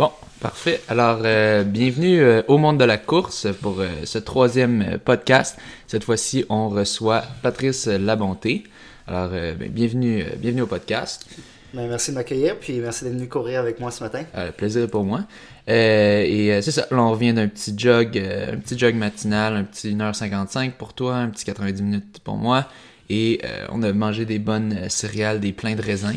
Bon, 0.00 0.12
parfait. 0.40 0.80
Alors, 0.88 1.20
euh, 1.26 1.62
bienvenue 1.62 2.22
euh, 2.22 2.40
au 2.48 2.56
monde 2.56 2.78
de 2.78 2.86
la 2.86 2.96
course 2.96 3.48
pour 3.60 3.80
euh, 3.80 3.86
ce 4.04 4.16
troisième 4.16 4.98
podcast. 5.04 5.58
Cette 5.86 6.04
fois-ci, 6.04 6.46
on 6.48 6.70
reçoit 6.70 7.22
Patrice 7.42 7.86
Labonté. 7.86 8.64
Alors, 9.06 9.28
ben, 9.28 9.68
bienvenue, 9.68 10.24
bienvenue 10.38 10.62
au 10.62 10.66
podcast. 10.66 11.26
Ben, 11.74 11.86
merci 11.86 12.12
de 12.12 12.16
m'accueillir, 12.16 12.56
puis 12.58 12.78
merci 12.78 13.04
d'être 13.04 13.12
venu 13.12 13.28
courir 13.28 13.60
avec 13.60 13.78
moi 13.78 13.90
ce 13.90 14.02
matin. 14.02 14.24
Plaisir 14.56 14.88
pour 14.88 15.04
moi. 15.04 15.26
Et 15.68 16.58
c'est 16.62 16.70
ça, 16.70 16.86
là, 16.90 16.96
on 16.96 17.10
revient 17.10 17.34
d'un 17.34 17.48
petit 17.48 17.74
jog, 17.76 18.16
un 18.16 18.56
petit 18.56 18.78
jog 18.78 18.94
matinal, 18.94 19.54
un 19.54 19.64
petit 19.64 19.94
1h55 19.94 20.70
pour 20.78 20.94
toi, 20.94 21.16
un 21.16 21.28
petit 21.28 21.44
90 21.44 21.82
minutes 21.82 22.20
pour 22.24 22.36
moi. 22.36 22.64
Et 23.10 23.42
on 23.70 23.82
a 23.82 23.92
mangé 23.92 24.24
des 24.24 24.38
bonnes 24.38 24.88
céréales, 24.88 25.40
des 25.40 25.52
pleins 25.52 25.74
de 25.74 25.82
raisins. 25.82 26.16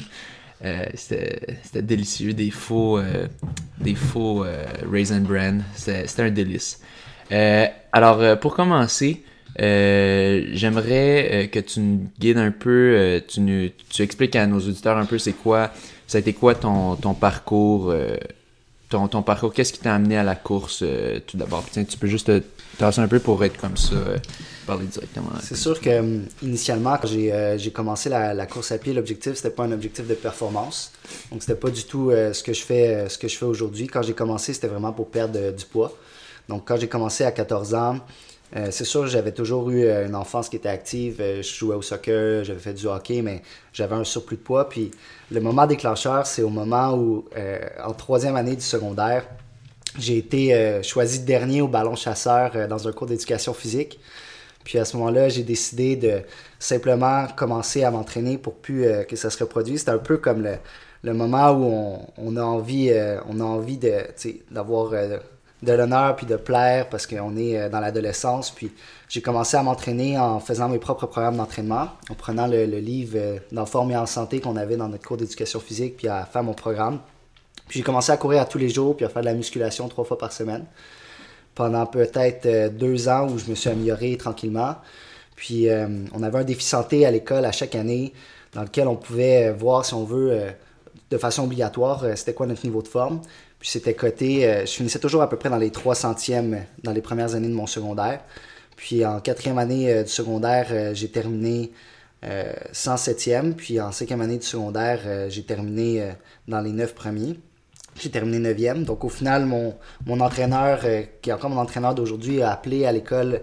Euh, 0.64 0.86
c'était 0.94 1.82
délicieux, 1.82 2.34
des 2.34 2.52
faux, 2.52 2.98
euh, 2.98 3.28
des 3.80 3.96
faux 3.96 4.46
euh, 4.46 4.64
raisin 4.90 5.20
bran. 5.20 5.60
C'était 5.75 6.21
un 6.21 6.32
délice. 6.32 6.80
Euh, 7.32 7.66
alors, 7.92 8.39
pour 8.39 8.56
commencer, 8.56 9.24
j'aimerais 9.58 11.50
que 11.52 11.60
tu 11.60 11.80
nous 11.80 12.08
guides 12.20 12.38
un 12.38 12.52
peu, 12.52 13.21
tu, 13.28 13.42
nous, 13.42 13.70
tu 13.89 14.02
expliques 14.02 14.36
à 14.36 14.47
nos 14.47 14.60
auditeurs 14.60 14.97
un 14.97 15.06
peu 15.06 15.18
c'est 15.18 15.34
quoi, 15.34 15.71
ça 16.08 16.18
a 16.18 16.21
été 16.21 16.34
quoi 16.34 16.56
ton, 16.56 16.96
ton 16.96 17.14
parcours, 17.14 17.94
ton, 18.89 19.08
ton 19.08 19.22
parcours, 19.22 19.54
qu'est-ce 19.54 19.74
qui 19.74 19.80
t'a 19.80 19.96
amené 19.96 20.18
à 20.18 20.24
la 20.24 20.36
course 20.36 20.83
tout 21.28 21.38
d'abord? 21.38 21.66
Tu 21.72 21.97
peux 21.97 22.08
juste 22.08 22.28
te 22.28 22.42
tasser 22.78 23.02
un 23.02 23.08
peu 23.08 23.20
pour 23.20 23.44
être 23.44 23.58
comme 23.58 23.78
ça, 23.78 23.96
parler 24.66 24.86
directement. 24.86 25.30
C'est 25.42 25.56
sûr 25.56 25.80
que 25.80 26.00
hum, 26.00 26.26
initialement, 26.42 26.98
quand 26.98 27.08
j'ai 27.08 27.32
euh, 27.32 27.58
j'ai 27.58 27.72
commencé 27.72 28.10
la, 28.10 28.34
la 28.34 28.46
course 28.46 28.72
à 28.72 28.78
pied, 28.78 28.94
l'objectif 28.94 29.36
c'était 29.36 29.50
pas 29.50 29.64
un 29.64 29.72
objectif 29.72 30.08
de 30.08 30.14
performance. 30.14 30.92
Donc 31.32 31.42
c'était 31.42 31.60
pas 31.60 31.70
du 31.70 31.84
tout 31.84 32.09
euh, 32.09 32.34
ce 32.34 32.44
que 32.44 32.53
je 32.53 32.62
fais 32.64 32.95
euh, 32.95 33.09
ce 33.09 33.17
que 33.17 33.28
je 33.28 33.38
fais 33.38 33.45
aujourd'hui. 33.45 33.88
Quand 33.88 34.02
j'ai 34.02 34.14
commencé, 34.14 34.53
c'était 34.53 34.67
vraiment 34.67 34.94
pour 34.94 35.09
perdre 35.09 35.39
euh, 35.39 35.52
du 35.52 35.66
poids. 35.66 35.94
Donc 36.50 36.67
quand 36.67 36.78
j'ai 36.78 36.88
commencé 36.89 37.23
à 37.23 37.31
14 37.31 37.73
ans, 37.73 38.00
euh, 38.55 38.67
c'est 38.70 38.86
sûr 38.86 39.08
j'avais 39.08 39.31
toujours 39.31 39.70
eu 39.72 39.83
euh, 39.83 40.05
une 40.05 40.16
enfance 40.16 40.50
qui 40.50 40.58
était 40.58 40.70
active. 40.70 41.17
Euh, 41.20 41.42
je 41.42 41.53
jouais 41.53 41.75
au 41.75 41.81
soccer, 41.81 42.44
j'avais 42.44 42.59
fait 42.59 42.73
du 42.73 42.86
hockey, 42.86 43.22
mais 43.22 43.42
j'avais 43.73 43.95
un 43.95 44.03
surplus 44.03 44.38
de 44.38 44.42
poids. 44.42 44.70
Puis 44.70 44.92
le 45.31 45.42
moment 45.42 45.66
déclencheur, 45.66 46.27
c'est 46.27 46.44
au 46.44 46.50
moment 46.50 46.94
où, 46.94 47.25
euh, 47.36 47.59
en 47.83 47.94
troisième 47.94 48.36
année 48.36 48.55
du 48.55 48.61
secondaire, 48.61 49.25
j'ai 49.98 50.17
été 50.17 50.53
euh, 50.53 50.83
choisi 50.83 51.20
dernier 51.22 51.61
au 51.61 51.67
ballon 51.67 51.95
chasseur 51.95 52.52
euh, 52.55 52.67
dans 52.67 52.88
un 52.88 52.92
cours 52.92 53.08
d'éducation 53.08 53.53
physique. 53.53 54.00
Puis 54.64 54.78
à 54.80 54.86
ce 54.86 54.97
moment-là, 54.97 55.30
j'ai 55.30 55.44
décidé 55.44 55.95
de 55.95 56.22
simplement 56.59 57.28
commencer 57.36 57.83
à 57.83 57.92
m'entraîner 57.92 58.38
pour 58.38 58.56
euh, 58.70 59.03
que 59.03 59.16
ça 59.16 59.30
se 59.30 59.38
reproduise. 59.44 59.80
C'était 59.80 59.92
un 59.92 59.97
peu 59.97 60.17
comme 60.17 60.47
le, 61.03 61.14
moment 61.14 61.52
où 61.52 61.97
on, 62.17 62.38
a 62.38 62.44
envie, 62.44 62.89
euh, 62.92 63.20
d'avoir 64.52 64.94
euh, 64.94 65.17
de 65.61 65.73
l'honneur 65.73 66.16
puis 66.16 66.25
de 66.25 66.36
plaire 66.36 66.89
parce 66.89 67.08
qu'on 67.08 67.36
est 67.36 67.70
dans 67.70 67.80
l'adolescence. 67.80 68.52
Puis 68.52 68.72
j'ai 69.09 69.22
commencé 69.22 69.58
à 69.58 69.64
m'entraîner 69.64 70.17
en 70.17 70.39
faisant 70.39 70.70
mes 70.70 70.80
propres 70.80 71.08
programmes 71.08 71.38
d'entraînement, 71.38 71.89
en 72.09 72.16
prenant 72.16 72.48
le, 72.48 72.66
livre 72.66 73.39
dans 73.52 73.66
Forme 73.66 73.92
et 73.92 73.98
en 73.98 74.05
santé 74.05 74.39
qu'on 74.39 74.55
avait 74.55 74.77
dans 74.77 74.88
notre 74.88 75.05
cours 75.05 75.17
d'éducation 75.17 75.59
physique, 75.59 75.98
puis 75.98 76.08
à 76.08 76.25
faire 76.25 76.44
mon 76.44 76.53
programme. 76.53 77.00
Puis 77.67 77.80
j'ai 77.80 77.83
commencé 77.83 78.11
à 78.11 78.17
courir 78.17 78.42
à 78.42 78.45
tous 78.45 78.58
les 78.58 78.70
jours, 78.70 78.95
puis 78.95 79.05
à 79.05 79.09
faire 79.09 79.22
de 79.22 79.27
la 79.27 79.33
musculation 79.33 79.88
trois 79.88 80.03
fois 80.03 80.17
par 80.17 80.31
semaine. 80.31 80.66
Pendant 81.55 81.85
peut-être 81.85 82.45
euh, 82.45 82.69
deux 82.69 83.07
ans 83.07 83.29
où 83.29 83.37
je 83.37 83.49
me 83.49 83.55
suis 83.55 83.69
amélioré 83.69 84.17
tranquillement. 84.17 84.75
Puis 85.35 85.69
euh, 85.69 85.87
on 86.13 86.23
avait 86.23 86.39
un 86.39 86.43
défi 86.43 86.63
santé 86.63 87.05
à 87.05 87.11
l'école 87.11 87.45
à 87.45 87.51
chaque 87.51 87.75
année 87.75 88.13
dans 88.53 88.63
lequel 88.63 88.87
on 88.87 88.95
pouvait 88.95 89.47
euh, 89.47 89.53
voir 89.53 89.85
si 89.85 89.93
on 89.93 90.03
veut 90.03 90.53
de 91.09 91.17
façon 91.17 91.43
obligatoire 91.43 92.05
c'était 92.15 92.33
quoi 92.33 92.47
notre 92.47 92.65
niveau 92.65 92.81
de 92.81 92.87
forme. 92.87 93.21
Puis 93.59 93.69
c'était 93.69 93.93
coté, 93.93 94.63
je 94.65 94.71
finissais 94.71 94.99
toujours 94.99 95.21
à 95.21 95.29
peu 95.29 95.37
près 95.37 95.49
dans 95.49 95.57
les 95.57 95.71
3 95.71 95.95
centièmes 95.95 96.65
dans 96.83 96.91
les 96.91 97.01
premières 97.01 97.33
années 97.33 97.47
de 97.47 97.53
mon 97.53 97.67
secondaire. 97.67 98.19
Puis 98.75 99.05
en 99.05 99.21
quatrième 99.21 99.57
année 99.57 100.03
du 100.03 100.09
secondaire, 100.09 100.93
j'ai 100.93 101.09
terminé 101.09 101.71
euh, 102.25 102.52
107e. 102.73 103.53
Puis 103.53 103.80
en 103.80 103.92
cinquième 103.93 104.21
année 104.21 104.37
du 104.37 104.45
secondaire, 104.45 105.30
j'ai 105.30 105.43
terminé 105.43 106.11
dans 106.47 106.59
les 106.59 106.71
9 106.71 106.93
premiers. 106.93 107.39
J'ai 107.99 108.09
terminé 108.09 108.54
9e. 108.54 108.86
Donc 108.86 109.04
au 109.04 109.09
final, 109.09 109.45
mon, 109.45 109.76
mon 110.05 110.20
entraîneur, 110.20 110.81
euh, 110.83 111.04
qui 111.21 111.30
est 111.30 111.33
encore 111.33 111.49
mon 111.49 111.59
entraîneur 111.59 111.95
d'aujourd'hui, 111.95 112.42
a 112.42 112.52
appelé 112.52 112.86
à 112.86 112.92
l'école 112.92 113.42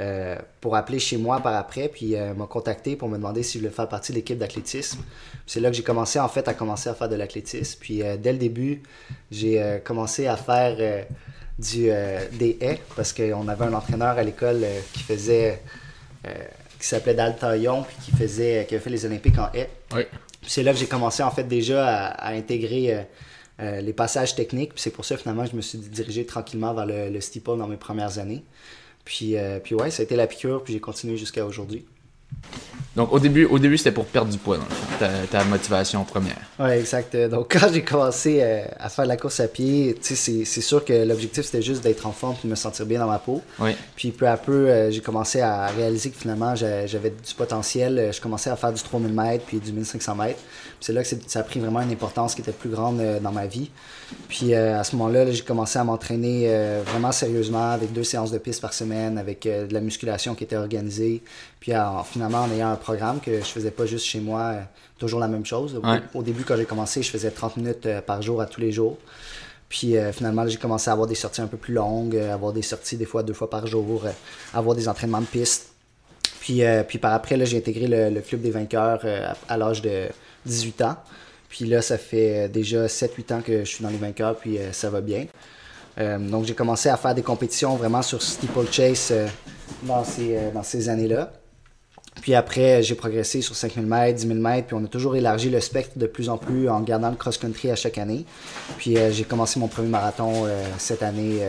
euh, 0.00 0.34
pour 0.60 0.74
appeler 0.74 0.98
chez 0.98 1.16
moi 1.16 1.38
par 1.38 1.54
après, 1.54 1.86
puis 1.86 2.16
euh, 2.16 2.34
m'a 2.34 2.48
contacté 2.48 2.96
pour 2.96 3.08
me 3.08 3.16
demander 3.16 3.44
si 3.44 3.58
je 3.58 3.62
voulais 3.62 3.72
faire 3.74 3.86
partie 3.88 4.10
de 4.10 4.16
l'équipe 4.16 4.36
d'athlétisme. 4.36 5.00
C'est 5.46 5.60
là 5.60 5.70
que 5.70 5.76
j'ai 5.76 5.84
commencé 5.84 6.18
en 6.18 6.28
fait 6.28 6.48
à 6.48 6.54
commencer 6.54 6.88
à 6.88 6.94
faire 6.94 7.08
de 7.08 7.14
l'athlétisme. 7.14 7.78
Puis 7.80 8.02
euh, 8.02 8.16
dès 8.16 8.32
le 8.32 8.38
début, 8.38 8.82
j'ai 9.30 9.80
commencé 9.84 10.26
à 10.26 10.36
faire 10.36 11.04
du, 11.60 11.90
des 12.32 12.58
haies 12.60 12.80
parce 12.96 13.12
qu'on 13.12 13.46
avait 13.46 13.66
un 13.66 13.72
entraîneur 13.72 14.18
à 14.18 14.22
l'école 14.24 14.64
qui 14.92 15.02
faisait 15.04 15.62
qui 16.24 16.86
s'appelait 16.88 17.14
Dal 17.14 17.36
Taillon 17.36 17.84
puis 17.84 17.96
qui 18.02 18.10
faisait 18.10 18.66
qui 18.68 18.74
avait 18.74 18.82
fait 18.82 18.90
les 18.90 19.06
Olympiques 19.06 19.38
en 19.38 19.50
haies. 19.54 19.70
Oui. 19.94 20.02
C'est 20.42 20.64
là 20.64 20.72
que 20.72 20.78
j'ai 20.78 20.86
commencé 20.86 21.22
en 21.22 21.30
fait 21.30 21.44
déjà 21.44 21.86
à, 21.86 22.06
à 22.08 22.32
intégrer 22.32 23.06
euh, 23.60 23.80
les 23.80 23.92
passages 23.92 24.34
techniques. 24.34 24.72
Puis 24.74 24.82
c'est 24.82 24.90
pour 24.90 25.04
ça 25.04 25.16
finalement 25.16 25.46
je 25.46 25.54
me 25.56 25.60
suis 25.62 25.78
dirigé 25.78 26.24
tranquillement 26.26 26.74
vers 26.74 26.86
le, 26.86 27.10
le 27.10 27.20
steeple 27.20 27.56
dans 27.58 27.68
mes 27.68 27.76
premières 27.76 28.18
années. 28.18 28.42
Puis, 29.04 29.36
euh, 29.36 29.58
puis 29.62 29.74
ouais, 29.74 29.90
ça 29.90 30.00
a 30.00 30.04
été 30.04 30.16
la 30.16 30.26
piqûre, 30.26 30.62
puis 30.64 30.72
j'ai 30.72 30.80
continué 30.80 31.16
jusqu'à 31.18 31.44
aujourd'hui. 31.44 31.84
Donc 32.96 33.12
au 33.12 33.18
début, 33.18 33.44
au 33.46 33.58
début 33.58 33.76
c'était 33.76 33.90
pour 33.92 34.06
perdre 34.06 34.30
du 34.30 34.38
poids, 34.38 34.56
dans 34.56 34.64
le 34.64 34.70
fond, 34.70 34.86
ta, 35.00 35.08
ta 35.26 35.44
motivation 35.44 36.04
première. 36.04 36.38
Ouais, 36.60 36.78
exact. 36.78 37.16
Donc 37.16 37.52
quand 37.58 37.72
j'ai 37.72 37.82
commencé 37.82 38.38
euh, 38.40 38.64
à 38.78 38.88
faire 38.88 39.04
la 39.04 39.16
course 39.16 39.40
à 39.40 39.48
pied, 39.48 39.96
c'est 40.00 40.14
c'est 40.16 40.60
sûr 40.60 40.84
que 40.84 40.92
l'objectif 41.04 41.44
c'était 41.44 41.62
juste 41.62 41.82
d'être 41.82 42.06
en 42.06 42.12
forme 42.12 42.34
puis 42.36 42.44
de 42.44 42.50
me 42.50 42.54
sentir 42.56 42.86
bien 42.86 43.00
dans 43.00 43.08
ma 43.08 43.18
peau. 43.18 43.42
Oui. 43.58 43.72
Puis 43.96 44.12
peu 44.12 44.28
à 44.28 44.36
peu, 44.36 44.68
euh, 44.70 44.90
j'ai 44.92 45.00
commencé 45.00 45.40
à 45.40 45.66
réaliser 45.68 46.10
que 46.10 46.16
finalement 46.18 46.54
j'a- 46.54 46.86
j'avais 46.86 47.10
du 47.10 47.34
potentiel. 47.36 48.10
Je 48.12 48.20
commençais 48.20 48.50
à 48.50 48.56
faire 48.56 48.72
du 48.72 48.80
3000 48.82 49.12
mètres 49.12 49.44
puis 49.44 49.58
du 49.58 49.72
1500 49.72 50.14
mètres. 50.14 50.40
C'est 50.84 50.92
là 50.92 51.02
que 51.02 51.08
ça 51.28 51.40
a 51.40 51.42
pris 51.42 51.60
vraiment 51.60 51.80
une 51.80 51.90
importance 51.92 52.34
qui 52.34 52.42
était 52.42 52.52
plus 52.52 52.68
grande 52.68 53.00
euh, 53.00 53.18
dans 53.18 53.32
ma 53.32 53.46
vie. 53.46 53.70
Puis 54.28 54.52
euh, 54.52 54.78
à 54.78 54.84
ce 54.84 54.94
moment-là, 54.96 55.24
là, 55.24 55.30
j'ai 55.30 55.42
commencé 55.42 55.78
à 55.78 55.84
m'entraîner 55.84 56.42
euh, 56.48 56.82
vraiment 56.84 57.10
sérieusement 57.10 57.70
avec 57.70 57.94
deux 57.94 58.04
séances 58.04 58.30
de 58.30 58.36
piste 58.36 58.60
par 58.60 58.74
semaine, 58.74 59.16
avec 59.16 59.44
de 59.44 59.72
la 59.72 59.80
musculation 59.80 60.34
qui 60.34 60.44
était 60.44 60.56
organisée. 60.56 61.22
Puis 61.58 61.74
en- 61.74 62.04
finalement, 62.04 62.42
en 62.42 62.50
ayant 62.52 62.70
un 62.70 62.76
programme 62.76 63.20
que 63.20 63.38
je 63.38 63.44
faisais 63.46 63.70
pas 63.70 63.86
juste 63.86 64.04
chez 64.04 64.20
moi, 64.20 64.56
toujours 64.98 65.20
la 65.20 65.28
même 65.28 65.46
chose. 65.46 65.74
Au, 65.82 65.86
Ouais. 65.88 66.02
au 66.12 66.22
début, 66.22 66.44
quand 66.44 66.56
j'ai 66.58 66.66
commencé, 66.66 67.02
je 67.02 67.10
faisais 67.10 67.30
30 67.30 67.56
minutes 67.56 67.88
par 68.06 68.20
jour 68.20 68.42
à 68.42 68.46
tous 68.46 68.60
les 68.60 68.70
jours. 68.70 68.98
Puis 69.70 69.96
euh, 69.96 70.12
finalement, 70.12 70.46
j'ai 70.46 70.58
commencé 70.58 70.90
à 70.90 70.92
avoir 70.92 71.08
des 71.08 71.14
sorties 71.14 71.40
un 71.40 71.46
peu 71.46 71.56
plus 71.56 71.72
longues, 71.72 72.14
euh, 72.14 72.34
avoir 72.34 72.52
des 72.52 72.60
sorties 72.60 72.98
des 72.98 73.06
fois 73.06 73.22
deux 73.22 73.32
fois 73.32 73.48
par 73.48 73.66
jour, 73.66 74.02
euh, 74.04 74.10
avoir 74.52 74.76
des 74.76 74.86
entraînements 74.86 75.22
de 75.22 75.26
piste. 75.26 75.70
Puis, 76.44 76.62
euh, 76.62 76.82
puis 76.82 76.98
par 76.98 77.14
après, 77.14 77.42
j'ai 77.46 77.56
intégré 77.56 77.86
le, 78.10 78.20
club 78.20 78.42
des 78.42 78.50
vainqueurs 78.50 79.00
euh, 79.06 79.32
à, 79.48 79.56
l'âge 79.56 79.80
de 79.80 80.08
18 80.44 80.82
ans. 80.82 80.96
Puis 81.48 81.64
là, 81.64 81.80
ça 81.80 81.96
fait 81.96 82.44
euh, 82.44 82.48
déjà 82.48 82.84
7-8 82.84 83.32
ans 83.32 83.40
que 83.40 83.60
je 83.60 83.64
suis 83.64 83.82
dans 83.82 83.88
les 83.88 83.96
vainqueurs, 83.96 84.36
puis 84.36 84.58
ça 84.72 84.90
va 84.90 85.00
bien. 85.00 85.24
Donc 85.96 86.44
j'ai 86.44 86.54
commencé 86.54 86.90
à 86.90 86.98
faire 86.98 87.14
des 87.14 87.22
compétitions 87.22 87.76
vraiment 87.76 88.02
sur 88.02 88.20
steeplechase 88.20 89.08
euh, 89.12 89.26
dans 89.84 90.04
ces, 90.04 90.36
ces 90.64 90.88
années-là. 90.90 91.32
Puis 92.20 92.34
après, 92.34 92.82
j'ai 92.82 92.94
progressé 92.94 93.40
sur 93.40 93.56
5000 93.56 93.86
mètres, 93.86 94.18
10 94.18 94.26
000 94.26 94.38
mètres, 94.38 94.66
puis 94.66 94.76
on 94.78 94.84
a 94.84 94.88
toujours 94.88 95.16
élargi 95.16 95.48
le 95.48 95.60
spectre 95.60 95.98
de 95.98 96.06
plus 96.06 96.28
en 96.28 96.36
plus 96.36 96.68
en 96.68 96.80
gardant 96.82 97.08
le 97.08 97.16
cross-country 97.16 97.70
à 97.70 97.76
chaque 97.76 97.96
année. 97.96 98.26
Puis 98.76 98.98
j'ai 99.12 99.24
commencé 99.24 99.58
mon 99.58 99.68
premier 99.68 99.88
marathon 99.88 100.46
cette 100.76 101.02
année 101.02 101.40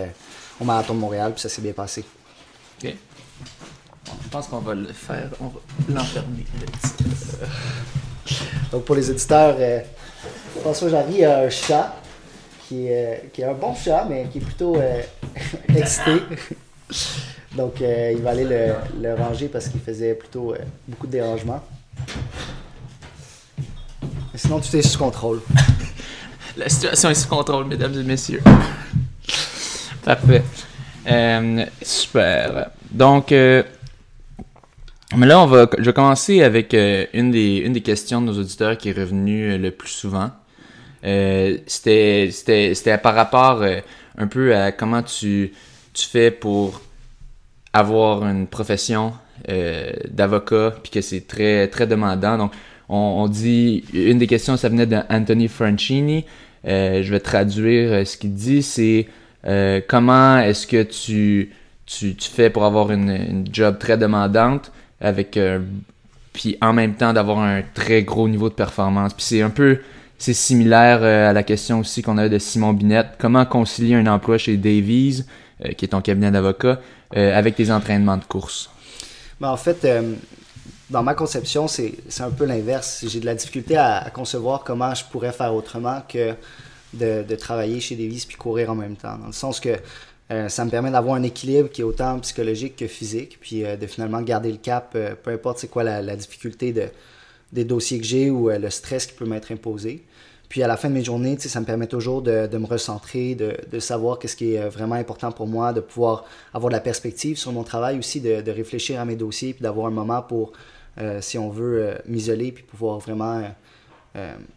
au 0.62 0.64
Marathon 0.64 0.94
de 0.94 1.00
Montréal, 1.00 1.34
puis 1.34 1.42
ça 1.42 1.50
s'est 1.50 1.62
bien 1.62 1.74
passé. 1.74 2.06
Je 4.24 4.30
pense 4.30 4.48
qu'on 4.48 4.60
va 4.60 4.74
le 4.74 4.88
faire, 4.88 5.30
on 5.40 5.48
va 5.48 5.60
l'enfermer. 5.90 6.46
Donc 8.72 8.86
pour 8.86 8.96
les 8.96 9.10
auditeurs, 9.10 9.56
euh, 9.60 9.80
François 10.62 10.90
Jarry 10.90 11.24
a 11.24 11.40
un 11.40 11.50
chat 11.50 11.96
qui 12.68 12.88
est, 12.88 13.06
euh, 13.06 13.18
qui 13.32 13.42
est 13.42 13.46
un 13.46 13.54
bon 13.54 13.74
chat, 13.76 14.06
mais 14.10 14.28
qui 14.32 14.40
est 14.40 14.42
plutôt 14.42 14.76
euh, 14.76 15.02
excité. 15.76 16.22
Donc 17.56 17.82
euh, 17.82 18.14
il 18.16 18.22
va 18.22 18.32
aller 18.32 18.44
le, 18.44 18.74
le 19.02 19.14
ranger 19.16 19.48
parce 19.48 19.70
qu'il 19.70 19.82
faisait 19.82 20.14
plutôt 20.14 20.54
euh, 20.54 20.58
beaucoup 20.88 21.08
de 21.08 21.14
dérangements. 21.14 21.64
Mais 24.34 24.40
sinon, 24.40 24.60
tout 24.60 24.76
est 24.76 24.82
sous 24.82 25.00
contrôle. 25.00 25.42
La 26.58 26.68
situation 26.68 27.10
est 27.10 27.16
sous 27.16 27.30
contrôle, 27.30 27.66
mesdames 27.66 27.98
et 27.98 28.04
messieurs. 28.04 28.42
Parfait. 30.04 30.44
Euh, 31.08 31.66
super. 31.82 32.70
Donc, 32.92 33.32
euh, 33.32 33.64
mais 35.18 35.28
là, 35.28 35.40
on 35.42 35.46
va, 35.46 35.70
je 35.78 35.84
vais 35.84 35.94
commencer 35.94 36.42
avec 36.44 36.74
euh, 36.74 37.06
une, 37.14 37.32
des, 37.32 37.58
une 37.58 37.74
des 37.74 37.82
questions 37.82 38.22
de 38.22 38.28
nos 38.28 38.40
auditeurs 38.40 38.78
qui 38.78 38.90
est 38.90 38.98
revenue 38.98 39.52
euh, 39.52 39.58
le 39.58 39.72
plus 39.72 39.90
souvent. 39.90 40.32
Euh, 41.06 41.58
c'était, 41.68 42.30
c'était, 42.32 42.74
c'était 42.74 42.98
par 42.98 43.16
rapport 43.16 43.62
euh, 43.62 43.80
un 44.18 44.28
peu 44.28 44.56
à 44.56 44.72
comment 44.72 45.04
tu, 45.04 45.54
tu 45.94 46.06
fais 46.08 46.32
pour 46.32 46.82
avoir 47.74 48.26
une 48.26 48.48
profession 48.48 49.14
d'avocat, 50.10 50.74
puis 50.82 50.92
que 50.92 51.02
c'est 51.02 51.28
très, 51.28 51.68
très 51.68 51.86
demandant. 51.86 52.38
Donc, 52.38 52.54
on, 52.90 52.96
on 52.98 53.28
dit, 53.28 53.84
une 53.94 54.18
des 54.18 54.26
questions, 54.28 54.58
ça 54.58 54.70
venait 54.70 54.88
d'Anthony 54.88 55.50
Franchini. 55.50 56.26
Je 56.64 57.08
vais 57.08 57.20
traduire 57.20 58.08
ce 58.08 58.18
qu'il 58.18 58.34
dit, 58.34 58.64
c'est 58.64 59.08
comment 59.88 60.40
est-ce 60.40 60.66
que 60.66 60.82
tu, 60.82 61.52
tu, 61.86 62.16
tu, 62.16 62.30
fais 62.30 62.50
pour 62.50 62.64
avoir 62.64 62.92
une, 62.92 63.10
une 63.10 63.46
job 63.52 63.78
très 63.78 63.98
demandante? 63.98 64.72
Avec 65.06 65.40
puis 66.34 66.58
en 66.62 66.74
même 66.74 66.96
temps 66.96 67.14
d'avoir 67.14 67.40
un 67.40 67.62
très 67.74 68.04
gros 68.04 68.28
niveau 68.28 68.50
de 68.50 68.56
performance. 68.56 69.14
Puis 69.14 69.24
c'est 69.24 69.42
un 69.42 69.50
peu 69.50 69.80
c'est 70.18 70.34
similaire 70.34 71.04
à 71.04 71.34
la 71.34 71.44
question 71.44 71.80
aussi 71.80 72.02
qu'on 72.02 72.18
a 72.18 72.28
de 72.28 72.40
Simon 72.40 72.74
Binette. 72.74 73.12
Comment 73.18 73.46
concilier 73.46 73.96
un 73.96 74.08
emploi 74.08 74.38
chez 74.38 74.58
Davies, 74.58 75.24
qui 75.78 75.86
est 75.86 75.90
ton 75.90 76.02
cabinet 76.02 76.32
d'avocat, 76.32 76.80
avec 77.14 77.56
tes 77.56 77.72
entraînements 77.72 78.18
de 78.18 78.24
course? 78.24 78.70
Ben, 79.40 79.50
en 79.50 79.58
fait, 79.58 79.86
dans 80.90 81.04
ma 81.04 81.14
conception, 81.14 81.68
c'est 81.68 81.96
un 82.20 82.30
peu 82.30 82.46
l'inverse. 82.46 83.06
J'ai 83.08 83.20
de 83.20 83.26
la 83.26 83.36
difficulté 83.36 83.76
à, 83.78 84.10
concevoir 84.14 84.64
comment 84.64 84.94
je 84.94 85.04
pourrais 85.06 85.32
faire 85.32 85.54
autrement 85.54 86.02
que 86.08 86.34
de, 86.94 87.24
de, 87.24 87.36
travailler 87.36 87.80
chez 87.80 87.96
Davis 87.96 88.26
puis 88.26 88.38
courir 88.38 88.72
en 88.72 88.76
même 88.76 88.96
temps. 88.96 89.18
Dans 89.18 89.28
le 89.28 89.34
sens 89.34 89.60
que 89.60 89.78
euh, 90.32 90.50
ça 90.50 90.66
me 90.66 90.72
permet 90.72 90.90
d'avoir 90.90 91.16
un 91.16 91.24
équilibre 91.24 91.70
qui 91.70 91.82
est 91.82 91.84
autant 91.84 92.20
psychologique 92.20 92.76
que 92.76 92.88
physique, 92.88 93.38
puis 93.40 93.64
euh, 93.64 93.78
de 93.78 93.86
finalement 93.86 94.22
garder 94.22 94.52
le 94.52 94.58
cap, 94.58 94.94
euh, 94.96 95.14
peu 95.22 95.32
importe 95.32 95.60
c'est 95.60 95.68
quoi 95.68 95.84
la, 95.84 96.02
la, 96.02 96.16
difficulté 96.16 96.74
de, 96.74 96.88
des 97.54 97.64
dossiers 97.64 98.00
que 98.00 98.06
j'ai 98.06 98.32
ou 98.32 98.50
le 98.50 98.70
stress 98.72 99.06
qui 99.06 99.14
peut 99.14 99.26
m'être 99.26 99.52
imposé. 99.52 100.04
Puis 100.50 100.64
à 100.64 100.68
la 100.68 100.78
fin 100.78 100.90
de 100.90 100.96
mes 100.96 101.04
journées, 101.04 101.38
ça 101.38 101.60
me 101.60 101.66
permet 101.66 101.86
toujours 101.86 102.22
de, 102.24 102.48
de 102.48 102.58
me 102.58 102.66
recentrer, 102.66 103.36
de, 103.36 103.56
de 103.72 103.80
savoir 103.80 104.18
qu'est-ce 104.18 104.36
qui 104.36 104.56
est 104.56 104.68
vraiment 104.68 104.96
important 104.96 105.32
pour 105.32 105.48
moi, 105.48 105.74
de 105.74 105.80
pouvoir 105.80 106.26
avoir 106.54 106.70
de 106.70 106.76
la 106.76 106.82
perspective 106.82 107.38
sur 107.38 107.52
mon 107.52 107.64
travail 107.64 108.00
aussi, 108.00 108.20
de, 108.20 108.42
de 108.42 108.52
réfléchir 108.52 109.00
à 109.00 109.06
mes 109.06 109.16
dossiers, 109.16 109.54
puis 109.54 109.64
d'avoir 109.64 109.88
un 109.88 109.92
moment 109.92 110.22
pour 110.22 110.54
si 111.20 111.38
on 111.38 111.50
veut 111.50 111.96
m'isoler 112.06 112.54
puis 112.54 112.64
pouvoir 112.64 113.00
vraiment 113.00 113.44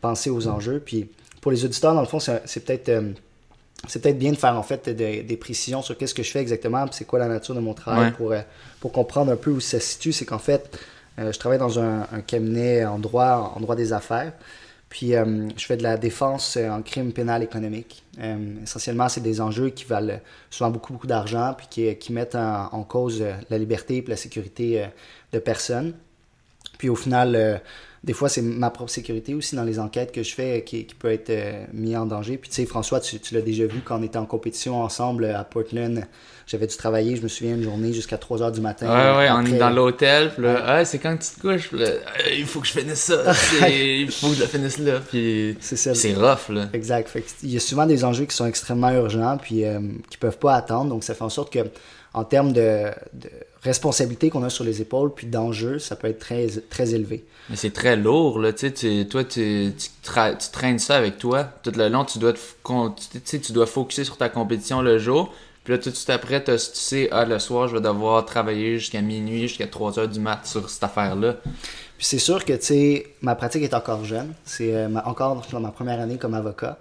penser 0.01 0.31
aux 0.31 0.47
enjeux. 0.47 0.81
Puis 0.85 1.09
pour 1.41 1.51
les 1.51 1.65
auditeurs, 1.65 1.95
dans 1.95 2.01
le 2.01 2.07
fond, 2.07 2.21
c'est 2.21 2.65
peut-être 2.65 2.93
c'est 3.87 4.03
peut-être 4.03 4.19
bien 4.19 4.33
de 4.33 4.37
faire 4.37 4.57
en 4.57 4.63
fait 4.63 4.89
des, 4.89 5.37
précisions 5.37 5.83
sur 5.83 5.97
qu'est-ce 5.97 6.15
que 6.15 6.23
je 6.23 6.31
fais 6.31 6.41
exactement, 6.41 6.87
c'est 6.91 7.05
quoi 7.05 7.19
la 7.19 7.29
nature 7.29 7.55
de 7.55 7.61
mon 7.61 7.75
travail 7.75 8.13
pour, 8.13 8.35
pour 8.81 8.93
comprendre 8.93 9.31
un 9.31 9.37
peu 9.37 9.51
où 9.51 9.61
ça 9.61 9.79
se 9.79 9.87
situe. 9.87 10.13
C'est 10.13 10.25
qu'en 10.25 10.39
fait, 10.39 10.79
je 11.17 11.39
travaille 11.39 11.59
dans 11.59 11.79
un, 11.79 12.05
cabinet 12.27 12.85
en 12.85 12.99
droit, 12.99 13.53
en 13.55 13.61
droit 13.61 13.77
des 13.77 13.93
affaires. 13.93 14.33
Puis 14.89 15.13
je 15.13 15.65
fais 15.65 15.77
de 15.77 15.85
la 15.85 15.97
défense 15.97 16.57
en 16.57 16.83
crime 16.83 17.13
pénal 17.13 17.45
économique. 17.45 18.03
essentiellement, 18.65 19.09
c'est 19.09 19.23
des 19.23 19.41
enjeux 19.41 19.71
qui 19.71 19.85
valent 19.85 20.19
souvent 20.51 20.71
beaucoup, 20.71 20.93
beaucoup 20.93 21.07
d'argent, 21.07 21.55
puis 21.57 21.69
qui, 21.71 21.97
qui 21.97 22.13
mettent 22.13 22.35
en, 22.35 22.69
en, 22.73 22.83
cause 22.83 23.25
la 23.49 23.59
liberté 23.59 23.99
et 23.99 24.05
la 24.09 24.17
sécurité 24.17 24.87
de 25.33 25.39
personnes. 25.39 25.95
Puis 26.79 26.89
au 26.89 26.97
final, 26.97 27.35
euh, 27.35 27.59
des 28.09 28.15
fois, 28.15 28.31
c'est 28.31 28.41
ma 28.41 28.71
propre 28.71 28.91
sécurité 28.91 29.35
aussi 29.35 29.55
dans 29.55 29.65
les 29.65 29.79
enquêtes 29.79 30.13
que 30.13 30.23
je 30.23 30.33
fais 30.33 30.65
qui, 30.65 30.87
peut 30.99 31.13
être 31.13 31.29
euh, 31.29 31.65
mis 31.75 31.95
en 31.95 32.07
danger. 32.07 32.39
Puis 32.39 32.49
tu 32.49 32.57
sais, 32.57 32.65
François, 32.65 33.01
tu, 33.01 33.19
l'as 33.33 33.43
déjà 33.43 33.67
vu 33.67 33.83
quand 33.85 34.01
on 34.01 34.03
était 34.03 34.17
en 34.17 34.25
compétition 34.25 34.83
ensemble 34.83 35.27
à 35.27 35.45
Portland. 35.45 36.07
J'avais 36.47 36.67
dû 36.67 36.75
travailler, 36.75 37.17
je 37.17 37.23
me 37.23 37.29
souviens, 37.29 37.55
une 37.55 37.63
journée 37.63 37.93
jusqu'à 37.93 38.17
3 38.17 38.39
h 38.39 38.53
du 38.53 38.63
matin. 38.63 38.87
Ouais, 38.87 39.19
ouais, 39.19 39.31
on 39.31 39.45
est 39.45 39.59
dans 39.59 39.69
l'hôtel. 39.69 40.31
Puis 40.33 40.43
là, 40.43 40.63
ah, 40.67 40.85
c'est 40.87 40.99
quand 40.99 41.19
tu 41.19 41.29
te 41.29 41.41
couches. 41.43 41.71
il 42.35 42.47
faut 42.47 42.61
que 42.61 42.67
je 42.67 42.73
finisse 42.73 43.01
ça. 43.01 43.25
il 43.69 44.11
faut 44.11 44.31
que 44.31 44.37
je 44.37 44.41
la 44.41 44.49
finisse 44.49 44.79
là. 44.79 45.01
Puis 45.07 45.59
c'est 45.61 46.15
rough, 46.15 46.49
là. 46.49 46.71
Exact. 46.73 47.11
Fait 47.11 47.23
il 47.43 47.51
y 47.53 47.59
a 47.59 47.61
souvent 47.61 47.85
des 47.85 48.07
enjeux 48.07 48.25
qui 48.25 48.35
sont 48.35 48.47
extrêmement 48.47 48.91
urgents 48.91 49.37
puis 49.37 49.67
euh, 49.67 49.81
qui 50.09 50.17
peuvent 50.17 50.39
pas 50.39 50.55
attendre. 50.55 50.89
Donc 50.89 51.05
ça 51.05 51.13
fait 51.13 51.25
en 51.25 51.29
sorte 51.29 51.53
que 51.53 51.59
en 52.15 52.25
termes 52.25 52.53
de, 52.53 52.91
responsabilité 53.63 54.31
qu'on 54.31 54.45
a 54.45 54.51
sur 54.51 54.65
les 54.65 54.81
épaules, 54.81 55.13
puis 55.13 55.27
d'enjeux, 55.27 55.79
ça 55.79 55.97
peut 55.97 56.09
être 56.09 56.21
très, 56.21 56.47
très 56.71 56.95
élevé. 56.95 57.25
Mais 57.51 57.57
c'est 57.57 57.73
très 57.73 57.97
lourd, 57.97 58.39
là. 58.39 58.53
Tu 58.53 59.07
toi, 59.09 59.25
tu, 59.25 59.73
traînes 60.53 60.79
ça 60.79 60.97
avec 60.97 61.19
toi. 61.19 61.45
Tout 61.63 61.73
le 61.75 61.89
long, 61.89 62.05
tu 62.05 62.19
dois, 62.19 62.33
te, 62.33 63.37
tu 63.37 63.53
dois 63.53 63.67
focuser 63.67 64.05
sur 64.05 64.17
ta 64.17 64.29
compétition 64.29 64.81
le 64.81 64.99
jour. 64.99 65.33
Puis 65.65 65.73
là, 65.73 65.79
tout 65.83 65.91
de 65.91 65.95
suite 65.95 66.11
tu 66.45 66.59
sais, 66.73 67.09
ah, 67.11 67.25
le 67.25 67.39
soir, 67.39 67.69
je 67.69 67.75
vais 67.75 67.83
devoir 67.83 68.25
travailler 68.25 68.79
jusqu'à 68.79 69.03
minuit, 69.03 69.49
jusqu'à 69.49 69.67
3 69.67 69.99
heures 69.99 70.09
du 70.09 70.21
mat 70.21 70.41
sur 70.47 70.71
cette 70.71 70.83
affaire-là. 70.83 71.37
Puis 71.99 72.07
c'est 72.07 72.21
sûr 72.21 72.45
que, 72.45 72.53
tu 72.53 72.63
sais, 72.63 73.07
ma 73.23 73.35
pratique 73.35 73.65
est 73.65 73.75
encore 73.75 74.05
jeune. 74.05 74.33
C'est 74.45 74.73
euh, 74.73 74.89
encore 75.05 75.45
dans 75.51 75.59
ma 75.59 75.73
première 75.73 75.99
année 75.99 76.17
comme 76.17 76.33
avocat. 76.33 76.79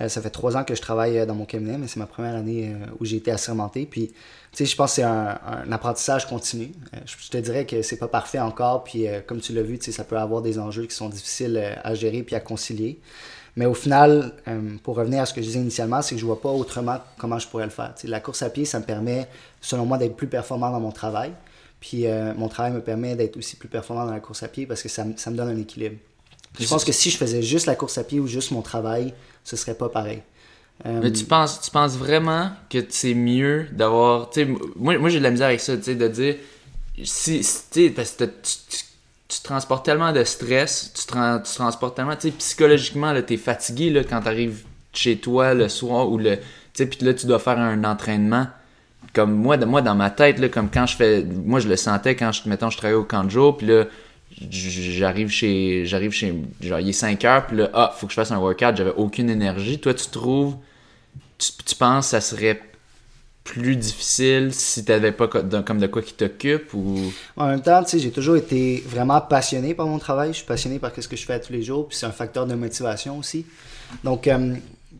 Euh, 0.00 0.08
ça 0.08 0.22
fait 0.22 0.30
trois 0.30 0.56
ans 0.56 0.62
que 0.62 0.76
je 0.76 0.80
travaille 0.80 1.18
euh, 1.18 1.26
dans 1.26 1.34
mon 1.34 1.46
cabinet, 1.46 1.78
mais 1.78 1.88
c'est 1.88 1.98
ma 1.98 2.06
première 2.06 2.36
année 2.36 2.72
où 3.00 3.04
j'ai 3.04 3.16
été 3.16 3.32
assermenté. 3.32 3.86
Puis, 3.86 4.06
tu 4.06 4.14
sais, 4.52 4.64
je 4.64 4.76
pense 4.76 4.90
que 4.90 4.94
c'est 4.96 5.02
un, 5.02 5.36
apprentissage 5.72 6.28
continu. 6.28 6.70
je 7.04 7.28
te 7.28 7.38
dirais 7.38 7.66
que 7.66 7.82
c'est 7.82 7.96
pas 7.96 8.06
parfait 8.06 8.38
encore. 8.38 8.84
Puis, 8.84 9.06
comme 9.26 9.40
tu 9.40 9.52
l'as 9.52 9.62
vu, 9.62 9.80
tu 9.80 9.86
sais, 9.86 9.92
ça 9.92 10.04
peut 10.04 10.16
avoir 10.16 10.42
des 10.42 10.60
enjeux 10.60 10.86
qui 10.86 10.94
sont 10.94 11.08
difficiles 11.08 11.60
à 11.82 11.94
gérer 11.94 12.22
puis 12.22 12.36
à 12.36 12.40
concilier. 12.40 13.00
Mais 13.56 13.66
au 13.66 13.74
final, 13.74 14.32
pour 14.84 14.94
revenir 14.94 15.22
à 15.22 15.26
ce 15.26 15.34
que 15.34 15.40
je 15.40 15.46
disais 15.46 15.58
initialement, 15.58 16.02
c'est 16.02 16.14
que 16.14 16.20
je 16.20 16.26
vois 16.26 16.40
pas 16.40 16.50
autrement 16.50 16.98
comment 17.18 17.40
je 17.40 17.48
pourrais 17.48 17.64
le 17.64 17.70
faire. 17.70 17.94
la 18.04 18.20
course 18.20 18.42
à 18.42 18.50
pied, 18.50 18.64
ça 18.64 18.78
me 18.78 18.84
permet, 18.84 19.26
selon 19.60 19.86
moi, 19.86 19.98
d'être 19.98 20.14
plus 20.14 20.28
performant 20.28 20.70
dans 20.70 20.80
mon 20.80 20.92
travail. 20.92 21.32
Puis 21.82 22.06
euh, 22.06 22.32
mon 22.36 22.46
travail 22.46 22.70
me 22.70 22.80
permet 22.80 23.16
d'être 23.16 23.36
aussi 23.36 23.56
plus 23.56 23.68
performant 23.68 24.06
dans 24.06 24.12
la 24.12 24.20
course 24.20 24.44
à 24.44 24.48
pied 24.48 24.66
parce 24.66 24.84
que 24.84 24.88
ça, 24.88 25.04
ça 25.16 25.30
me 25.32 25.36
donne 25.36 25.48
un 25.48 25.58
équilibre. 25.58 25.96
je 26.58 26.68
pense 26.68 26.84
que 26.84 26.92
si 26.92 27.10
je 27.10 27.16
faisais 27.16 27.42
juste 27.42 27.66
la 27.66 27.74
course 27.74 27.98
à 27.98 28.04
pied 28.04 28.20
ou 28.20 28.28
juste 28.28 28.52
mon 28.52 28.62
travail, 28.62 29.12
ce 29.42 29.56
serait 29.56 29.74
pas 29.74 29.88
pareil. 29.88 30.22
Euh, 30.86 31.00
Mais 31.02 31.10
tu 31.10 31.24
penses, 31.24 31.60
tu 31.60 31.72
penses 31.72 31.96
vraiment 31.96 32.52
que 32.70 32.78
c'est 32.88 33.14
mieux 33.14 33.66
d'avoir. 33.72 34.30
Moi, 34.76 34.96
moi 34.96 35.10
j'ai 35.10 35.18
de 35.18 35.24
la 35.24 35.32
misère 35.32 35.48
avec 35.48 35.58
ça, 35.58 35.76
de 35.76 36.08
dire. 36.08 36.36
Si, 37.02 37.42
si 37.42 37.90
parce 37.90 38.12
que 38.12 38.24
tu, 38.24 39.42
transportes 39.42 39.84
tellement 39.84 40.12
de 40.12 40.22
stress, 40.22 40.92
tu, 40.94 41.04
tu 41.04 41.54
transportes 41.54 41.96
tellement. 41.96 42.14
Psychologiquement, 42.38 43.12
tu 43.22 43.34
es 43.34 43.36
fatigué 43.36 43.90
là, 43.90 44.04
quand 44.04 44.20
tu 44.20 44.28
arrives 44.28 44.62
chez 44.92 45.16
toi 45.16 45.52
le 45.52 45.68
soir 45.68 46.08
ou 46.08 46.16
le. 46.16 46.38
Puis 46.74 46.86
là, 47.00 47.12
tu 47.12 47.26
dois 47.26 47.40
faire 47.40 47.58
un 47.58 47.82
entraînement 47.82 48.46
comme 49.12 49.34
moi, 49.34 49.56
moi 49.58 49.82
dans 49.82 49.94
ma 49.94 50.10
tête, 50.10 50.38
là, 50.38 50.48
comme 50.48 50.70
quand 50.70 50.86
je 50.86 50.96
fais. 50.96 51.24
Moi, 51.24 51.60
je 51.60 51.68
le 51.68 51.76
sentais 51.76 52.16
quand 52.16 52.32
je, 52.32 52.48
mettons, 52.48 52.70
je 52.70 52.76
travaillais 52.76 52.98
au 52.98 53.24
de 53.24 53.30
jour, 53.30 53.56
puis 53.56 53.66
là, 53.66 53.84
j'arrive 54.50 55.28
chez. 55.28 55.84
J'arrive 55.86 56.12
chez. 56.12 56.34
Genre, 56.60 56.80
il 56.80 56.88
est 56.88 56.92
5 56.92 57.24
heures, 57.24 57.46
puis 57.46 57.58
là, 57.58 57.70
ah, 57.74 57.94
faut 57.96 58.06
que 58.06 58.12
je 58.12 58.16
fasse 58.16 58.30
un 58.30 58.38
workout, 58.38 58.76
j'avais 58.76 58.94
aucune 58.96 59.30
énergie. 59.30 59.78
Toi, 59.78 59.94
tu 59.94 60.06
trouves. 60.08 60.56
Tu, 61.38 61.50
tu 61.64 61.74
penses 61.74 62.06
que 62.06 62.10
ça 62.10 62.20
serait 62.20 62.60
plus 63.44 63.76
difficile 63.76 64.54
si 64.54 64.84
tu 64.84 64.92
n'avais 64.92 65.12
pas 65.12 65.26
comme 65.26 65.80
de 65.80 65.86
quoi 65.88 66.00
qui 66.02 66.14
t'occupe 66.14 66.72
ou? 66.74 67.12
En 67.36 67.48
même 67.48 67.60
temps 67.60 67.82
tu 67.82 67.90
sais 67.90 67.98
j'ai 67.98 68.12
toujours 68.12 68.36
été 68.36 68.82
vraiment 68.86 69.20
passionné 69.20 69.74
par 69.74 69.86
mon 69.86 69.98
travail 69.98 70.28
je 70.28 70.38
suis 70.38 70.46
passionné 70.46 70.78
par 70.78 70.92
ce 70.96 71.08
que 71.08 71.16
je 71.16 71.26
fais 71.26 71.40
tous 71.40 71.52
les 71.52 71.62
jours 71.62 71.88
puis 71.88 71.96
c'est 71.96 72.06
un 72.06 72.12
facteur 72.12 72.46
de 72.46 72.54
motivation 72.54 73.18
aussi 73.18 73.44
donc 74.04 74.28
euh, 74.28 74.54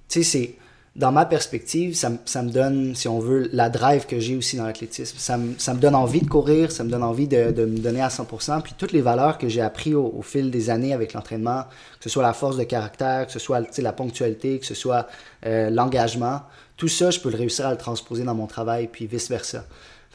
tu 0.09 0.23
sais 0.23 0.23
c'est 0.25 0.55
dans 0.95 1.11
ma 1.11 1.25
perspective, 1.25 1.95
ça, 1.95 2.11
me 2.11 2.51
donne, 2.51 2.95
si 2.95 3.09
on 3.09 3.19
veut, 3.19 3.49
la 3.53 3.71
drive 3.71 4.05
que 4.05 4.21
j'ai 4.21 4.37
aussi 4.37 4.59
dans 4.59 4.67
l'athlétisme. 4.67 5.17
Ça, 5.19 5.39
me 5.39 5.79
donne 5.79 5.95
envie 5.95 6.21
de 6.21 6.29
courir, 6.29 6.71
ça 6.71 6.85
me 6.85 6.91
donne 6.91 7.03
envie 7.03 7.27
de, 7.27 7.65
me 7.65 7.79
donner 7.79 8.03
à 8.03 8.09
100%. 8.09 8.61
Puis 8.61 8.75
toutes 8.77 8.93
les 8.93 9.01
valeurs 9.01 9.39
que 9.39 9.49
j'ai 9.49 9.63
apprises 9.63 9.95
au, 9.95 10.21
fil 10.21 10.51
des 10.51 10.69
années 10.69 10.93
avec 10.93 11.15
l'entraînement, 11.15 11.63
que 11.99 12.05
ce 12.05 12.11
soit 12.11 12.23
la 12.23 12.35
force 12.35 12.59
de 12.59 12.65
caractère, 12.65 13.27
que 13.27 13.33
ce 13.33 13.39
soit 13.39 13.63
la 13.79 13.93
ponctualité, 13.93 14.59
que 14.59 14.67
ce 14.67 14.75
soit 14.75 15.09
euh, 15.47 15.71
l'engagement, 15.71 16.43
tout 16.77 16.89
ça, 16.89 17.11
je 17.11 17.21
peux 17.21 17.31
le 17.31 17.39
réussir 17.39 17.67
à 17.67 17.71
le 17.71 17.79
transposer 17.79 18.25
dans 18.25 18.35
mon 18.35 18.47
travail, 18.47 18.89
puis 18.93 19.07
vice-versa. 19.07 19.65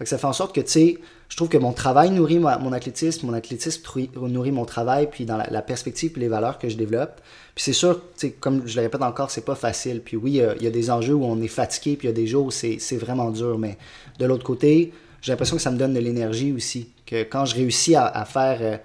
Ça 0.04 0.18
fait 0.20 0.28
en 0.28 0.34
sorte 0.34 0.54
que, 0.54 0.62
tu 0.62 0.72
sais, 0.72 0.98
je 1.30 1.36
trouve 1.36 1.50
que 1.50 1.58
mon 1.58 1.74
travail 1.74 2.12
nourrit 2.12 2.40
mon 2.40 2.72
athlétisme, 2.72 3.28
mon 3.28 3.34
athlétisme 3.34 3.84
nourrit 4.16 4.52
mon 4.52 4.66
travail, 4.66 5.10
puis 5.12 5.26
dans 5.26 5.38
la, 5.38 5.62
perspective 5.62 6.14
et 6.16 6.20
les 6.20 6.28
valeurs 6.28 6.58
que 6.58 6.70
je 6.70 6.78
développe. 6.78 7.22
Puis 7.54 7.64
c'est 7.64 7.74
sûr, 7.74 8.02
comme 8.40 8.66
je 8.66 8.76
le 8.78 8.84
répète 8.84 9.02
encore, 9.02 9.30
c'est 9.30 9.44
pas 9.46 9.56
facile. 9.56 10.02
Puis 10.02 10.16
oui, 10.16 10.42
il 10.58 10.64
y, 10.64 10.68
a 10.68 10.72
des 10.72 10.90
enjeux 10.90 11.14
où 11.14 11.26
on 11.26 11.42
est 11.42 11.48
fatigué, 11.48 11.98
puis 11.98 12.08
il 12.08 12.12
y 12.12 12.14
a 12.14 12.16
des 12.16 12.28
jours 12.28 12.46
où 12.46 12.52
c'est 12.52 12.98
vraiment 12.98 13.32
dur. 13.32 13.58
Mais 13.58 13.78
de 14.20 14.26
l'autre 14.26 14.44
côté, 14.44 14.94
j'ai 15.22 15.32
l'impression 15.32 15.58
que 15.58 15.62
ça 15.62 15.72
me 15.72 15.78
donne 15.78 15.94
de 15.94 16.00
l'énergie 16.00 16.54
aussi. 16.54 16.90
Que 17.06 17.24
quand 17.24 17.46
je 17.46 17.56
réussis 17.56 17.96
à, 17.96 18.24
faire 18.26 18.60
euh, 18.62 18.78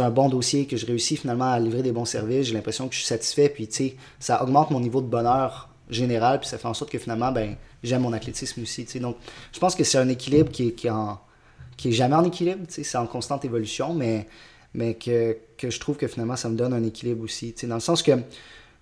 un 0.00 0.10
bon 0.10 0.28
dossier, 0.28 0.66
que 0.66 0.76
je 0.76 0.86
réussis 0.86 1.16
finalement 1.16 1.50
à 1.50 1.58
livrer 1.58 1.82
des 1.82 1.92
bons 1.92 2.04
services, 2.04 2.46
j'ai 2.46 2.54
l'impression 2.54 2.86
que 2.86 2.94
je 2.94 3.00
suis 3.00 3.08
satisfait. 3.08 3.48
Puis 3.48 3.68
ça 4.20 4.42
augmente 4.42 4.70
mon 4.70 4.80
niveau 4.80 5.00
de 5.00 5.08
bonheur 5.08 5.68
général, 5.90 6.38
puis 6.40 6.48
ça 6.48 6.58
fait 6.58 6.68
en 6.68 6.74
sorte 6.74 6.92
que 6.92 6.98
finalement, 6.98 7.32
ben, 7.32 7.56
j'aime 7.82 8.02
mon 8.02 8.12
athlétisme 8.12 8.62
aussi. 8.62 8.84
Donc, 9.00 9.16
je 9.52 9.58
pense 9.58 9.74
que 9.74 9.84
c'est 9.84 9.98
un 9.98 10.08
équilibre 10.08 10.50
qui 10.50 10.68
est, 10.68 10.72
qui 10.72 10.88
qui 11.78 11.88
est 11.88 11.92
jamais 11.92 12.16
en 12.16 12.24
équilibre. 12.24 12.66
C'est 12.68 12.98
en 12.98 13.06
constante 13.06 13.46
évolution, 13.46 13.94
mais, 13.94 14.26
mais 14.74 14.94
que, 14.94 15.38
que, 15.56 15.70
je 15.70 15.80
trouve 15.80 15.96
que 15.96 16.06
finalement, 16.06 16.36
ça 16.36 16.50
me 16.50 16.56
donne 16.56 16.74
un 16.74 16.84
équilibre 16.84 17.24
aussi. 17.24 17.54
Dans 17.62 17.76
le 17.76 17.80
sens 17.80 18.02
que 18.02 18.12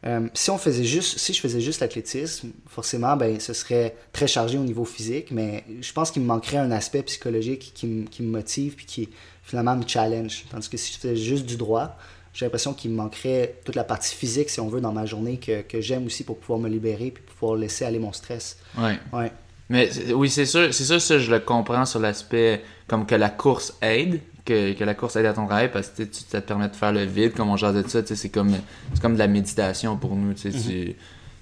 euh, 0.05 0.29
si 0.35 0.51
on 0.51 0.59
faisait 0.59 0.85
juste, 0.85 1.19
si 1.19 1.33
je 1.33 1.41
faisais 1.41 1.61
juste 1.61 1.81
l'athlétisme, 1.81 2.51
forcément, 2.67 3.17
ben, 3.17 3.39
ce 3.39 3.53
serait 3.53 3.97
très 4.13 4.27
chargé 4.27 4.59
au 4.59 4.65
niveau 4.65 4.85
physique, 4.85 5.31
mais 5.31 5.65
je 5.81 5.93
pense 5.93 6.11
qu'il 6.11 6.23
me 6.23 6.27
manquerait 6.27 6.59
un 6.59 6.71
aspect 6.71 7.03
psychologique 7.03 7.73
qui, 7.75 7.87
me, 7.87 8.07
qui 8.07 8.23
me 8.23 8.29
motive 8.29 8.75
puis 8.75 8.87
qui 8.87 9.09
finalement 9.43 9.77
me 9.77 9.87
challenge. 9.87 10.45
Tandis 10.51 10.69
que 10.69 10.77
si 10.77 10.93
je 10.93 10.99
faisais 10.99 11.17
juste 11.17 11.47
du 11.47 11.57
droit, 11.57 11.97
j'ai 12.33 12.45
l'impression 12.45 12.75
qu'il 12.75 12.91
me 12.91 12.97
manquerait 12.97 13.57
toute 13.65 13.75
la 13.75 13.85
partie 13.85 14.15
physique, 14.15 14.51
si 14.51 14.61
on 14.61 14.69
veut, 14.69 14.81
dans 14.81 14.93
ma 14.93 15.07
journée 15.07 15.39
que, 15.39 15.63
que 15.63 15.81
j'aime 15.81 16.07
aussi 16.07 16.25
pour 16.25 16.39
pouvoir 16.39 16.59
me 16.59 16.69
libérer 16.69 17.11
puis 17.11 17.25
pouvoir 17.25 17.57
laisser 17.57 17.85
aller 17.85 17.99
mon 17.99 18.13
stress. 18.13 18.59
Ouais. 18.79 18.99
ouais. 19.13 19.33
Mais 19.69 19.91
oui, 20.13 20.31
c'est 20.31 20.47
sûr, 20.47 20.73
c'est 20.73 20.85
sûr, 20.85 21.01
ça, 21.01 21.19
je 21.19 21.31
le 21.31 21.41
comprends 21.41 21.85
sur 21.85 21.99
l'aspect 21.99 22.63
comme 22.87 23.05
que 23.05 23.15
la 23.15 23.31
course 23.31 23.77
aide, 23.83 24.21
que, 24.45 24.73
que, 24.75 24.85
la 24.85 24.95
course 24.95 25.17
aide 25.17 25.27
à 25.27 25.33
ton 25.33 25.47
travail 25.47 25.71
parce 25.73 25.89
que 25.89 26.05
ça 26.13 26.41
te 26.41 26.47
permet 26.47 26.69
de 26.69 26.77
faire 26.77 26.93
le 26.93 27.05
vide, 27.05 27.35
comme 27.35 27.51
on 27.51 27.57
jasait 27.57 27.83
de 27.83 27.89
ça, 27.89 28.01
c'est 28.05 28.29
comme, 28.29 28.57
comme 29.03 29.15
de 29.15 29.19
la 29.19 29.27
méditation 29.27 29.97
pour 29.97 30.15
nous. 30.15 30.35
Tu, 30.35 30.49
mm-hmm. 30.49 30.95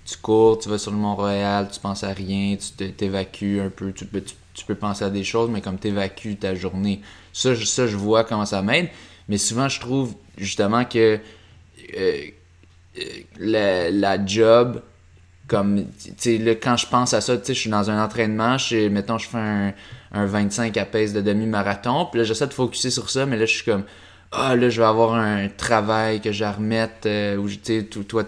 tu 0.06 0.16
cours, 0.22 0.58
tu 0.58 0.70
vas 0.70 0.78
sur 0.78 0.90
le 0.90 0.96
Mont-Royal, 0.96 1.68
tu 1.70 1.80
penses 1.80 2.02
à 2.02 2.12
rien, 2.12 2.56
tu 2.56 2.92
t'évacues 2.92 3.60
un 3.60 3.68
peu, 3.68 3.92
tu, 3.92 4.06
tu, 4.54 4.64
peux 4.64 4.74
penser 4.74 5.04
à 5.04 5.10
des 5.10 5.24
choses, 5.24 5.50
mais 5.50 5.60
comme 5.60 5.78
tu 5.78 5.88
évacues 5.88 6.36
ta 6.36 6.54
journée. 6.54 7.02
Ça, 7.34 7.54
je, 7.54 7.64
ça, 7.66 7.86
je 7.86 7.96
vois 7.96 8.24
comment 8.24 8.46
ça 8.46 8.62
m'aide. 8.62 8.88
Mais 9.28 9.38
souvent, 9.38 9.68
je 9.68 9.80
trouve 9.80 10.14
justement 10.38 10.84
que 10.84 11.18
euh, 11.96 12.22
euh, 12.98 13.02
la, 13.38 13.90
la, 13.90 14.24
job, 14.24 14.82
comme, 15.46 15.84
sais, 16.16 16.58
quand 16.62 16.76
je 16.76 16.86
pense 16.86 17.12
à 17.14 17.20
ça, 17.20 17.34
je 17.46 17.52
suis 17.52 17.70
dans 17.70 17.90
un 17.90 18.02
entraînement, 18.02 18.56
je, 18.58 18.88
je 19.18 19.28
fais 19.28 19.38
un, 19.38 19.72
un 20.12 20.26
25 20.26 20.76
à 20.76 20.84
de 20.84 21.20
demi-marathon, 21.20 22.06
puis 22.10 22.18
là, 22.18 22.24
j'essaie 22.24 22.46
de 22.46 22.54
focuser 22.54 22.90
sur 22.90 23.10
ça, 23.10 23.26
mais 23.26 23.36
là, 23.36 23.44
je 23.44 23.54
suis 23.54 23.64
comme, 23.64 23.84
ah 24.36 24.56
là 24.56 24.68
je 24.68 24.80
vais 24.80 24.86
avoir 24.86 25.14
un 25.14 25.48
travail 25.48 26.20
que 26.20 26.32
j'ai 26.32 26.44
à 26.44 26.52
remettre 26.52 27.06
euh, 27.06 27.36
ou 27.36 27.48
tu 27.48 27.84
toi 27.84 28.24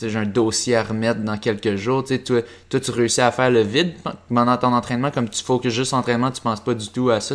j'ai 0.00 0.16
un 0.16 0.26
dossier 0.26 0.76
à 0.76 0.82
remettre 0.82 1.20
dans 1.20 1.36
quelques 1.36 1.76
jours 1.76 2.04
tu 2.04 2.22
toi, 2.22 2.40
toi 2.68 2.80
tu 2.80 2.90
réussis 2.90 3.20
à 3.20 3.30
faire 3.32 3.50
le 3.50 3.62
vide 3.62 3.92
pendant 4.32 4.56
ton 4.56 4.72
entraînement 4.72 5.10
comme 5.10 5.28
tu 5.28 5.42
focuses 5.42 5.72
juste 5.72 5.92
entraînement 5.92 6.30
tu 6.30 6.40
penses 6.40 6.60
pas 6.60 6.74
du 6.74 6.88
tout 6.88 7.10
à 7.10 7.20
ça 7.20 7.34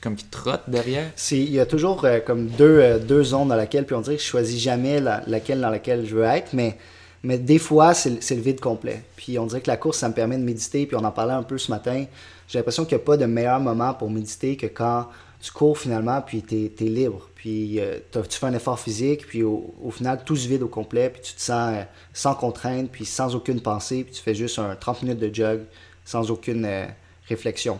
comme 0.00 0.16
qui 0.16 0.24
trotte 0.24 0.62
derrière 0.68 1.10
il 1.30 1.50
y 1.50 1.60
a 1.60 1.66
toujours 1.66 2.04
euh, 2.04 2.20
comme 2.20 2.46
deux, 2.46 2.78
euh, 2.80 2.98
deux 2.98 3.24
zones 3.24 3.48
dans 3.48 3.56
laquelle 3.56 3.84
puis 3.84 3.94
on 3.94 4.00
dirait 4.00 4.16
que 4.16 4.22
je 4.22 4.28
choisis 4.28 4.60
jamais 4.60 5.00
laquelle 5.26 5.60
dans 5.60 5.70
laquelle 5.70 6.06
je 6.06 6.14
veux 6.14 6.24
être 6.24 6.52
mais 6.52 6.78
mais 7.22 7.38
des 7.38 7.58
fois 7.58 7.94
c'est 7.94 8.10
le 8.10 8.40
vide 8.40 8.60
complet 8.60 9.02
puis 9.16 9.38
on 9.38 9.46
dirait 9.46 9.60
que 9.60 9.70
la 9.70 9.76
course 9.76 9.98
ça 9.98 10.08
me 10.08 10.14
permet 10.14 10.38
de 10.38 10.44
méditer 10.44 10.86
puis 10.86 10.96
on 10.96 11.04
en 11.04 11.10
parlait 11.10 11.34
un 11.34 11.42
peu 11.42 11.58
ce 11.58 11.70
matin 11.70 12.04
j'ai 12.48 12.58
l'impression 12.58 12.84
qu'il 12.84 12.96
n'y 12.96 13.02
a 13.02 13.04
pas 13.04 13.16
de 13.16 13.26
meilleur 13.26 13.60
moment 13.60 13.94
pour 13.94 14.10
méditer 14.10 14.56
que 14.56 14.66
quand 14.66 15.06
tu 15.40 15.52
cours 15.52 15.78
finalement, 15.78 16.20
puis 16.20 16.42
tu 16.42 16.66
es, 16.66 16.88
libre. 16.88 17.28
Puis 17.34 17.80
euh, 17.80 17.98
tu 18.12 18.38
fais 18.38 18.46
un 18.46 18.54
effort 18.54 18.78
physique, 18.80 19.26
puis 19.26 19.42
au, 19.42 19.90
final, 19.90 20.22
tout 20.24 20.36
se 20.36 20.48
vide 20.48 20.62
au 20.62 20.68
complet, 20.68 21.10
puis 21.10 21.22
tu 21.22 21.34
te 21.34 21.40
sens 21.40 21.74
euh, 21.74 21.82
sans 22.12 22.34
contrainte, 22.34 22.90
puis 22.90 23.04
sans 23.04 23.34
aucune 23.34 23.60
pensée, 23.60 24.04
puis 24.04 24.12
tu 24.12 24.22
fais 24.22 24.34
juste 24.34 24.58
un 24.58 24.74
30 24.74 25.02
minutes 25.02 25.20
de 25.20 25.32
jog 25.32 25.60
sans 26.04 26.30
aucune 26.30 26.64
euh, 26.64 26.86
réflexion. 27.28 27.78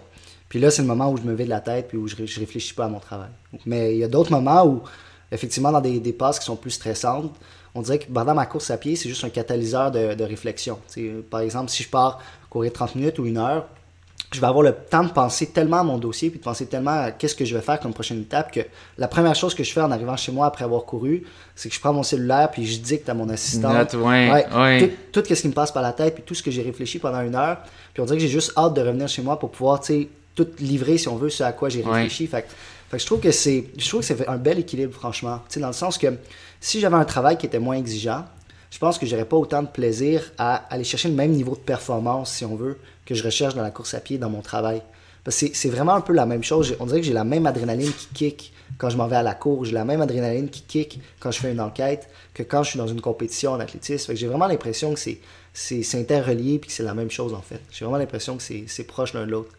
Puis 0.49 0.61
là, 0.61 0.71
c'est 0.71 0.83
le 0.83 0.89
moment 0.89 1.11
où 1.11 1.17
je 1.17 1.23
me 1.23 1.35
vide 1.35 1.49
la 1.49 1.61
tête, 1.61 1.89
puis 1.89 1.99
où 1.99 2.07
je, 2.07 2.15
je 2.25 2.41
réfléchis 2.41 2.75
pas 2.75 2.85
à 2.85 2.89
mon 2.89 3.01
travail. 3.01 3.31
Mais 3.67 3.95
il 3.95 3.99
y 3.99 4.05
a 4.05 4.09
d'autres 4.09 4.31
moments 4.31 4.65
où, 4.65 4.83
effectivement, 5.33 5.73
dans 5.73 5.81
des, 5.81 5.99
des, 5.99 6.13
passes 6.13 6.39
qui 6.39 6.47
sont 6.47 6.57
plus 6.57 6.71
stressantes, 6.71 7.35
on 7.75 7.83
dirait 7.83 7.99
que 7.99 8.11
pendant 8.11 8.35
ma 8.35 8.47
course 8.47 8.71
à 8.71 8.77
pied, 8.77 8.97
c'est 8.97 9.09
juste 9.09 9.25
un 9.25 9.31
catalyseur 9.31 9.91
de, 9.91 10.15
de 10.15 10.25
réflexion. 10.25 10.79
par 11.31 11.41
exemple, 11.41 11.71
si 11.71 11.83
je 11.83 11.89
pars 11.89 12.21
courir 12.51 12.73
30 12.73 12.95
minutes 12.97 13.19
ou 13.19 13.27
une 13.27 13.39
heure, 13.39 13.67
je 14.33 14.41
vais 14.41 14.47
avoir 14.47 14.63
le 14.63 14.75
temps 14.75 15.05
de 15.05 15.11
penser 15.11 15.47
tellement 15.47 15.79
à 15.79 15.83
mon 15.83 15.97
dossier, 15.97 16.29
puis 16.29 16.39
de 16.39 16.45
penser 16.45 16.67
tellement 16.67 17.03
à 17.05 17.11
qu'est-ce 17.13 17.35
que 17.35 17.47
je 17.47 17.55
vais 17.55 17.63
faire 17.63 17.81
comme 17.81 17.95
prochaine 17.95 18.21
étape, 18.21 18.53
que 18.53 18.61
la 18.99 19.09
première 19.09 19.35
chose 19.35 19.55
que 19.55 19.65
je 19.65 19.73
fais 19.73 19.81
en 19.81 19.91
arrivant 19.91 20.17
chez 20.17 20.33
moi 20.33 20.47
après 20.47 20.65
avoir 20.65 20.85
couru, 20.85 21.25
c'est 21.55 21.71
que 21.71 21.75
je 21.75 21.81
prends 21.81 21.95
mon 21.95 22.03
cellulaire, 22.03 22.51
puis 22.51 22.67
je 22.67 22.79
dicte 22.79 23.09
à 23.09 23.15
mon 23.15 23.29
assistant 23.31 23.73
ouais, 23.73 24.91
tout, 25.13 25.23
ce 25.25 25.33
qui 25.41 25.49
me 25.49 25.55
passe 25.55 25.73
par 25.73 25.83
la 25.83 25.93
tête, 25.93 26.15
puis 26.15 26.23
tout 26.25 26.35
ce 26.35 26.43
que 26.43 26.51
j'ai 26.51 26.63
réfléchi 26.63 26.99
pendant 26.99 27.23
une 27.23 27.35
heure. 27.35 27.59
Puis 27.95 28.03
on 28.03 28.05
dirait 28.05 28.19
que 28.19 28.23
j'ai 28.23 28.29
juste 28.29 28.53
hâte 28.57 28.75
de 28.75 28.83
revenir 28.83 29.09
chez 29.09 29.23
moi 29.23 29.39
pour 29.39 29.51
pouvoir, 29.51 29.81
tu 29.81 30.09
tout 30.35 30.47
livrer, 30.61 30.99
si 30.99 31.09
on 31.09 31.17
veut, 31.17 31.31
ce 31.31 31.43
à 31.43 31.53
quoi 31.53 31.69
j'ai 31.69 31.83
réfléchi. 31.83 32.27
Fait, 32.27 32.47
fait, 32.91 32.97
que 32.97 32.99
je 32.99 33.07
trouve 33.07 33.21
que 33.21 33.33
c'est 33.33 33.65
je 33.77 33.89
trouve 33.89 34.01
que 34.01 34.07
c'est 34.07 34.29
un 34.29 34.37
bel 34.37 34.59
équilibre, 34.59 34.95
franchement. 34.95 35.41
Tu 35.49 35.55
sais, 35.55 35.61
dans 35.61 35.69
le 35.69 35.73
sens 35.73 35.99
que 35.99 36.07
si 36.61 36.81
j'avais 36.81 36.97
un 36.97 37.05
travail 37.05 37.39
qui 37.39 37.47
était 37.47 37.59
moins 37.59 37.77
exigeant, 37.77 38.25
je 38.71 38.79
pense 38.79 38.99
que 38.99 39.07
j'aurais 39.07 39.25
pas 39.25 39.37
autant 39.37 39.63
de 39.63 39.69
plaisir 39.69 40.31
à 40.37 40.57
aller 40.73 40.85
chercher 40.85 41.09
le 41.09 41.15
même 41.15 41.33
niveau 41.33 41.55
de 41.55 41.61
performance, 41.61 42.33
si 42.33 42.45
on 42.45 42.57
veut, 42.57 42.79
que 43.07 43.15
je 43.15 43.25
recherche 43.25 43.55
dans 43.55 43.63
la 43.63 43.71
course 43.71 43.95
à 43.95 44.01
pied, 44.01 44.19
dans 44.19 44.29
mon 44.29 44.43
travail. 44.43 44.83
Parce 45.25 45.41
que 45.41 45.47
c'est 45.53 45.69
vraiment 45.69 45.95
un 45.95 46.01
peu 46.01 46.13
la 46.13 46.27
même 46.27 46.45
chose. 46.45 46.77
On 46.81 46.87
dirait 46.87 47.01
que 47.01 47.07
j'ai 47.07 47.13
la 47.13 47.25
même 47.25 47.47
adrénaline 47.47 47.93
qui 47.93 48.09
kick 48.15 48.53
quand 48.79 48.89
je 48.89 48.97
m'en 48.97 49.09
vais 49.09 49.17
à 49.17 49.23
la 49.23 49.35
cour. 49.35 49.65
J'ai 49.65 49.73
la 49.73 49.85
même 49.85 50.01
adrénaline 50.01 50.49
qui 50.49 50.63
kick 50.63 51.01
quand 51.21 51.31
je 51.31 51.39
fais 51.41 51.53
une 51.53 51.61
enquête 51.61 52.09
que 52.35 52.43
quand 52.43 52.63
je 52.63 52.71
suis 52.71 52.79
dans 52.79 52.87
une 52.87 53.01
compétition 53.01 53.53
en 53.53 53.61
athlétisme. 53.61 54.15
J'ai 54.15 54.27
vraiment 54.27 54.47
l'impression 54.47 54.95
que 54.95 55.01
c'est 55.01 55.99
interrelié 55.99 56.55
et 56.55 56.61
que 56.61 56.73
c'est 56.73 56.83
la 56.83 56.95
même 56.95 57.11
chose 57.11 57.35
en 57.35 57.43
fait. 57.43 57.61
J'ai 57.71 57.85
vraiment 57.85 57.99
l'impression 57.99 58.37
que 58.37 58.43
c'est 58.43 58.85
proche 58.85 59.13
l'un 59.13 59.27
de 59.27 59.31
l'autre. 59.31 59.53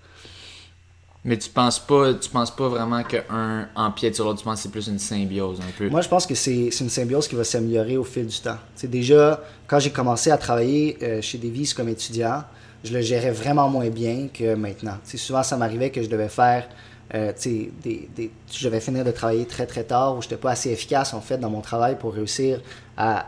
Mais 1.25 1.37
tu 1.37 1.49
penses 1.49 1.79
pas, 1.79 2.13
tu 2.13 2.29
penses 2.29 2.55
pas 2.55 2.69
vraiment 2.69 3.03
qu'un 3.03 3.67
empiète 3.75 4.15
sur 4.15 4.23
l'autre, 4.25 4.39
tu 4.39 4.45
penses 4.45 4.59
que 4.59 4.63
c'est 4.63 4.71
plus 4.71 4.87
une 4.87 4.99
symbiose 4.99 5.59
un 5.59 5.71
peu? 5.77 5.89
Moi, 5.89 6.01
je 6.01 6.07
pense 6.07 6.25
que 6.25 6.33
c'est 6.33 6.69
une 6.79 6.89
symbiose 6.89 7.27
qui 7.27 7.35
va 7.35 7.43
s'améliorer 7.43 7.97
au 7.97 8.05
fil 8.05 8.25
du 8.25 8.39
temps. 8.39 8.57
Déjà, 8.83 9.41
quand 9.67 9.79
j'ai 9.79 9.89
commencé 9.89 10.31
à 10.31 10.37
travailler 10.37 10.97
euh, 11.03 11.21
chez 11.21 11.37
Davis 11.37 11.73
comme 11.73 11.89
étudiant, 11.89 12.43
je 12.85 12.93
le 12.93 13.01
gérais 13.01 13.31
vraiment 13.31 13.67
moins 13.69 13.89
bien 13.89 14.29
que 14.33 14.55
maintenant. 14.55 14.97
souvent, 15.03 15.43
ça 15.43 15.57
m'arrivait 15.57 15.89
que 15.89 16.01
je 16.01 16.07
devais 16.07 16.29
faire, 16.29 16.69
euh, 17.13 17.33
des, 17.43 18.07
des, 18.15 18.31
je 18.51 18.63
devais 18.65 18.79
finir 18.79 19.03
de 19.03 19.11
travailler 19.11 19.45
très 19.45 19.65
très 19.65 19.83
tard 19.83 20.15
ou 20.15 20.21
je 20.21 20.27
n'étais 20.27 20.37
pas 20.37 20.51
assez 20.51 20.69
efficace 20.69 21.13
en 21.15 21.21
fait 21.21 21.39
dans 21.39 21.49
mon 21.49 21.61
travail 21.61 21.97
pour 21.97 22.13
réussir 22.13 22.61
à, 22.95 23.25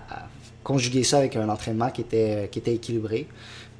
conjuguer 0.63 1.03
ça 1.03 1.17
avec 1.17 1.35
un 1.35 1.49
entraînement 1.49 1.89
qui 1.89 2.01
était, 2.01 2.47
qui 2.51 2.59
était 2.59 2.75
équilibré. 2.75 3.27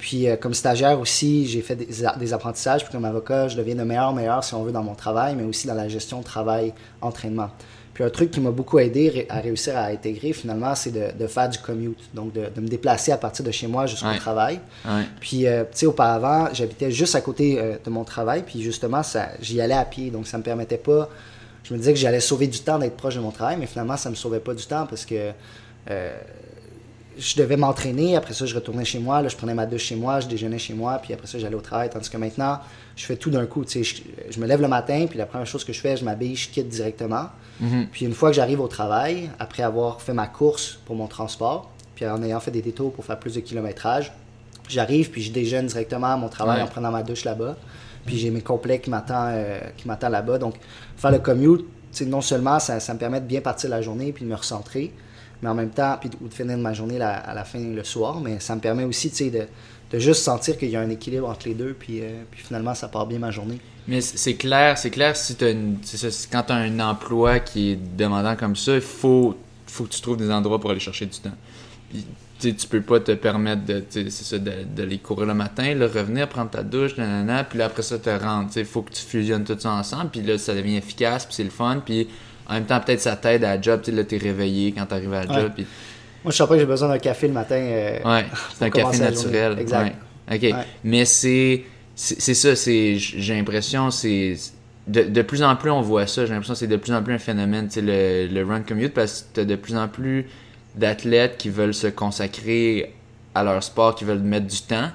Puis 0.01 0.27
euh, 0.27 0.35
comme 0.35 0.55
stagiaire 0.55 0.99
aussi, 0.99 1.45
j'ai 1.45 1.61
fait 1.61 1.75
des, 1.75 2.33
apprentissages. 2.33 2.83
Puis 2.83 2.91
comme 2.91 3.05
avocat, 3.05 3.47
je 3.47 3.55
deviens 3.55 3.75
de 3.75 3.83
meilleur 3.83 4.13
meilleur, 4.13 4.43
si 4.43 4.55
on 4.55 4.63
veut, 4.63 4.71
dans 4.71 4.81
mon 4.81 4.95
travail, 4.95 5.35
mais 5.35 5.43
aussi 5.43 5.67
dans 5.67 5.75
la 5.75 5.87
gestion 5.87 6.21
de 6.21 6.23
travail-entraînement. 6.23 7.51
Puis 7.93 8.03
un 8.03 8.09
truc 8.09 8.31
qui 8.31 8.39
m'a 8.39 8.49
beaucoup 8.49 8.79
aidé 8.79 9.27
à 9.29 9.41
réussir 9.41 9.77
à 9.77 9.85
intégrer, 9.85 10.33
finalement, 10.33 10.73
c'est 10.73 10.91
de, 10.91 11.27
faire 11.27 11.49
du 11.49 11.59
commute. 11.59 11.99
Donc 12.15 12.33
de, 12.33 12.49
me 12.59 12.67
déplacer 12.67 13.11
à 13.11 13.17
partir 13.17 13.45
de 13.45 13.51
chez 13.51 13.67
moi 13.67 13.85
jusqu'au 13.85 14.15
travail. 14.15 14.59
Puis, 15.19 15.45
euh, 15.45 15.65
tu 15.65 15.69
sais, 15.77 15.85
auparavant, 15.85 16.49
j'habitais 16.51 16.89
juste 16.89 17.13
à 17.13 17.21
côté 17.21 17.59
euh, 17.59 17.75
de 17.83 17.89
mon 17.91 18.03
travail. 18.03 18.41
Puis 18.43 18.59
justement, 18.63 19.03
j'y 19.39 19.61
allais 19.61 19.75
à 19.75 19.85
pied. 19.85 20.09
Donc 20.09 20.25
ça 20.25 20.37
me 20.39 20.43
permettait 20.43 20.79
pas... 20.79 21.09
Je 21.63 21.75
me 21.75 21.77
disais 21.77 21.93
que 21.93 21.99
j'allais 21.99 22.21
sauver 22.21 22.47
du 22.47 22.61
temps 22.61 22.79
d'être 22.79 22.97
proche 22.97 23.15
de 23.15 23.19
mon 23.19 23.29
travail, 23.29 23.57
mais 23.59 23.67
finalement, 23.67 23.97
ça 23.97 24.09
me 24.09 24.15
sauvait 24.15 24.39
pas 24.39 24.55
du 24.55 24.65
temps 24.65 24.87
parce 24.87 25.05
que 25.05 25.31
je 27.21 27.35
devais 27.35 27.55
m'entraîner, 27.55 28.15
après 28.15 28.33
ça, 28.33 28.45
je 28.45 28.55
retournais 28.55 28.83
chez 28.83 28.97
moi, 28.97 29.21
là, 29.21 29.29
je 29.29 29.35
prenais 29.35 29.53
ma 29.53 29.67
douche 29.67 29.83
chez 29.83 29.95
moi, 29.95 30.19
je 30.19 30.27
déjeunais 30.27 30.57
chez 30.57 30.73
moi, 30.73 30.99
puis 31.01 31.13
après 31.13 31.27
ça, 31.27 31.37
j'allais 31.37 31.55
au 31.55 31.61
travail. 31.61 31.89
Tandis 31.89 32.09
que 32.09 32.17
maintenant, 32.17 32.59
je 32.95 33.05
fais 33.05 33.15
tout 33.15 33.29
d'un 33.29 33.45
coup. 33.45 33.63
Je, 33.67 33.83
je 34.29 34.39
me 34.39 34.47
lève 34.47 34.59
le 34.59 34.67
matin, 34.67 35.05
puis 35.07 35.19
la 35.19 35.27
première 35.27 35.45
chose 35.45 35.63
que 35.63 35.71
je 35.71 35.79
fais, 35.79 35.95
je 35.95 36.03
m'habille, 36.03 36.35
je 36.35 36.49
quitte 36.49 36.67
directement. 36.67 37.27
Mhm. 37.59 37.87
Puis 37.91 38.05
une 38.05 38.13
fois 38.13 38.29
que 38.29 38.35
j'arrive 38.35 38.59
au 38.59 38.67
travail, 38.67 39.29
après 39.37 39.61
avoir 39.61 40.01
fait 40.01 40.13
ma 40.13 40.27
course 40.27 40.79
pour 40.85 40.95
mon 40.95 41.07
transport, 41.07 41.69
puis 41.95 42.07
en 42.07 42.23
ayant 42.23 42.39
fait 42.39 42.51
des 42.51 42.63
détours 42.63 42.91
pour 42.91 43.05
faire 43.05 43.19
plus 43.19 43.35
de 43.35 43.41
kilométrage, 43.41 44.11
j'arrive, 44.67 45.11
puis 45.11 45.21
je 45.21 45.31
déjeune 45.31 45.67
directement 45.67 46.07
à 46.07 46.17
mon 46.17 46.29
travail 46.29 46.61
en 46.61 46.67
prenant 46.67 46.91
ma 46.91 47.03
douche 47.03 47.23
là-bas. 47.23 47.55
Puis 48.05 48.17
j'ai 48.17 48.31
mes 48.31 48.41
complets 48.41 48.79
qui 48.79 48.89
m'attendent 48.89 49.35
euh, 49.35 50.09
là-bas. 50.09 50.39
Donc, 50.39 50.55
faire 50.97 51.11
le 51.11 51.19
commute, 51.19 51.67
non 52.07 52.21
seulement 52.21 52.59
ça, 52.59 52.79
ça 52.79 52.93
me 52.95 52.99
permet 52.99 53.21
de 53.21 53.27
bien 53.27 53.41
partir 53.41 53.69
la 53.69 53.83
journée 53.83 54.11
puis 54.11 54.25
de 54.25 54.29
me 54.29 54.35
recentrer, 54.35 54.91
mais 55.41 55.49
en 55.49 55.55
même 55.55 55.71
temps, 55.71 55.97
puis 55.99 56.09
ou 56.21 56.27
de 56.27 56.33
finir 56.33 56.57
ma 56.57 56.73
journée 56.73 57.01
à 57.01 57.33
la 57.33 57.43
fin 57.43 57.59
le 57.59 57.83
soir, 57.83 58.19
mais 58.19 58.39
ça 58.39 58.55
me 58.55 58.61
permet 58.61 58.83
aussi, 58.83 59.09
de, 59.31 59.47
de 59.91 59.99
juste 59.99 60.23
sentir 60.23 60.57
qu'il 60.57 60.69
y 60.69 60.75
a 60.75 60.81
un 60.81 60.89
équilibre 60.89 61.27
entre 61.27 61.47
les 61.47 61.53
deux, 61.53 61.75
puis, 61.77 62.01
euh, 62.01 62.23
puis 62.29 62.41
finalement, 62.43 62.73
ça 62.75 62.87
part 62.87 63.07
bien 63.07 63.19
ma 63.19 63.31
journée. 63.31 63.59
Mais 63.87 64.01
c'est 64.01 64.35
clair, 64.35 64.77
c'est 64.77 64.91
clair, 64.91 65.15
si 65.15 65.35
as 65.41 65.49
une, 65.49 65.77
quand 66.31 66.43
tu 66.43 66.53
as 66.53 66.55
un 66.55 66.79
emploi 66.79 67.39
qui 67.39 67.71
est 67.71 67.79
demandant 67.97 68.35
comme 68.35 68.55
ça, 68.55 68.75
il 68.75 68.81
faut, 68.81 69.35
faut 69.65 69.85
que 69.85 69.89
tu 69.89 70.01
trouves 70.01 70.17
des 70.17 70.29
endroits 70.29 70.59
pour 70.59 70.69
aller 70.69 70.79
chercher 70.79 71.07
du 71.07 71.17
temps. 71.17 71.35
Puis, 71.89 72.05
tu 72.39 72.67
peux 72.67 72.81
pas 72.81 72.99
te 72.99 73.11
permettre 73.11 73.65
de, 73.65 73.83
ça, 74.09 74.37
de, 74.39 74.95
courir 74.97 75.27
le 75.27 75.33
matin, 75.33 75.75
le 75.75 75.85
revenir, 75.85 76.27
prendre 76.27 76.49
ta 76.49 76.63
douche, 76.63 76.97
nanana, 76.97 77.43
puis 77.43 77.61
après 77.61 77.83
ça, 77.83 77.99
te 77.99 78.09
rendre. 78.09 78.49
Il 78.55 78.65
faut 78.65 78.81
que 78.81 78.91
tu 78.91 79.01
fusionnes 79.01 79.43
tout 79.43 79.57
ça 79.59 79.71
ensemble, 79.71 80.09
puis 80.09 80.21
là, 80.21 80.37
ça 80.37 80.55
devient 80.55 80.77
efficace, 80.77 81.25
puis 81.25 81.35
c'est 81.35 81.43
le 81.43 81.49
fun, 81.49 81.81
puis 81.85 82.07
en 82.51 82.55
même 82.55 82.65
temps, 82.65 82.81
peut-être 82.81 82.99
ça 82.99 83.15
t'aide 83.15 83.45
à 83.45 83.55
la 83.55 83.61
job, 83.61 83.81
tu 83.81 83.91
sais, 83.91 83.97
là, 83.97 84.03
t'es 84.03 84.17
réveillé 84.17 84.73
quand 84.73 84.85
t'arrives 84.85 85.13
à 85.13 85.23
la 85.23 85.41
job. 85.41 85.51
Moi, 86.23 86.31
je 86.31 86.35
sens 86.35 86.47
pas 86.49 86.55
que 86.55 86.59
j'ai 86.59 86.65
besoin 86.65 86.89
d'un 86.89 86.99
café 86.99 87.27
le 87.27 87.33
matin. 87.33 87.55
Euh, 87.55 87.99
ouais, 88.03 88.25
c'est 88.53 88.65
un 88.65 88.69
café 88.69 88.99
naturel. 88.99 89.57
Exact. 89.57 89.95
OK. 90.29 90.53
Mais 90.83 91.05
c'est, 91.05 91.63
c'est 91.95 92.33
ça, 92.33 92.55
c'est, 92.55 92.97
j'ai 92.97 93.33
l'impression, 93.35 93.89
c'est. 93.89 94.35
De, 94.85 95.03
de, 95.03 95.21
plus 95.21 95.43
en 95.43 95.55
plus, 95.55 95.71
on 95.71 95.81
voit 95.81 96.07
ça. 96.07 96.25
J'ai 96.25 96.33
l'impression 96.33 96.53
que 96.53 96.59
c'est 96.59 96.67
de 96.67 96.75
plus 96.75 96.91
en 96.93 97.01
plus 97.01 97.13
un 97.13 97.19
phénomène, 97.19 97.67
tu 97.67 97.75
sais, 97.75 97.81
le, 97.81 98.27
le 98.27 98.45
run 98.45 98.61
commute, 98.61 98.93
parce 98.93 99.21
que 99.21 99.25
t'as 99.35 99.45
de 99.45 99.55
plus 99.55 99.77
en 99.77 99.87
plus 99.87 100.25
d'athlètes 100.75 101.37
qui 101.37 101.49
veulent 101.49 101.73
se 101.73 101.87
consacrer 101.87 102.93
à 103.33 103.43
leur 103.43 103.63
sport, 103.63 103.95
qui 103.95 104.03
veulent 104.03 104.19
mettre 104.19 104.47
du 104.47 104.61
temps, 104.61 104.89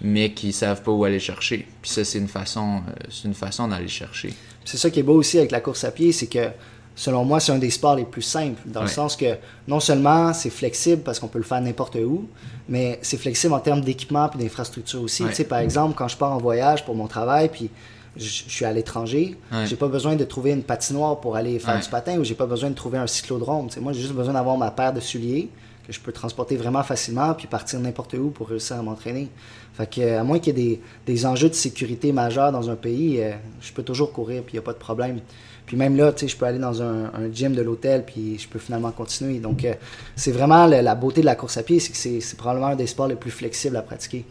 mais 0.00 0.30
qui 0.30 0.52
savent 0.52 0.82
pas 0.82 0.92
où 0.92 1.04
aller 1.04 1.20
chercher. 1.20 1.66
Puis 1.82 1.90
ça, 1.90 2.04
c'est 2.04 2.18
une 2.18 2.28
façon, 2.28 2.76
euh, 2.88 2.92
c'est 3.10 3.28
une 3.28 3.34
façon 3.34 3.68
d'aller 3.68 3.88
chercher. 3.88 4.32
C'est 4.64 4.78
ça 4.78 4.90
qui 4.90 5.00
est 5.00 5.04
beau 5.04 5.14
aussi 5.14 5.38
avec 5.38 5.50
la 5.50 5.60
course 5.60 5.84
à 5.84 5.90
pied, 5.90 6.12
c'est 6.12 6.28
que 6.28 6.48
selon 6.94 7.24
moi, 7.24 7.40
c'est 7.40 7.52
un 7.52 7.58
des 7.58 7.70
sports 7.70 7.96
les 7.96 8.04
plus 8.04 8.22
simples, 8.22 8.60
dans 8.66 8.82
le 8.82 8.88
sens 8.88 9.16
que 9.16 9.36
non 9.68 9.80
seulement 9.80 10.32
c'est 10.32 10.50
flexible 10.50 11.02
parce 11.02 11.18
qu'on 11.18 11.28
peut 11.28 11.38
le 11.38 11.44
faire 11.44 11.60
n'importe 11.60 11.96
où, 11.96 12.26
mais 12.68 12.98
c'est 13.02 13.16
flexible 13.16 13.54
en 13.54 13.60
termes 13.60 13.80
d'équipement 13.80 14.30
et 14.32 14.38
d'infrastructure 14.38 15.02
aussi. 15.02 15.24
Tu 15.24 15.34
sais, 15.34 15.44
par 15.44 15.58
exemple, 15.58 15.94
quand 15.96 16.08
je 16.08 16.16
pars 16.16 16.32
en 16.32 16.38
voyage 16.38 16.84
pour 16.84 16.94
mon 16.94 17.06
travail, 17.06 17.48
puis 17.48 17.70
je, 18.16 18.26
suis 18.26 18.64
à 18.64 18.72
l'étranger, 18.72 19.36
j'ai 19.64 19.76
pas 19.76 19.88
besoin 19.88 20.16
de 20.16 20.24
trouver 20.24 20.50
une 20.52 20.62
patinoire 20.62 21.20
pour 21.20 21.36
aller 21.36 21.58
faire 21.58 21.80
du 21.80 21.88
patin 21.88 22.18
ou 22.18 22.24
j'ai 22.24 22.34
pas 22.34 22.46
besoin 22.46 22.70
de 22.70 22.74
trouver 22.74 22.98
un 22.98 23.06
cyclodrome. 23.06 23.68
Tu 23.68 23.74
sais, 23.74 23.80
moi, 23.80 23.92
j'ai 23.92 24.02
juste 24.02 24.14
besoin 24.14 24.34
d'avoir 24.34 24.56
ma 24.58 24.70
paire 24.70 24.92
de 24.92 25.00
souliers. 25.00 25.48
que 25.86 25.92
je 25.92 25.98
peux 25.98 26.12
transporter 26.12 26.56
vraiment 26.56 26.84
facilement 26.84 27.34
puis 27.34 27.48
partir 27.48 27.80
n'importe 27.80 28.14
où 28.14 28.30
pour 28.30 28.48
réussir 28.48 28.76
à 28.76 28.82
m'entraîner. 28.82 29.28
Fait 29.74 29.90
que, 29.90 30.18
à 30.18 30.22
moins 30.22 30.38
qu'il 30.38 30.56
y 30.56 30.62
ait 30.62 30.76
des, 30.76 30.80
des, 31.06 31.26
enjeux 31.26 31.48
de 31.48 31.54
sécurité 31.54 32.12
majeurs 32.12 32.52
dans 32.52 32.70
un 32.70 32.76
pays, 32.76 33.20
euh, 33.20 33.32
je 33.60 33.72
peux 33.72 33.82
toujours 33.82 34.12
courir 34.12 34.42
puis 34.42 34.52
il 34.52 34.56
n'y 34.56 34.58
a 34.60 34.62
pas 34.62 34.74
de 34.74 34.78
problème. 34.78 35.20
Puis 35.66 35.76
même 35.76 35.96
là, 35.96 36.12
je 36.16 36.36
peux 36.36 36.44
aller 36.44 36.58
dans 36.58 36.82
un, 36.82 37.04
un 37.04 37.32
gym 37.32 37.54
de 37.54 37.62
l'hôtel 37.62 38.04
puis 38.04 38.38
je 38.38 38.48
peux 38.48 38.58
finalement 38.58 38.90
continuer. 38.90 39.38
Donc, 39.38 39.64
euh, 39.64 39.74
c'est 40.16 40.32
vraiment 40.32 40.66
la, 40.66 40.94
beauté 40.94 41.20
de 41.20 41.26
la 41.26 41.34
course 41.34 41.56
à 41.56 41.62
pied, 41.62 41.80
c'est 41.80 41.92
que 41.92 42.20
c'est 42.20 42.36
probablement 42.36 42.68
un 42.68 42.76
des 42.76 42.86
sports 42.86 43.08
les 43.08 43.16
plus 43.16 43.30
flexibles 43.30 43.76
à 43.76 43.82
pratiquer. 43.82 44.24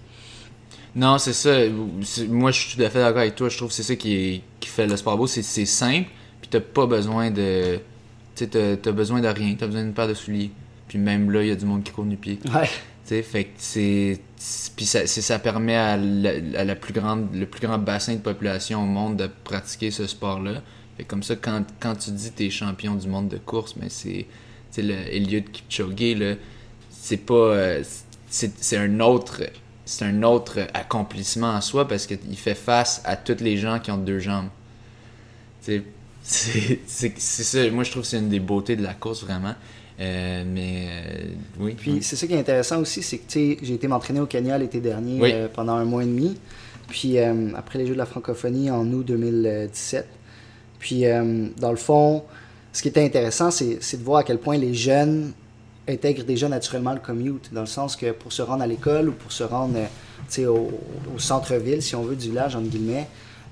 Non, 0.95 1.17
c'est 1.17 1.33
ça. 1.33 1.57
Moi, 2.27 2.51
je 2.51 2.59
suis 2.59 2.75
tout 2.75 2.83
à 2.83 2.89
fait 2.89 2.99
d'accord 2.99 3.21
avec 3.21 3.35
toi. 3.35 3.47
Je 3.47 3.57
trouve 3.57 3.69
que 3.69 3.75
c'est 3.75 3.83
ça 3.83 3.95
qui, 3.95 4.43
qui 4.59 4.69
fait 4.69 4.87
le 4.87 4.97
sport 4.97 5.17
beau. 5.17 5.25
C'est 5.25 5.41
simple, 5.65 6.09
puis 6.41 6.49
t'as 6.49 6.59
pas 6.59 6.85
besoin 6.85 7.31
de. 7.31 7.79
Tu 8.35 8.45
sais, 8.45 8.77
t'as 8.81 8.91
besoin 8.91 9.21
de 9.21 9.27
rien. 9.27 9.55
T'as 9.57 9.67
besoin 9.67 9.83
d'une 9.83 9.93
paire 9.93 10.09
de 10.09 10.13
souliers. 10.13 10.51
Puis 10.89 10.99
même 10.99 11.31
là, 11.31 11.41
il 11.43 11.47
y 11.47 11.51
a 11.51 11.55
du 11.55 11.65
monde 11.65 11.83
qui 11.83 11.91
court 11.93 12.03
du 12.03 12.17
pied. 12.17 12.39
Ouais. 12.53 12.67
sais, 13.05 13.23
fait 13.23 13.45
que 13.45 13.49
c'est. 13.57 14.19
Puis 14.75 14.85
ça, 14.85 15.07
ça 15.07 15.39
permet 15.39 15.75
à, 15.75 15.95
la, 15.95 16.75
plus 16.75 16.93
grande, 16.93 17.33
le 17.33 17.45
plus 17.45 17.65
grand 17.65 17.77
bassin 17.77 18.15
de 18.15 18.19
population 18.19 18.83
au 18.83 18.85
monde 18.85 19.15
de 19.15 19.29
pratiquer 19.43 19.91
ce 19.91 20.07
sport-là. 20.07 20.61
Fait 20.97 21.03
comme 21.03 21.23
ça, 21.23 21.35
quand, 21.35 21.63
quand 21.79 21.95
tu 21.95 22.11
dis 22.11 22.31
t'es 22.31 22.49
champion 22.49 22.95
du 22.95 23.07
monde 23.07 23.29
de 23.29 23.37
course, 23.37 23.75
mais 23.75 23.89
c'est. 23.89 24.25
Le 24.77 24.93
Eliud 25.13 25.51
Kipchoge, 25.51 26.37
c'est 26.89 27.17
pas. 27.17 27.33
Euh, 27.33 27.83
c'est 28.29 28.77
un 28.77 29.01
autre 29.01 29.43
c'est 29.91 30.05
un 30.05 30.23
autre 30.23 30.59
accomplissement 30.73 31.49
en 31.49 31.61
soi 31.61 31.87
parce 31.87 32.07
qu'il 32.07 32.37
fait 32.37 32.55
face 32.55 33.01
à 33.03 33.17
toutes 33.17 33.41
les 33.41 33.57
gens 33.57 33.79
qui 33.79 33.91
ont 33.91 33.97
deux 33.97 34.19
jambes. 34.19 34.47
C'est 36.23 37.19
ça, 37.19 37.69
moi 37.71 37.83
je 37.83 37.91
trouve 37.91 38.03
que 38.03 38.07
c'est 38.07 38.19
une 38.19 38.29
des 38.29 38.39
beautés 38.39 38.75
de 38.75 38.83
la 38.83 38.93
course 38.93 39.23
vraiment. 39.23 39.55
Euh, 39.99 40.43
mais 40.47 40.87
euh, 40.87 41.25
oui. 41.59 41.75
Puis 41.75 41.97
c'est 42.01 42.15
ça 42.15 42.27
qui 42.27 42.33
est 42.33 42.39
intéressant 42.39 42.79
aussi, 42.79 43.01
c'est 43.01 43.17
que 43.17 43.25
j'ai 43.65 43.73
été 43.73 43.87
m'entraîner 43.87 44.19
au 44.19 44.27
Kenya 44.27 44.57
l'été 44.57 44.79
dernier 44.79 45.47
pendant 45.53 45.73
un 45.73 45.83
mois 45.83 46.03
et 46.03 46.05
demi. 46.05 46.37
Puis 46.87 47.17
après 47.19 47.79
les 47.79 47.87
Jeux 47.87 47.93
de 47.93 47.97
la 47.97 48.05
francophonie 48.05 48.69
en 48.69 48.85
août 48.93 49.05
2017. 49.05 50.07
Puis 50.81 51.03
dans 51.57 51.71
le 51.71 51.77
fond, 51.77 52.23
ce 52.73 52.81
qui 52.81 52.89
était 52.89 53.05
intéressant, 53.05 53.51
c'est 53.51 53.97
de 53.97 54.03
voir 54.03 54.19
à 54.19 54.23
quel 54.23 54.39
point 54.39 54.57
les 54.57 54.73
jeunes 54.73 55.31
intègrent 55.87 56.23
déjà 56.23 56.47
naturellement 56.47 56.93
le 56.93 56.99
commute, 56.99 57.53
dans 57.53 57.61
le 57.61 57.67
sens 57.67 57.95
que 57.95 58.11
pour 58.11 58.31
se 58.31 58.41
rendre 58.41 58.63
à 58.63 58.67
l'école 58.67 59.09
ou 59.09 59.11
pour 59.13 59.31
se 59.31 59.43
rendre 59.43 59.75
euh, 60.37 60.47
au, 60.47 61.19
centre-ville, 61.19 61.81
si 61.81 61.95
on 61.95 62.03
veut, 62.03 62.15
du 62.15 62.29
village, 62.29 62.55
entre 62.55 62.69
guillemets, 62.69 63.07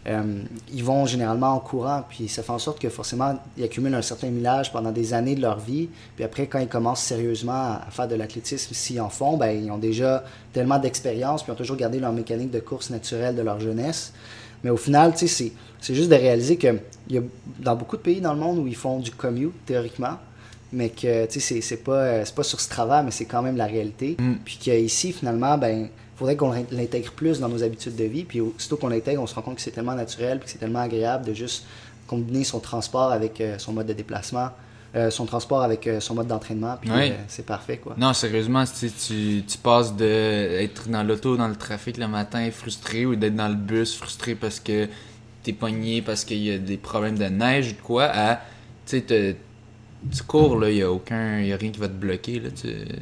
euh, 0.07 0.41
ils 0.71 0.83
vont 0.83 1.05
généralement 1.05 1.53
en 1.53 1.59
courant, 1.59 2.03
puis 2.07 2.29
ça 2.29 2.41
fait 2.41 2.51
en 2.51 2.59
sorte 2.59 2.79
que 2.79 2.87
forcément, 2.87 3.37
ils 3.57 3.63
accumulent 3.63 3.95
un 3.95 4.01
certain 4.01 4.29
millage 4.29 4.71
pendant 4.71 4.91
des 4.91 5.13
années 5.13 5.35
de 5.35 5.41
leur 5.41 5.59
vie, 5.59 5.89
puis 6.15 6.23
après, 6.23 6.47
quand 6.47 6.59
ils 6.59 6.69
commencent 6.69 7.01
sérieusement 7.01 7.79
à 7.85 7.87
faire 7.91 8.07
de 8.07 8.15
l'athlétisme, 8.15 8.73
s'ils 8.73 9.01
en 9.01 9.09
font, 9.09 9.35
ben, 9.35 9.49
ils 9.49 9.69
ont 9.71 9.77
déjà 9.77 10.23
tellement 10.53 10.79
d'expérience, 10.79 11.43
puis 11.43 11.51
ont 11.51 11.55
toujours 11.55 11.77
gardé 11.77 11.99
leur 11.99 12.13
mécanique 12.13 12.51
de 12.51 12.59
course 12.59 12.89
naturelle 12.91 13.35
de 13.35 13.41
leur 13.41 13.59
jeunesse. 13.59 14.13
Mais 14.63 14.69
au 14.69 14.77
final, 14.77 15.13
c'est 15.15 15.51
juste 15.81 16.09
de 16.09 16.15
réaliser 16.15 16.57
que 16.57 16.79
y 17.09 17.17
a 17.17 17.21
dans 17.59 17.75
beaucoup 17.75 17.97
de 17.97 18.01
pays 18.01 18.21
dans 18.21 18.33
le 18.33 18.39
monde 18.39 18.59
où 18.59 18.67
ils 18.67 18.75
font 18.75 18.99
du 18.99 19.11
commute, 19.11 19.53
théoriquement, 19.65 20.17
mais 20.71 20.89
que 20.89 21.25
tu 21.25 21.39
sais 21.39 21.61
c'est 21.61 21.83
pas 21.83 22.03
euh, 22.03 22.25
pas 22.35 22.43
sur 22.43 22.59
ce 22.59 22.69
travail 22.69 23.03
mais 23.03 23.11
c'est 23.11 23.25
quand 23.25 23.41
même 23.41 23.57
la 23.57 23.65
réalité. 23.65 24.15
Mm. 24.19 24.35
puis 24.45 24.57
qu'ici 24.59 25.11
finalement 25.13 25.57
ben 25.57 25.89
faudrait 26.15 26.35
qu'on 26.35 26.51
l'intègre 26.71 27.11
plus 27.13 27.39
dans 27.39 27.47
nos 27.47 27.63
habitudes 27.63 27.95
de 27.95 28.03
vie. 28.03 28.25
Puis 28.25 28.41
aussitôt 28.41 28.77
qu'on 28.77 28.89
l'intègre 28.89 29.21
on 29.21 29.27
se 29.27 29.33
rend 29.33 29.41
compte 29.41 29.55
que 29.55 29.61
c'est 29.61 29.71
tellement 29.71 29.95
naturel 29.95 30.39
puis 30.39 30.45
que 30.45 30.51
c'est 30.51 30.59
tellement 30.59 30.81
agréable 30.81 31.25
de 31.25 31.33
juste 31.33 31.65
combiner 32.07 32.43
son 32.43 32.59
transport 32.59 33.11
avec 33.11 33.39
euh, 33.39 33.57
son 33.57 33.73
mode 33.73 33.87
de 33.87 33.93
déplacement 33.93 34.49
euh, 34.95 35.09
son 35.09 35.25
transport 35.25 35.61
avec 35.61 35.89
son 35.99 36.15
mode 36.15 36.27
d'entraînement 36.27 36.77
puis 36.81 36.91
c'est 37.27 37.45
parfait 37.45 37.77
quoi 37.77 37.95
non 37.97 38.13
sérieusement 38.13 38.63
tu, 38.65 39.43
tu 39.43 39.57
passes 39.59 39.95
de 39.95 40.05
être 40.05 40.89
dans 40.89 41.03
l'auto 41.03 41.37
dans 41.37 41.47
le 41.47 41.55
trafic 41.55 41.97
le 41.97 42.07
matin 42.07 42.49
frustré 42.51 43.05
ou 43.05 43.15
d'être 43.15 43.35
dans 43.35 43.49
le 43.49 43.55
bus 43.55 43.95
frustré 43.95 44.35
parce 44.35 44.59
que 44.59 44.87
t'es 45.43 45.53
pogné 45.53 46.01
parce 46.01 46.25
qu'il 46.25 46.43
y 46.43 46.51
a 46.51 46.57
des 46.57 46.77
problèmes 46.77 47.17
de 47.17 47.25
neige 47.25 47.71
ou 47.71 47.83
quoi 47.85 48.05
à 48.05 48.41
tu 48.85 48.99
sais 49.07 49.35
tu 50.11 50.23
cours, 50.23 50.65
il 50.67 50.75
n'y 50.75 50.81
a 50.81 50.91
aucun. 50.91 51.41
Y 51.41 51.51
a 51.51 51.57
rien 51.57 51.71
qui 51.71 51.79
va 51.79 51.87
te 51.87 51.93
bloquer. 51.93 52.41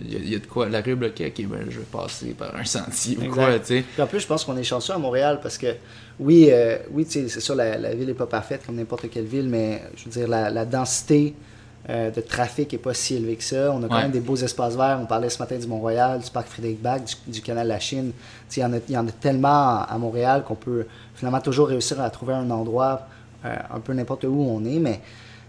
Il 0.04 0.30
y, 0.30 0.36
a 0.36 0.40
de 0.40 0.46
quoi. 0.46 0.68
La 0.68 0.82
rue 0.82 0.92
est 0.92 0.96
bloquée, 0.96 1.28
ok, 1.28 1.46
ben, 1.48 1.66
je 1.70 1.80
vais 1.80 1.86
passer 1.86 2.34
par 2.34 2.56
un 2.56 2.66
sentier 2.66 3.18
ou 3.22 3.32
quoi, 3.32 3.60
tu 3.60 3.84
sais. 3.84 4.02
en 4.02 4.08
plus, 4.08 4.22
je 4.22 4.28
pense 4.28 4.44
qu'on 4.44 4.58
est 4.58 4.64
chanceux 4.64 4.94
à 4.94 4.98
Montréal 4.98 5.40
parce 5.42 5.58
que, 5.58 5.76
oui, 6.20 6.48
euh, 6.50 6.78
oui 6.92 7.06
c'est 7.08 7.28
sûr, 7.30 7.56
la, 7.56 7.78
la 7.78 7.94
ville 7.94 8.08
n'est 8.08 8.14
pas 8.14 8.26
parfaite 8.26 8.66
comme 8.66 8.76
n'importe 8.76 9.10
quelle 9.10 9.26
ville, 9.26 9.48
mais 9.48 9.84
je 9.96 10.06
veux 10.06 10.12
dire, 10.12 10.28
la, 10.28 10.66
densité 10.66 11.36
euh, 11.90 12.12
de 12.12 12.20
trafic 12.22 12.72
n'est 12.74 12.78
pas 12.78 12.94
si 12.94 13.16
élevée 13.16 13.36
que 13.36 13.44
ça. 13.44 13.72
On 13.72 13.82
a 13.84 13.88
quand 13.88 14.02
même 14.02 14.12
des 14.12 14.20
beaux 14.20 14.36
espaces 14.36 14.76
verts. 14.76 15.00
On 15.02 15.06
parlait 15.06 15.30
ce 15.30 15.40
matin 15.40 15.58
du 15.58 15.68
Mont-Royal, 15.68 16.20
du 16.20 16.30
parc 16.30 16.48
Frédéric-Bach, 16.48 17.02
du, 17.28 17.42
canal 17.42 17.68
La 17.68 17.80
Chine. 17.80 18.12
Il 18.56 18.60
y, 18.60 18.66
en 18.66 18.74
a, 18.74 18.78
y 18.90 18.98
en 18.98 19.08
a 19.08 19.12
tellement 19.12 19.84
à 19.84 19.98
Montréal 19.98 20.44
qu'on 20.46 20.56
peut 20.56 20.86
finalement 21.16 21.40
toujours 21.40 21.70
réussir 21.70 22.02
à 22.02 22.10
trouver 22.10 22.34
un 22.34 22.50
endroit 22.52 23.08
euh, 23.46 23.56
un 23.74 23.80
peu 23.80 23.94
n'importe 23.94 24.26
où 24.26 24.48
on 24.50 24.66
est, 24.66 24.80
mais 24.80 25.02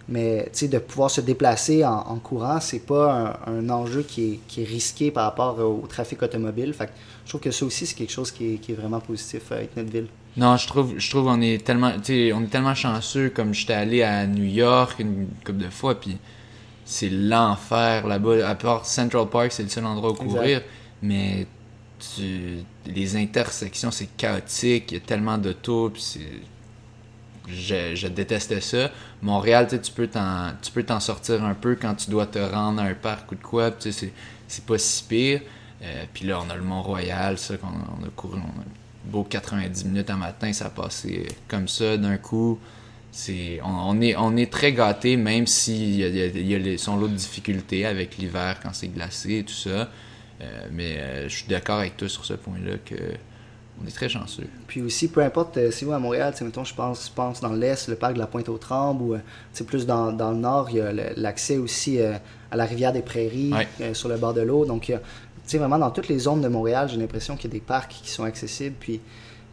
mais 0.09 0.51
de 0.63 0.79
pouvoir 0.79 1.11
se 1.11 1.21
déplacer 1.21 1.85
en, 1.85 1.99
en 1.99 2.17
courant, 2.17 2.61
c'est 2.61 2.79
pas 2.79 3.39
un, 3.47 3.69
enjeu 3.69 4.03
qui 4.03 4.33
est, 4.33 4.41
qui 4.49 4.63
est, 4.63 4.65
risqué 4.65 5.11
par 5.11 5.25
rapport 5.25 5.59
au, 5.59 5.87
trafic 5.87 6.23
automobile. 6.23 6.73
Fait 6.73 6.89
je 7.25 7.31
trouve 7.31 7.43
que 7.43 7.51
ça 7.51 7.67
aussi, 7.67 7.85
c'est 7.85 7.95
quelque 7.95 8.13
chose 8.13 8.31
qui 8.31 8.55
est, 8.55 8.57
qui 8.57 8.73
est, 8.73 8.75
vraiment 8.75 9.01
positif 9.01 9.53
avec 9.53 9.77
notre 9.77 9.91
ville. 9.91 10.07
Non, 10.39 10.57
je 10.57 10.69
trouve, 10.69 10.95
je 10.99 11.11
trouve 11.11 11.27
on 11.27 11.41
est 11.41 11.65
tellement, 11.65 11.93
on 11.97 12.43
est 12.45 12.51
tellement 12.51 12.75
chanceux. 12.75 13.29
Comme 13.29 13.53
j'étais 13.53 13.73
allé 13.73 14.03
à 14.03 14.27
New 14.27 14.45
York 14.45 15.01
une 15.01 15.27
couple 15.45 15.59
de 15.59 15.69
fois, 15.69 15.99
puis 15.99 16.17
c'est 16.85 17.11
l'enfer 17.11 18.07
là-bas. 18.07 18.49
À 18.49 18.55
part 18.55 18.87
Central 18.87 19.29
Park, 19.29 19.51
c'est 19.51 19.65
le 19.65 19.69
seul 19.69 19.85
endroit 19.85 20.13
où 20.13 20.15
courir. 20.15 20.63
Mais 21.03 21.47
les 22.87 23.17
intersections, 23.17 23.91
c'est 23.91 24.17
chaotique. 24.17 24.93
Il 24.93 24.95
y 24.95 24.97
a 24.99 25.01
tellement 25.01 25.39
d'autos, 25.39 25.91
puis 25.91 26.03
c'est 26.03 26.31
je, 27.49 27.95
je, 27.95 28.07
détestais 28.09 28.61
ça. 28.61 28.91
Montréal, 29.23 29.67
tu 29.69 29.91
peux 29.91 30.07
t'en 30.07 30.53
tu 30.63 30.71
peux 30.71 30.83
t'en 30.83 31.01
sortir 31.01 31.43
un 31.43 31.55
peu 31.55 31.77
quand 31.77 31.95
tu 31.95 32.11
dois 32.11 32.27
te 32.27 32.39
rendre 32.39 32.81
à 32.81 32.85
un 32.85 32.95
parc 32.95 33.33
ou 33.33 33.35
de 33.35 33.43
quoi, 33.43 33.73
c'est, 33.79 34.13
c'est 34.47 34.65
pas 34.65 34.79
si 34.79 35.03
pire. 35.05 35.41
Euh, 35.83 36.05
puis 36.13 36.27
là, 36.27 36.41
on 36.45 36.51
a 36.51 36.57
le 36.57 36.63
Mont-Royal, 36.63 37.39
ça, 37.39 37.57
qu'on 37.57 37.69
on 37.69 38.05
a 38.05 38.11
couru, 38.15 38.39
on 38.39 38.61
a 38.61 38.65
beau 39.09 39.25
90 39.25 39.87
minutes 39.87 40.11
un 40.11 40.17
matin, 40.17 40.53
ça 40.53 40.71
passé 40.71 41.27
comme 41.49 41.69
ça 41.69 41.97
d'un 41.97 42.17
coup. 42.17 42.59
C'est, 43.11 43.61
on, 43.65 44.01
est, 44.01 44.15
on 44.17 44.37
est 44.37 44.53
très 44.53 44.73
gâté, 44.73 45.17
même 45.17 45.47
s'il 45.47 45.97
y 45.97 46.05
a, 46.05 46.09
y 46.09 46.55
a, 46.55 46.59
y 46.59 46.79
son 46.79 46.97
lot 46.97 47.09
de 47.09 47.15
difficultés 47.15 47.87
avec 47.87 48.19
l'hiver 48.19 48.61
quand 48.63 48.73
c'est 48.73 48.89
glacé 48.89 49.39
et 49.39 49.45
tout 49.45 49.55
ça. 49.55 49.89
Euh, 50.41 50.45
mais 50.71 50.99
euh, 50.99 51.29
je 51.29 51.37
suis 51.37 51.49
d'accord 51.49 51.79
avec 51.79 51.97
toi 51.97 52.09
sur 52.09 52.25
ce 52.25 52.35
point-là 52.35 52.77
que 52.85 52.95
on 53.83 53.87
est 53.87 53.95
très 53.95 54.09
chanceux. 54.09 54.47
Puis 54.67 54.83
aussi, 54.83 55.07
peu 55.09 55.23
importe 55.23 55.57
euh, 55.57 55.71
si 55.71 55.85
vous 55.85 55.93
à 55.93 55.99
Montréal, 56.01 56.35
mettons, 56.43 56.65
je 56.65 56.75
pense, 56.75 57.07
je 57.07 57.13
pense 57.13 57.41
dans 57.41 57.53
l'Est, 57.53 57.89
le 57.89 57.95
parc 57.95 58.15
de 58.15 58.19
la 58.19 58.27
Pointe-aux-Trembles, 58.27 59.03
ou 59.03 59.17
c'est 59.53 59.67
plus 59.67 59.87
dans, 59.87 60.13
dans, 60.13 60.33
le 60.33 60.39
Nord, 60.39 60.69
il 60.71 60.77
y 60.77 60.81
a 60.81 60.93
l'accès 61.17 61.59
aussi 61.59 62.01
à 62.01 62.57
la 62.57 62.65
rivière 62.65 62.93
des 62.93 63.03
Prairies, 63.03 63.53
sur 63.93 64.09
le 64.09 64.17
bord 64.17 64.35
de 64.35 64.41
l'eau. 64.41 64.65
Donc, 64.65 64.93
sais 65.51 65.59
vraiment 65.59 65.79
dans 65.79 65.91
toutes 65.91 66.09
les 66.09 66.19
zones 66.19 66.41
de 66.41 66.49
Montréal, 66.49 66.89
j'ai 66.89 66.97
l'impression 66.97 67.37
qu'il 67.37 67.51
y 67.51 67.55
a 67.55 67.59
des 67.59 67.65
parcs 67.65 67.91
qui 68.03 68.11
sont 68.11 68.25
accessibles. 68.25 68.77
Puis, 68.79 69.01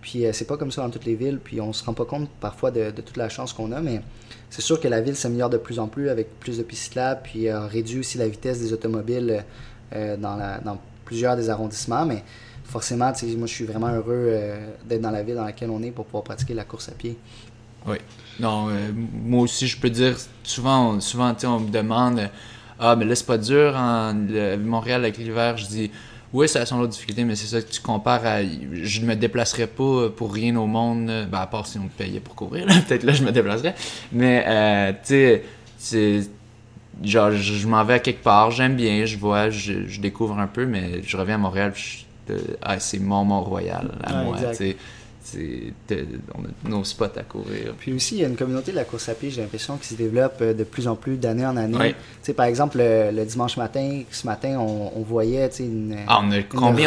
puis 0.02 0.26
c'est 0.34 0.46
pas 0.46 0.58
comme 0.58 0.72
ça 0.72 0.82
dans 0.82 0.90
toutes 0.90 1.06
les 1.06 1.16
villes. 1.16 1.40
Puis 1.44 1.62
on 1.62 1.74
se 1.74 1.84
rend 1.84 1.94
pas 1.94 2.06
compte 2.06 2.30
parfois 2.40 2.72
de, 2.72 2.92
toute 2.92 3.18
la 3.18 3.30
chance 3.30 3.54
qu'on 3.54 3.72
a, 3.72 3.82
mais 3.82 4.02
c'est 4.50 4.62
sûr 4.62 4.80
que 4.80 4.88
la 4.88 5.02
ville 5.02 5.16
s'améliore 5.16 5.50
de 5.50 5.58
plus 5.58 5.80
en 5.80 5.88
plus 5.88 6.10
avec 6.10 6.40
plus 6.40 6.58
de 6.58 6.64
pistes 6.64 6.84
cyclables, 6.84 7.22
puis 7.24 7.52
réduit 7.52 8.00
aussi 8.00 8.18
la 8.18 8.28
vitesse 8.28 8.60
des 8.60 8.74
automobiles 8.74 9.44
dans, 9.92 10.36
la, 10.36 10.60
dans 10.60 10.78
plusieurs 11.06 11.36
des 11.36 11.50
arrondissements. 11.50 12.06
Mais 12.06 12.24
forcément, 12.66 13.12
moi, 13.38 13.48
je 13.48 13.54
suis 13.54 13.66
vraiment 13.66 13.90
heureux 13.90 14.28
euh, 14.28 14.68
d'être 14.86 15.02
dans 15.02 15.12
la 15.12 15.24
ville 15.24 15.36
dans 15.36 15.46
laquelle 15.46 15.70
on 15.70 15.82
est 15.84 15.92
pour 15.92 16.06
pouvoir 16.06 16.24
pratiquer 16.24 16.54
la 16.54 16.64
course 16.64 16.90
à 16.90 16.94
pied. 16.94 17.18
Oui. 17.88 17.98
Non, 18.40 18.70
euh, 18.70 18.92
moi 18.94 19.44
aussi, 19.44 19.68
je 19.68 19.80
peux 19.80 19.90
dire, 19.90 20.18
souvent, 20.44 21.00
souvent 21.00 21.34
on 21.44 21.60
me 21.60 21.70
demande 21.70 22.30
Ah, 22.80 22.96
mais 22.96 23.06
là, 23.06 23.16
c'est 23.16 23.26
pas 23.26 23.38
dur, 23.38 23.76
en 23.76 24.14
Montréal 24.60 25.04
avec 25.04 25.18
l'hiver. 25.18 25.58
Je 25.58 25.66
dis 25.66 25.92
Oui, 26.34 26.50
ça 26.50 26.62
a 26.62 26.66
son 26.66 26.80
lot 26.80 26.88
de 26.88 26.92
difficultés, 26.92 27.24
mais 27.24 27.36
c'est 27.36 27.48
ça 27.48 27.62
que 27.62 27.72
tu 27.72 27.82
compares 27.82 28.26
à. 28.26 28.44
Je 28.44 29.02
ne 29.02 29.06
me 29.06 29.16
déplacerais 29.16 29.68
pas 29.68 30.10
pour 30.10 30.34
rien 30.34 30.56
au 30.56 30.68
monde, 30.68 31.06
ben, 31.32 31.40
à 31.40 31.48
part 31.48 31.68
si 31.68 31.78
on 31.78 31.84
me 31.84 31.90
payait 31.90 32.20
pour 32.20 32.36
courir, 32.36 32.66
peut-être 32.88 33.04
là, 33.04 33.14
je 33.14 33.24
me 33.24 33.32
déplacerais. 33.32 33.76
Mais, 34.12 34.44
euh, 34.48 34.92
tu 35.06 35.42
sais, 35.78 36.30
genre, 37.04 37.32
je, 37.32 37.68
m'en 37.68 37.84
vais 37.84 37.96
à 37.96 38.00
quelque 38.00 38.24
part, 38.24 38.52
j'aime 38.52 38.76
bien, 38.76 39.06
je 39.06 39.18
vois, 39.18 39.50
je, 39.50 40.00
découvre 40.00 40.38
un 40.40 40.48
peu, 40.48 40.66
mais 40.66 41.02
je 41.04 41.18
reviens 41.18 41.36
à 41.36 41.40
Montréal, 41.40 41.74
ah, 42.62 42.80
c'est 42.80 43.00
mon 43.00 43.24
Mont-Royal 43.24 43.92
à 44.04 44.24
moi. 44.24 44.38
C'est, 44.54 44.76
on 45.34 46.44
a 46.44 46.70
nos 46.70 46.84
spots 46.84 47.06
à 47.18 47.24
courir. 47.24 47.74
Puis 47.78 47.94
aussi, 47.94 48.16
il 48.16 48.22
y 48.22 48.26
a 48.26 48.28
une 48.28 48.36
communauté 48.36 48.72
de 48.72 48.76
la 48.76 48.84
course 48.84 49.10
à 49.10 49.14
pied, 49.14 49.30
j'ai 49.30 49.42
l'impression, 49.42 49.78
qui 49.78 49.88
se 49.88 49.96
développe 49.96 50.38
euh, 50.42 50.54
de 50.54 50.64
plus 50.64 50.88
en 50.88 50.96
plus 50.96 51.18
d'année 51.18 51.46
en 51.46 51.58
année. 51.58 51.96
Par 52.36 52.46
exemple, 52.46 52.78
le, 52.80 53.24
dimanche 53.26 53.58
matin, 53.58 54.04
ce 54.12 54.26
matin, 54.26 54.58
on, 54.60 55.02
voyait 55.02 55.50
une, 55.60 55.98
ah, 56.08 56.22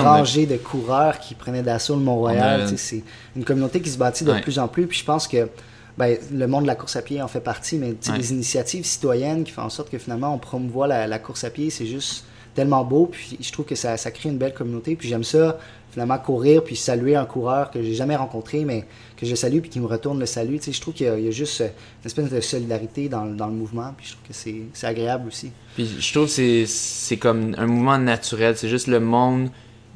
rangée 0.00 0.46
de 0.46 0.56
coureurs 0.56 1.18
qui 1.18 1.34
prenaient 1.34 1.62
d'assaut 1.62 1.96
le 1.96 2.02
Mont-Royal. 2.02 2.68
C'est 2.76 3.02
une 3.36 3.44
communauté 3.44 3.80
qui 3.80 3.90
se 3.90 3.98
bâtit 3.98 4.24
de 4.24 4.32
plus 4.40 4.58
en 4.58 4.68
plus. 4.68 4.86
Puis 4.86 4.98
je 4.98 5.04
pense 5.04 5.28
que 5.28 5.48
ben, 5.96 6.16
le 6.32 6.46
monde 6.46 6.62
de 6.62 6.68
la 6.68 6.76
course 6.76 6.94
à 6.94 7.02
pied 7.02 7.20
en 7.20 7.28
fait 7.28 7.40
partie, 7.40 7.76
mais 7.76 7.92
des 7.92 8.32
initiatives 8.32 8.84
citoyennes 8.84 9.44
qui 9.44 9.52
font 9.52 9.62
en 9.62 9.70
sorte 9.70 9.90
que 9.90 9.98
finalement 9.98 10.32
on 10.32 10.38
promouvoit 10.38 10.86
la, 10.86 11.06
la 11.06 11.18
course 11.18 11.42
à 11.44 11.50
pied, 11.50 11.70
c'est 11.70 11.86
juste 11.86 12.24
tellement 12.54 12.84
beau. 12.84 13.06
Puis 13.06 13.36
je 13.40 13.52
trouve 13.52 13.64
que 13.66 13.74
ça, 13.74 13.96
ça 13.96 14.10
crée 14.10 14.28
une 14.28 14.38
belle 14.38 14.54
communauté. 14.54 14.96
Puis 14.96 15.08
j'aime 15.08 15.24
ça, 15.24 15.58
finalement, 15.92 16.18
courir 16.18 16.62
puis 16.64 16.76
saluer 16.76 17.16
un 17.16 17.24
coureur 17.24 17.70
que 17.70 17.82
j'ai 17.82 17.94
jamais 17.94 18.16
rencontré, 18.16 18.64
mais 18.64 18.84
que 19.16 19.26
je 19.26 19.34
salue 19.34 19.60
puis 19.60 19.70
qui 19.70 19.80
me 19.80 19.86
retourne 19.86 20.18
le 20.20 20.26
salut. 20.26 20.58
Tu 20.58 20.64
sais, 20.66 20.72
je 20.72 20.80
trouve 20.80 20.94
qu'il 20.94 21.06
y, 21.06 21.28
a- 21.28 21.30
juste 21.30 21.60
une 21.60 22.06
espèce 22.06 22.30
de 22.30 22.40
solidarité 22.40 23.08
dans, 23.08 23.26
dans 23.26 23.46
le 23.46 23.54
mouvement. 23.54 23.92
Puis 23.96 24.06
je 24.08 24.12
trouve 24.12 24.28
que 24.28 24.68
c'est 24.74 24.86
agréable 24.86 25.28
aussi. 25.28 25.50
Puis 25.74 25.88
je 25.98 26.12
trouve 26.12 26.26
que 26.26 26.64
c'est- 26.66 27.16
comme 27.16 27.54
un 27.58 27.66
mouvement 27.66 27.98
naturel. 27.98 28.56
C'est 28.56 28.68
juste 28.68 28.86
le 28.86 29.00
monde. 29.00 29.48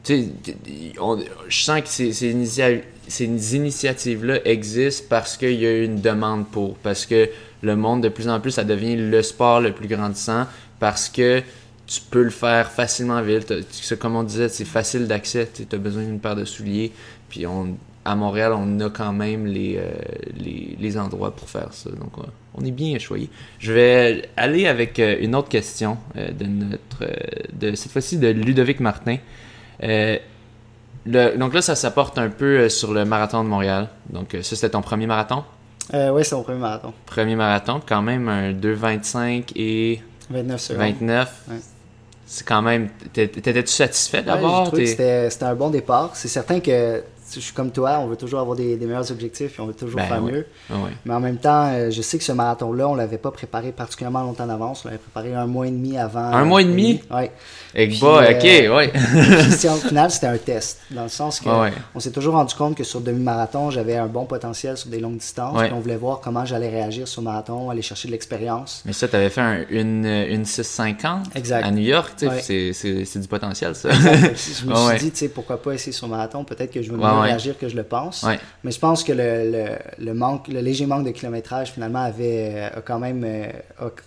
Tu 0.04 0.16
sais, 0.16 0.28
on- 1.00 1.18
je 1.48 1.62
sens 1.62 1.80
que 1.82 1.88
ces, 1.88 2.12
ces, 2.12 2.34
ces 3.08 3.56
initiatives-là 3.56 4.38
existent 4.44 5.06
parce 5.08 5.36
qu'il 5.36 5.60
y 5.60 5.66
a 5.66 5.82
une 5.84 6.00
demande 6.00 6.48
pour. 6.48 6.74
Parce 6.76 7.06
que 7.06 7.28
le 7.62 7.76
monde, 7.76 8.02
de 8.02 8.08
plus 8.08 8.28
en 8.28 8.40
plus, 8.40 8.50
ça 8.50 8.64
devient 8.64 8.96
le 8.96 9.22
sport 9.22 9.60
le 9.60 9.72
plus 9.72 9.86
grandissant. 9.86 10.46
Parce 10.80 11.08
que 11.08 11.42
tu 11.94 12.00
peux 12.10 12.22
le 12.22 12.30
faire 12.30 12.70
facilement 12.70 13.14
en 13.14 13.22
ville. 13.22 13.44
T'as- 13.44 13.56
c'est 13.70 13.98
Comme 13.98 14.16
on 14.16 14.22
disait, 14.22 14.48
c'est 14.48 14.64
facile 14.64 15.06
d'accès. 15.06 15.48
Tu 15.54 15.66
as 15.74 15.78
besoin 15.78 16.02
d'une 16.04 16.20
paire 16.20 16.36
de 16.36 16.44
souliers. 16.44 16.92
Puis 17.28 17.46
on, 17.46 17.76
à 18.04 18.14
Montréal, 18.16 18.52
on 18.56 18.80
a 18.80 18.90
quand 18.90 19.12
même 19.12 19.46
les, 19.46 19.76
euh, 19.78 19.90
les, 20.36 20.76
les 20.80 20.98
endroits 20.98 21.34
pour 21.34 21.48
faire 21.48 21.72
ça. 21.72 21.90
Donc, 21.90 22.12
on 22.54 22.64
est 22.64 22.70
bien 22.70 22.98
choyé. 22.98 23.30
Je 23.58 23.72
vais 23.72 24.28
aller 24.36 24.66
avec 24.66 24.98
euh, 24.98 25.16
une 25.20 25.34
autre 25.34 25.48
question 25.48 25.96
euh, 26.16 26.30
de 26.30 26.44
notre, 26.46 27.04
de 27.52 27.74
cette 27.74 27.92
fois-ci 27.92 28.18
de 28.18 28.28
Ludovic 28.28 28.80
Martin. 28.80 29.16
Le- 31.04 31.36
donc 31.36 31.52
là, 31.54 31.62
ça 31.62 31.74
s'apporte 31.74 32.16
un 32.18 32.28
peu 32.28 32.68
sur 32.68 32.92
le 32.92 33.04
marathon 33.04 33.42
de 33.42 33.48
Montréal. 33.48 33.88
Donc 34.10 34.30
ça, 34.42 34.54
c'était 34.56 34.70
ton 34.70 34.82
premier 34.82 35.06
marathon? 35.06 35.44
Oui, 35.92 36.24
c'est 36.24 36.34
mon 36.36 36.42
premier 36.42 36.58
marathon. 36.60 36.92
Premier 37.06 37.34
marathon, 37.36 37.80
quand 37.84 38.02
même 38.02 38.28
un 38.28 38.52
2,25 38.52 39.52
et 39.56 40.00
29 40.30 40.60
secondes. 40.60 40.80
29. 40.82 41.42
Ouais. 41.50 41.54
C'est 42.34 42.46
quand 42.46 42.62
même... 42.62 42.88
t'é- 43.12 43.28
T'étais-tu 43.28 43.70
satisfait 43.70 44.18
Ouais, 44.18 44.24
d'abord? 44.24 44.72
c'était 44.74 45.28
c'était 45.28 45.44
un 45.44 45.54
bon 45.54 45.68
départ. 45.68 46.12
C'est 46.14 46.28
certain 46.28 46.60
que 46.60 47.02
je 47.34 47.40
suis 47.40 47.52
comme 47.54 47.70
toi, 47.70 47.98
on 48.00 48.06
veut 48.06 48.16
toujours 48.16 48.40
avoir 48.40 48.56
des, 48.56 48.76
des 48.76 48.86
meilleurs 48.86 49.10
objectifs 49.10 49.58
et 49.58 49.62
on 49.62 49.66
veut 49.66 49.74
toujours 49.74 49.96
Ben 50.00 50.06
faire 50.06 50.22
mieux. 50.22 50.46
Ah. 50.70 50.74
Mais 51.04 51.14
en 51.14 51.20
même 51.20 51.38
temps, 51.38 51.68
euh, 51.72 51.90
je 51.90 52.02
sais 52.02 52.18
que 52.18 52.24
ce 52.24 52.32
marathon-là, 52.32 52.88
on 52.88 52.94
l'avait 52.94 53.18
pas 53.18 53.30
préparé 53.30 53.72
particulièrement 53.72 54.22
longtemps 54.22 54.46
d'avance. 54.46 54.84
On 54.84 54.88
l'avait 54.88 54.98
préparé 54.98 55.34
un 55.34 55.46
mois 55.46 55.66
et 55.66 55.70
demi 55.70 55.96
avant. 55.98 56.20
Un 56.20 56.44
mois 56.44 56.62
et 56.62 56.64
demi? 56.64 57.00
Oui. 57.10 57.24
Et 57.74 57.88
Puis, 57.88 57.98
bah, 58.02 58.22
euh, 58.22 58.32
ok. 58.32 58.88
Puis, 59.58 59.68
au 59.68 59.76
final, 59.76 60.10
c'était 60.10 60.26
un 60.26 60.36
test. 60.38 60.80
Dans 60.90 61.04
le 61.04 61.08
sens 61.08 61.40
que 61.40 61.48
Ah 61.48 61.62
ouais. 61.62 61.72
on 61.94 62.00
s'est 62.00 62.10
toujours 62.10 62.34
rendu 62.34 62.54
compte 62.54 62.76
que 62.76 62.84
sur 62.84 63.00
demi-marathon, 63.00 63.70
j'avais 63.70 63.96
un 63.96 64.06
bon 64.06 64.24
potentiel 64.26 64.76
sur 64.76 64.90
des 64.90 65.00
longues 65.00 65.16
distances. 65.18 65.56
Ouais. 65.58 65.66
Puis 65.68 65.74
on 65.74 65.80
voulait 65.80 65.96
voir 65.96 66.20
comment 66.20 66.44
j'allais 66.44 66.68
réagir 66.68 67.08
sur 67.08 67.22
marathon, 67.22 67.70
aller 67.70 67.82
chercher 67.82 68.08
de 68.08 68.12
l'expérience. 68.12 68.82
Mais 68.84 68.92
ça, 68.92 69.08
t'avais 69.08 69.30
fait 69.30 69.40
un- 69.40 69.64
une, 69.70 70.04
une 70.04 70.44
650 70.44 71.34
Exact. 71.34 71.64
à 71.64 71.70
New 71.70 71.82
York, 71.82 72.12
tu 72.18 72.28
Ouais. 72.28 72.40
c'est- 72.42 73.18
du 73.18 73.28
potentiel, 73.28 73.74
ça. 73.74 73.90
Je 73.92 74.66
me 74.66 74.74
suis 74.98 74.98
dit, 74.98 75.12
tu 75.12 75.28
pourquoi 75.28 75.60
pas 75.62 75.72
essayer 75.72 75.92
sur 75.92 76.08
marathon? 76.08 76.44
Peut-être 76.44 76.72
que 76.72 76.82
je 76.82 76.90
vais 76.90 76.96
mieux 76.96 77.02
Ouais, 77.22 77.28
réagir 77.28 77.58
que 77.58 77.68
je 77.68 77.76
le 77.76 77.82
pense. 77.82 78.22
Ouais. 78.22 78.38
Mais 78.64 78.70
je 78.70 78.78
pense 78.78 79.04
que 79.04 79.12
le, 79.12 79.50
le, 79.50 80.04
le 80.04 80.14
manque, 80.14 80.48
le 80.48 80.60
léger 80.60 80.86
manque 80.86 81.04
de 81.04 81.10
kilométrage, 81.10 81.72
finalement, 81.72 82.00
avait 82.02 82.52
euh, 82.54 82.78
a 82.78 82.80
quand 82.80 82.98
même, 82.98 83.22
euh, 83.24 83.46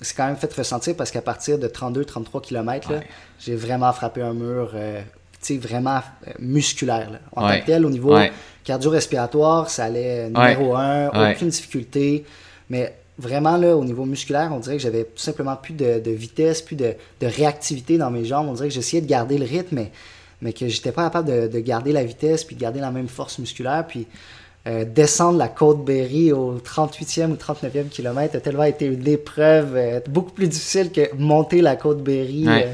c'est 0.02 0.16
quand 0.16 0.28
même 0.28 0.36
fait 0.38 0.54
ressentir 0.54 0.96
parce 0.96 1.12
qu'à 1.12 1.22
partir 1.22 1.58
de 1.58 1.68
32-33 1.68 2.42
km, 2.42 2.92
là, 2.92 3.00
j'ai 3.40 3.56
vraiment 3.56 3.92
frappé 3.94 4.22
un 4.22 4.34
mur, 4.34 4.72
euh, 4.76 5.02
tu 5.42 5.54
sais, 5.54 5.58
vraiment 5.58 6.02
euh, 6.28 6.32
musculaire. 6.40 7.10
là. 7.12 7.20
En 7.36 7.48
tant 7.48 7.60
que 7.60 7.66
tel, 7.66 7.86
au 7.86 7.90
niveau 7.90 8.16
cardio-respiratoire, 8.64 9.70
ça 9.70 9.86
allait 9.86 10.30
numéro 10.30 10.76
un, 10.76 11.08
aucune 11.32 11.50
difficulté. 11.50 12.26
Mais 12.70 12.94
vraiment, 13.18 13.58
là, 13.58 13.76
au 13.78 13.86
niveau 13.86 14.06
musculaire, 14.06 14.52
on 14.54 14.60
dirait 14.60 14.78
que 14.78 14.82
j'avais 14.82 15.04
tout 15.04 15.22
simplement 15.22 15.56
plus 15.56 15.74
de, 15.74 16.00
de 16.00 16.12
vitesse, 16.12 16.62
plus 16.62 16.76
de, 16.76 16.94
de 17.22 17.28
réactivité 17.28 17.98
dans 17.98 18.12
mes 18.12 18.26
jambes. 18.26 18.48
On 18.50 18.54
dirait 18.54 18.68
que 18.70 18.74
j'essayais 18.74 19.02
de 19.02 19.08
garder 19.08 19.38
le 19.38 19.46
rythme, 19.46 19.76
mais, 19.76 19.92
mais 20.42 20.54
que 20.54 20.68
j'étais 20.68 20.92
pas 20.92 21.04
capable 21.06 21.30
de, 21.30 21.48
de 21.48 21.60
garder 21.60 21.92
la 21.92 22.04
vitesse, 22.04 22.44
puis 22.44 22.56
de 22.56 22.62
garder 22.62 22.80
la 22.80 22.92
même 22.92 23.08
force 23.08 23.40
musculaire. 23.40 23.86
Puis 23.88 24.08
euh, 24.68 24.84
descendre 24.84 25.38
la 25.38 25.48
côte 25.48 25.86
Berry 25.86 26.32
au 26.32 26.56
38e 26.58 27.32
ou 27.32 27.36
39e 27.36 27.88
kilomètre 27.90 28.36
a 28.36 28.40
tellement 28.40 28.64
été 28.64 28.86
une 28.88 29.08
épreuve 29.08 29.76
euh, 29.76 30.00
beaucoup 30.10 30.32
plus 30.32 30.48
difficile 30.48 30.92
que 30.92 31.14
monter 31.18 31.62
la 31.62 31.76
côte 31.76 32.02
Berry 32.04 32.48
Ouais. 32.48 32.66
euh, 32.68 32.74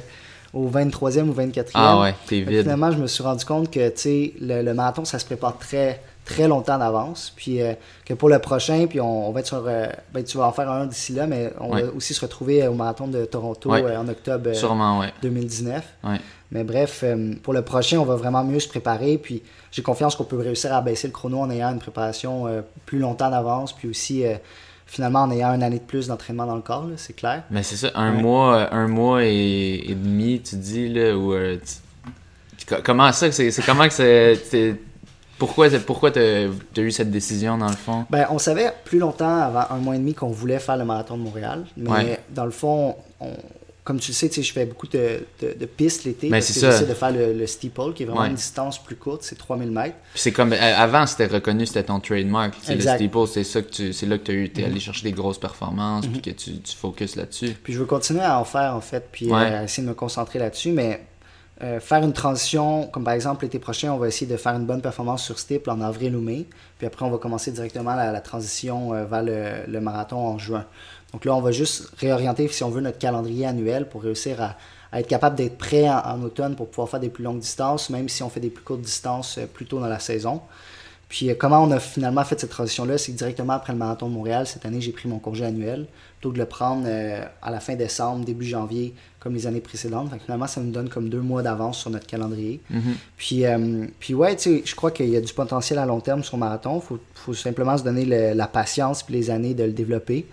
au 0.54 0.70
23e 0.70 1.30
ou 1.30 1.34
24e. 1.34 1.70
Ah 1.74 2.00
ouais, 2.02 2.16
t'es 2.28 2.42
vide. 2.42 2.62
Finalement, 2.62 2.92
je 2.92 2.98
me 2.98 3.08
suis 3.08 3.24
rendu 3.24 3.46
compte 3.46 3.72
que 3.72 3.80
le, 3.80 4.62
le 4.62 4.74
marathon, 4.74 5.06
ça 5.06 5.20
se 5.20 5.26
prépare 5.26 5.58
très, 5.58 6.02
très 6.34 6.48
longtemps 6.48 6.78
d'avance. 6.78 7.32
Puis 7.36 7.62
euh, 7.62 7.74
que 8.06 8.14
pour 8.14 8.30
le 8.30 8.40
prochain, 8.40 8.86
puis 8.88 9.00
on, 9.02 9.28
on 9.30 9.32
va 9.32 9.40
être 9.42 9.48
sur. 9.48 9.64
euh, 9.68 9.88
ben, 10.14 10.24
tu 10.24 10.38
vas 10.38 10.46
en 10.48 10.52
faire 10.52 10.70
un 10.70 10.86
d'ici 10.86 11.14
là, 11.14 11.28
mais 11.28 11.52
on 11.60 11.74
Ouais. 11.74 11.84
va 11.84 11.90
aussi 11.96 12.14
se 12.14 12.22
retrouver 12.22 12.68
au 12.68 12.74
marathon 12.74 13.08
de 13.08 13.26
Toronto 13.26 13.70
Ouais. 13.72 13.84
euh, 13.84 14.00
en 14.00 14.08
octobre 14.08 14.50
euh, 14.50 14.54
Sûrement, 14.54 15.00
ouais. 15.00 15.14
2019. 15.22 15.84
Ouais. 16.04 16.18
Mais 16.52 16.64
bref, 16.64 17.02
euh, 17.04 17.34
pour 17.44 17.54
le 17.54 17.62
prochain, 17.62 17.98
on 18.00 18.06
va 18.06 18.16
vraiment 18.16 18.44
mieux 18.44 18.60
se 18.60 18.68
préparer. 18.68 19.18
Puis 19.18 19.42
j'ai 19.72 19.82
confiance 19.82 20.16
qu'on 20.16 20.26
peut 20.26 20.38
réussir 20.40 20.74
à 20.74 20.82
baisser 20.82 21.08
le 21.08 21.14
chrono 21.14 21.40
en 21.40 21.50
ayant 21.50 21.72
une 21.72 21.80
préparation 21.80 22.48
euh, 22.48 22.62
plus 22.86 23.00
longtemps 23.00 23.30
d'avance. 23.30 23.72
Puis 23.74 23.88
aussi, 23.88 24.26
euh, 24.26 24.36
finalement, 24.86 25.22
en 25.22 25.32
ayant 25.32 25.54
une 25.54 25.64
année 25.64 25.80
de 25.80 25.84
plus 25.86 26.08
d'entraînement 26.08 26.46
dans 26.46 26.58
le 26.58 26.62
corps, 26.62 26.86
c'est 26.98 27.16
clair. 27.16 27.44
Mais 27.50 27.64
c'est 27.64 27.78
ça, 27.78 27.92
un 27.96 28.14
Ouais. 28.16 28.22
mois, 28.22 28.56
euh, 28.58 28.68
un 28.72 28.88
mois 28.90 29.24
et, 29.24 29.82
et 29.90 29.96
demi, 29.96 30.42
tu 30.42 30.58
dis, 30.58 30.90
là, 30.90 31.02
euh, 31.16 31.58
tu- 32.58 32.66
co- 32.66 32.82
comment 32.84 33.10
ça, 33.14 33.32
c'est 33.32 33.50
comment 33.66 33.88
que 33.88 33.94
c'est... 33.94 34.76
Pourquoi, 35.42 35.70
pourquoi 35.88 36.12
t'as 36.12 36.22
as 36.78 36.80
eu 36.82 36.92
cette 36.92 37.10
décision, 37.10 37.58
dans 37.58 37.68
le 37.70 37.76
fond? 37.76 38.06
Ben, 38.12 38.28
on 38.30 38.38
savait 38.38 38.72
plus 38.86 39.00
longtemps, 39.00 39.38
avant 39.42 39.66
un 39.72 39.78
mois 39.78 39.96
et 39.96 39.98
demi, 39.98 40.14
qu'on 40.14 40.30
voulait 40.30 40.60
faire 40.60 40.78
le 40.78 40.86
marathon 40.86 41.18
de 41.18 41.24
Montréal. 41.24 41.66
Mais 41.76 41.90
Ouais. 41.90 42.20
dans 42.30 42.46
le 42.46 42.52
fond, 42.52 42.96
on- 43.20 43.34
comme 43.84 44.00
tu 44.00 44.12
le 44.12 44.16
sais, 44.16 44.30
tu 44.30 44.44
je 44.44 44.54
fais 44.54 44.68
beaucoup 44.68 44.86
de, 44.88 45.26
de- 45.42 45.56
de 45.60 45.66
pistes 45.66 46.04
l'été. 46.04 46.30
Ben, 46.30 46.34
parce 46.38 46.54
que 46.54 46.60
j'essaie 46.60 46.86
de 46.86 46.94
faire 46.94 47.10
le, 47.12 47.34
le 47.34 47.48
steeple, 47.48 47.94
qui 47.96 48.04
est 48.04 48.06
vraiment 48.06 48.22
Ouais. 48.22 48.28
une 48.28 48.36
distance 48.36 48.78
plus 48.78 48.96
courte, 48.96 49.24
c'est 49.24 49.36
3000 49.36 49.72
mètres. 49.72 49.96
Puis 50.14 50.22
c'est 50.22 50.32
comme... 50.32 50.54
euh, 50.54 50.58
Avant, 50.78 51.08
c'était 51.08 51.26
reconnu, 51.26 51.66
c'était 51.66 51.82
ton 51.86 52.00
trademark. 52.00 52.54
Tu 52.64 52.76
Le 52.76 52.80
steeple, 52.82 53.26
c'est 53.28 53.44
ça 53.44 53.64
que 53.64 53.72
tu... 53.72 53.94
C'est 53.94 54.06
là 54.06 54.20
que 54.20 54.24
tu 54.26 54.46
es 54.56 54.60
Mhm. 54.62 54.66
allé 54.72 54.80
chercher 54.80 55.02
des 55.06 55.12
grosses 55.12 55.40
performances, 55.40 56.06
puis 56.06 56.22
que 56.22 56.30
tu, 56.30 56.60
tu 56.60 56.76
focuses 56.78 57.16
là-dessus. 57.16 57.58
Puis 57.64 57.74
je 57.74 57.80
veux 57.80 57.86
continuer 57.86 58.22
à 58.22 58.38
en 58.40 58.44
faire, 58.44 58.76
en 58.76 58.82
fait, 58.82 59.08
puis 59.12 59.26
Ouais. 59.34 59.42
euh, 59.52 59.64
essayer 59.64 59.82
de 59.82 59.90
me 59.90 59.96
concentrer 59.96 60.38
là-dessus. 60.38 60.72
Mais 60.72 61.02
euh, 61.64 61.80
faire 61.80 62.04
une 62.04 62.14
transition, 62.14 62.88
comme 62.88 63.04
par 63.04 63.14
exemple 63.14 63.46
l'été 63.46 63.60
prochain, 63.60 63.92
on 63.92 63.98
va 63.98 64.08
essayer 64.08 64.26
de 64.26 64.36
faire 64.36 64.54
une 64.54 64.66
bonne 64.66 64.82
performance 64.82 65.24
sur 65.24 65.38
steeple 65.38 65.70
en 65.70 65.82
avril 65.82 66.16
ou 66.16 66.22
mai. 66.22 66.48
Puis 66.80 66.88
après, 66.88 67.06
on 67.06 67.12
va 67.12 67.20
commencer 67.20 67.52
directement 67.52 67.94
la, 67.94 68.20
transition 68.22 68.94
euh, 68.96 69.06
vers 69.06 69.22
le, 69.24 69.80
marathon 69.80 70.18
en 70.18 70.40
juin. 70.40 70.66
Donc 71.14 71.26
là, 71.26 71.36
on 71.36 71.42
va 71.42 71.52
juste 71.52 71.92
réorienter, 72.00 72.48
si 72.48 72.64
on 72.64 72.70
veut, 72.70 72.82
notre 72.82 72.98
calendrier 72.98 73.46
annuel 73.46 73.88
pour 73.88 74.02
réussir 74.02 74.42
à, 74.42 74.56
être 75.00 75.08
capable 75.08 75.36
d'être 75.36 75.58
prêt 75.58 75.88
en, 75.88 76.00
en 76.00 76.22
automne 76.24 76.56
pour 76.56 76.68
pouvoir 76.68 76.90
faire 76.90 77.00
des 77.00 77.10
plus 77.10 77.24
longues 77.24 77.40
distances, 77.40 77.90
même 77.92 78.10
si 78.10 78.24
on 78.24 78.30
fait 78.30 78.40
des 78.40 78.50
plus 78.50 78.64
courtes 78.64 78.82
distances 78.82 79.38
euh, 79.38 79.46
plus 79.46 79.66
tôt 79.66 79.80
dans 79.80 79.88
la 79.88 80.00
saison. 80.00 80.42
Puis 81.12 81.30
euh, 81.30 81.36
comment 81.38 81.62
on 81.62 81.72
a 81.72 81.80
finalement 81.82 82.24
fait 82.24 82.40
cette 82.40 82.52
transition-là, 82.52 82.98
c'est 82.98 83.12
directement 83.12 83.52
après 83.52 83.74
le 83.74 83.80
marathon 83.80 84.08
de 84.08 84.14
Montréal, 84.14 84.48
cette 84.48 84.66
année, 84.66 84.80
j'ai 84.80 84.94
pris 84.94 85.10
mon 85.10 85.20
congé 85.20 85.44
annuel, 85.44 85.86
plutôt 86.20 86.30
que 86.30 86.36
de 86.36 86.40
le 86.40 86.46
prendre 86.48 86.86
euh, 86.88 87.26
à 87.42 87.52
la 87.52 87.60
fin 87.60 87.76
décembre, 87.76 88.24
début 88.24 88.46
janvier, 88.46 88.94
comme 89.20 89.34
les 89.34 89.46
années 89.46 89.60
précédentes. 89.60 90.10
Fait 90.10 90.18
que 90.20 90.24
finalement, 90.24 90.48
ça 90.48 90.62
nous 90.62 90.72
donne 90.72 90.88
comme 90.88 91.10
deux 91.10 91.20
mois 91.20 91.44
d'avance 91.44 91.80
sur 91.80 91.90
notre 91.90 92.08
calendrier. 92.08 92.62
Mhm. 92.70 92.96
Puis, 93.18 93.46
euh, 93.46 93.86
puis 94.00 94.14
ouais, 94.14 94.38
tu 94.38 94.44
sais, 94.44 94.62
je 94.64 94.74
crois 94.74 94.92
qu'il 94.92 95.10
y 95.10 95.18
a 95.18 95.22
du 95.22 95.34
potentiel 95.34 95.80
à 95.80 95.86
long 95.86 96.00
terme 96.00 96.24
sur 96.24 96.38
le 96.38 96.40
marathon. 96.40 96.78
Il 96.82 96.88
faut, 96.88 97.00
faut 97.14 97.34
simplement 97.34 97.78
se 97.78 97.84
donner 97.84 98.06
le- 98.06 98.34
la 98.34 98.48
patience 98.48 99.04
puis 99.04 99.14
les 99.14 99.30
années 99.30 99.54
de 99.54 99.66
le 99.66 99.74
développer. 99.74 100.26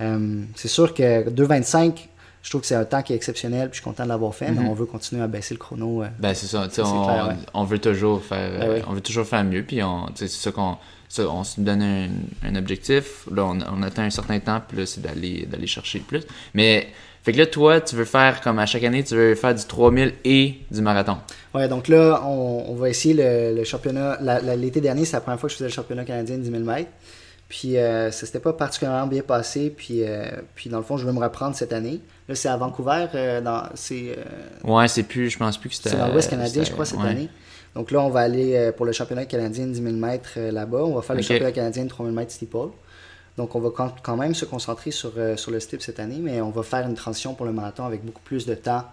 Euh, 0.00 0.40
c'est 0.54 0.68
sûr 0.68 0.94
que 0.94 1.28
2,25, 1.30 2.08
je 2.42 2.50
trouve 2.50 2.60
que 2.62 2.66
c'est 2.66 2.74
un 2.74 2.84
temps 2.84 3.02
qui 3.02 3.12
est 3.12 3.16
exceptionnel, 3.16 3.68
puis 3.70 3.76
je 3.78 3.82
suis 3.82 3.84
content 3.84 4.02
de 4.04 4.08
l'avoir 4.08 4.34
fait, 4.34 4.50
Mhm. 4.50 4.60
mais 4.62 4.68
on 4.68 4.74
veut 4.74 4.86
continuer 4.86 5.22
à 5.22 5.26
baisser 5.28 5.54
le 5.54 5.58
chrono. 5.58 6.02
euh. 6.02 6.08
Ben 6.18 6.34
c'est 6.34 6.46
ça, 6.46 6.64
tu 6.68 6.74
sais, 6.74 6.82
C'est 6.82 6.88
on, 6.88 7.04
clair, 7.04 7.28
ouais. 7.28 7.34
on 7.54 7.64
veut 7.64 7.78
toujours 7.78 8.22
faire, 8.24 8.50
Ben 8.58 8.70
oui. 8.74 8.82
on 8.88 8.92
veut 8.92 9.00
toujours 9.00 9.26
faire 9.26 9.44
mieux, 9.44 9.62
puis 9.62 9.80
c'est 10.16 10.28
ça 10.28 10.50
qu'on, 10.50 10.76
ça, 11.08 11.22
on 11.28 11.44
se 11.44 11.60
donne 11.60 11.82
un, 11.82 12.08
un 12.42 12.54
objectif, 12.56 13.26
là 13.32 13.44
on, 13.44 13.58
on 13.72 13.82
atteint 13.82 14.04
un 14.04 14.10
certain 14.10 14.40
temps, 14.40 14.60
puis 14.66 14.78
là 14.78 14.86
c'est 14.86 15.00
d'aller, 15.02 15.46
d'aller 15.50 15.66
chercher 15.66 16.00
plus. 16.00 16.22
Mais 16.54 16.88
fait 17.22 17.32
que 17.32 17.38
là 17.38 17.46
toi 17.46 17.80
tu 17.80 17.94
veux 17.94 18.04
faire 18.04 18.40
comme 18.40 18.58
à 18.58 18.66
chaque 18.66 18.82
année, 18.82 19.04
tu 19.04 19.14
veux 19.14 19.34
faire 19.36 19.54
du 19.54 19.64
3000 19.64 20.14
et 20.24 20.56
du 20.70 20.80
marathon. 20.82 21.18
Ouais, 21.54 21.68
donc 21.68 21.86
là, 21.88 22.22
on, 22.24 22.64
on 22.70 22.74
va 22.74 22.88
essayer 22.88 23.12
le, 23.14 23.54
le 23.54 23.62
championnat. 23.64 24.18
L'été 24.56 24.80
dernier, 24.80 25.04
c'est 25.04 25.12
la 25.16 25.20
première 25.20 25.38
fois 25.38 25.48
que 25.48 25.52
je 25.52 25.58
faisais 25.58 25.68
le 25.68 25.74
championnat 25.74 26.04
canadien 26.06 26.38
de 26.38 26.42
10 26.42 26.50
000 26.50 26.64
mètres. 26.64 26.90
Puis 27.52 27.76
euh, 27.76 28.10
ça 28.10 28.24
s'était 28.24 28.40
pas 28.40 28.54
particulièrement 28.54 29.06
bien 29.06 29.20
passé. 29.20 29.68
Puis, 29.68 30.04
euh, 30.04 30.24
puis 30.54 30.70
dans 30.70 30.78
le 30.78 30.84
fond, 30.84 30.96
je 30.96 31.04
veux 31.04 31.12
me 31.12 31.20
reprendre 31.20 31.54
cette 31.54 31.74
année. 31.74 32.00
Là, 32.26 32.34
c'est 32.34 32.48
à 32.48 32.56
Vancouver. 32.56 33.08
euh, 33.14 33.42
dans, 33.42 33.64
c'est 33.74 34.16
Ouais, 34.64 34.88
c'est 34.88 35.02
plus, 35.02 35.28
je 35.28 35.36
pense 35.36 35.58
plus 35.58 35.68
que 35.68 35.74
c'était. 35.74 35.90
c'est 35.90 35.98
dans 35.98 36.08
l'Ouest 36.08 36.30
canadien, 36.30 36.64
je 36.64 36.72
crois, 36.72 36.86
cette 36.86 37.00
ouais. 37.00 37.08
année. 37.08 37.28
Donc 37.74 37.90
là, 37.90 38.00
on 38.00 38.08
va 38.08 38.20
aller 38.20 38.70
pour 38.74 38.86
le 38.86 38.92
championnat 38.92 39.26
canadien 39.26 39.66
de 39.66 39.72
10 39.72 39.82
000 39.82 39.96
mètres 39.96 40.40
là-bas. 40.40 40.78
On 40.78 40.94
va 40.94 41.02
faire 41.02 41.14
le 41.14 41.20
championnat 41.20 41.52
canadien 41.52 41.84
de 41.84 41.90
3 41.90 42.06
000 42.06 42.16
mètres 42.16 42.32
steeple. 42.32 42.68
Donc 43.36 43.54
on 43.54 43.60
va 43.60 43.68
quand, 44.02 44.16
même 44.16 44.34
se 44.34 44.46
concentrer 44.46 44.90
sur, 44.90 45.12
sur 45.36 45.50
le 45.50 45.60
steeple 45.60 45.82
cette 45.82 46.00
année, 46.00 46.20
mais 46.22 46.40
on 46.40 46.50
va 46.50 46.62
faire 46.62 46.86
une 46.88 46.94
transition 46.94 47.34
pour 47.34 47.44
le 47.44 47.52
marathon 47.52 47.84
avec 47.84 48.02
beaucoup 48.02 48.22
plus 48.22 48.46
de 48.46 48.54
temps 48.54 48.84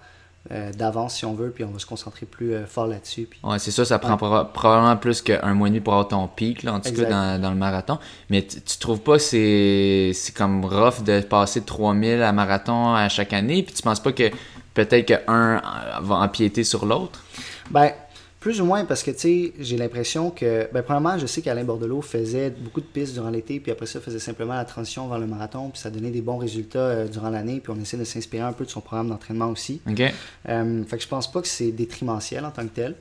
euh, 0.51 0.71
d'avance 0.73 1.15
si 1.15 1.25
on 1.25 1.33
veut, 1.33 1.51
puis 1.51 1.63
on 1.63 1.71
va 1.71 1.79
se 1.79 1.85
concentrer 1.85 2.25
plus 2.25 2.53
euh, 2.53 2.65
fort 2.65 2.87
là-dessus. 2.87 3.27
Puis... 3.29 3.39
Ouais, 3.43 3.59
c'est 3.59 3.71
ça, 3.71 3.85
ça 3.85 3.99
prend 3.99 4.13
Ouais. 4.13 4.45
probablement 4.53 4.97
plus 4.97 5.21
qu'un 5.21 5.53
mois 5.53 5.67
et 5.67 5.71
demi 5.71 5.79
pour 5.79 5.93
avoir 5.93 6.07
ton 6.07 6.27
pic, 6.27 6.63
là, 6.63 6.73
en 6.73 6.79
tout 6.79 6.91
cas, 6.91 7.05
dans, 7.05 7.41
dans 7.41 7.49
le 7.51 7.55
marathon. 7.55 7.99
Mais 8.29 8.45
tu, 8.45 8.77
trouves 8.79 9.01
pas 9.01 9.13
que 9.17 9.23
c'est 9.23 10.11
c'est 10.13 10.35
comme 10.35 10.65
rough 10.65 11.03
de 11.03 11.21
passer 11.21 11.61
de 11.61 11.65
3000 11.65 12.21
à 12.23 12.31
marathon 12.31 12.95
à 12.95 13.09
chaque 13.09 13.33
année, 13.33 13.63
puis 13.63 13.73
tu 13.75 13.83
penses 13.83 13.99
pas 13.99 14.11
que 14.11 14.29
peut-être 14.73 15.05
qu'un 15.05 15.61
va 16.01 16.15
empiéter 16.15 16.63
sur 16.63 16.85
l'autre? 16.85 17.19
Ben, 17.69 17.91
plus 18.39 18.61
ou 18.61 18.65
moins 18.65 18.85
parce 18.85 19.03
que, 19.03 19.11
tu 19.11 19.19
sais, 19.19 19.53
j'ai 19.59 19.77
l'impression 19.77 20.31
que, 20.31 20.69
ben, 20.71 20.81
premièrement, 20.81 21.17
je 21.17 21.25
sais 21.25 21.41
qu'Alain 21.41 21.65
Bordelot 21.65 22.01
faisait 22.01 22.49
beaucoup 22.49 22.79
de 22.79 22.85
pistes 22.85 23.13
durant 23.13 23.29
l'été, 23.29 23.59
puis 23.59 23.71
après 23.71 23.85
ça, 23.85 23.99
faisait 23.99 24.19
simplement 24.19 24.53
la 24.53 24.63
transition 24.63 25.07
vers 25.09 25.19
le 25.19 25.27
marathon, 25.27 25.69
puis 25.69 25.81
ça 25.81 25.89
donnait 25.89 26.11
des 26.11 26.21
bons 26.21 26.37
résultats 26.37 26.79
euh, 26.79 27.07
durant 27.07 27.29
l'année, 27.29 27.59
puis 27.59 27.73
on 27.75 27.81
essaie 27.81 27.97
de 27.97 28.05
s'inspirer 28.05 28.43
un 28.43 28.53
peu 28.53 28.63
de 28.63 28.69
son 28.69 28.79
programme 28.79 29.09
d'entraînement 29.09 29.47
aussi. 29.47 29.81
OK. 29.89 30.01
Euh, 30.47 30.83
fait 30.85 30.97
que 30.97 31.03
je 31.03 31.07
pense 31.07 31.29
pas 31.29 31.41
que 31.41 31.47
c'est 31.49 31.71
détrimentiel 31.71 32.45
en 32.45 32.51
tant 32.51 32.63
que 32.63 32.73
tel, 32.73 32.95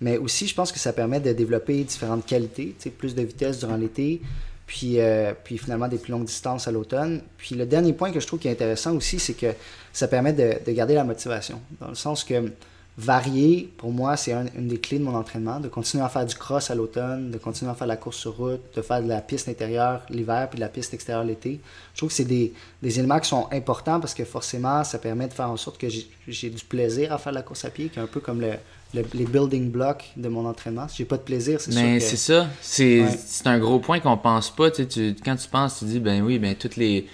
mais 0.00 0.16
aussi, 0.16 0.46
je 0.46 0.54
pense 0.54 0.70
que 0.70 0.78
ça 0.78 0.92
permet 0.92 1.18
de 1.18 1.32
développer 1.32 1.82
différentes 1.82 2.24
qualités, 2.24 2.76
tu 2.78 2.84
sais, 2.84 2.90
plus 2.90 3.16
de 3.16 3.22
vitesse 3.22 3.58
durant 3.58 3.76
l'été, 3.76 4.22
puis, 4.66 5.00
euh, 5.00 5.32
puis 5.42 5.58
finalement 5.58 5.88
des 5.88 5.98
plus 5.98 6.12
longues 6.12 6.24
distances 6.24 6.68
à 6.68 6.72
l'automne. 6.72 7.20
Puis 7.36 7.56
le 7.56 7.66
dernier 7.66 7.92
point 7.92 8.12
que 8.12 8.20
je 8.20 8.26
trouve 8.26 8.38
qui 8.38 8.48
est 8.48 8.52
intéressant 8.52 8.94
aussi, 8.94 9.18
c'est 9.18 9.34
que 9.34 9.52
ça 9.92 10.06
permet 10.06 10.32
de, 10.32 10.54
de 10.64 10.72
garder 10.72 10.94
la 10.94 11.04
motivation, 11.04 11.60
dans 11.80 11.88
le 11.88 11.94
sens 11.96 12.22
que 12.22 12.50
varier, 12.96 13.72
pour 13.76 13.90
moi, 13.90 14.16
c'est 14.16 14.32
une 14.32 14.68
des 14.68 14.78
clés 14.78 15.00
de 15.00 15.04
mon 15.04 15.16
entraînement, 15.16 15.58
de 15.58 15.66
continuer 15.66 16.04
à 16.04 16.08
faire 16.08 16.24
du 16.24 16.34
cross 16.34 16.70
à 16.70 16.76
l'automne, 16.76 17.32
de 17.32 17.38
continuer 17.38 17.70
à 17.70 17.74
faire 17.74 17.88
de 17.88 17.92
la 17.92 17.96
course 17.96 18.18
sur 18.18 18.36
route, 18.36 18.60
de 18.76 18.82
faire 18.82 19.02
de 19.02 19.08
la 19.08 19.20
piste 19.20 19.48
intérieure 19.48 20.02
l'hiver, 20.10 20.48
puis 20.48 20.58
de 20.58 20.60
la 20.60 20.68
piste 20.68 20.94
extérieure 20.94 21.24
l'été. 21.24 21.60
Je 21.92 21.98
trouve 21.98 22.10
que 22.10 22.14
c'est 22.14 22.24
des, 22.24 22.52
des, 22.82 22.98
éléments 22.98 23.18
qui 23.18 23.28
sont 23.28 23.48
importants 23.50 23.98
parce 23.98 24.14
que 24.14 24.24
forcément, 24.24 24.84
ça 24.84 24.98
permet 24.98 25.26
de 25.26 25.32
faire 25.32 25.50
en 25.50 25.56
sorte 25.56 25.78
que 25.78 25.88
j'ai 26.28 26.50
du 26.50 26.64
plaisir 26.64 27.12
à 27.12 27.18
faire 27.18 27.32
de 27.32 27.38
la 27.38 27.42
course 27.42 27.64
à 27.64 27.70
pied, 27.70 27.88
qui 27.88 27.98
est 27.98 28.02
un 28.02 28.06
peu 28.06 28.20
comme 28.20 28.40
le, 28.40 28.52
les 28.92 29.24
building 29.24 29.70
blocks 29.70 30.12
de 30.16 30.28
mon 30.28 30.46
entraînement. 30.46 30.86
Si 30.86 30.98
j'ai 30.98 31.04
pas 31.04 31.16
de 31.16 31.22
plaisir, 31.22 31.60
c'est 31.60 31.72
sûr 31.72 31.82
Mais 31.82 31.98
c'est 31.98 32.16
ça. 32.16 32.46
C'est 32.60 33.02
un 33.46 33.58
gros 33.58 33.80
point 33.80 33.98
qu'on 33.98 34.16
pense 34.16 34.54
pas. 34.54 34.70
Tu, 34.70 34.86
tu, 34.86 35.16
quand 35.24 35.34
tu 35.34 35.48
penses, 35.48 35.80
tu 35.80 35.86
dis, 35.86 35.98
ben 35.98 36.22
oui, 36.22 36.38
ben 36.38 36.54
toutes 36.54 36.76
les, 36.76 37.08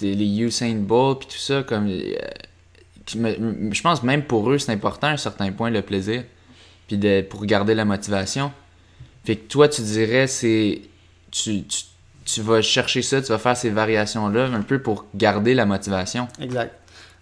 les 0.00 0.40
Usain 0.40 0.76
Bolt, 0.76 1.18
puis 1.20 1.28
tout 1.28 1.42
ça, 1.42 1.62
comme... 1.62 1.88
Euh, 1.88 2.14
je 3.14 3.82
pense 3.82 4.02
même 4.02 4.22
pour 4.22 4.50
eux, 4.50 4.58
c'est 4.58 4.72
important 4.72 5.08
à 5.08 5.10
un 5.10 5.16
certain 5.16 5.50
point 5.52 5.70
le 5.70 5.82
plaisir. 5.82 6.24
Puis 6.88 6.98
pour 7.28 7.44
garder 7.46 7.74
la 7.74 7.84
motivation. 7.84 8.52
Fait 9.24 9.36
que 9.36 9.46
toi, 9.48 9.68
tu 9.68 9.82
dirais, 9.82 10.26
c'est. 10.26 10.82
Tu, 11.30 11.62
tu, 11.64 11.82
tu, 12.24 12.42
vas 12.42 12.62
chercher 12.62 13.02
ça, 13.02 13.22
tu 13.22 13.28
vas 13.28 13.38
faire 13.38 13.56
ces 13.56 13.70
variations-là 13.70 14.46
un 14.46 14.62
peu 14.62 14.80
pour 14.80 15.04
garder 15.14 15.54
la 15.54 15.66
motivation. 15.66 16.26
Exact 16.40 16.79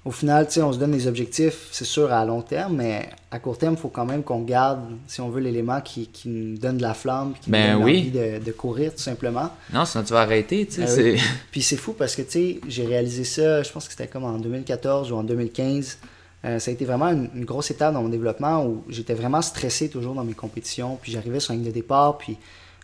au 0.08 0.10
final, 0.10 0.48
on 0.62 0.72
se 0.72 0.78
donne 0.78 0.92
des 0.92 1.06
objectifs, 1.06 1.68
c'est 1.70 1.84
sûr, 1.84 2.10
à 2.10 2.24
long 2.24 2.40
terme, 2.40 2.76
mais 2.76 3.10
à 3.30 3.38
court 3.38 3.58
terme, 3.58 3.74
il 3.74 3.78
faut 3.78 3.90
quand 3.90 4.06
même 4.06 4.22
qu'on 4.22 4.40
garde, 4.40 4.80
si 5.06 5.20
on 5.20 5.28
veut, 5.28 5.40
l'élément 5.40 5.82
qui, 5.82 6.06
qui, 6.06 6.30
nous 6.30 6.56
donne 6.56 6.78
de 6.78 6.82
la 6.82 6.94
flamme, 6.94 7.34
qui 7.38 7.50
ben 7.50 7.74
nous 7.74 7.80
donne 7.80 7.82
envie 7.82 8.10
de, 8.10 8.42
de, 8.42 8.52
courir, 8.52 8.94
tout 8.94 9.02
simplement. 9.02 9.50
Non, 9.70 9.84
sinon 9.84 10.04
tu 10.04 10.14
vas 10.14 10.20
arrêter, 10.20 10.64
tu 10.64 10.86
sais. 10.86 11.12
Ben 11.12 11.20
Puis 11.50 11.60
c'est 11.60 11.76
fou 11.76 11.92
parce 11.92 12.16
que, 12.16 12.22
tu 12.22 12.30
sais, 12.30 12.60
j'ai 12.66 12.86
réalisé 12.86 13.24
ça, 13.24 13.62
je 13.62 13.70
pense 13.70 13.84
que 13.84 13.90
c'était 13.90 14.06
comme 14.06 14.24
en 14.24 14.38
2014 14.38 15.12
ou 15.12 15.16
en 15.16 15.24
2015. 15.24 15.98
Euh, 16.46 16.58
ça 16.58 16.70
a 16.70 16.72
été 16.72 16.86
vraiment 16.86 17.08
une, 17.08 17.44
grosse 17.44 17.70
étape 17.70 17.92
dans 17.92 18.02
mon 18.02 18.08
développement 18.08 18.64
où 18.64 18.84
j'étais 18.88 19.14
vraiment 19.14 19.42
stressé 19.42 19.90
toujours 19.90 20.14
dans 20.14 20.24
mes 20.24 20.32
compétitions. 20.32 20.98
Puis 21.02 21.12
j'arrivais 21.12 21.40
sur 21.40 21.52
la 21.52 21.58
ligne 21.58 21.66
de 21.66 21.74
départ, 21.74 22.16
puis 22.16 22.38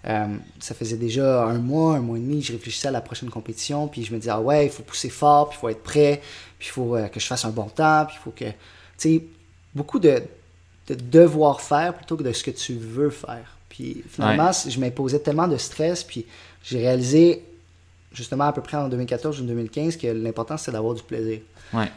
euh, 0.06 0.26
ça 0.60 0.74
faisait 0.74 0.98
déjà 0.98 1.44
un 1.44 1.58
mois, 1.58 1.96
un 1.96 2.00
mois 2.00 2.18
et 2.18 2.20
demi, 2.20 2.42
je 2.42 2.52
réfléchissais 2.52 2.88
à 2.88 2.90
la 2.90 3.00
prochaine 3.00 3.30
compétition, 3.30 3.88
puis 3.88 4.04
je 4.04 4.12
me 4.12 4.18
disais, 4.18 4.32
ah 4.32 4.40
ouais, 4.40 4.66
il 4.66 4.70
faut 4.70 4.82
pousser 4.82 5.08
fort, 5.08 5.48
puis 5.48 5.56
il 5.58 5.60
faut 5.60 5.68
être 5.70 5.82
prêt, 5.82 6.20
puis 6.64 6.70
il 6.70 6.72
faut 6.72 6.96
euh, 6.96 7.08
que 7.08 7.20
je 7.20 7.26
fasse 7.26 7.44
un 7.44 7.50
bon 7.50 7.66
temps, 7.66 8.06
puis 8.06 8.16
il 8.18 8.22
faut 8.22 8.30
que. 8.30 8.46
Tu 8.46 8.54
sais, 8.96 9.22
beaucoup 9.74 9.98
de, 9.98 10.22
de, 10.88 10.94
devoir 10.94 11.60
faire 11.60 11.92
plutôt 11.92 12.16
que 12.16 12.22
de 12.22 12.32
ce 12.32 12.42
que 12.42 12.50
tu 12.50 12.72
veux 12.74 13.10
faire. 13.10 13.58
Puis 13.68 14.02
finalement, 14.08 14.50
je 14.52 14.80
m'imposais 14.80 15.18
tellement 15.18 15.46
de 15.46 15.58
stress, 15.58 16.02
puis 16.02 16.24
j'ai 16.62 16.78
réalisé, 16.78 17.44
justement 18.12 18.44
à 18.44 18.52
peu 18.54 18.62
près 18.62 18.78
en 18.78 18.88
2014 18.88 19.42
ou 19.42 19.44
2015, 19.44 19.98
que 19.98 20.06
l'important 20.06 20.56
c'était 20.56 20.72
d'avoir 20.72 20.94
du 20.94 21.02
plaisir. 21.02 21.40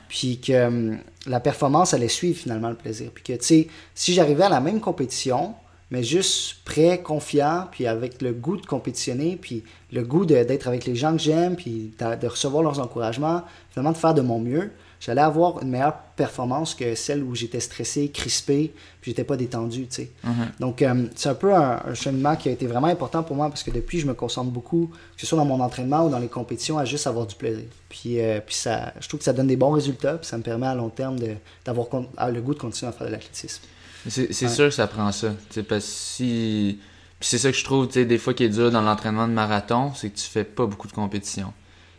Puis 0.10 0.40
que 0.40 0.66
hum, 0.66 0.98
la 1.28 1.40
performance 1.40 1.94
allait 1.94 2.10
suivre 2.10 2.38
finalement 2.38 2.70
le 2.70 2.76
plaisir. 2.76 3.12
Puis 3.14 3.24
que, 3.24 3.34
tu 3.34 3.46
sais, 3.46 3.68
si 3.96 4.14
j'arrivais 4.14 4.46
à 4.46 4.50
la 4.50 4.60
même 4.60 4.82
compétition, 4.82 5.54
mais 5.90 6.04
juste 6.04 6.64
prêt, 6.66 7.02
confiant, 7.02 7.68
puis 7.72 7.88
avec 7.88 8.22
le 8.22 8.34
goût 8.34 8.58
de 8.58 8.66
compétitionner, 8.66 9.38
puis 9.40 9.64
le 9.92 10.04
goût 10.04 10.26
d'être 10.26 10.68
avec 10.68 10.86
les 10.86 10.96
gens 10.96 11.14
que 11.14 11.22
j'aime, 11.22 11.56
puis 11.56 11.94
de, 11.98 12.28
recevoir 12.28 12.62
leurs 12.62 12.80
encouragements, 12.80 13.44
finalement 13.72 13.94
de 13.94 13.98
faire 13.98 14.14
de 14.14 14.22
mon 14.22 14.40
mieux, 14.40 14.72
j'allais 15.00 15.22
avoir 15.22 15.62
une 15.62 15.70
meilleure 15.70 15.98
performance 16.18 16.76
que 16.76 16.94
celle 16.96 17.24
où 17.24 17.36
j'étais 17.36 17.62
stressé, 17.62 18.10
crispé, 18.10 18.74
puis 19.00 19.12
j'étais 19.12 19.24
pas 19.24 19.38
détendu, 19.38 19.88
tu 19.88 19.96
sais. 19.96 20.12
Mm-hmm. 20.26 20.60
Donc, 20.60 20.82
euh, 20.82 21.06
c'est 21.16 21.30
un 21.30 21.36
peu 21.36 21.54
un, 21.54 21.94
cheminement 21.94 22.36
qui 22.36 22.50
a 22.50 22.52
été 22.52 22.68
vraiment 22.68 22.88
important 22.88 23.24
pour 23.24 23.38
moi 23.38 23.48
parce 23.48 23.64
que 23.64 23.72
depuis, 23.72 24.00
je 24.00 24.08
me 24.08 24.14
concentre 24.14 24.52
beaucoup, 24.52 24.92
que 25.16 25.22
ce 25.22 25.26
soit 25.26 25.38
dans 25.38 25.46
mon 25.46 25.62
entraînement 25.62 26.06
ou 26.06 26.10
dans 26.10 26.20
les 26.20 26.28
compétitions, 26.28 26.78
à 26.78 26.84
juste 26.84 27.08
avoir 27.08 27.28
du 27.28 27.36
plaisir. 27.36 27.66
Puis, 27.88 28.20
euh, 28.20 28.42
puis 28.46 28.56
ça, 28.56 28.94
je 29.00 29.08
trouve 29.08 29.20
que 29.20 29.26
ça 29.26 29.34
donne 29.34 29.48
des 29.48 29.58
bons 29.58 29.72
résultats, 29.72 30.16
puis 30.18 30.28
ça 30.28 30.38
me 30.38 30.44
permet 30.44 30.68
à 30.68 30.76
long 30.76 30.90
terme 30.90 31.18
d'avoir 31.64 31.88
le 32.30 32.42
goût 32.42 32.56
de 32.56 32.60
continuer 32.60 32.90
à 32.90 32.92
faire 32.92 33.08
de 33.08 33.12
l'athlétisme. 33.14 33.62
C'est 34.08 34.50
sûr 34.50 34.66
que 34.66 34.72
ça 34.74 34.88
prend 34.88 35.12
ça. 35.12 35.34
Parce 35.68 35.86
si. 35.86 36.80
C'est 37.20 37.40
ça 37.40 37.52
que 37.52 37.58
je 37.58 37.64
trouve, 37.64 37.88
des 37.88 38.18
fois 38.20 38.36
qui 38.36 38.44
est 38.44 38.50
dur 38.50 38.70
dans 38.70 38.82
l'entraînement 38.82 39.28
de 39.28 39.34
marathon, 39.34 39.92
c'est 39.96 40.12
que 40.12 40.18
tu 40.18 40.28
fais 40.28 40.44
pas 40.44 40.68
beaucoup 40.68 40.88
de 40.88 40.94
compétition. 40.94 41.52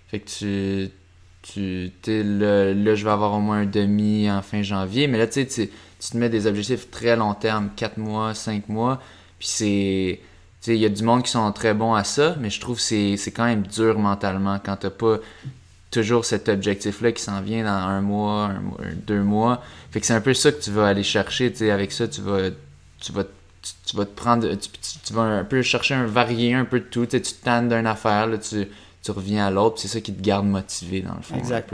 Fait 0.09 0.21
que 0.21 0.29
tu. 0.29 0.91
tu 1.43 1.93
là, 2.07 2.73
là, 2.73 2.95
je 2.95 3.05
vais 3.05 3.11
avoir 3.11 3.33
au 3.35 3.41
moins 3.41 3.61
un 3.61 3.67
demi 3.67 4.31
en 4.31 4.43
fin 4.43 4.63
janvier, 4.63 5.09
mais 5.09 5.19
là, 5.19 5.27
tu, 5.27 5.47
tu 5.47 5.69
te 5.99 6.17
mets 6.17 6.29
des 6.29 6.47
objectifs 6.47 6.91
très 6.91 7.17
long 7.17 7.35
terme, 7.35 7.71
4 7.75 7.99
mois, 7.99 8.35
5 8.35 8.69
mois. 8.69 9.01
Puis 9.39 9.49
c'est. 9.49 10.21
Il 10.67 10.75
y 10.75 10.85
a 10.85 10.91
du 10.91 11.03
monde 11.03 11.23
qui 11.23 11.31
sont 11.31 11.51
très 11.53 11.73
bons 11.73 11.95
à 11.95 12.05
ça, 12.05 12.37
mais 12.41 12.51
je 12.51 12.61
trouve 12.61 12.77
que 12.77 12.83
c'est 12.83 13.33
quand 13.33 13.47
même 13.47 13.63
dur 13.63 13.99
mentalement 13.99 14.59
quand 14.63 14.77
t'as 14.77 14.91
pas 14.91 15.19
toujours 15.91 16.25
cet 16.25 16.49
objectif-là 16.49 17.13
qui 17.13 17.23
s'en 17.23 17.41
vient 17.41 17.65
dans 17.65 17.71
un 17.71 18.01
mois, 18.01 18.45
un 18.45 18.61
mois, 18.61 18.79
deux 19.07 19.23
mois. 19.23 19.63
Fait 19.91 20.01
que 20.01 20.07
c'est 20.07 20.15
un 20.15 20.21
peu 20.21 20.35
ça 20.35 20.53
que 20.53 20.61
tu 20.61 20.71
vas 20.71 20.87
aller 20.87 21.03
chercher, 21.03 21.51
tu 21.51 21.59
sais, 21.59 21.71
avec 21.71 21.93
ça, 21.93 22.07
tu 22.09 22.21
vas, 22.21 22.51
tu 23.01 23.13
vas, 23.13 23.25
tu, 23.87 23.97
vas 23.97 24.05
te 24.05 24.15
prendre, 24.15 24.49
tu, 24.55 25.13
vas 25.13 25.23
un 25.23 25.45
peu 25.45 25.63
chercher 25.63 25.95
un 25.95 26.07
varier 26.07 26.55
un 26.55 26.65
peu 26.65 26.81
de 26.81 26.85
tout, 26.85 27.07
tu 27.07 27.21
te 27.21 27.45
tannes 27.45 27.69
d'une 27.69 27.87
affaire, 27.87 28.27
là, 28.27 28.37
tu, 28.39 28.69
tu 29.03 29.11
reviens 29.11 29.47
à 29.47 29.51
l'autre, 29.51 29.79
c'est 29.79 29.89
ça 29.89 30.01
qui 30.01 30.13
te 30.13 30.23
garde 30.23 30.47
motivé 30.47 31.01
dans 31.01 31.15
le 31.15 31.23
fond. 31.23 31.37
Exact. 31.37 31.73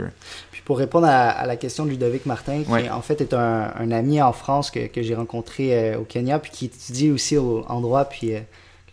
Puis 0.51 0.61
pour 0.63 0.77
répondre 0.77 1.07
à, 1.07 1.45
la 1.45 1.57
question 1.57 1.85
de 1.85 1.89
Ludovic 1.89 2.25
Martin, 2.25 2.63
qui 2.63 2.89
en 2.89 3.01
fait 3.01 3.19
est 3.19 3.33
un, 3.33 3.73
un, 3.77 3.91
ami 3.91 4.21
en 4.21 4.31
France 4.31 4.71
que, 4.71 4.87
que 4.87 5.01
j'ai 5.01 5.15
rencontré 5.15 5.77
euh, 5.77 5.99
au 5.99 6.03
Kenya, 6.03 6.39
puis 6.39 6.51
qui 6.51 6.65
étudie 6.65 7.11
aussi 7.11 7.35
au 7.35 7.65
endroit, 7.67 8.05
puis 8.05 8.35
euh, 8.35 8.39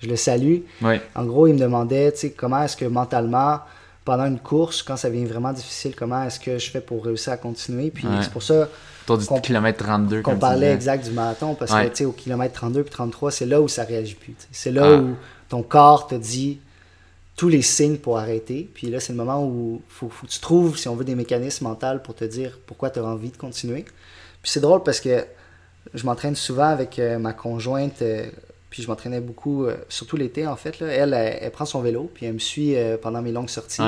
je 0.02 0.08
le 0.08 0.16
salue. 0.16 0.58
En 1.14 1.24
gros, 1.24 1.46
il 1.46 1.54
me 1.54 1.58
demandait, 1.60 2.10
tu 2.12 2.18
sais, 2.18 2.30
comment 2.30 2.64
est-ce 2.64 2.76
que 2.76 2.84
mentalement 2.84 3.60
pendant 4.04 4.26
une 4.26 4.40
course, 4.40 4.82
quand 4.82 4.96
ça 4.96 5.08
devient 5.08 5.24
vraiment 5.24 5.52
difficile, 5.52 5.94
comment 5.94 6.24
est-ce 6.24 6.40
que 6.40 6.58
je 6.58 6.70
fais 6.70 6.80
pour 6.80 7.04
réussir 7.04 7.32
à 7.32 7.36
continuer? 7.36 7.90
Puis 7.90 8.06
c'est 8.22 8.32
pour 8.32 8.42
ça 8.42 8.68
qu'on 9.06 9.40
kilomètre 9.40 9.84
32 9.84 10.22
qu'on 10.22 10.36
parlait 10.36 10.72
exact 10.72 11.04
du 11.04 11.12
marathon, 11.12 11.54
parce 11.54 11.72
que 11.72 11.88
tu 11.88 11.96
sais, 11.96 12.04
au 12.04 12.12
kilomètre 12.12 12.54
32 12.54 12.82
puis 12.82 12.90
33, 12.90 13.30
c'est 13.30 13.46
là 13.46 13.60
où 13.60 13.68
ça 13.68 13.84
réagit 13.84 14.14
plus. 14.14 14.34
C'est 14.50 14.70
là 14.70 14.84
ah. 14.86 14.96
où 14.96 15.14
ton 15.48 15.62
corps 15.62 16.06
te 16.06 16.14
dit 16.14 16.60
tous 17.36 17.48
les 17.48 17.62
signes 17.62 17.96
pour 17.96 18.18
arrêter. 18.18 18.70
Puis 18.74 18.88
là, 18.88 19.00
c'est 19.00 19.12
le 19.12 19.18
moment 19.18 19.44
où 19.44 19.80
il 19.84 19.92
faut, 19.92 20.08
que 20.08 20.26
tu 20.26 20.40
trouves, 20.40 20.76
si 20.76 20.88
on 20.88 20.96
veut, 20.96 21.04
des 21.04 21.14
mécanismes 21.14 21.64
mentaux 21.64 21.98
pour 22.02 22.14
te 22.14 22.24
dire 22.24 22.58
pourquoi 22.66 22.90
tu 22.90 22.98
as 22.98 23.04
envie 23.04 23.30
de 23.30 23.36
continuer. 23.36 23.84
Puis 24.42 24.50
c'est 24.50 24.60
drôle 24.60 24.82
parce 24.82 25.00
que 25.00 25.24
je 25.94 26.04
m'entraîne 26.04 26.36
souvent 26.36 26.68
avec 26.68 26.98
euh, 26.98 27.18
ma 27.18 27.32
conjointe. 27.32 28.02
Puis 28.72 28.82
je 28.82 28.88
m'entraînais 28.88 29.20
beaucoup, 29.20 29.66
euh, 29.66 29.76
surtout 29.90 30.16
l'été 30.16 30.46
en 30.46 30.56
fait. 30.56 30.80
Là. 30.80 30.86
Elle, 30.86 31.12
elle, 31.12 31.50
prend 31.50 31.66
son 31.66 31.82
vélo, 31.82 32.10
puis 32.14 32.24
elle 32.24 32.32
me 32.32 32.38
suit 32.38 32.74
euh, 32.74 32.96
pendant 32.96 33.20
mes 33.20 33.30
longues 33.30 33.50
sorties. 33.50 33.82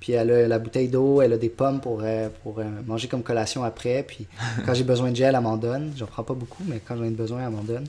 Puis 0.00 0.12
elle 0.12 0.28
a 0.32 0.48
la 0.48 0.58
bouteille 0.58 0.88
d'eau, 0.88 1.22
elle 1.22 1.34
a 1.34 1.38
des 1.38 1.48
pommes 1.48 1.80
pour, 1.80 2.00
euh, 2.02 2.28
pour 2.42 2.60
manger 2.84 3.06
comme 3.06 3.22
collation 3.22 3.62
après. 3.62 4.02
Puis 4.02 4.26
quand 4.66 4.74
j'ai 4.74 4.82
besoin 4.82 5.12
de 5.12 5.16
gel, 5.16 5.36
elle 5.36 5.40
m'en 5.40 5.56
donne. 5.56 5.92
J'en 5.96 6.06
prends 6.06 6.24
pas 6.24 6.34
beaucoup, 6.34 6.64
mais 6.66 6.80
quand 6.84 6.96
j'en 6.96 7.04
ai 7.04 7.10
besoin, 7.10 7.44
elle 7.44 7.50
m'en 7.50 7.62
donne. 7.62 7.84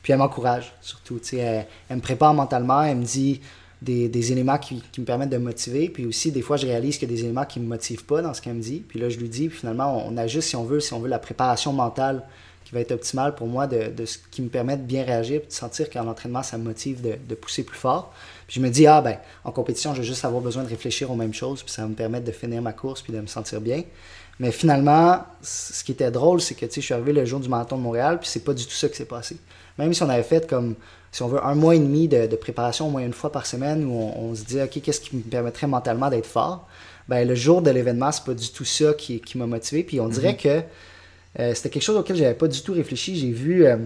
Puis 0.00 0.12
elle 0.12 0.20
m'encourage, 0.20 0.72
surtout. 0.80 1.18
Elle, 1.32 1.66
elle, 1.88 1.96
me 1.96 2.00
prépare 2.00 2.32
mentalement, 2.32 2.80
elle 2.84 2.98
me 2.98 3.04
dit 3.04 3.40
des, 3.82 4.08
des 4.08 4.30
éléments 4.30 4.58
qui, 4.58 4.80
qui, 4.92 5.00
me 5.00 5.04
permettent 5.04 5.30
de 5.30 5.38
me 5.38 5.46
motiver. 5.46 5.88
Puis 5.88 6.06
aussi, 6.06 6.30
des 6.30 6.42
fois, 6.42 6.56
je 6.58 6.66
réalise 6.66 6.96
qu'il 6.96 7.10
y 7.10 7.12
a 7.12 7.16
des 7.16 7.24
éléments 7.24 7.44
qui 7.44 7.58
me 7.58 7.66
motivent 7.66 8.04
pas 8.04 8.22
dans 8.22 8.34
ce 8.34 8.40
qu'elle 8.40 8.54
me 8.54 8.62
dit. 8.62 8.84
Puis 8.88 9.00
là, 9.00 9.08
je 9.08 9.18
lui 9.18 9.28
dis, 9.28 9.48
puis 9.48 9.58
finalement, 9.58 10.06
on, 10.06 10.14
on 10.14 10.16
ajuste 10.16 10.50
si 10.50 10.54
on 10.54 10.62
veut, 10.62 10.78
si 10.78 10.92
on 10.92 11.00
veut 11.00 11.08
la 11.08 11.18
préparation 11.18 11.72
mentale 11.72 12.22
qui 12.68 12.74
va 12.74 12.82
être 12.82 12.92
optimal 12.92 13.34
pour 13.34 13.46
moi, 13.46 13.66
de, 13.66 13.88
de, 13.88 14.04
ce 14.04 14.18
qui 14.30 14.42
me 14.42 14.50
permet 14.50 14.76
de 14.76 14.82
bien 14.82 15.02
réagir, 15.02 15.40
de 15.40 15.50
sentir 15.50 15.88
qu'en 15.88 16.06
entraînement, 16.06 16.42
ça 16.42 16.58
me 16.58 16.64
motive 16.64 17.00
de, 17.00 17.14
de, 17.26 17.34
pousser 17.34 17.62
plus 17.62 17.78
fort. 17.78 18.12
Puis 18.46 18.56
je 18.56 18.60
me 18.60 18.68
dis, 18.68 18.86
ah 18.86 19.00
ben, 19.00 19.16
en 19.44 19.52
compétition, 19.52 19.94
je 19.94 20.02
vais 20.02 20.06
juste 20.06 20.22
avoir 20.26 20.42
besoin 20.42 20.64
de 20.64 20.68
réfléchir 20.68 21.10
aux 21.10 21.14
mêmes 21.14 21.32
choses, 21.32 21.62
puis 21.62 21.72
ça 21.72 21.80
va 21.80 21.88
me 21.88 21.94
permettre 21.94 22.26
de 22.26 22.32
finir 22.32 22.60
ma 22.60 22.74
course, 22.74 23.00
puis 23.00 23.10
de 23.10 23.20
me 23.20 23.26
sentir 23.26 23.62
bien. 23.62 23.84
Mais 24.38 24.52
finalement, 24.52 25.24
ce 25.40 25.82
qui 25.82 25.92
était 25.92 26.10
drôle, 26.10 26.42
c'est 26.42 26.54
que 26.54 26.66
je 26.70 26.80
suis 26.80 26.92
arrivé 26.92 27.14
le 27.14 27.24
jour 27.24 27.40
du 27.40 27.48
marathon 27.48 27.78
de 27.78 27.82
Montréal, 27.82 28.20
puis 28.20 28.28
c'est 28.28 28.44
pas 28.44 28.52
du 28.52 28.66
tout 28.66 28.72
ça 28.72 28.90
qui 28.90 28.96
s'est 28.96 29.06
passé. 29.06 29.38
Même 29.78 29.94
si 29.94 30.02
on 30.02 30.08
avait 30.10 30.22
fait 30.22 30.46
comme, 30.46 30.74
si 31.10 31.22
on 31.22 31.28
veut, 31.28 31.42
un 31.42 31.54
mois 31.54 31.74
et 31.74 31.78
demi 31.78 32.06
de, 32.06 32.26
de 32.26 32.36
préparation 32.36 32.88
au 32.88 32.90
moins 32.90 33.00
une 33.00 33.14
fois 33.14 33.32
par 33.32 33.46
semaine, 33.46 33.82
où 33.86 33.94
on, 33.94 34.34
se 34.34 34.44
dit, 34.44 34.60
OK, 34.60 34.82
qu'est-ce 34.82 35.00
qui 35.00 35.16
me 35.16 35.22
permettrait 35.22 35.66
mentalement 35.66 36.10
d'être 36.10 36.26
fort? 36.26 36.68
Ben, 37.08 37.26
le 37.26 37.34
jour 37.34 37.62
de 37.62 37.70
l'événement, 37.70 38.12
c'est 38.12 38.24
pas 38.24 38.34
du 38.34 38.50
tout 38.50 38.66
ça 38.66 38.92
qui, 38.92 39.20
qui 39.20 39.38
m'a 39.38 39.46
motivé. 39.46 39.84
Puis 39.84 40.00
on 40.00 40.08
dirait 40.08 40.34
mm-hmm. 40.34 40.60
que 40.60 40.62
euh, 41.38 41.54
c'était 41.54 41.70
quelque 41.70 41.82
chose 41.82 41.96
auquel 41.96 42.16
j'avais 42.16 42.34
pas 42.34 42.48
du 42.48 42.60
tout 42.62 42.72
réfléchi. 42.72 43.16
J'ai 43.18 43.30
vu 43.30 43.66
euh, 43.66 43.76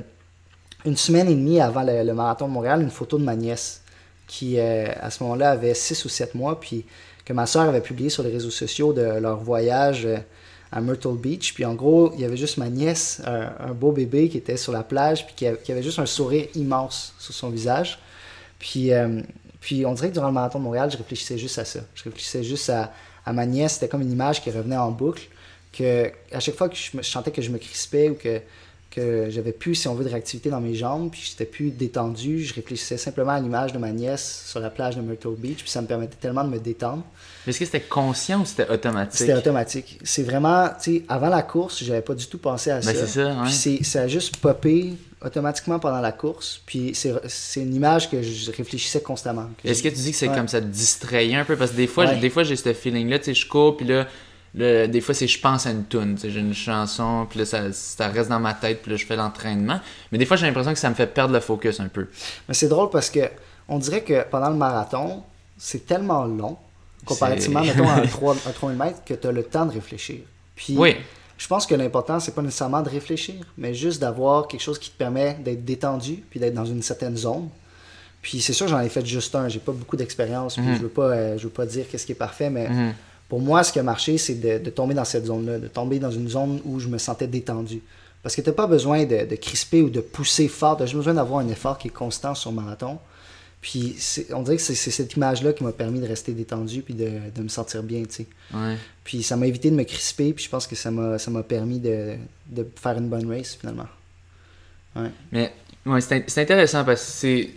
une 0.84 0.96
semaine 0.96 1.28
et 1.28 1.34
demie 1.34 1.60
avant 1.60 1.82
le, 1.82 2.12
marathon 2.12 2.48
de 2.48 2.52
Montréal 2.52 2.82
une 2.82 2.90
photo 2.90 3.18
de 3.18 3.24
ma 3.24 3.36
nièce 3.36 3.82
qui, 4.26 4.58
euh, 4.58 4.86
à 5.00 5.10
ce 5.10 5.22
moment-là, 5.24 5.50
avait 5.50 5.74
6 5.74 6.04
ou 6.04 6.08
7 6.08 6.34
mois, 6.34 6.58
puis 6.58 6.84
que 7.24 7.32
ma 7.32 7.46
soeur 7.46 7.62
avait 7.62 7.80
publié 7.80 8.08
sur 8.08 8.22
les 8.22 8.30
réseaux 8.30 8.50
sociaux 8.50 8.92
de 8.92 9.02
leur 9.02 9.38
voyage 9.38 10.08
à 10.72 10.80
Myrtle 10.80 11.16
Beach. 11.16 11.54
Puis 11.54 11.64
en 11.64 11.74
gros, 11.74 12.12
il 12.14 12.20
y 12.20 12.24
avait 12.24 12.36
juste 12.36 12.56
ma 12.56 12.68
nièce, 12.68 13.20
un, 13.26 13.72
beau 13.72 13.92
bébé 13.92 14.28
qui 14.28 14.38
était 14.38 14.56
sur 14.56 14.72
la 14.72 14.82
plage, 14.82 15.26
puis 15.26 15.34
qui 15.36 15.72
avait, 15.72 15.82
juste 15.82 15.98
un 15.98 16.06
sourire 16.06 16.46
immense 16.54 17.14
sur 17.18 17.34
son 17.34 17.50
visage. 17.50 18.00
Puis, 18.58 18.90
puis 19.60 19.86
on 19.86 19.92
dirait 19.92 20.08
que 20.08 20.14
durant 20.14 20.28
le 20.28 20.32
marathon 20.32 20.58
de 20.58 20.64
Montréal, 20.64 20.90
je 20.90 20.96
réfléchissais 20.96 21.38
juste 21.38 21.58
à 21.58 21.64
ça. 21.64 21.80
Je 21.94 22.02
réfléchissais 22.02 22.42
juste 22.42 22.70
à, 22.70 22.92
à 23.24 23.32
ma 23.32 23.46
nièce. 23.46 23.74
C'était 23.74 23.88
comme 23.88 24.02
une 24.02 24.12
image 24.12 24.42
qui 24.42 24.50
revenait 24.50 24.76
en 24.76 24.90
boucle. 24.90 25.28
Que 25.72 26.10
à 26.32 26.40
chaque 26.40 26.56
fois 26.56 26.68
que 26.68 26.76
je, 26.76 26.96
me, 26.96 27.02
sentais 27.02 27.30
que 27.30 27.42
je 27.42 27.50
me 27.50 27.58
crispais 27.58 28.10
ou 28.10 28.14
que 28.14 28.40
que 28.94 29.28
j'avais 29.30 29.52
plus, 29.52 29.74
si 29.74 29.88
on 29.88 29.94
veut, 29.94 30.04
de 30.04 30.10
réactivité 30.10 30.50
dans 30.50 30.60
mes 30.60 30.74
jambes, 30.74 31.10
puis 31.10 31.22
j'étais 31.24 31.46
plus 31.46 31.70
détendu. 31.70 32.44
Je 32.44 32.54
réfléchissais 32.54 32.98
simplement 32.98 33.32
à 33.32 33.40
l'image 33.40 33.72
de 33.72 33.78
ma 33.78 33.90
nièce 33.90 34.44
sur 34.46 34.60
la 34.60 34.70
plage 34.70 34.96
de 34.96 35.00
Myrtle 35.00 35.34
Beach, 35.36 35.58
puis 35.58 35.70
ça 35.70 35.80
me 35.80 35.86
permettait 35.86 36.16
tellement 36.20 36.44
de 36.44 36.50
me 36.50 36.58
détendre. 36.58 37.02
Est-ce 37.46 37.58
que 37.58 37.64
c'était 37.64 37.80
conscient 37.80 38.42
ou 38.42 38.44
c'était 38.44 38.68
automatique? 38.68 39.18
C'était 39.18 39.34
automatique. 39.34 39.98
C'est 40.02 40.22
vraiment, 40.22 40.68
tu 40.80 40.98
sais, 40.98 41.04
avant 41.08 41.28
la 41.28 41.42
course, 41.42 41.82
j'avais 41.82 42.02
pas 42.02 42.14
du 42.14 42.26
tout 42.26 42.38
pensé 42.38 42.70
à 42.70 42.80
ben, 42.80 42.82
ça. 42.82 42.94
c'est 42.94 43.06
ça, 43.06 43.36
Puis 43.44 43.84
ça 43.84 44.02
a 44.02 44.08
juste 44.08 44.36
popé 44.36 44.92
automatiquement 45.24 45.78
pendant 45.78 46.00
la 46.00 46.12
course, 46.12 46.60
puis 46.66 46.94
c'est 46.94 47.60
une 47.60 47.74
image 47.74 48.10
que 48.10 48.20
je 48.22 48.50
réfléchissais 48.50 49.00
constamment. 49.00 49.48
Est-ce 49.64 49.82
que 49.82 49.88
tu 49.88 49.94
dis 49.94 50.10
que 50.10 50.16
c'est 50.16 50.28
comme 50.28 50.48
ça 50.48 50.60
te 50.60 50.66
distrayait 50.66 51.36
un 51.36 51.44
peu? 51.44 51.56
Parce 51.56 51.70
que 51.70 51.76
des 51.76 51.86
fois, 51.86 52.14
des 52.14 52.30
fois 52.30 52.42
j'ai 52.42 52.56
ce 52.56 52.72
feeling-là, 52.74 53.20
tu 53.20 53.26
sais, 53.26 53.34
je 53.34 53.48
cours, 53.48 53.76
puis 53.76 53.86
là 53.86 54.06
des 54.54 55.00
fois, 55.00 55.14
c'est 55.14 55.26
je 55.26 55.40
pense 55.40 55.66
à 55.66 55.70
une 55.70 55.86
tune, 55.86 56.18
j'ai 56.22 56.40
une 56.40 56.54
chanson, 56.54 57.26
puis 57.28 57.38
là, 57.38 57.46
ça, 57.46 57.72
ça, 57.72 58.08
reste 58.08 58.28
dans 58.28 58.40
ma 58.40 58.52
tête, 58.52 58.82
puis 58.82 58.90
là, 58.90 58.96
je 58.96 59.06
fais 59.06 59.16
l'entraînement. 59.16 59.80
Mais 60.10 60.18
des 60.18 60.26
fois, 60.26 60.36
j'ai 60.36 60.46
l'impression 60.46 60.72
que 60.72 60.78
ça 60.78 60.90
me 60.90 60.94
fait 60.94 61.06
perdre 61.06 61.32
le 61.32 61.40
focus 61.40 61.80
un 61.80 61.88
peu. 61.88 62.08
Mais 62.48 62.54
c'est 62.54 62.68
drôle 62.68 62.90
parce 62.90 63.08
que 63.08 63.20
on 63.68 63.78
dirait 63.78 64.02
que 64.02 64.24
pendant 64.28 64.50
le 64.50 64.56
marathon, 64.56 65.22
c'est 65.56 65.86
tellement 65.86 66.24
long, 66.24 66.58
comparativement, 67.06 67.62
mettons, 67.62 67.88
à 67.88 67.94
un 67.94 68.06
3, 68.06 68.36
000 68.60 68.72
mètres, 68.74 69.02
que 69.04 69.14
tu 69.14 69.26
as 69.26 69.32
le 69.32 69.42
temps 69.42 69.64
de 69.64 69.72
réfléchir. 69.72 70.20
Puis, 70.54 70.76
oui. 70.76 70.96
je 71.38 71.46
pense 71.46 71.64
que 71.64 71.74
l'important, 71.74 72.20
c'est 72.20 72.34
pas 72.34 72.42
nécessairement 72.42 72.82
de 72.82 72.90
réfléchir, 72.90 73.36
mais 73.56 73.72
juste 73.72 74.00
d'avoir 74.00 74.48
quelque 74.48 74.60
chose 74.60 74.78
qui 74.78 74.90
te 74.90 74.98
permet 74.98 75.34
d'être 75.42 75.64
détendu, 75.64 76.22
puis 76.28 76.38
d'être 76.38 76.54
dans 76.54 76.66
une 76.66 76.82
certaine 76.82 77.16
zone. 77.16 77.48
Puis 78.20 78.40
c'est 78.42 78.52
sûr, 78.52 78.68
j'en 78.68 78.80
ai 78.80 78.88
fait 78.90 79.04
juste 79.04 79.34
un, 79.34 79.48
j'ai 79.48 79.58
pas 79.60 79.72
beaucoup 79.72 79.96
d'expérience, 79.96 80.56
puis 80.56 80.64
mhm. 80.64 80.76
je 80.76 80.82
veux 80.82 80.88
pas, 80.88 81.08
euh, 81.08 81.38
je 81.38 81.44
veux 81.44 81.52
pas 81.52 81.64
dire 81.64 81.86
qu'est-ce 81.90 82.04
qui 82.04 82.12
est 82.12 82.16
parfait, 82.16 82.50
mais. 82.50 82.68
Mhm 82.68 82.92
pour 83.32 83.40
moi, 83.40 83.64
ce 83.64 83.72
qui 83.72 83.78
a 83.78 83.82
marché, 83.82 84.18
c'est 84.18 84.34
de, 84.34 84.68
tomber 84.68 84.92
dans 84.92 85.06
cette 85.06 85.24
zone-là, 85.24 85.58
de 85.58 85.66
tomber 85.66 85.98
dans 85.98 86.10
une 86.10 86.28
zone 86.28 86.60
où 86.66 86.78
je 86.78 86.88
me 86.88 86.98
sentais 86.98 87.26
détendu. 87.26 87.80
Parce 88.22 88.36
que 88.36 88.42
tu 88.42 88.50
n'as 88.50 88.54
pas 88.54 88.66
besoin 88.66 89.06
de, 89.06 89.36
crisper 89.36 89.80
ou 89.80 89.88
de 89.88 90.02
pousser 90.02 90.48
fort, 90.48 90.76
tu 90.76 90.82
as 90.82 90.84
juste 90.86 90.98
besoin 90.98 91.14
d'avoir 91.14 91.40
un 91.40 91.48
effort 91.48 91.78
qui 91.78 91.88
est 91.88 91.92
constant 91.92 92.34
sur 92.34 92.52
marathon. 92.52 92.98
Puis 93.62 93.96
on 94.34 94.42
dirait 94.42 94.56
que 94.56 94.62
c'est 94.62 94.74
cette 94.74 95.14
image-là 95.14 95.54
qui 95.54 95.64
m'a 95.64 95.72
permis 95.72 95.98
de 96.00 96.06
rester 96.06 96.32
détendu 96.32 96.82
puis 96.82 96.92
de, 96.92 97.42
me 97.42 97.48
sentir 97.48 97.82
bien, 97.82 98.02
tu 98.02 98.26
sais. 98.26 98.26
Puis 99.02 99.22
ça 99.22 99.34
m'a 99.38 99.46
évité 99.46 99.70
de 99.70 99.76
me 99.76 99.84
crisper, 99.84 100.34
puis 100.34 100.44
je 100.44 100.50
pense 100.50 100.66
que 100.66 100.76
ça 100.76 100.90
m'a 100.90 101.42
permis 101.42 101.78
de, 101.78 102.18
faire 102.76 102.98
une 102.98 103.08
bonne 103.08 103.34
race, 103.34 103.56
finalement. 103.58 103.88
Ouais. 104.94 105.10
Mais 105.32 105.54
ouais, 105.86 106.02
c'est 106.02 106.38
intéressant 106.38 106.84
parce 106.84 107.02
que 107.02 107.10
c'est 107.10 107.50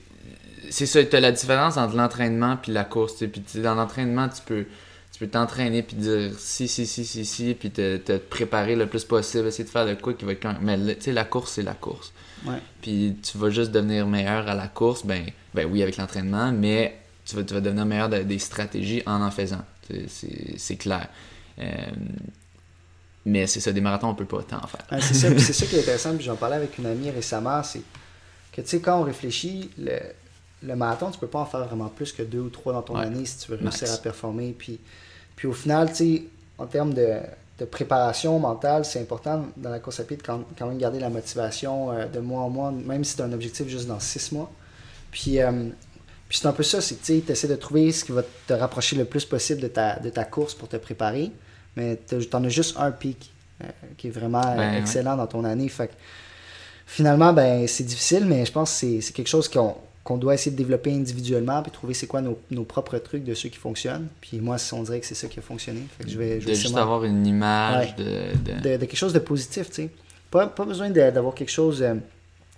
c'est 0.70 0.86
ça, 0.86 1.04
tu 1.04 1.16
as 1.18 1.20
la 1.20 1.34
différence 1.34 1.76
entre 1.76 1.98
l'entraînement 1.98 2.56
puis 2.56 2.72
la 2.72 2.86
course. 2.86 3.18
Puis 3.18 3.62
dans 3.62 3.76
l'entraînement, 3.76 4.30
tu 4.30 4.42
peux 4.46 4.66
tu 5.16 5.20
peux 5.20 5.32
t'entraîner 5.32 5.82
puis 5.82 5.96
dire 5.96 6.32
si, 6.38 6.68
si, 6.68 6.86
si, 6.86 7.06
si, 7.06 7.24
si, 7.24 7.54
puis 7.54 7.72
te, 7.72 7.96
te, 7.96 8.18
préparer 8.18 8.76
le 8.76 8.86
plus 8.86 9.06
possible, 9.06 9.48
essayer 9.48 9.64
de 9.64 9.70
faire 9.70 9.86
de 9.86 9.94
quoi 9.94 10.14
qui 10.14 10.26
va 10.26 10.34
être 10.34 10.42
quand 10.42 10.56
Mais 10.60 10.78
tu 10.96 11.04
sais, 11.04 11.14
la 11.14 11.24
course, 11.24 11.54
c'est 11.54 11.64
la 11.64 11.74
course. 11.74 12.12
Ouais. 12.46 12.58
Puis 12.82 13.16
tu 13.24 13.38
vas 13.38 13.50
juste 13.50 13.72
devenir 13.72 14.08
meilleur 14.08 14.50
à 14.50 14.54
la 14.54 14.68
course, 14.68 15.06
ben, 15.06 15.24
ben 15.54 15.70
oui, 15.72 15.82
avec 15.82 15.96
l'entraînement, 15.96 16.52
mais 16.52 17.00
tu 17.26 17.38
vas, 17.38 17.46
tu 17.46 17.54
vas 17.54 17.62
devenir 17.62 17.86
meilleur 17.86 18.10
des 18.10 18.40
stratégies 18.40 19.04
en 19.06 19.22
en 19.22 19.32
faisant. 19.32 19.64
C'est 20.18 20.76
clair. 20.76 21.08
Euh, 21.60 21.64
mais 23.24 23.48
c'est 23.48 23.62
ça, 23.62 23.72
des 23.72 23.80
marathons, 23.80 24.10
on 24.10 24.16
peut 24.16 24.26
pas 24.26 24.44
tant 24.44 24.58
en 24.58 24.68
faire. 24.68 24.86
c'est 25.02 25.14
ça, 25.14 25.30
c'est 25.40 25.54
ça 25.54 25.66
qui 25.70 25.78
est 25.78 25.80
intéressant, 25.80 26.14
puis 26.14 26.26
j'en 26.26 26.36
parlais 26.36 26.58
avec 26.58 26.78
une 26.78 26.88
amie 26.88 27.10
récemment, 27.10 27.64
c'est 27.64 27.84
que 28.52 28.60
tu 28.60 28.68
sais, 28.68 28.82
quand 28.82 29.00
on 29.00 29.04
réfléchit, 29.04 29.70
le, 29.78 29.98
le 30.62 30.76
marathon, 30.76 31.10
tu 31.10 31.20
peux 31.20 31.28
pas 31.28 31.40
en 31.40 31.46
faire 31.46 31.64
vraiment 31.64 31.88
plus 31.88 32.12
que 32.12 32.22
deux 32.22 32.42
ou 32.42 32.50
trois 32.50 32.74
dans 32.74 32.82
ton 32.82 32.98
année 32.98 33.26
si 33.26 33.38
tu 33.38 33.52
veux 33.52 33.58
réussir 33.58 33.90
à 33.94 33.98
performer. 33.98 34.54
Puis 34.58 34.78
puis 35.36 35.48
au 35.48 35.54
final, 35.54 35.90
tu 35.90 35.96
sais, 35.96 36.24
en 36.58 36.66
termes 36.66 36.94
de, 36.94 37.20
préparation 37.72 38.38
mentale, 38.40 38.84
c'est 38.84 39.00
important 39.00 39.46
dans 39.56 39.70
la 39.70 39.80
course 39.80 40.00
à 40.00 40.04
pied 40.04 40.18
de 40.18 40.24
quand, 40.24 40.44
même 40.60 40.78
garder 40.78 41.00
la 41.00 41.10
motivation 41.10 41.92
euh, 41.92 42.06
de 42.06 42.20
mois 42.20 42.42
en 42.42 42.50
mois, 42.50 42.72
même 42.72 43.04
si 43.04 43.16
tu 43.16 43.22
as 43.22 43.26
un 43.26 43.34
objectif 43.34 43.68
juste 43.68 43.88
dans 43.88 44.00
six 44.00 44.32
mois. 44.32 44.52
Puis, 45.12 45.42
euh, 45.42 45.70
puis 46.28 46.38
c'est 46.38 46.48
un 46.48 46.54
peu 46.54 46.64
ça, 46.64 46.82
c'est 46.82 46.96
que 46.96 47.06
tu 47.06 47.32
essaies 47.32 47.48
de 47.48 47.56
trouver 47.56 47.92
ce 47.92 48.04
qui 48.04 48.12
va 48.12 48.24
te 48.24 48.54
rapprocher 48.54 48.98
le 48.98 49.06
plus 49.06 49.24
possible 49.24 49.62
de 49.62 49.68
ta, 49.68 50.00
de 50.00 50.10
ta 50.10 50.26
course 50.26 50.54
pour 50.54 50.68
te 50.68 50.76
préparer, 50.76 51.32
mais 51.78 52.00
tu 52.08 52.18
en 52.34 52.44
as 52.44 52.50
juste 52.50 52.76
un 52.78 52.92
pic 52.92 53.32
euh, 53.64 53.68
qui 53.98 54.08
est 54.08 54.12
vraiment 54.12 54.74
excellent 54.74 55.16
dans 55.16 55.28
ton 55.28 55.46
année. 55.46 55.70
Fait 55.70 55.92
finalement, 56.86 57.32
ben, 57.32 57.68
c'est 57.68 57.84
difficile, 57.84 58.26
mais 58.26 58.46
je 58.46 58.52
pense 58.52 58.82
que 58.82 59.00
c'est 59.00 59.14
quelque 59.14 59.28
chose 59.28 59.48
qu'on 59.48 59.76
qu'on 60.06 60.18
doit 60.18 60.36
essayer 60.36 60.52
de 60.52 60.56
développer 60.56 60.94
individuellement 60.94 61.64
puis 61.64 61.72
trouver 61.72 61.96
c'est 61.96 62.06
quoi 62.06 62.22
nos, 62.22 62.40
nos, 62.52 62.64
propres 62.64 63.00
trucs 63.00 63.24
de 63.24 63.34
ceux 63.34 63.50
qui 63.50 63.58
fonctionnent. 63.58 64.08
Puis 64.22 64.40
moi, 64.40 64.58
on 64.72 64.84
dirait 64.84 65.00
que 65.00 65.06
c'est 65.06 65.16
ça 65.16 65.28
qui 65.28 65.40
a 65.40 65.42
fonctionné. 65.42 65.82
je 66.08 66.18
vais, 66.18 66.38
de 66.38 66.54
juste 66.54 66.78
avoir 66.78 67.04
une 67.06 67.26
image 67.26 67.96
de, 67.96 68.62
de... 68.62 68.78
quelque 68.78 68.96
chose 68.96 69.14
de 69.14 69.20
positif, 69.20 69.68
tu 69.70 69.76
sais. 69.76 69.90
Pas, 70.30 70.46
pas 70.46 70.64
besoin 70.64 70.92
d'avoir 70.92 71.34
quelque 71.34 71.52
chose 71.52 71.82
euh, 71.82 71.96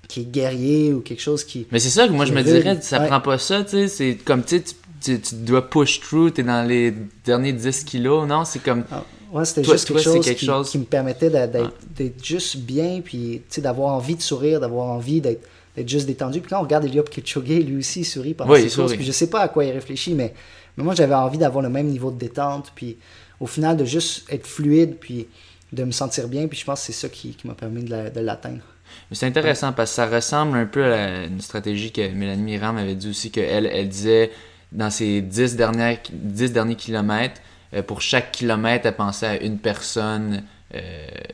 qui 0.10 0.22
est 0.22 0.26
guerrier 0.26 0.94
ou 0.94 1.00
quelque 1.00 1.22
chose 1.22 1.46
qui... 1.46 1.68
Mais 1.72 1.80
c'est 1.80 1.90
ça 1.90 2.06
que 2.06 2.12
moi, 2.12 2.26
je 2.26 2.34
me 2.34 2.44
dirais, 2.44 2.80
ça 2.82 3.00
prend 3.00 3.22
pas 3.22 3.38
ça, 3.38 3.64
tu 3.64 3.70
sais. 3.70 3.88
C'est 3.88 4.16
comme, 4.16 4.44
tu, 4.44 4.62
tu, 5.02 5.22
tu 5.22 5.36
dois 5.36 5.70
push 5.70 6.02
through, 6.02 6.34
t'es 6.34 6.44
dans 6.44 6.68
les 6.68 6.94
derniers 7.24 7.54
10 7.54 7.86
kilos, 7.86 8.28
non? 8.28 8.44
C'est 8.44 8.60
comme... 8.60 8.84
Ah, 8.92 9.06
ouais, 9.32 9.46
c'était 9.46 9.64
juste 9.64 9.88
quelque, 9.88 10.02
chose, 10.02 10.26
quelque 10.26 10.38
qui, 10.38 10.46
chose, 10.46 10.70
qui, 10.70 10.80
me 10.80 10.84
permettait 10.84 11.30
d'être 11.30 12.26
juste 12.26 12.58
bien, 12.58 13.00
puis 13.00 13.42
d'avoir 13.60 13.94
envie 13.94 14.18
de 14.18 14.22
sourire, 14.22 14.60
d'avoir 14.60 14.88
envie 14.88 15.22
d'être 15.22 15.48
être 15.78 15.88
juste 15.88 16.08
détendu. 16.08 16.42
Puis 16.42 16.50
quand 16.50 16.60
on 16.60 16.64
regarde 16.64 16.86
Eliop 16.86 17.10
Kipchoge, 17.10 17.48
lui 17.48 17.78
aussi, 17.78 18.02
il 18.02 18.06
sourit 18.06 18.34
pendant 18.34 18.56
ses 18.56 18.70
courses. 18.70 18.94
Puis 18.94 19.06
je 19.06 19.12
sais 19.12 19.30
pas 19.30 19.42
à 19.42 19.48
quoi 19.48 19.64
il 19.64 19.72
réfléchit, 19.72 20.14
mais, 20.14 20.34
mais 20.76 20.84
moi, 20.84 20.96
j'avais 20.96 21.16
envie 21.16 21.38
d'avoir 21.38 21.64
le 21.64 21.70
même 21.70 21.88
niveau 21.88 22.12
de 22.12 22.18
détente. 22.18 22.72
Puis 22.76 22.98
au 23.40 23.46
final, 23.46 23.78
de 23.78 23.86
juste 23.86 24.32
être 24.32 24.48
fluide, 24.48 24.96
puis 25.00 25.28
de 25.72 25.84
me 25.84 25.92
sentir 25.92 26.28
bien. 26.28 26.48
Puis 26.48 26.60
je 26.60 26.66
pense 26.66 26.80
que 26.82 26.88
c'est 26.88 26.94
ça 26.94 27.10
qui, 27.10 27.36
qui 27.36 27.48
m'a 27.48 27.54
permis 27.54 27.84
de 27.84 28.20
l'atteindre. 28.20 28.64
C'est 29.12 29.26
intéressant 29.26 29.74
parce 29.74 29.92
que 29.92 29.96
ça 29.96 30.08
ressemble 30.08 30.58
un 30.58 30.66
peu 30.66 30.84
à 30.84 31.26
une 31.26 31.42
stratégie 31.42 31.92
que 31.92 32.08
Mélanie 32.10 32.42
Miram 32.42 32.76
m'avait 32.76 32.96
dit 32.96 33.10
aussi, 33.10 33.32
qu'elle 33.32 33.66
elle 33.66 33.90
disait 33.90 34.32
dans 34.72 34.90
ses 34.90 35.22
10, 35.22 35.56
dernières, 35.56 35.98
10 36.12 36.52
derniers 36.52 36.76
kilomètres, 36.76 37.42
euh, 37.74 37.82
pour 37.82 38.02
chaque 38.02 38.32
kilomètre, 38.32 38.86
elle 38.86 38.96
pensait 38.96 39.28
à 39.28 39.42
une 39.42 39.60
personne 39.60 40.44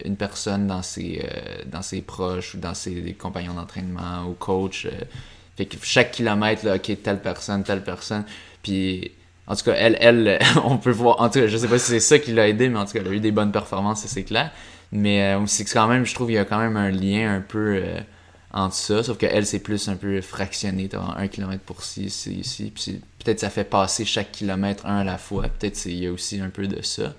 une 0.05 0.15
personne 0.15 0.67
dans 0.67 0.81
ses, 0.81 1.23
euh, 1.23 1.63
dans 1.65 1.81
ses 1.81 2.01
proches 2.01 2.55
ou 2.55 2.57
dans 2.57 2.73
ses 2.73 3.13
compagnons 3.13 3.53
d'entraînement 3.53 4.25
ou 4.27 4.33
coach. 4.33 4.85
Euh, 4.85 5.65
chaque 5.81 6.11
kilomètre, 6.11 6.67
ok, 6.67 7.01
telle 7.01 7.21
personne, 7.21 7.63
telle 7.63 7.83
personne. 7.83 8.25
Puis, 8.61 9.11
en 9.47 9.55
tout 9.55 9.65
cas, 9.65 9.73
elle, 9.73 9.97
elle 9.99 10.39
on 10.63 10.77
peut 10.77 10.91
voir. 10.91 11.21
En 11.21 11.29
tout 11.29 11.39
cas, 11.39 11.47
je 11.47 11.57
sais 11.57 11.67
pas 11.67 11.79
si 11.79 11.91
c'est 11.91 11.99
ça 11.99 12.19
qui 12.19 12.31
l'a 12.33 12.47
aidé, 12.47 12.69
mais 12.69 12.79
en 12.79 12.85
tout 12.85 12.93
cas, 12.93 12.99
elle 12.99 13.07
a 13.07 13.11
eu 13.11 13.19
des 13.19 13.31
bonnes 13.31 13.51
performances, 13.51 14.05
c'est 14.05 14.23
clair. 14.23 14.51
Mais 14.91 15.35
c'est 15.47 15.65
quand 15.65 15.87
même, 15.87 16.05
je 16.05 16.13
trouve, 16.13 16.29
il 16.29 16.35
y 16.35 16.37
a 16.37 16.45
quand 16.45 16.59
même 16.59 16.77
un 16.77 16.91
lien 16.91 17.33
un 17.33 17.41
peu 17.41 17.81
entre 18.51 18.75
ça. 18.75 19.01
Sauf 19.01 19.17
qu'elle, 19.17 19.47
c'est 19.47 19.57
plus 19.57 19.87
un 19.89 19.95
peu 19.95 20.21
fractionné. 20.21 20.87
Tu 20.87 20.95
un 20.95 21.27
kilomètre 21.27 21.63
pour 21.63 21.83
ci, 21.83 22.03
ici, 22.03 22.35
ici. 22.35 22.71
Puis 22.73 23.01
peut-être 23.23 23.39
ça 23.39 23.49
fait 23.49 23.63
passer 23.63 24.05
chaque 24.05 24.31
kilomètre 24.31 24.85
un 24.85 24.99
à 24.99 25.03
la 25.03 25.17
fois. 25.17 25.47
Peut-être 25.47 25.83
il 25.87 26.03
y 26.03 26.05
a 26.05 26.11
aussi 26.11 26.39
un 26.39 26.49
peu 26.49 26.67
de 26.67 26.83
ça. 26.83 27.15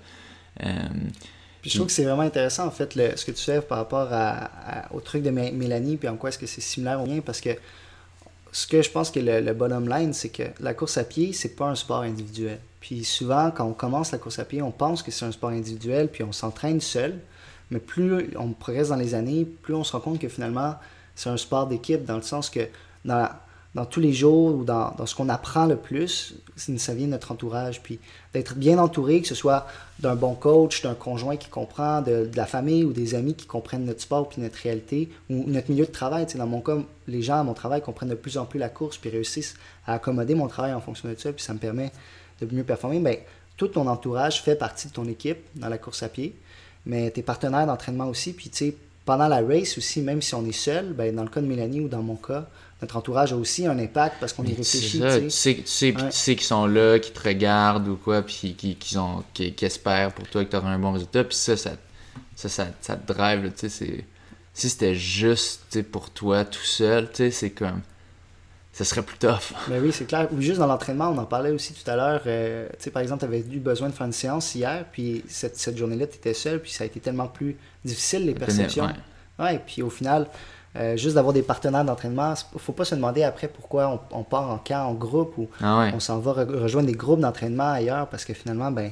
Puis 1.65 1.71
je 1.71 1.77
trouve 1.79 1.87
que 1.87 1.93
c'est 1.93 2.03
vraiment 2.03 2.21
intéressant, 2.21 2.67
en 2.67 2.69
fait, 2.69 2.93
le, 2.93 3.17
ce 3.17 3.25
que 3.25 3.31
tu 3.31 3.43
fais 3.43 3.59
par 3.59 3.79
rapport 3.79 4.09
à, 4.11 4.51
au 4.93 4.99
truc 4.99 5.23
de 5.23 5.31
Mélanie, 5.31 5.97
puis 5.97 6.07
en 6.07 6.15
quoi 6.15 6.29
est-ce 6.29 6.37
que 6.37 6.45
c'est 6.45 6.61
similaire 6.61 7.01
au 7.01 7.07
mien, 7.07 7.21
parce 7.25 7.41
que 7.41 7.49
ce 8.51 8.67
que 8.67 8.83
je 8.83 8.91
pense 8.91 9.09
que 9.09 9.19
le, 9.19 9.41
le 9.41 9.53
bottom 9.55 9.89
line, 9.89 10.13
c'est 10.13 10.29
que 10.29 10.43
la 10.59 10.75
course 10.75 10.99
à 10.99 11.03
pied, 11.03 11.33
c'est 11.33 11.55
pas 11.55 11.65
un 11.65 11.73
sport 11.73 12.01
individuel. 12.01 12.59
Puis 12.81 13.03
souvent, 13.03 13.49
quand 13.49 13.65
on 13.65 13.73
commence 13.73 14.11
la 14.11 14.19
course 14.19 14.37
à 14.37 14.45
pied, 14.45 14.61
on 14.61 14.69
pense 14.69 15.01
que 15.01 15.09
c'est 15.09 15.25
un 15.25 15.31
sport 15.31 15.49
individuel, 15.49 16.07
puis 16.07 16.23
on 16.23 16.31
s'entraîne 16.31 16.79
seul. 16.81 17.17
Mais 17.71 17.79
plus 17.79 18.29
on 18.37 18.49
progresse 18.49 18.89
dans 18.89 18.95
les 18.95 19.15
années, 19.15 19.43
plus 19.63 19.73
on 19.73 19.83
se 19.83 19.93
rend 19.93 20.01
compte 20.01 20.19
que 20.19 20.29
finalement, 20.29 20.75
c'est 21.15 21.29
un 21.29 21.37
sport 21.37 21.65
d'équipe, 21.65 22.05
dans 22.05 22.17
le 22.17 22.21
sens 22.21 22.51
que 22.51 22.67
dans, 23.05 23.27
dans 23.75 23.85
tous 23.85 23.99
les 23.99 24.13
jours 24.13 24.55
ou 24.55 24.63
dans, 24.63 24.93
ce 25.05 25.13
qu'on 25.13 25.27
apprend 25.27 25.65
le 25.65 25.75
plus, 25.75 26.35
ça 26.55 26.93
vient 26.93 27.07
de 27.07 27.11
notre 27.11 27.33
entourage. 27.33 27.83
Puis 27.83 27.99
d'être 28.33 28.55
bien 28.55 28.79
entouré, 28.79 29.21
que 29.21 29.27
ce 29.27 29.35
soit 29.35 29.67
d'un 29.99 30.15
bon 30.15 30.33
coach, 30.33 30.81
d'un 30.81 30.95
conjoint 30.95 31.35
qui 31.35 31.49
comprend, 31.49 32.01
de, 32.01 32.29
la 32.35 32.45
famille 32.45 32.85
ou 32.85 32.93
des 32.93 33.15
amis 33.15 33.35
qui 33.35 33.45
comprennent 33.45 33.83
notre 33.83 34.01
sport 34.01 34.29
puis 34.29 34.41
notre 34.41 34.55
réalité 34.55 35.09
ou 35.29 35.43
notre 35.47 35.69
milieu 35.69 35.85
de 35.85 35.91
travail. 35.91 36.25
dans 36.35 36.47
mon 36.47 36.61
cas, 36.61 36.77
les 37.07 37.21
gens 37.21 37.41
à 37.41 37.43
mon 37.43 37.53
travail 37.53 37.81
comprennent 37.81 38.09
de 38.09 38.15
plus 38.15 38.37
en 38.37 38.45
plus 38.45 38.59
la 38.59 38.69
course 38.69 38.97
puis 38.97 39.09
réussissent 39.09 39.55
à 39.85 39.95
accommoder 39.95 40.35
mon 40.35 40.47
travail 40.47 40.73
en 40.73 40.81
fonction 40.81 41.09
de 41.09 41.15
ça. 41.15 41.33
Puis 41.33 41.43
ça 41.43 41.53
me 41.53 41.59
permet 41.59 41.91
de 42.39 42.55
mieux 42.55 42.63
performer. 42.63 42.99
Bien, 42.99 43.17
tout 43.57 43.67
ton 43.67 43.87
entourage 43.87 44.41
fait 44.41 44.55
partie 44.55 44.87
de 44.87 44.93
ton 44.93 45.05
équipe 45.05 45.39
dans 45.55 45.69
la 45.69 45.77
course 45.77 46.01
à 46.01 46.07
pied, 46.07 46.33
mais 46.85 47.11
tes 47.11 47.23
partenaires 47.23 47.67
d'entraînement 47.67 48.07
aussi. 48.07 48.31
Puis 48.31 48.49
pendant 49.03 49.27
la 49.27 49.41
race 49.41 49.77
aussi, 49.77 50.01
même 50.01 50.21
si 50.21 50.33
on 50.33 50.45
est 50.45 50.53
seul, 50.53 50.93
ben, 50.93 51.13
dans 51.13 51.23
le 51.23 51.29
cas 51.29 51.41
de 51.41 51.45
Mélanie 51.45 51.81
ou 51.81 51.89
dans 51.89 52.01
mon 52.01 52.15
cas, 52.15 52.47
notre 52.81 52.97
entourage 52.97 53.31
a 53.31 53.37
aussi 53.37 53.65
un 53.65 53.79
impact 53.79 54.17
parce 54.19 54.33
qu'on 54.33 54.43
y 54.43 54.53
réfléchit. 54.53 54.99
Tu 54.99 55.29
sais, 55.29 55.55
tu 55.55 55.65
sais, 55.65 56.35
qu'ils 56.35 56.41
sont 56.41 56.67
là, 56.67 56.99
qui 56.99 57.11
te 57.11 57.21
regardent 57.21 57.87
ou 57.87 57.95
quoi, 57.95 58.21
puis 58.21 58.53
qui, 58.57 58.75
qui, 58.75 58.97
qui, 59.33 59.65
espèrent 59.65 60.11
pour 60.11 60.27
toi 60.27 60.43
que 60.43 60.49
tu 60.49 60.55
auras 60.57 60.69
un 60.69 60.79
bon 60.79 60.91
résultat. 60.91 61.23
Puis 61.23 61.37
ça, 61.37 61.55
ça, 61.55 61.71
ça, 62.35 62.49
ça, 62.49 62.67
ça 62.81 62.95
te 62.97 63.11
drive, 63.11 63.43
là, 63.43 63.49
tu 63.49 63.69
sais. 63.69 64.05
Si 64.53 64.69
c'était 64.69 64.95
juste, 64.95 65.81
pour 65.83 66.09
toi, 66.09 66.45
tout 66.45 66.63
seul, 66.63 67.09
tu 67.09 67.15
sais, 67.15 67.31
c'est 67.31 67.49
comme... 67.49 67.81
Ça 68.71 68.83
serait 68.83 69.03
plus 69.03 69.17
tough. 69.17 69.53
Mais 69.69 69.79
oui, 69.81 69.93
c'est 69.93 70.05
clair. 70.05 70.27
Ou 70.33 70.41
juste 70.41 70.59
dans 70.59 70.67
l'entraînement, 70.67 71.09
on 71.09 71.17
en 71.17 71.25
parlait 71.25 71.51
aussi 71.51 71.73
tout 71.73 71.89
à 71.89 71.95
l'heure. 71.95 72.23
euh, 72.25 72.67
tu 72.77 72.83
sais, 72.83 72.91
par 72.91 73.01
exemple, 73.01 73.21
tu 73.21 73.25
avais 73.25 73.39
eu 73.39 73.59
besoin 73.59 73.87
de 73.87 73.93
faire 73.93 74.05
une 74.05 74.11
séance 74.11 74.53
hier, 74.53 74.85
puis 74.91 75.23
cette, 75.29 75.57
cette 75.57 75.77
journée-là, 75.77 76.07
tu 76.07 76.17
étais 76.17 76.33
seul, 76.33 76.61
puis 76.61 76.71
ça 76.71 76.83
a 76.83 76.87
été 76.87 76.99
tellement 76.99 77.27
plus 77.27 77.55
difficile, 77.85 78.25
les 78.25 78.33
perceptions. 78.33 78.85
Ouais. 78.85 78.93
Ouais, 79.45 79.61
puis 79.65 79.81
au 79.81 79.89
final, 79.89 80.27
euh, 80.77 80.97
juste 80.97 81.15
d'avoir 81.15 81.33
des 81.33 81.41
partenaires 81.41 81.85
d'entraînement, 81.85 82.33
faut 82.57 82.73
pas 82.73 82.85
se 82.85 82.95
demander 82.95 83.23
après 83.23 83.47
pourquoi 83.47 84.01
on, 84.11 84.19
on 84.19 84.23
part 84.23 84.49
en 84.51 84.57
camp, 84.57 84.87
en 84.87 84.93
groupe, 84.93 85.37
ou 85.37 85.49
Ah 85.61 85.79
ouais. 85.79 85.91
on 85.95 85.99
s'en 85.99 86.19
va 86.19 86.31
re- 86.43 86.59
rejoindre 86.63 86.87
des 86.87 86.93
groupes 86.93 87.19
d'entraînement 87.21 87.71
ailleurs, 87.71 88.07
parce 88.07 88.25
que 88.25 88.33
finalement, 88.33 88.71
ben, 88.71 88.91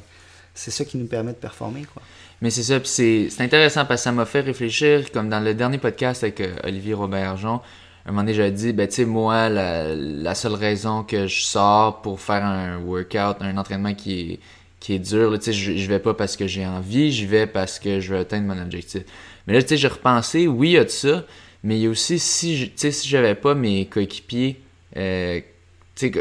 c'est 0.54 0.72
ça 0.72 0.86
qui 0.86 0.98
nous 0.98 1.08
permet 1.08 1.32
de 1.32 1.38
performer, 1.38 1.84
quoi. 1.94 2.02
Mais 2.42 2.50
c'est 2.50 2.64
ça, 2.64 2.76
c'est 2.84 3.30
intéressant 3.40 3.86
parce 3.86 4.02
que 4.02 4.04
ça 4.04 4.12
m'a 4.12 4.26
fait 4.26 4.42
réfléchir, 4.42 5.12
comme 5.12 5.30
dans 5.30 5.40
le 5.40 5.54
dernier 5.54 5.78
podcast 5.78 6.24
avec 6.24 6.42
euh, 6.42 6.56
Olivier 6.64 6.94
Robert-Argent, 6.94 7.62
un 8.06 8.12
moment 8.12 8.24
donné, 8.24 8.34
j'avais 8.34 8.52
dit, 8.52 8.74
ben 8.74 8.86
tu 8.88 8.96
sais, 8.96 9.06
moi, 9.06 9.48
la, 9.48 9.96
la 9.96 10.36
seule 10.36 10.56
raison 10.56 11.04
que 11.04 11.26
je 11.28 11.42
sors 11.42 12.02
pour 12.02 12.20
faire 12.20 12.44
un 12.44 12.80
workout, 12.80 13.38
un 13.40 13.56
entraînement 13.58 13.94
qui 13.94 14.20
est, 14.34 14.40
qui 14.82 14.96
est 14.96 15.00
dur, 15.00 15.32
tu 15.40 15.46
sais, 15.46 15.54
je, 15.54 15.78
je 15.78 15.88
vais 15.88 16.00
pas 16.00 16.14
parce 16.14 16.36
que 16.36 16.46
j'ai 16.46 16.66
envie, 16.68 17.14
j'y 17.14 17.26
vais 17.26 17.48
parce 17.48 17.80
que 17.80 18.02
je 18.02 18.14
veux 18.14 18.20
atteindre 18.20 18.54
mon 18.54 18.62
objectif. 18.62 19.04
Mais 19.48 19.54
là, 19.54 19.62
tu 19.62 19.70
sais, 19.70 19.78
j'ai 19.78 19.88
repensé, 19.88 20.46
oui, 20.48 20.72
il 20.72 20.74
y 20.74 20.78
a 20.78 20.84
de 20.84 20.90
ça, 20.90 21.24
mais 21.64 21.78
il 21.78 21.84
y 21.84 21.88
a 21.88 21.90
aussi, 21.90 22.20
si 22.20 22.58
je- 22.58 22.90
si 22.92 23.08
j'avais 23.08 23.36
pas 23.36 23.56
mes 23.56 23.86
coéquipiers, 23.88 24.62
euh, 24.98 25.40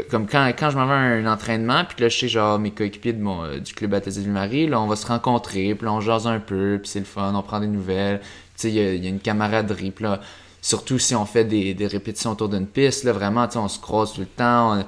comme 0.09 0.27
quand, 0.27 0.47
quand 0.57 0.69
je 0.69 0.77
m'en 0.77 0.85
vais 0.85 0.93
à 0.93 0.97
un 0.97 1.25
entraînement, 1.25 1.83
puis 1.85 2.01
là, 2.01 2.09
je 2.09 2.17
sais, 2.17 2.27
genre, 2.27 2.59
mes 2.59 2.71
coéquipiers 2.71 3.13
de 3.13 3.21
mon, 3.21 3.57
du 3.57 3.73
club 3.73 3.93
Athlétique 3.93 4.23
Ville-Marie, 4.23 4.67
là, 4.67 4.79
on 4.79 4.87
va 4.87 4.95
se 4.95 5.05
rencontrer, 5.07 5.73
puis 5.75 5.87
on 5.87 5.99
jase 5.99 6.27
un 6.27 6.39
peu, 6.39 6.79
puis 6.81 6.89
c'est 6.89 6.99
le 6.99 7.05
fun, 7.05 7.33
on 7.35 7.41
prend 7.41 7.59
des 7.59 7.67
nouvelles, 7.67 8.19
tu 8.21 8.27
sais, 8.55 8.69
il 8.71 9.03
y 9.03 9.07
a, 9.07 9.09
une 9.09 9.19
camaraderie, 9.19 9.91
puis 9.91 10.03
là, 10.05 10.21
surtout 10.61 10.99
si 10.99 11.15
on 11.15 11.25
fait 11.25 11.43
des, 11.43 11.73
des 11.73 11.87
répétitions 11.87 12.31
autour 12.31 12.49
d'une 12.49 12.67
piste, 12.67 13.03
là, 13.03 13.11
vraiment, 13.13 13.47
tu 13.47 13.53
sais, 13.53 13.59
on 13.59 13.67
se 13.67 13.79
croise 13.79 14.13
tout 14.13 14.21
le 14.21 14.27
temps, 14.27 14.83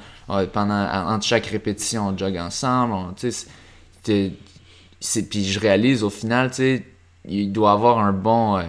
pendant, 0.54 0.88
entre 1.10 1.26
chaque 1.26 1.48
répétition, 1.48 2.08
on 2.10 2.18
jogue 2.18 2.38
ensemble, 2.38 3.14
tu 3.16 3.32
sais, 3.32 5.24
puis 5.24 5.46
je 5.46 5.60
réalise, 5.60 6.04
au 6.04 6.10
final, 6.10 6.50
tu 6.52 6.56
sais, 6.58 6.84
il 7.28 7.52
doit 7.52 7.72
avoir 7.72 8.00
un 8.00 8.14
bon... 8.14 8.58
euh, 8.60 8.64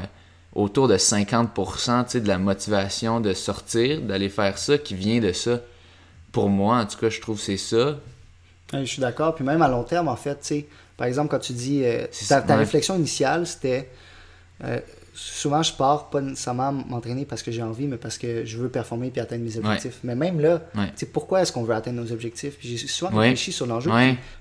autour 0.56 0.88
de 0.88 0.96
50% 0.96 2.04
tu 2.04 2.10
sais, 2.12 2.20
de 2.20 2.28
la 2.28 2.38
motivation 2.38 3.20
de 3.20 3.32
sortir, 3.34 4.00
d'aller 4.00 4.28
faire 4.28 4.56
ça, 4.58 4.78
qui 4.78 4.94
vient 4.94 5.20
de 5.20 5.32
ça. 5.32 5.60
Pour 6.32 6.48
moi, 6.48 6.78
en 6.78 6.86
tout 6.86 6.98
cas, 6.98 7.08
je 7.10 7.20
trouve 7.20 7.36
que 7.36 7.42
c'est 7.44 7.56
ça. 7.56 7.98
Ouais, 8.72 8.80
je 8.80 8.84
suis 8.86 9.00
d'accord. 9.00 9.34
Puis 9.34 9.44
même 9.44 9.62
à 9.62 9.68
long 9.68 9.84
terme, 9.84 10.08
en 10.08 10.16
fait, 10.16 10.54
par 10.96 11.06
exemple, 11.06 11.28
quand 11.30 11.38
tu 11.38 11.52
dis. 11.52 11.82
euh, 11.84 12.06
ta 12.06 12.08
ça, 12.12 12.40
ta 12.42 12.54
ouais. 12.54 12.60
réflexion 12.60 12.96
initiale, 12.96 13.46
c'était. 13.46 13.88
euh, 14.64 14.80
souvent, 15.14 15.62
je 15.62 15.72
pars 15.72 16.10
pas 16.10 16.20
nécessairement 16.20 16.72
m'entraîner 16.72 17.24
parce 17.24 17.42
que 17.42 17.50
j'ai 17.50 17.62
envie, 17.62 17.86
mais 17.86 17.96
parce 17.96 18.18
que 18.18 18.44
je 18.44 18.58
veux 18.58 18.68
performer 18.68 19.10
puis 19.10 19.20
atteindre 19.20 19.44
mes 19.44 19.56
objectifs. 19.56 19.98
Mais 20.04 20.14
même 20.14 20.40
là, 20.40 20.62
Ouais. 20.74 20.92
pourquoi 21.12 21.40
est-ce 21.42 21.52
qu'on 21.52 21.64
veut 21.64 21.74
atteindre 21.74 22.02
nos 22.02 22.12
objectifs? 22.12 22.54
J'ai 22.60 22.76
souvent 22.76 23.12
Ouais. 23.12 23.24
réfléchi 23.28 23.52
sur 23.52 23.66
l'enjeu. 23.66 23.90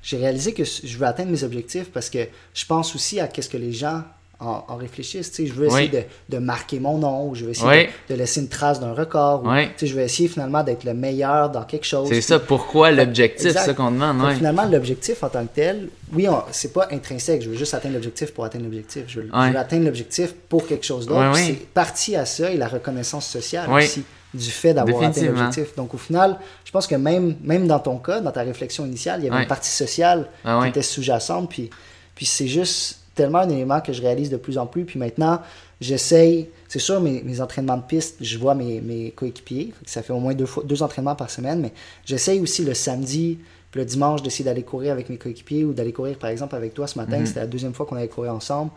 J'ai 0.02 0.18
réalisé 0.18 0.54
que 0.54 0.64
je 0.66 0.98
veux 0.98 1.06
atteindre 1.06 1.32
mes 1.32 1.44
objectifs 1.44 1.92
parce 1.92 2.10
que 2.10 2.20
je 2.54 2.66
pense 2.66 2.94
aussi 2.96 3.20
à 3.22 3.28
qu'est-ce 3.28 3.50
que 3.50 3.58
les 3.58 3.72
gens 3.74 4.04
en, 4.40 4.64
en 4.68 4.76
réfléchissent. 4.76 5.32
Je 5.38 5.54
veux 5.54 5.68
essayer 5.68 5.90
Oui. 5.94 6.00
de, 6.30 6.36
de 6.36 6.40
marquer 6.44 6.80
mon 6.80 6.98
nom, 6.98 7.30
ou 7.30 7.36
je 7.36 7.46
veux 7.46 7.52
essayer 7.52 7.68
Oui. 7.68 7.88
de, 8.10 8.14
de 8.14 8.20
laisser 8.20 8.42
une 8.42 8.50
trace 8.50 8.80
d'un 8.80 8.94
record, 8.94 9.44
ou 9.44 9.50
Oui. 9.50 9.68
je 9.82 9.94
veux 9.94 10.02
essayer 10.02 10.28
finalement 10.30 10.64
d'être 10.64 10.84
le 10.84 10.94
meilleur 10.94 11.50
dans 11.50 11.64
quelque 11.64 11.86
chose. 11.86 12.10
C'est 12.10 12.22
ça, 12.22 12.40
pourquoi 12.40 12.92
l'objectif, 12.92 13.52
c'est 13.54 13.58
ça 13.58 13.74
qu'on 13.74 13.92
demande. 13.92 14.22
Ouais. 14.22 14.36
Finalement, 14.36 14.66
l'objectif 14.66 15.24
en 15.24 15.30
tant 15.30 15.44
que 15.46 15.56
tel, 15.56 15.90
oui, 16.14 16.28
c'est 16.52 16.74
pas 16.74 16.88
intrinsèque. 16.92 17.42
Je 17.42 17.50
veux 17.50 17.56
juste 17.58 17.74
atteindre 17.74 17.96
l'objectif 17.96 18.34
pour 18.34 18.46
atteindre 18.46 18.66
l'objectif. 18.66 19.04
Je, 19.08 19.22
veux- 19.22 19.30
je 19.34 19.38
Ouais. 19.40 19.52
veux 19.52 19.58
atteindre 19.58 19.86
l'objectif 19.86 20.34
pour 20.50 20.68
quelque 20.68 20.86
chose 20.86 21.06
d'autre. 21.06 21.36
C'est 21.36 21.54
parti 21.74 22.16
à 22.16 22.26
ça 22.26 22.52
et 22.52 22.58
la 22.58 22.68
reconnaissance 22.68 23.26
sociale 23.28 23.70
aussi 23.72 24.04
du 24.34 24.52
fait 24.52 24.74
d'avoir 24.74 25.02
atteint 25.02 25.22
l'objectif. 25.26 25.76
Donc 25.78 25.94
au 25.94 25.98
final, 25.98 26.38
je 26.66 26.72
pense 26.72 26.88
que 26.88 26.96
même, 26.96 27.36
même 27.42 27.68
dans 27.68 27.80
ton 27.80 27.98
cas, 28.00 28.20
dans 28.20 28.32
ta 28.32 28.42
réflexion 28.42 28.86
initiale, 28.86 29.22
il 29.22 29.28
y 29.28 29.30
avait 29.30 29.42
une 29.44 29.48
partie 29.48 29.70
sociale 29.70 30.28
Ah 30.44 30.60
qui 30.62 30.70
était 30.70 30.82
sous-jacente. 30.82 31.50
Puis, 31.50 31.70
puis 32.16 32.26
c'est 32.26 32.48
juste 32.48 33.00
tellement 33.16 33.40
un 33.40 33.50
élément 33.50 33.82
que 33.82 33.94
je 33.94 34.02
réalise 34.02 34.30
de 34.30 34.38
plus 34.38 34.58
en 34.58 34.68
plus. 34.68 34.86
Puis 34.86 35.00
maintenant, 35.00 35.42
j'essaye, 35.82 36.50
c'est 36.68 36.80
sûr, 36.80 37.02
mes, 37.02 37.24
mes 37.24 37.42
entraînements 37.42 37.78
de 37.78 37.84
piste, 37.84 38.18
je 38.22 38.38
vois 38.38 38.54
mes, 38.54 38.82
mes 38.82 39.12
coéquipiers. 39.12 39.74
Ça 39.86 40.04
fait 40.04 40.14
au 40.14 40.20
moins 40.20 40.34
deux, 40.34 40.46
fois, 40.46 40.64
deux 40.64 40.84
entraînements 40.84 41.16
par 41.16 41.30
semaine, 41.30 41.62
mais 41.62 41.72
j'essaye 42.06 42.40
aussi 42.40 42.64
le 42.64 42.74
samedi, 42.74 43.40
puis 43.72 43.80
le 43.80 43.86
dimanche, 43.86 44.22
d'essayer 44.22 44.46
d'aller 44.46 44.64
courir 44.64 44.92
avec 44.92 45.10
mes 45.10 45.18
coéquipiers 45.18 45.66
ou 45.66 45.74
d'aller 45.74 45.94
courir, 45.94 46.18
par 46.18 46.30
exemple, 46.30 46.56
avec 46.56 46.74
toi 46.74 46.88
ce 46.88 47.00
matin. 47.00 47.20
Mhm. 47.20 47.26
C'était 47.26 47.40
la 47.42 47.48
deuxième 47.48 47.74
fois 47.74 47.86
qu'on 47.86 47.96
allait 47.96 48.08
courir 48.08 48.34
ensemble. 48.34 48.72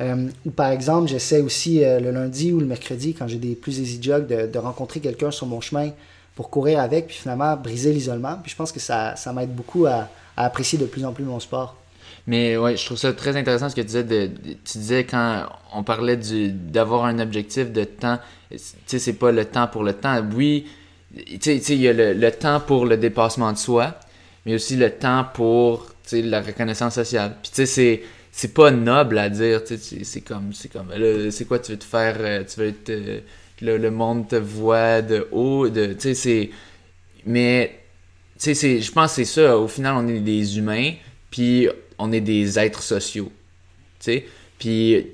Euh, 0.00 0.28
ou 0.46 0.50
par 0.50 0.70
exemple, 0.70 1.08
j'essaie 1.08 1.40
aussi 1.40 1.82
euh, 1.82 1.98
le 1.98 2.12
lundi 2.12 2.52
ou 2.52 2.60
le 2.60 2.66
mercredi, 2.66 3.14
quand 3.14 3.26
j'ai 3.26 3.38
des 3.38 3.56
plus 3.56 3.80
easy 3.80 4.00
jogs, 4.00 4.26
de, 4.26 4.46
de 4.46 4.58
rencontrer 4.58 5.00
quelqu'un 5.00 5.30
sur 5.30 5.46
mon 5.46 5.60
chemin 5.60 5.90
pour 6.36 6.50
courir 6.50 6.78
avec, 6.78 7.08
puis 7.08 7.16
finalement 7.16 7.56
briser 7.56 7.92
l'isolement. 7.92 8.36
Puis 8.40 8.52
je 8.52 8.56
pense 8.56 8.70
que 8.70 8.78
ça, 8.78 9.16
ça 9.16 9.32
m'aide 9.32 9.52
beaucoup 9.52 9.86
à, 9.86 10.08
à 10.36 10.44
apprécier 10.44 10.78
de 10.78 10.86
plus 10.86 11.04
en 11.04 11.12
plus 11.12 11.24
mon 11.24 11.40
sport. 11.40 11.76
Mais 12.28 12.58
ouais, 12.58 12.76
je 12.76 12.84
trouve 12.84 12.98
ça 12.98 13.12
très 13.14 13.36
intéressant 13.36 13.70
ce 13.70 13.74
que 13.74 13.80
tu 13.80 13.86
disais. 13.86 14.30
Tu 14.64 14.78
disais 14.78 15.04
quand 15.04 15.46
on 15.72 15.82
parlait 15.82 16.16
du, 16.18 16.52
d'avoir 16.52 17.06
un 17.06 17.18
objectif 17.20 17.72
de 17.72 17.84
temps, 17.84 18.18
tu 18.50 18.58
sais, 18.86 18.98
c'est 18.98 19.14
pas 19.14 19.32
le 19.32 19.46
temps 19.46 19.66
pour 19.66 19.82
le 19.82 19.94
temps. 19.94 20.22
Oui, 20.36 20.66
tu 21.40 21.60
sais, 21.60 21.74
il 21.74 21.80
y 21.80 21.88
a 21.88 21.94
le, 21.94 22.12
le 22.12 22.30
temps 22.30 22.60
pour 22.60 22.84
le 22.84 22.98
dépassement 22.98 23.50
de 23.52 23.56
soi, 23.58 23.98
mais 24.44 24.54
aussi 24.54 24.76
le 24.76 24.90
temps 24.90 25.24
pour 25.32 25.86
la 26.12 26.42
reconnaissance 26.42 26.94
sociale. 26.94 27.34
Puis 27.42 27.50
tu 27.50 27.56
sais, 27.56 27.66
c'est, 27.66 28.02
c'est 28.30 28.52
pas 28.52 28.70
noble 28.70 29.18
à 29.18 29.30
dire. 29.30 29.64
tu 29.64 29.78
sais, 29.78 30.04
C'est, 30.04 30.20
comme, 30.20 30.52
c'est 30.52 30.70
comme, 30.70 30.92
c'est 31.30 31.46
quoi, 31.46 31.58
tu 31.60 31.72
veux 31.72 31.78
te 31.78 31.84
faire, 31.84 32.16
euh, 32.20 32.44
tu 32.44 32.60
veux 32.60 32.68
être, 32.68 32.90
euh, 32.90 33.20
le, 33.62 33.78
le 33.78 33.90
monde 33.90 34.28
te 34.28 34.36
voit 34.36 35.00
de 35.02 35.26
haut, 35.32 35.68
de, 35.70 35.94
tu 35.94 36.00
sais, 36.00 36.14
c'est, 36.14 36.50
mais 37.26 37.78
tu 38.38 38.44
sais, 38.44 38.54
c'est- 38.54 38.80
je 38.80 38.92
pense 38.92 39.10
que 39.12 39.24
c'est 39.24 39.40
ça. 39.42 39.58
Au 39.58 39.68
final, 39.68 39.94
on 39.96 40.06
est 40.08 40.20
des 40.20 40.58
humains, 40.58 40.92
puis 41.30 41.68
on 41.98 42.12
est 42.12 42.20
des 42.20 42.58
êtres 42.58 42.82
sociaux. 42.82 43.30
Tu 44.00 44.12
sais, 44.12 44.26
puis 44.58 45.06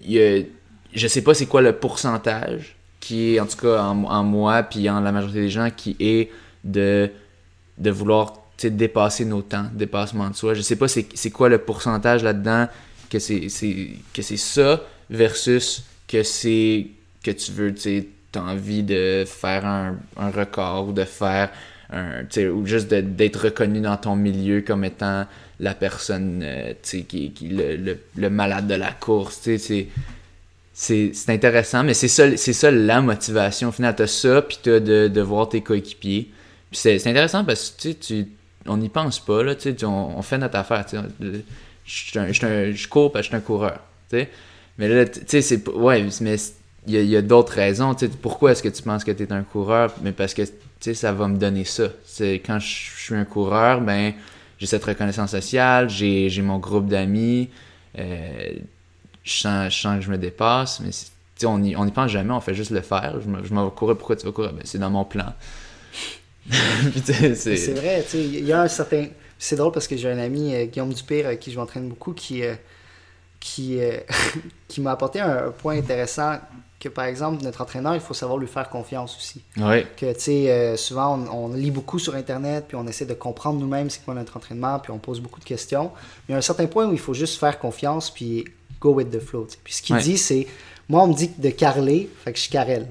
je 0.95 1.09
sais 1.09 1.23
pas 1.23 1.35
c'est 1.35 1.47
quoi 1.47 1.63
le 1.63 1.73
pourcentage 1.73 2.77
qui 3.01 3.35
est, 3.35 3.41
en 3.41 3.47
tout 3.47 3.59
cas, 3.59 3.83
en, 3.83 4.25
moi, 4.25 4.63
puis 4.63 4.89
en 4.89 5.01
la 5.01 5.13
majorité 5.13 5.41
des 5.41 5.51
gens, 5.51 5.69
qui 5.71 5.95
est 6.01 6.31
de, 6.65 7.11
de 7.77 7.91
vouloir 7.91 8.45
dépasser 8.63 9.25
nos 9.25 9.43
temps, 9.43 9.67
dépassement 9.73 10.31
de 10.31 10.35
soi. 10.35 10.55
Je 10.55 10.63
sais 10.63 10.77
pas 10.77 10.89
c'est 10.89 11.31
quoi 11.31 11.49
le 11.49 11.59
pourcentage 11.59 12.23
là-dedans, 12.23 12.69
que 13.11 13.19
c'est 13.19 13.49
ça 14.37 14.81
versus 15.11 15.85
que 16.09 16.23
c'est 16.23 16.87
que 17.23 17.31
tu 17.31 17.53
veux, 17.53 17.75
tu 17.75 18.09
t'as 18.33 18.41
envie 18.41 18.83
de 18.83 19.25
faire 19.27 19.65
un, 19.65 19.97
record 20.17 20.89
ou 20.89 20.93
de 20.93 21.05
faire 21.05 21.51
un, 21.93 22.25
ou 22.49 22.67
juste 22.67 22.89
d'être 22.89 23.45
reconnu 23.45 23.81
dans 23.81 23.97
ton 23.97 24.17
milieu 24.17 24.61
comme 24.63 24.85
étant 24.85 25.27
la 25.61 25.75
personne, 25.75 26.41
euh, 26.43 26.73
qui, 26.83 27.31
qui 27.33 27.49
le, 27.49 27.99
le, 28.17 28.31
malade 28.31 28.67
de 28.67 28.75
la 28.75 28.93
course, 28.93 29.49
c'est 30.73 31.29
intéressant, 31.29 31.85
mais 31.85 31.95
c'est 31.95 32.09
ça, 32.09 32.37
ça 32.37 32.71
la 32.71 33.01
motivation. 33.01 33.69
Au 33.69 33.73
final, 33.73 33.95
t'as 33.95 34.07
ça, 34.07 34.43
puis 34.43 34.59
t'as 34.63 34.81
de, 34.81 35.09
de 35.09 35.21
voir 35.21 35.49
tes 35.49 35.61
coéquipiers. 35.61 36.31
C'est 36.73 37.07
intéressant 37.07 37.45
parce 37.45 37.71
que 37.71 37.91
tu 37.91 38.27
on 38.67 38.77
n'y 38.79 38.89
pense 38.89 39.21
pas, 39.21 39.43
là, 39.43 39.55
tu 39.55 39.75
on, 39.85 40.23
fait 40.23 40.39
notre 40.39 40.57
affaire. 40.57 40.87
Je 41.85 42.89
cours 42.89 43.13
parce 43.13 43.23
que 43.23 43.25
je 43.25 43.29
suis 43.29 43.37
un 43.37 43.41
coureur. 43.41 43.81
Mais 44.79 44.89
là, 44.89 45.05
tu 45.07 45.43
sais, 45.43 45.63
Ouais, 45.75 46.07
mais 46.21 46.37
il 46.87 47.05
y 47.05 47.17
a, 47.17 47.23
d'autres 47.23 47.53
raisons. 47.53 47.95
Pourquoi 48.23 48.53
est-ce 48.53 48.63
que 48.63 48.69
tu 48.69 48.83
penses 48.83 49.05
que 49.05 49.11
tu 49.11 49.23
es 49.23 49.33
un 49.33 49.43
coureur? 49.43 49.93
Mais 50.03 50.13
parce 50.13 50.35
que 50.35 50.43
ça 50.81 51.13
va 51.13 51.29
me 51.29 51.37
donner 51.37 51.65
ça. 51.65 51.85
C'est 52.05 52.35
quand 52.45 52.59
je 52.59 52.67
suis 52.97 53.15
un 53.15 53.25
coureur, 53.25 53.81
ben 53.81 54.13
j'ai 54.59 54.67
cette 54.67 54.85
reconnaissance 54.85 55.31
sociale, 55.33 55.89
j'ai 55.91 56.29
j'ai 56.31 56.43
mon 56.43 56.59
groupe 56.59 56.87
d'amis. 56.89 57.51
euh, 57.99 58.53
je 59.25 59.33
sens, 59.33 59.73
je 59.75 59.81
sens 59.81 59.97
que 59.99 60.03
je 60.05 60.11
me 60.11 60.19
dépasse, 60.19 60.81
mais 60.81 60.93
c'est- 60.93 61.07
tu 61.07 61.13
sais, 61.41 61.47
on 61.47 61.59
n'y 61.59 61.77
on 61.77 61.87
y 61.87 61.91
pense 61.93 62.11
jamais, 62.11 62.33
on 62.33 62.41
fait 62.41 62.55
juste 62.55 62.71
le 62.73 62.81
faire. 62.83 63.21
Je 63.23 63.29
me- 63.29 63.43
je 63.45 63.53
m'en 63.55 63.65
vais 63.67 63.75
courir, 63.75 63.97
pourquoi 63.97 64.17
tu 64.17 64.27
vas 64.27 64.33
courir? 64.33 64.53
Ben, 64.53 64.63
c'est 64.65 64.79
dans 64.79 64.91
mon 64.91 65.05
plan. 65.05 65.33
Puis, 66.93 67.03
c'est- 67.05 67.35
C'est 67.57 67.75
vrai, 67.75 68.05
il 68.15 68.45
y 68.45 68.53
a 68.53 68.63
un 68.63 68.69
certain. 68.69 69.07
C'est 69.39 69.57
drôle 69.57 69.73
parce 69.73 69.89
que 69.89 69.97
j'ai 69.97 70.11
un 70.11 70.19
ami, 70.19 70.55
euh, 70.55 70.67
Guillaume 70.67 70.93
Dupire, 70.93 71.27
avec 71.27 71.41
qui 71.41 71.51
je 71.53 71.59
m'entraîne 71.59 71.89
beaucoup, 71.89 72.13
qui, 72.13 72.43
euh, 72.45 72.55
qui, 73.45 73.79
euh, 73.79 73.99
qui 74.69 74.81
m'a 74.81 74.93
apporté 74.93 75.21
un, 75.21 75.49
un 75.49 75.51
point 75.51 75.77
intéressant 75.77 76.39
que, 76.81 76.89
par 76.89 77.05
exemple, 77.05 77.45
notre 77.45 77.61
entraîneur, 77.61 77.95
il 77.95 78.01
faut 78.01 78.15
savoir 78.15 78.39
lui 78.39 78.47
faire 78.47 78.69
confiance 78.71 79.17
aussi. 79.17 79.43
Ouais, 79.59 79.87
Que, 79.97 80.13
tu 80.15 80.21
sais, 80.21 80.51
euh, 80.51 80.77
souvent, 80.77 81.19
on, 81.31 81.45
on 81.45 81.55
lit 81.55 81.71
beaucoup 81.71 81.99
sur 81.99 82.15
Internet, 82.15 82.65
puis 82.69 82.77
on 82.77 82.87
essaie 82.87 83.05
de 83.07 83.15
comprendre 83.15 83.61
nous-mêmes 83.61 83.91
c'est 83.91 84.03
quoi 84.05 84.15
notre 84.15 84.37
entraînement, 84.37 84.79
puis 84.79 84.93
on 84.93 84.99
pose 84.99 85.21
beaucoup 85.21 85.41
de 85.41 85.45
questions. 85.45 85.93
Mais 85.95 86.31
il 86.31 86.33
y 86.33 86.35
a 86.35 86.39
un 86.39 86.43
certain 86.43 86.67
point 86.67 86.87
où 86.87 86.93
il 86.93 86.99
faut 86.99 87.15
juste 87.15 87.39
faire 87.39 87.59
confiance, 87.59 88.11
puis 88.11 88.45
go 88.81 88.95
with 88.95 89.11
the 89.11 89.21
flow. 89.21 89.45
tu 89.45 89.53
sais. 89.53 89.59
Puis 89.63 89.75
ce 89.75 89.83
qu'il 89.83 89.97
dit, 89.99 90.19
c'est 90.19 90.47
moi, 90.89 91.03
on 91.03 91.09
me 91.09 91.15
dit 91.15 91.31
de 91.37 91.51
carreler, 91.51 92.11
fait 92.25 92.33
que 92.33 92.39
je 92.39 92.49
carrelle. 92.49 92.87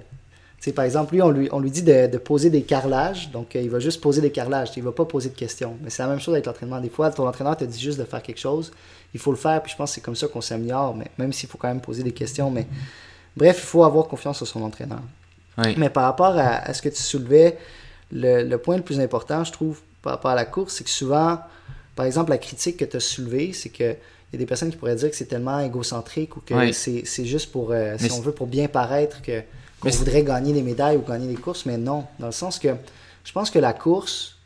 Tu 0.63 0.71
par 0.71 0.85
exemple, 0.85 1.13
lui 1.13 1.21
on, 1.21 1.29
lui, 1.29 1.49
on 1.51 1.59
lui 1.59 1.71
dit 1.71 1.83
de, 1.83 2.17
poser 2.17 2.49
des 2.49 2.61
carrelages, 2.61 3.29
donc 3.31 3.53
euh, 3.53 3.61
il 3.61 3.69
va 3.69 3.79
juste 3.79 3.99
poser 3.99 4.21
des 4.21 4.31
carrelages, 4.31 4.69
il 4.77 4.83
va 4.83 4.93
pas 4.93 5.03
poser 5.03 5.29
de 5.29 5.35
questions. 5.35 5.75
Mais 5.83 5.89
c'est 5.89 6.03
la 6.03 6.07
même 6.07 6.21
chose 6.21 6.33
avec 6.33 6.45
l'entraînement. 6.45 6.79
Des 6.79 6.89
fois, 6.89 7.11
ton 7.11 7.27
entraîneur 7.27 7.57
te 7.57 7.65
dit 7.65 7.79
juste 7.79 7.99
de 7.99 8.05
faire 8.05 8.21
quelque 8.21 8.39
chose, 8.39 8.71
il 9.13 9.19
faut 9.19 9.31
le 9.31 9.37
faire, 9.37 9.61
puis 9.61 9.73
je 9.73 9.75
pense 9.75 9.91
que 9.91 9.95
c'est 9.95 10.01
comme 10.01 10.15
ça 10.15 10.27
qu'on 10.27 10.39
s'améliore, 10.39 10.95
mais 10.95 11.07
même 11.17 11.33
s'il 11.33 11.49
faut 11.49 11.57
quand 11.57 11.67
même 11.67 11.81
poser 11.81 12.01
des 12.01 12.13
questions. 12.13 12.49
Mais 12.49 12.65
bref, 13.35 13.57
il 13.59 13.65
faut 13.65 13.83
avoir 13.83 14.07
confiance 14.07 14.41
en 14.41 14.45
son 14.45 14.61
entraîneur. 14.61 15.01
Mais 15.77 15.89
par 15.89 16.05
rapport 16.05 16.37
à, 16.37 16.73
ce 16.73 16.81
que 16.81 16.89
tu 16.89 17.01
soulevais, 17.01 17.57
le, 18.13 18.55
point 18.55 18.77
le 18.77 18.83
plus 18.83 19.01
important, 19.01 19.43
je 19.43 19.51
trouve, 19.51 19.81
par 20.01 20.13
rapport 20.13 20.31
à 20.31 20.35
la 20.35 20.45
course, 20.45 20.75
c'est 20.75 20.85
que 20.85 20.89
souvent, 20.89 21.39
par 21.93 22.05
exemple, 22.05 22.29
la 22.29 22.37
critique 22.37 22.77
que 22.77 22.85
tu 22.85 22.95
as 22.95 23.01
soulevée, 23.01 23.51
c'est 23.51 23.69
que 23.69 23.83
il 24.31 24.37
y 24.37 24.37
a 24.37 24.39
des 24.39 24.45
personnes 24.45 24.71
qui 24.71 24.77
pourraient 24.77 24.95
dire 24.95 25.11
que 25.11 25.15
c'est 25.15 25.25
tellement 25.25 25.59
égocentrique 25.59 26.37
ou 26.37 26.39
que 26.39 26.71
c'est 26.71 27.25
juste 27.25 27.51
pour, 27.51 27.71
euh, 27.71 27.97
si 27.99 28.11
on 28.13 28.21
veut, 28.21 28.31
pour 28.31 28.47
bien 28.47 28.67
paraître 28.67 29.21
que 29.21 29.43
qu'on 29.83 29.97
voudrait 29.97 30.23
gagner 30.23 30.53
des 30.53 30.63
médailles 30.63 30.97
ou 30.97 31.01
gagner 31.01 31.27
des 31.27 31.39
courses, 31.39 31.65
mais 31.65 31.77
non, 31.77 32.05
dans 32.19 32.27
le 32.27 32.31
sens 32.31 32.59
que 32.59 32.69
je 33.23 33.31
pense 33.31 33.49
que 33.49 33.59
la 33.59 33.73
course 33.73 34.37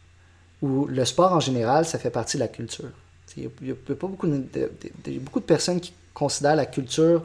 ou 0.61 0.85
le 0.87 1.05
sport 1.05 1.33
en 1.33 1.39
général, 1.39 1.85
ça 1.85 1.99
fait 1.99 2.09
partie 2.09 2.37
de 2.37 2.41
la 2.41 2.47
culture. 2.47 2.89
Il 3.35 3.49
n'y 3.61 3.71
a, 3.71 3.75
pas 3.75 4.07
beaucoup 4.07 4.27
de, 4.27 4.71
beaucoup 5.19 5.39
de 5.39 5.45
personnes 5.45 5.79
qui 5.79 5.93
considèrent 6.13 6.55
la 6.55 6.65
culture 6.65 7.23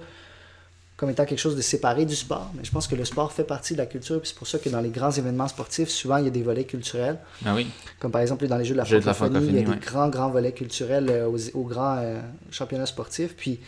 comme 1.03 1.11
étant 1.11 1.25
quelque 1.25 1.41
chose 1.41 1.57
de 1.57 1.63
séparé 1.63 2.05
du 2.05 2.15
sport. 2.15 2.51
Mais 2.55 2.63
je 2.63 2.71
pense 2.71 2.87
que 2.87 2.95
le 2.95 3.05
sport 3.05 3.33
fait 3.33 3.45
partie 3.45 3.73
de 3.73 3.79
la 3.79 3.87
culture. 3.87 4.21
Puis 4.21 4.29
c'est 4.29 4.37
pour 4.37 4.47
ça 4.47 4.59
que 4.59 4.69
dans 4.69 4.81
les 4.81 4.91
grands 4.91 5.11
événements 5.11 5.49
sportifs, 5.49 5.89
souvent, 5.89 6.19
il 6.19 6.27
y 6.27 6.29
a 6.29 6.31
des 6.31 6.43
volets 6.43 6.65
culturels. 6.65 7.19
Ah 7.45 7.55
oui. 7.57 7.67
Comme 7.99 8.13
par 8.13 8.21
exemple 8.21 8.47
dans 8.47 8.57
les 8.57 8.65
Jeux 8.65 8.75
de 8.75 8.79
la, 8.79 8.85
francophonie, 8.85 9.49
il 9.49 9.55
y 9.57 9.59
a 9.59 9.75
des 9.75 9.81
grands, 9.81 10.09
grands 10.09 10.31
volets 10.31 10.53
culturels 10.53 11.09
euh, 11.11 11.27
aux, 11.55 11.65
grands 11.65 11.97
euh, 11.99 12.21
championnats 12.53 12.87
sportifs. 12.87 13.35
Puis 13.37 13.59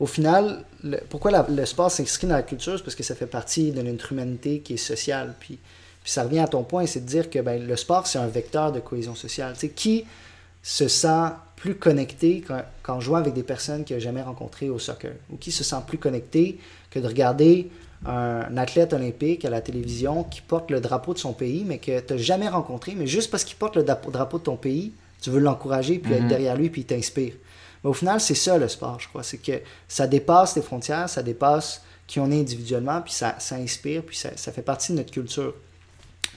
au 0.00 0.06
final, 0.06 0.64
pourquoi 1.10 1.46
le 1.48 1.64
sport 1.66 1.90
s'inscrit 1.90 2.26
dans 2.26 2.34
la 2.34 2.42
culture? 2.42 2.76
C'est 2.78 2.82
parce 2.82 2.96
que 2.96 3.02
ça 3.02 3.14
fait 3.14 3.26
partie 3.26 3.70
de 3.70 3.82
notre 3.82 4.12
humanité 4.12 4.60
qui 4.60 4.74
est 4.74 4.78
sociale. 4.78 5.34
Puis, 5.38 5.58
puis 6.02 6.10
ça 6.10 6.24
revient 6.24 6.38
à 6.38 6.48
ton 6.48 6.62
point, 6.64 6.86
c'est 6.86 7.00
de 7.00 7.06
dire 7.06 7.28
que 7.28 7.38
ben, 7.38 7.64
le 7.64 7.76
sport, 7.76 8.06
c'est 8.06 8.18
un 8.18 8.26
vecteur 8.26 8.72
de 8.72 8.80
cohésion 8.80 9.14
sociale. 9.14 9.52
Tu 9.52 9.60
sais, 9.60 9.68
qui 9.68 10.06
se 10.62 10.88
sent 10.88 11.32
plus 11.54 11.74
connecté 11.74 12.42
qu'en 12.82 13.00
jouant 13.00 13.18
avec 13.18 13.34
des 13.34 13.42
personnes 13.42 13.84
qu'il 13.84 13.94
n'a 13.94 14.00
jamais 14.00 14.22
rencontrées 14.22 14.70
au 14.70 14.78
soccer? 14.78 15.12
Ou 15.30 15.36
qui 15.36 15.52
se 15.52 15.62
sent 15.62 15.82
plus 15.86 15.98
connecté 15.98 16.58
que 16.90 16.98
de 16.98 17.06
regarder 17.06 17.68
un 18.06 18.56
athlète 18.56 18.94
olympique 18.94 19.44
à 19.44 19.50
la 19.50 19.60
télévision 19.60 20.24
qui 20.24 20.40
porte 20.40 20.70
le 20.70 20.80
drapeau 20.80 21.12
de 21.12 21.18
son 21.18 21.34
pays, 21.34 21.64
mais 21.66 21.76
que 21.76 22.00
tu 22.00 22.14
n'as 22.14 22.18
jamais 22.18 22.48
rencontré, 22.48 22.94
mais 22.96 23.06
juste 23.06 23.30
parce 23.30 23.44
qu'il 23.44 23.58
porte 23.58 23.76
le 23.76 23.82
drapeau 23.82 24.38
de 24.38 24.44
ton 24.44 24.56
pays, 24.56 24.92
tu 25.20 25.28
veux 25.28 25.40
l'encourager, 25.40 25.98
puis 25.98 26.14
être 26.14 26.22
mhm. 26.22 26.28
derrière 26.28 26.56
lui, 26.56 26.70
puis 26.70 26.80
il 26.80 26.86
t'inspire. 26.86 27.34
Mais 27.82 27.90
au 27.90 27.94
final, 27.94 28.20
c'est 28.20 28.34
ça 28.34 28.58
le 28.58 28.68
sport, 28.68 29.00
je 29.00 29.08
crois. 29.08 29.22
C'est 29.22 29.38
que 29.38 29.60
ça 29.88 30.06
dépasse 30.06 30.56
les 30.56 30.62
frontières, 30.62 31.08
ça 31.08 31.22
dépasse 31.22 31.82
qui 32.06 32.18
on 32.20 32.30
est 32.30 32.40
individuellement, 32.40 33.00
puis 33.02 33.12
ça, 33.12 33.36
inspire, 33.52 34.02
puis 34.02 34.16
ça, 34.16 34.52
fait 34.52 34.62
partie 34.62 34.92
de 34.92 34.98
notre 34.98 35.12
culture. 35.12 35.54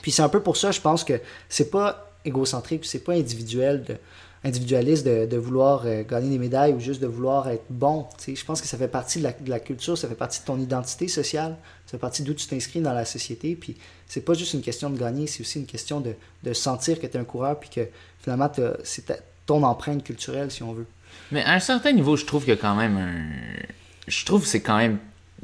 Puis 0.01 0.11
c'est 0.11 0.21
un 0.21 0.29
peu 0.29 0.41
pour 0.41 0.55
ça, 0.55 0.71
je 0.71 0.79
pense 0.79 1.03
que 1.03 1.19
c'est 1.49 1.71
pas 1.71 2.11
égocentrique, 2.25 2.85
c'est 2.85 3.03
pas 3.03 3.13
individuel 3.13 3.83
de, 3.83 3.97
individualiste 4.43 5.05
de, 5.05 5.37
vouloir 5.37 5.83
euh, 5.85 6.03
gagner 6.03 6.29
des 6.29 6.37
médailles 6.37 6.73
ou 6.73 6.79
juste 6.79 7.01
de 7.01 7.07
vouloir 7.07 7.49
être 7.49 7.63
bon. 7.69 8.05
Je 8.27 8.43
pense 8.43 8.61
que 8.61 8.67
ça 8.67 8.77
fait 8.77 8.87
partie 8.87 9.19
de 9.19 9.49
la, 9.49 9.59
culture, 9.59 9.97
ça 9.97 10.07
fait 10.07 10.15
partie 10.15 10.41
de 10.41 10.45
ton 10.45 10.59
identité 10.59 11.07
sociale, 11.07 11.57
ça 11.85 11.91
fait 11.91 11.97
partie 11.97 12.23
d'où 12.23 12.33
tu 12.33 12.45
t'inscris 12.47 12.81
dans 12.81 12.93
la 12.93 13.05
société. 13.05 13.55
Puis 13.55 13.77
c'est 14.07 14.21
pas 14.21 14.33
juste 14.33 14.53
une 14.53 14.61
question 14.61 14.89
de 14.89 14.99
gagner, 14.99 15.27
c'est 15.27 15.41
aussi 15.41 15.59
une 15.59 15.65
question 15.65 16.01
de, 16.01 16.53
sentir 16.53 16.99
que 16.99 17.07
tu 17.07 17.17
es 17.17 17.19
un 17.19 17.23
coureur 17.23 17.59
puis 17.59 17.69
que 17.69 17.87
finalement 18.19 18.51
c'est 18.83 19.05
ton 19.45 19.63
empreinte 19.63 20.03
culturelle, 20.03 20.51
si 20.51 20.61
on 20.61 20.73
veut. 20.73 20.87
Mais 21.31 21.43
à 21.43 21.53
un 21.53 21.59
certain 21.59 21.91
niveau, 21.91 22.15
je 22.15 22.25
trouve 22.25 22.45
que 22.45 22.51
quand 22.51 22.75
même 22.75 22.97
un. 22.97 23.63
Je 24.07 24.25
trouve 24.25 24.43
que 24.43 24.47
c'est 24.47 24.61
quand 24.61 24.77
même 24.77 24.99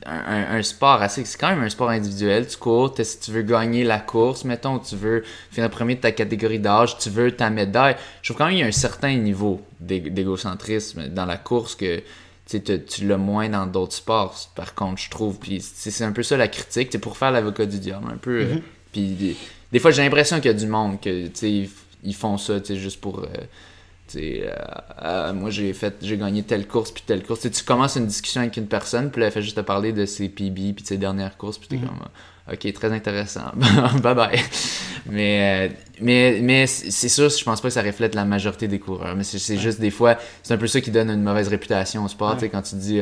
un, 0.06 0.62
sport 0.64 1.02
assez. 1.02 1.26
C'est 1.26 1.38
quand 1.38 1.50
même 1.50 1.64
un 1.64 1.70
sport 1.70 1.90
individuel. 1.90 2.48
Tu 2.48 2.58
cours, 2.58 2.94
si 3.02 3.20
tu 3.20 3.32
veux 3.32 3.42
gagner 3.42 3.84
la 3.84 4.00
course, 4.00 4.44
mettons, 4.44 4.80
tu 4.80 4.96
veux 4.96 5.24
finir 5.52 5.70
premier 5.70 5.96
de 5.96 6.02
ta 6.02 6.12
catégorie 6.12 6.60
d'âge, 6.60 6.98
tu 6.98 7.10
veux 7.10 7.32
ta 7.32 7.50
médaille. 7.50 7.96
Je 8.22 8.30
trouve 8.30 8.38
quand 8.38 8.46
même 8.46 8.54
qu'il 8.54 8.62
y 8.62 8.66
a 8.66 8.68
un 8.68 8.72
certain 8.72 9.16
niveau 9.16 9.62
d'égocentrisme 9.80 11.08
dans 11.10 11.26
la 11.26 11.38
course 11.38 11.76
que 11.76 12.02
tu, 12.50 12.62
tu 12.62 13.08
l'as 13.08 13.18
moins 13.18 13.50
dans 13.50 13.66
d'autres 13.68 13.94
sports, 13.94 14.36
par 14.56 14.74
contre, 14.74 15.02
je 15.02 15.10
trouve. 15.10 15.38
Puis 15.38 15.62
c'est 15.62 16.04
un 16.04 16.12
peu 16.12 16.24
ça 16.24 16.38
la 16.38 16.48
critique, 16.48 16.90
c'est 16.92 17.00
pour 17.00 17.18
faire 17.18 17.32
l'avocat 17.32 17.66
du 17.66 17.80
diable, 17.80 18.08
un 18.12 18.18
peu. 18.18 18.42
Euh, 18.42 18.56
mm-hmm. 18.56 18.62
puis 18.92 19.36
des, 19.72 19.80
fois, 19.80 19.92
j'ai 19.92 20.02
l'impression 20.02 20.38
qu'il 20.38 20.48
y 20.48 20.54
a 20.54 20.58
du 20.58 20.68
monde 20.68 21.00
que, 21.00 21.30
ils 22.04 22.16
font 22.16 22.38
ça, 22.38 22.60
juste 22.64 23.02
pour. 23.02 23.20
Euh, 23.20 23.28
euh, 24.16 24.50
euh, 25.04 25.34
moi 25.34 25.50
j'ai 25.50 25.74
fait 25.74 25.96
j'ai 26.02 26.18
gagné 26.18 26.44
telle 26.44 26.68
course 26.68 26.92
puis 26.92 27.04
telle 27.06 27.24
course. 27.24 27.42
tu 27.42 27.64
commences 27.64 27.96
une 27.96 28.08
discussion 28.08 28.42
avec 28.42 28.58
une 28.58 28.68
personne, 28.68 29.12
puis 29.12 29.22
elle 29.24 29.32
fait 29.32 29.42
juste 29.42 29.58
te 29.58 29.62
parler 29.62 29.94
de 29.94 30.06
ses 30.06 30.30
PB 30.30 30.74
puis 30.74 30.84
de 30.84 30.88
ses 30.88 30.98
dernières 30.98 31.38
courses, 31.38 31.58
puis 31.58 31.68
t'es 31.68 31.78
mhm. 31.78 31.88
comme 31.88 32.00
OK, 32.52 32.74
très 32.74 32.92
intéressant. 32.92 33.52
bye 34.02 34.16
bye. 34.16 34.40
Mais, 35.06 35.70
euh, 35.70 35.74
mais, 36.02 36.40
mais 36.42 36.66
c'est 36.66 37.10
sûr, 37.10 37.30
je 37.30 37.44
pense 37.44 37.62
pas 37.62 37.68
que 37.68 37.74
ça 37.74 37.84
reflète 37.84 38.16
la 38.16 38.26
majorité 38.26 38.68
des 38.68 38.80
coureurs. 38.80 39.16
Mais 39.16 39.24
c'est 39.24 39.58
juste 39.58 39.80
des 39.80 39.92
fois, 39.92 40.18
c'est 40.42 40.56
un 40.56 40.58
peu 40.58 40.66
ça 40.66 40.82
qui 40.82 40.90
donne 40.90 41.12
une 41.12 41.22
mauvaise 41.22 41.48
réputation 41.48 42.04
au 42.04 42.08
sport. 42.08 42.38
Quand 42.52 42.64
tu 42.64 42.76
dis, 42.76 43.02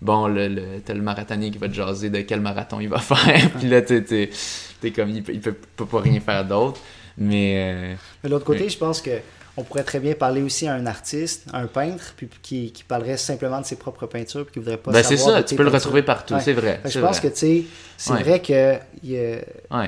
bon, 0.00 0.26
le, 0.26 0.80
marathonnier 0.94 1.50
qui 1.50 1.58
va 1.58 1.68
te 1.68 1.74
jaser 1.74 2.08
de 2.08 2.22
quel 2.22 2.40
marathon 2.40 2.80
il 2.80 2.88
va 2.88 2.98
faire. 2.98 3.50
puis 3.58 3.68
là, 3.68 3.82
t'es 3.82 4.30
es, 4.82 4.90
comme, 4.90 5.10
il, 5.10 5.22
peut, 5.22 5.34
il 5.34 5.40
peut, 5.40 5.54
pas 5.84 6.00
rien 6.00 6.20
faire 6.20 6.46
d'autre. 6.46 6.80
Mais. 7.18 7.94
de 8.24 8.30
l'autre 8.30 8.46
côté, 8.46 8.70
je 8.70 8.78
pense 8.78 9.02
que 9.02 9.10
on 9.58 9.64
pourrait 9.64 9.82
très 9.82 9.98
bien 9.98 10.14
parler 10.14 10.40
aussi 10.40 10.68
à 10.68 10.74
un 10.74 10.86
artiste, 10.86 11.46
un 11.52 11.66
peintre, 11.66 12.14
puis 12.16 12.28
qui, 12.42 12.70
qui 12.70 12.84
parlerait 12.84 13.16
simplement 13.16 13.60
de 13.60 13.66
ses 13.66 13.74
propres 13.74 14.06
peintures, 14.06 14.44
puis 14.44 14.52
qui 14.52 14.58
voudrait 14.60 14.76
pas 14.76 14.92
ben 14.92 15.02
c'est 15.02 15.16
ça, 15.16 15.42
tu 15.42 15.56
peux 15.56 15.64
le 15.64 15.68
retrouver 15.68 16.02
partout, 16.02 16.36
c'est 16.40 16.52
vrai. 16.52 16.80
je 16.84 17.00
pense 17.00 17.18
que, 17.18 17.26
tu 17.26 17.36
sais, 17.36 17.64
c'est 17.96 18.22
vrai 18.22 18.40
que 18.40 18.78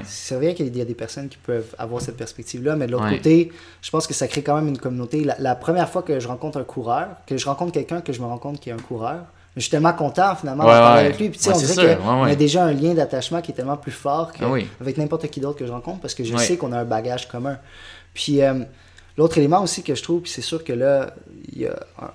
c'est 0.05 0.35
vrai 0.35 0.55
qu'il 0.55 0.77
y 0.77 0.81
a 0.81 0.85
des 0.85 0.95
personnes 0.95 1.29
qui 1.29 1.39
peuvent 1.39 1.73
avoir 1.79 2.03
cette 2.03 2.16
perspective-là, 2.16 2.75
mais 2.75 2.89
de 2.89 2.93
l'autre 2.93 3.09
côté, 3.09 3.53
je 3.81 3.91
pense 3.91 4.09
que 4.09 4.14
ça 4.14 4.27
crée 4.27 4.43
quand 4.43 4.57
même 4.57 4.68
une 4.68 4.79
communauté. 4.79 5.25
La, 5.39 5.55
première 5.55 5.89
fois 5.89 6.03
que 6.03 6.18
je 6.18 6.27
rencontre 6.27 6.59
un 6.59 6.64
coureur, 6.64 7.07
que 7.27 7.37
je 7.37 7.47
rencontre 7.47 7.73
quelqu'un 7.73 8.01
que 8.01 8.12
je 8.12 8.21
me 8.21 8.27
rends 8.27 8.39
compte 8.39 8.59
qui 8.59 8.71
est 8.71 8.73
un 8.73 8.79
coureur, 8.79 9.21
je 9.57 9.62
suis 9.62 9.71
tellement 9.71 9.93
content 9.93 10.35
finalement 10.37 10.64
de 10.64 10.68
parler 10.68 11.01
avec 11.07 11.18
lui. 11.18 11.29
Puis, 11.29 11.41
on 11.49 11.57
dirait 11.57 11.97
qu'on 11.97 12.23
a 12.23 12.35
déjà 12.35 12.64
un 12.64 12.73
lien 12.73 12.95
d'attachement 12.95 13.41
qui 13.41 13.53
est 13.53 13.55
tellement 13.55 13.77
plus 13.77 13.93
fort 13.93 14.33
qu'avec 14.33 14.66
ah 14.81 15.01
n'importe 15.01 15.29
qui 15.29 15.41
d'autre 15.41 15.59
que 15.59 15.66
je 15.66 15.73
rencontre 15.73 16.01
parce 16.01 16.14
que 16.14 16.25
je 16.25 16.37
sais 16.37 16.57
qu'on 16.57 16.73
a 16.73 16.79
un 16.79 16.85
bagage 16.85 17.29
commun. 17.29 17.59
Puis, 18.14 18.43
euh, 18.43 18.64
L'autre 19.21 19.37
élément 19.37 19.62
aussi 19.62 19.83
que 19.83 19.95
je 19.95 20.03
trouve, 20.03 20.25
c'est 20.25 20.41
sûr 20.41 20.64
que 20.64 20.73
là, 20.73 21.12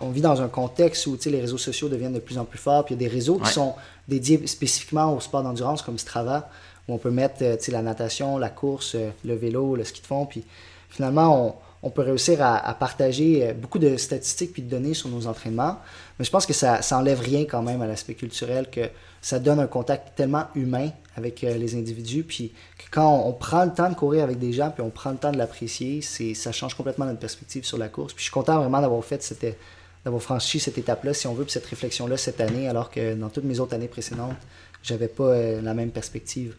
on 0.02 0.10
vit 0.10 0.22
dans 0.22 0.42
un 0.42 0.48
contexte 0.48 1.06
où 1.06 1.16
les 1.28 1.40
réseaux 1.40 1.60
sociaux 1.60 1.88
deviennent 1.88 2.16
de 2.16 2.20
plus 2.20 2.40
en 2.40 2.46
plus 2.46 2.58
forts, 2.58 2.84
puis 2.84 2.96
il 2.96 3.00
y 3.00 3.06
a 3.06 3.08
des 3.08 3.14
réseaux 3.14 3.38
qui 3.38 3.52
sont 3.52 3.76
dédiés 4.08 4.48
spécifiquement 4.48 5.16
au 5.16 5.20
sport 5.20 5.44
d'endurance 5.44 5.84
comme 5.84 6.00
Strava, 6.00 6.50
où 6.88 6.96
on 6.96 6.98
peut 6.98 7.12
mettre 7.12 7.44
euh, 7.44 7.58
la 7.68 7.84
natation, 7.84 8.40
la 8.40 8.50
course, 8.50 8.96
euh, 8.96 9.12
le 9.24 9.36
vélo, 9.36 9.76
le 9.76 9.84
ski 9.84 10.02
de 10.02 10.08
fond, 10.08 10.26
puis 10.26 10.44
finalement, 10.90 11.62
on, 11.84 11.92
peut 11.92 12.02
réussir 12.02 12.40
à, 12.42 12.74
partager 12.74 13.50
euh, 13.50 13.54
beaucoup 13.54 13.78
de 13.78 13.98
statistiques 13.98 14.54
puis 14.54 14.64
de 14.64 14.70
données 14.72 14.96
sur 14.96 15.10
nos 15.10 15.28
entraînements. 15.28 15.78
Mais 16.18 16.26
je 16.26 16.32
pense 16.32 16.48
que 16.48 16.54
ça, 16.54 16.82
ça 16.82 16.98
enlève 16.98 17.20
rien 17.20 17.46
quand 17.46 17.62
même 17.62 17.84
à 17.84 17.86
l'aspect 17.86 18.16
culturel, 18.16 18.68
que 18.72 18.90
ça 19.26 19.40
donne 19.40 19.60
un 19.60 19.66
contact 19.66 20.16
tellement 20.16 20.46
humain 20.54 20.92
avec 21.16 21.44
euh, 21.44 21.58
les 21.58 21.74
individus. 21.74 22.24
Puis 22.24 22.54
quand 22.92 23.24
on, 23.26 23.34
prend 23.34 23.66
le 23.66 23.74
temps 23.74 23.90
de 23.90 23.96
courir 23.96 24.24
avec 24.24 24.38
des 24.38 24.54
gens, 24.54 24.70
puis 24.70 24.84
on 24.84 24.92
prend 24.92 25.10
le 25.10 25.18
temps 25.18 25.32
de 25.32 25.38
l'apprécier, 25.40 26.04
ça 26.04 26.52
change 26.52 26.76
complètement 26.76 27.06
notre 27.06 27.18
perspective 27.18 27.66
sur 27.66 27.80
la 27.80 27.88
course. 27.88 28.14
Puis 28.14 28.20
je 28.20 28.26
suis 28.26 28.32
content 28.32 28.60
vraiment 28.60 28.80
d'avoir 28.82 29.04
fait 29.04 29.24
cette, 29.24 29.58
d'avoir 30.04 30.22
franchi 30.22 30.60
cette 30.60 30.78
étape-là, 30.78 31.16
si 31.16 31.26
on 31.26 31.34
veut, 31.34 31.44
puis 31.44 31.54
cette 31.54 31.66
réflexion-là 31.66 32.18
cette 32.18 32.40
année, 32.40 32.68
alors 32.68 32.92
que 32.92 33.16
dans 33.16 33.30
toutes 33.30 33.46
mes 33.46 33.60
autres 33.60 33.74
années 33.74 33.88
précédentes, 33.88 34.38
j'avais 34.84 35.08
pas 35.08 35.24
euh, 35.24 35.60
la 35.60 35.74
même 35.74 35.90
perspective. 35.90 36.54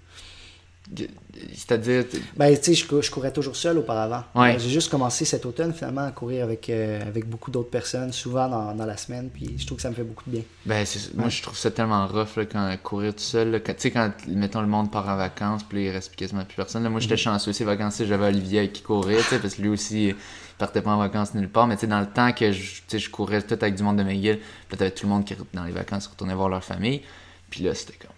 C'est-à-dire. 1.55 2.05
Ben, 2.37 2.57
tu 2.57 2.75
sais, 2.75 2.75
je, 2.75 3.11
courais 3.11 3.33
toujours 3.33 3.57
seul 3.57 3.79
auparavant. 3.79 4.23
J'ai 4.59 4.71
juste 4.71 4.91
commencé 4.91 5.25
cet 5.25 5.45
automne, 5.45 5.75
finalement, 5.75 6.07
à 6.07 6.13
courir 6.13 6.45
avec, 6.45 6.71
euh, 6.71 7.03
avec 7.07 7.29
beaucoup 7.29 7.51
d'autres 7.51 7.71
personnes, 7.71 8.13
souvent 8.13 8.49
dans, 8.49 8.75
dans, 8.75 8.87
la 8.87 8.97
semaine, 8.97 9.29
puis 9.33 9.55
je 9.59 9.67
trouve 9.67 9.77
que 9.77 9.83
ça 9.83 9.91
me 9.91 9.95
fait 9.95 10.05
beaucoup 10.05 10.25
de 10.27 10.37
bien. 10.37 10.43
Ben, 10.65 10.87
moi, 11.15 11.29
je 11.29 11.43
trouve 11.43 11.57
ça 11.57 11.71
tellement 11.71 12.07
rough, 12.07 12.37
là, 12.37 12.47
quand 12.47 12.77
courir 12.83 13.15
tout 13.15 13.21
seul. 13.21 13.61
Tu 13.65 13.73
sais, 13.79 13.91
quand, 13.91 14.13
mettons, 14.29 14.61
le 14.61 14.69
monde 14.69 14.91
part 14.91 15.09
en 15.09 15.17
vacances, 15.17 15.63
puis 15.65 15.87
il 15.87 15.91
reste 15.91 16.15
quasiment 16.15 16.45
plus 16.45 16.57
personne. 16.57 16.83
Là, 16.83 16.89
moi, 16.89 17.01
j'étais 17.01 17.15
mhm. 17.15 17.19
chanceux, 17.19 17.53
ces 17.53 17.65
vacances 17.65 18.03
j'avais 18.05 18.27
Olivier 18.27 18.61
avec 18.61 18.73
qui 18.75 18.83
courait, 18.83 19.19
parce 19.43 19.55
que 19.55 19.63
lui 19.63 19.69
aussi, 19.69 20.09
il 20.09 20.17
partait 20.59 20.83
pas 20.83 20.93
en 20.93 20.99
vacances 20.99 21.35
nulle 21.35 21.49
part. 21.51 21.67
Mais 21.67 21.75
tu 21.75 21.83
sais, 21.83 21.87
dans 21.89 22.01
le 22.01 22.07
temps 22.07 22.33
que 22.33 22.53
je, 22.53 22.83
je 22.91 23.11
courais 23.11 23.43
tout 23.43 23.55
avec 23.55 23.75
du 23.75 23.83
monde 23.83 23.97
de 23.97 24.05
McGill, 24.05 24.39
puis 24.69 24.79
t'avais 24.79 24.93
tout 24.93 25.07
le 25.07 25.13
monde 25.13 25.25
qui, 25.25 25.35
dans 25.53 25.65
les 25.65 25.73
vacances, 25.73 26.07
retournait 26.07 26.35
voir 26.35 26.49
leur 26.49 26.63
famille. 26.63 27.03
Puis 27.51 27.65
là, 27.65 27.75
c'était 27.75 27.95
comme. 27.95 28.11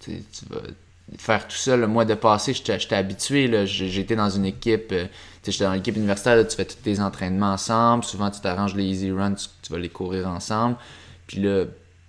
Tu 0.00 0.22
vas 0.50 0.58
faire 1.18 1.46
tout 1.46 1.56
ça. 1.56 1.76
Le 1.76 1.86
mois 1.86 2.04
de 2.04 2.14
passé, 2.14 2.54
j'étais 2.54 2.94
habitué. 2.94 3.66
J'étais 3.66 4.16
dans 4.16 4.30
une 4.30 4.44
équipe, 4.44 4.92
euh, 4.92 5.06
j'étais 5.46 5.64
dans 5.64 5.72
l'équipe 5.72 5.96
universitaire, 5.96 6.46
tu 6.46 6.56
fais 6.56 6.64
tous 6.64 6.76
tes 6.76 7.00
entraînements 7.00 7.52
ensemble. 7.52 8.04
Souvent, 8.04 8.30
tu 8.30 8.40
t'arranges 8.40 8.74
les 8.74 8.84
easy 8.84 9.10
runs, 9.10 9.34
tu, 9.34 9.72
vas 9.72 9.78
les 9.78 9.88
courir 9.88 10.28
ensemble. 10.28 10.76
Puis 11.26 11.40
là, 11.40 11.64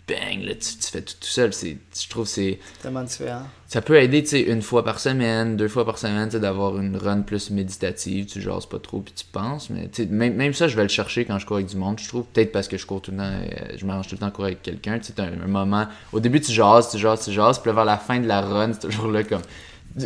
bang, 0.07 0.43
là, 0.43 0.53
tu, 0.55 0.77
tu 0.77 0.87
fais 0.91 1.01
tout 1.01 1.13
tout 1.19 1.27
seul. 1.27 1.51
Je 1.53 2.09
trouve 2.09 2.25
que 2.25 2.29
c'est 2.29 2.59
Tellement 2.81 3.03
différent. 3.03 3.43
ça 3.67 3.81
peut 3.81 3.95
aider, 4.01 4.21
tu 4.21 4.29
sais, 4.29 4.41
une 4.41 4.61
fois 4.61 4.83
par 4.83 4.99
semaine, 4.99 5.55
deux 5.55 5.69
fois 5.69 5.85
par 5.85 5.97
semaine, 5.97 6.27
tu 6.27 6.33
sais, 6.33 6.39
d'avoir 6.41 6.77
une 6.77 6.97
run 6.97 7.21
plus 7.21 7.51
méditative, 7.51 8.25
tu 8.25 8.41
jases 8.41 8.65
pas 8.65 8.79
trop 8.79 8.99
puis 8.99 9.13
tu 9.13 9.23
penses, 9.31 9.69
mais 9.69 9.87
tu 9.87 10.03
sais, 10.03 10.09
même, 10.09 10.35
même 10.35 10.53
ça, 10.53 10.67
je 10.67 10.75
vais 10.75 10.83
le 10.83 10.89
chercher 10.89 11.23
quand 11.23 11.39
je 11.39 11.45
cours 11.45 11.55
avec 11.55 11.67
du 11.67 11.77
monde, 11.77 11.99
je 12.01 12.07
trouve, 12.09 12.25
peut-être 12.25 12.51
parce 12.51 12.67
que 12.67 12.77
je 12.77 12.85
cours 12.85 13.01
tout 13.01 13.11
le 13.11 13.17
temps, 13.17 13.23
euh, 13.23 13.75
je 13.77 13.85
m'arrange 13.85 14.07
tout 14.07 14.15
le 14.15 14.19
temps 14.19 14.27
à 14.27 14.31
courir 14.31 14.47
avec 14.47 14.61
quelqu'un, 14.61 14.99
tu 14.99 15.13
sais, 15.13 15.21
un, 15.21 15.41
un 15.43 15.47
moment, 15.47 15.87
au 16.11 16.19
début 16.19 16.41
tu 16.41 16.51
jases, 16.51 16.89
tu 16.89 16.97
jases, 16.97 17.23
tu 17.23 17.31
jases, 17.31 17.59
puis 17.59 17.69
là, 17.69 17.75
vers 17.75 17.85
la 17.85 17.97
fin 17.97 18.19
de 18.19 18.27
la 18.27 18.41
run, 18.41 18.73
c'est 18.73 18.87
toujours 18.87 19.07
là 19.09 19.23
comme, 19.23 19.41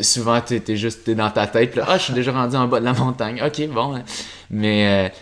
souvent 0.02 0.40
t'es 0.42 0.60
t'es 0.60 0.78
juste, 0.78 1.06
t'es 1.06 1.16
dans 1.16 1.32
ta 1.32 1.48
tête, 1.48 1.72
puis 1.72 1.80
là, 1.80 1.88
ah, 1.90 1.98
je 1.98 2.04
suis 2.04 2.14
déjà 2.14 2.32
rendu 2.32 2.56
en 2.56 2.68
bas 2.68 2.80
de 2.80 2.86
la 2.86 2.94
montagne, 2.94 3.42
ok, 3.44 3.68
bon, 3.70 3.96
hein. 3.96 4.04
mais... 4.52 5.08
euh, 5.08 5.16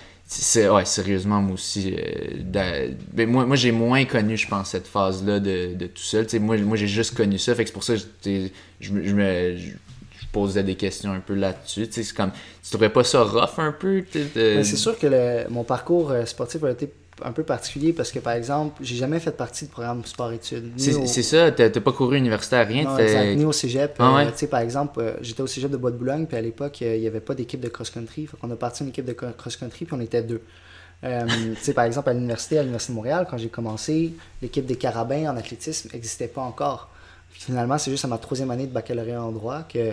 ouais 0.72 0.86
sérieusement 0.86 1.40
moi 1.42 1.54
aussi 1.54 1.96
euh, 1.96 2.90
ben, 3.14 3.30
moi 3.30 3.46
moi 3.46 3.56
j'ai 3.56 3.72
moins 3.72 4.06
connu 4.06 4.38
je 4.38 4.48
pense 4.48 4.72
cette 4.72 4.88
phase 4.88 5.24
là 5.24 5.40
de, 5.40 5.76
de 5.76 5.86
tout 5.88 6.02
seul. 6.02 6.26
Moi 6.40 6.58
moi 6.58 6.78
j'ai 6.78 6.88
juste 6.88 7.16
connu 7.16 7.38
ça. 7.38 7.54
Fait 7.54 7.64
que 7.64 7.70
c'est 7.70 7.74
pour 7.74 7.84
ça 7.84 7.94
que 7.96 8.02
je 8.80 8.92
me 8.92 9.56
posais 10.32 10.64
des 10.64 10.76
questions 10.76 11.12
un 11.12 11.20
peu 11.20 11.36
là-dessus. 11.36 11.88
C'est 11.92 12.12
comme 12.14 12.32
tu 12.32 12.70
trouverais 12.70 12.92
pas 12.92 13.04
ça 13.04 13.22
rough 13.24 13.60
un 13.60 13.72
peu 13.72 14.04
Mais 14.36 14.64
c'est 14.64 14.76
sûr 14.78 14.98
que 14.98 15.08
le- 15.08 15.50
mon 15.50 15.64
parcours 15.64 16.12
euh, 16.12 16.26
sportif 16.26 16.64
a 16.64 16.72
été 16.72 16.90
un 17.24 17.32
peu 17.32 17.44
particulier 17.44 17.94
parce 17.94 18.12
que, 18.12 18.20
par 18.20 18.34
exemple, 18.34 18.76
j'ai 18.84 18.96
jamais 18.96 19.20
fait 19.20 19.32
partie 19.32 19.66
du 19.66 19.72
programme 19.72 20.04
sport-études. 20.06 20.72
c'est 20.78 20.94
au- 20.96 21.06
ça 21.06 21.52
t'as 21.52 21.70
pas 21.70 21.92
couru 21.94 22.18
universitaire 22.18 22.68
rien 22.68 22.84
Non, 22.84 22.98
exact. 22.98 23.36
Ni 23.36 23.46
au 23.46 23.52
cégep. 23.54 23.96
Ah 24.00 24.10
Euh, 24.12 24.16
ouais? 24.26 24.32
sais, 24.36 24.48
par 24.48 24.60
exemple, 24.60 25.00
euh, 25.00 25.14
j'étais 25.22 25.42
au 25.42 25.48
cégep 25.48 25.72
de 25.72 25.78
Bois-de-Boulogne, 25.78 26.26
puis 26.26 26.36
à 26.38 26.42
l'époque, 26.42 26.80
euh, 26.82 26.96
il 26.96 27.02
n'y 27.02 27.08
avait 27.08 27.22
pas 27.22 27.34
d'équipe 27.36 27.62
de 27.62 27.70
cross-country. 27.70 28.28
Qu'on 28.42 28.52
a 28.52 28.56
parti 28.58 28.84
une 28.84 28.90
équipe 28.90 29.06
de 29.06 29.14
co- 29.14 29.28
cross-country, 29.38 29.86
puis 29.86 29.96
on 29.98 30.02
était 30.02 30.24
deux. 30.24 30.42
Euh, 31.04 31.26
par 31.76 31.86
exemple, 31.86 32.10
à 32.10 32.14
l'université, 32.14 32.58
à 32.58 32.62
l'Université 32.64 32.92
de 32.94 32.96
Montréal, 32.96 33.28
quand 33.30 33.38
j'ai 33.38 33.50
commencé, 33.50 34.14
l'équipe 34.42 34.66
des 34.66 34.76
carabins 34.78 35.32
en 35.32 35.38
athlétisme 35.38 35.90
n'existait 35.94 36.28
pas 36.28 36.42
encore. 36.42 36.90
Puis 37.32 37.42
finalement, 37.44 37.78
c'est 37.78 37.92
juste 37.92 38.06
à 38.06 38.08
ma 38.08 38.18
troisième 38.18 38.50
année 38.52 38.66
de 38.66 38.72
baccalauréat 38.74 39.22
en 39.22 39.32
droit 39.32 39.64
que 39.72 39.92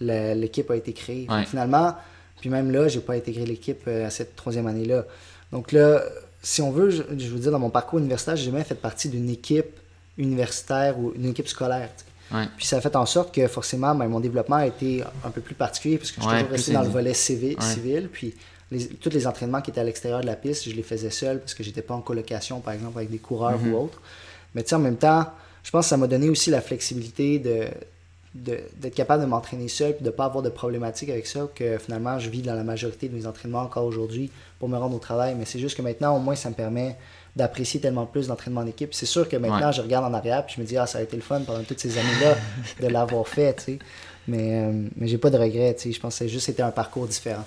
l'équipe 0.00 0.70
a 0.70 0.76
été 0.76 0.92
créée. 0.92 1.26
Ouais. 1.30 1.44
Finalement, 1.46 1.94
puis 2.40 2.50
même 2.50 2.70
là, 2.70 2.88
j'ai 2.88 3.00
pas 3.00 3.14
intégré 3.14 3.44
l'équipe 3.44 3.82
euh, 3.86 4.06
à 4.06 4.10
cette 4.10 4.34
troisième 4.36 4.66
année-là. 4.66 5.04
Donc 5.52 5.72
là, 5.72 6.02
si 6.42 6.62
on 6.62 6.70
veut, 6.70 6.90
je, 6.90 7.02
je 7.18 7.28
veux 7.28 7.38
dire, 7.38 7.50
dans 7.52 7.58
mon 7.58 7.70
parcours 7.70 7.98
universitaire, 7.98 8.36
j'ai 8.36 8.46
jamais 8.46 8.64
fait 8.64 8.74
partie 8.74 9.08
d'une 9.08 9.28
équipe 9.28 9.76
universitaire 10.18 10.98
ou 10.98 11.12
une 11.14 11.26
équipe 11.26 11.48
scolaire. 11.48 11.90
Ouais. 12.32 12.44
Puis 12.56 12.66
ça 12.66 12.76
a 12.76 12.80
fait 12.80 12.94
en 12.96 13.06
sorte 13.06 13.34
que 13.34 13.46
forcément, 13.48 13.94
ben, 13.94 14.06
mon 14.08 14.20
développement 14.20 14.56
a 14.56 14.66
été 14.66 15.02
un 15.24 15.30
peu 15.30 15.40
plus 15.40 15.54
particulier 15.54 15.98
parce 15.98 16.10
que 16.12 16.20
je 16.20 16.26
suis 16.26 16.36
toujours 16.36 16.50
resté 16.50 16.72
dans 16.72 16.82
le 16.82 16.88
volet 16.88 17.14
civil. 17.14 18.08
Puis 18.12 18.34
les, 18.70 18.86
tous 18.86 19.10
les 19.10 19.26
entraînements 19.26 19.60
qui 19.60 19.70
étaient 19.70 19.80
à 19.80 19.84
l'extérieur 19.84 20.20
de 20.20 20.26
la 20.26 20.36
piste, 20.36 20.68
je 20.68 20.74
les 20.74 20.82
faisais 20.84 21.10
seul 21.10 21.40
parce 21.40 21.54
que 21.54 21.62
j'étais 21.64 21.82
pas 21.82 21.94
en 21.94 22.00
colocation, 22.00 22.60
par 22.60 22.74
exemple, 22.74 22.98
avec 22.98 23.10
des 23.10 23.18
coureurs 23.18 23.58
Mhm. 23.58 23.72
ou 23.74 23.76
autres. 23.78 24.00
Mais 24.54 24.62
tu 24.62 24.68
sais, 24.68 24.76
en 24.76 24.80
même 24.80 24.96
temps, 24.96 25.26
je 25.64 25.70
pense 25.70 25.86
que 25.86 25.90
ça 25.90 25.96
m'a 25.96 26.06
donné 26.06 26.28
aussi 26.28 26.50
la 26.50 26.60
flexibilité 26.60 27.38
de- 27.40 27.66
d'être 28.34 28.94
capable 28.94 29.22
de 29.24 29.28
m'entraîner 29.28 29.66
seul 29.68 29.96
puis 29.96 30.04
de 30.04 30.10
pas 30.10 30.24
avoir 30.26 30.42
de 30.42 30.50
problématiques 30.50 31.08
avec 31.10 31.26
ça 31.26 31.48
que 31.54 31.78
finalement 31.78 32.18
je 32.20 32.30
vis 32.30 32.42
dans 32.42 32.54
la 32.54 32.62
majorité 32.62 33.08
de 33.08 33.14
mes 33.16 33.26
entraînements 33.26 33.62
encore 33.62 33.84
aujourd'hui 33.84 34.30
pour 34.60 34.68
me 34.68 34.76
rendre 34.78 34.94
au 34.94 35.00
travail 35.00 35.34
mais 35.36 35.44
c'est 35.44 35.58
juste 35.58 35.76
que 35.76 35.82
maintenant 35.82 36.16
au 36.16 36.20
moins 36.20 36.36
ça 36.36 36.48
me 36.48 36.54
permet 36.54 36.96
d'apprécier 37.34 37.80
tellement 37.80 38.06
plus 38.06 38.28
l'entraînement 38.28 38.62
d'équipe 38.62 38.94
c'est 38.94 39.06
sûr 39.06 39.28
que 39.28 39.36
maintenant 39.36 39.66
Ouais. 39.68 39.72
je 39.72 39.80
regarde 39.82 40.04
en 40.04 40.14
arrière 40.16 40.46
puis 40.46 40.54
je 40.56 40.60
me 40.60 40.66
dis 40.66 40.76
ah 40.76 40.86
ça 40.86 40.98
a 40.98 41.02
été 41.02 41.16
le 41.16 41.22
fun 41.22 41.40
pendant 41.40 41.64
toutes 41.64 41.80
ces 41.80 41.98
années 41.98 42.08
là 42.22 42.36
de 42.80 42.86
l'avoir 42.86 43.26
fait 43.26 43.54
tu 43.56 43.62
sais 43.64 43.78
mais 44.28 44.62
euh, 44.64 44.86
mais 44.96 45.08
j'ai 45.08 45.18
pas 45.18 45.30
de 45.30 45.36
regrets 45.38 45.74
tu 45.74 45.82
sais 45.88 45.92
je 45.92 45.98
pense 46.00 46.14
que 46.14 46.18
c'est 46.18 46.28
juste 46.28 46.46
c'était 46.46 46.62
un 46.62 46.70
parcours 46.70 47.08
différent 47.08 47.44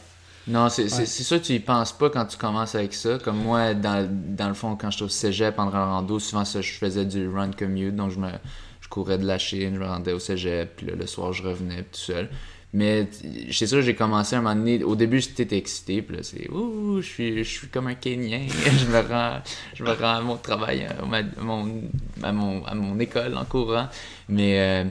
Non, 0.48 0.68
c'est 0.68 0.94
Ouais. 0.94 1.06
sûr 1.06 1.40
que 1.40 1.46
tu 1.46 1.54
y 1.54 1.60
penses 1.62 1.94
pas 1.94 2.10
quand 2.10 2.26
tu 2.26 2.36
commences 2.38 2.76
avec 2.76 2.94
ça. 2.94 3.18
Comme 3.24 3.38
moi, 3.38 3.74
dans, 3.74 4.06
dans 4.12 4.50
le 4.50 4.54
fond, 4.54 4.76
quand 4.76 4.92
j'étais 4.92 5.06
au 5.06 5.08
cégep 5.08 5.58
en 5.58 5.70
rando, 5.70 6.20
souvent 6.20 6.44
ça, 6.44 6.60
je 6.60 6.74
faisais 6.74 7.06
du 7.06 7.30
run 7.30 7.52
commute. 7.52 7.96
Donc 7.96 8.12
je 8.12 8.20
me 8.20 8.28
je 8.28 8.73
courais 8.94 9.18
de 9.18 9.26
la 9.26 9.40
Chine, 9.40 9.72
je 9.74 9.80
me 9.80 9.88
rendais 9.88 10.14
au 10.14 10.20
cégep, 10.20 10.76
puis 10.78 10.86
là, 10.86 10.94
le 10.96 11.08
soir, 11.08 11.34
je 11.34 11.42
revenais 11.42 11.82
tout 11.82 12.00
seul. 12.00 12.30
Mais 12.74 13.08
c'est 13.52 13.68
sûr, 13.68 13.82
j'ai 13.82 13.96
commencé 13.96 14.36
à 14.36 14.40
un 14.40 14.42
moment 14.42 14.56
donné. 14.56 14.84
Au 14.84 14.96
début, 14.96 15.20
j'étais 15.20 15.58
excité, 15.58 16.02
puis 16.02 16.18
là, 16.18 16.24
c'est 16.24 16.50
ouh, 16.50 17.02
je 17.02 17.08
suis, 17.08 17.44
je 17.44 17.50
suis 17.50 17.68
comme 17.68 17.88
un 17.88 17.96
Kenyan. 17.96 18.48
je 18.48 18.86
me 18.86 19.00
rends, 19.00 19.42
je 19.76 19.84
me 19.84 19.92
rends 19.92 20.16
à 20.16 20.22
mon 20.22 20.38
travail, 20.38 20.86
à, 20.86 21.06
mon, 21.42 21.82
à, 22.24 22.32
mon, 22.32 22.66
à 22.66 22.74
mon 22.76 23.00
école 23.00 23.36
en 23.36 23.46
courant. 23.46 23.88
Mais 24.30 24.60
euh, 24.60 24.84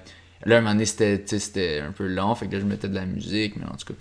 là, 0.44 0.58
un 0.58 0.60
moment 0.60 0.74
donné, 0.74 0.84
c'était 0.84 1.80
un 1.80 1.92
peu 1.92 2.06
long, 2.06 2.34
fait 2.34 2.46
que 2.46 2.54
là, 2.54 2.60
je 2.60 2.66
mettais 2.66 2.88
de 2.88 2.94
la 2.94 3.06
musique, 3.06 3.56
mais 3.56 3.66
en 3.66 3.76
tout 3.76 3.92
cas. 3.92 3.98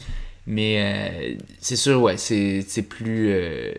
Mais 0.47 1.35
euh, 1.37 1.43
c'est 1.59 1.75
sûr, 1.75 2.01
ouais, 2.01 2.17
c'est 2.17 2.87
plus. 2.87 3.31
euh, 3.31 3.71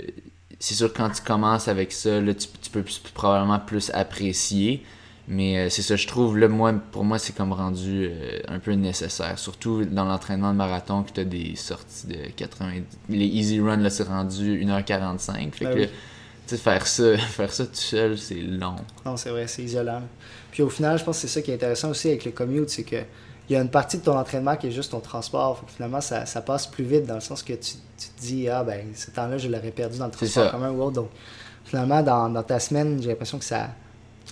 c'est 0.58 0.74
sûr, 0.74 0.92
quand 0.92 1.10
tu 1.10 1.22
commences 1.22 1.66
avec 1.66 1.90
ça, 1.92 2.20
là, 2.20 2.34
tu, 2.34 2.48
peux 2.70 2.84
probablement 3.14 3.58
plus 3.58 3.90
apprécier. 3.94 4.84
Mais 5.28 5.56
euh, 5.56 5.70
c'est 5.70 5.82
ça, 5.82 5.96
je 5.96 6.06
trouve, 6.06 6.36
là, 6.36 6.48
moi, 6.48 6.72
pour 6.90 7.04
moi, 7.04 7.18
c'est 7.18 7.34
comme 7.34 7.52
rendu 7.52 8.08
euh, 8.10 8.40
un 8.48 8.58
peu 8.58 8.72
nécessaire. 8.72 9.38
Surtout 9.38 9.84
dans 9.84 10.04
l'entraînement 10.04 10.52
de 10.52 10.56
marathon, 10.56 11.04
que 11.04 11.12
tu 11.12 11.20
as 11.20 11.24
des 11.24 11.54
sorties 11.56 12.08
de 12.08 12.30
90. 12.36 12.82
Les 13.08 13.26
easy 13.26 13.60
runs, 13.60 13.76
là, 13.76 13.90
c'est 13.90 14.02
rendu 14.02 14.64
1h45. 14.64 15.52
Fait 15.52 15.64
Ben 15.64 15.70
que, 15.70 15.74
oui. 15.74 15.80
là, 15.82 15.86
tu 15.86 15.92
sais, 16.46 16.56
faire 16.56 16.86
ça, 16.86 17.16
faire 17.18 17.52
ça 17.52 17.66
tout 17.66 17.74
seul, 17.74 18.18
c'est 18.18 18.34
long. 18.34 18.76
Non, 19.06 19.16
c'est 19.16 19.30
vrai, 19.30 19.46
c'est 19.46 19.62
isolant. 19.62 20.02
Puis 20.50 20.62
au 20.62 20.68
final, 20.68 20.98
je 20.98 21.04
pense 21.04 21.16
que 21.16 21.28
c'est 21.28 21.34
ça 21.34 21.40
qui 21.42 21.50
est 21.52 21.54
intéressant 21.54 21.90
aussi 21.90 22.08
avec 22.08 22.24
le 22.24 22.32
commute, 22.32 22.68
c'est 22.68 22.84
que 22.84 22.96
il 23.48 23.54
y 23.54 23.56
a 23.56 23.60
une 23.60 23.70
partie 23.70 23.98
de 23.98 24.02
ton 24.02 24.16
entraînement 24.16 24.56
qui 24.56 24.68
est 24.68 24.70
juste 24.70 24.92
ton 24.92 25.00
transport. 25.00 25.58
Fait 25.58 25.66
que 25.66 25.72
finalement, 25.72 26.00
ça, 26.00 26.26
ça 26.26 26.40
passe 26.40 26.66
plus 26.66 26.84
vite 26.84 27.06
dans 27.06 27.16
le 27.16 27.20
sens 27.20 27.42
que 27.42 27.52
tu, 27.52 27.72
tu 27.98 28.08
te 28.08 28.20
dis, 28.20 28.48
ah 28.48 28.62
ben, 28.64 28.86
ce 28.94 29.10
temps-là, 29.10 29.36
je 29.36 29.48
l'aurais 29.48 29.72
perdu 29.72 29.98
dans 29.98 30.06
le 30.06 30.12
transport 30.12 30.50
commun 30.50 30.70
ou 30.70 30.80
autre. 30.82 30.92
Donc, 30.94 31.10
finalement, 31.64 32.02
dans, 32.02 32.28
dans 32.30 32.42
ta 32.42 32.60
semaine, 32.60 33.02
j'ai 33.02 33.08
l'impression 33.08 33.38
que 33.38 33.44
ça. 33.44 33.70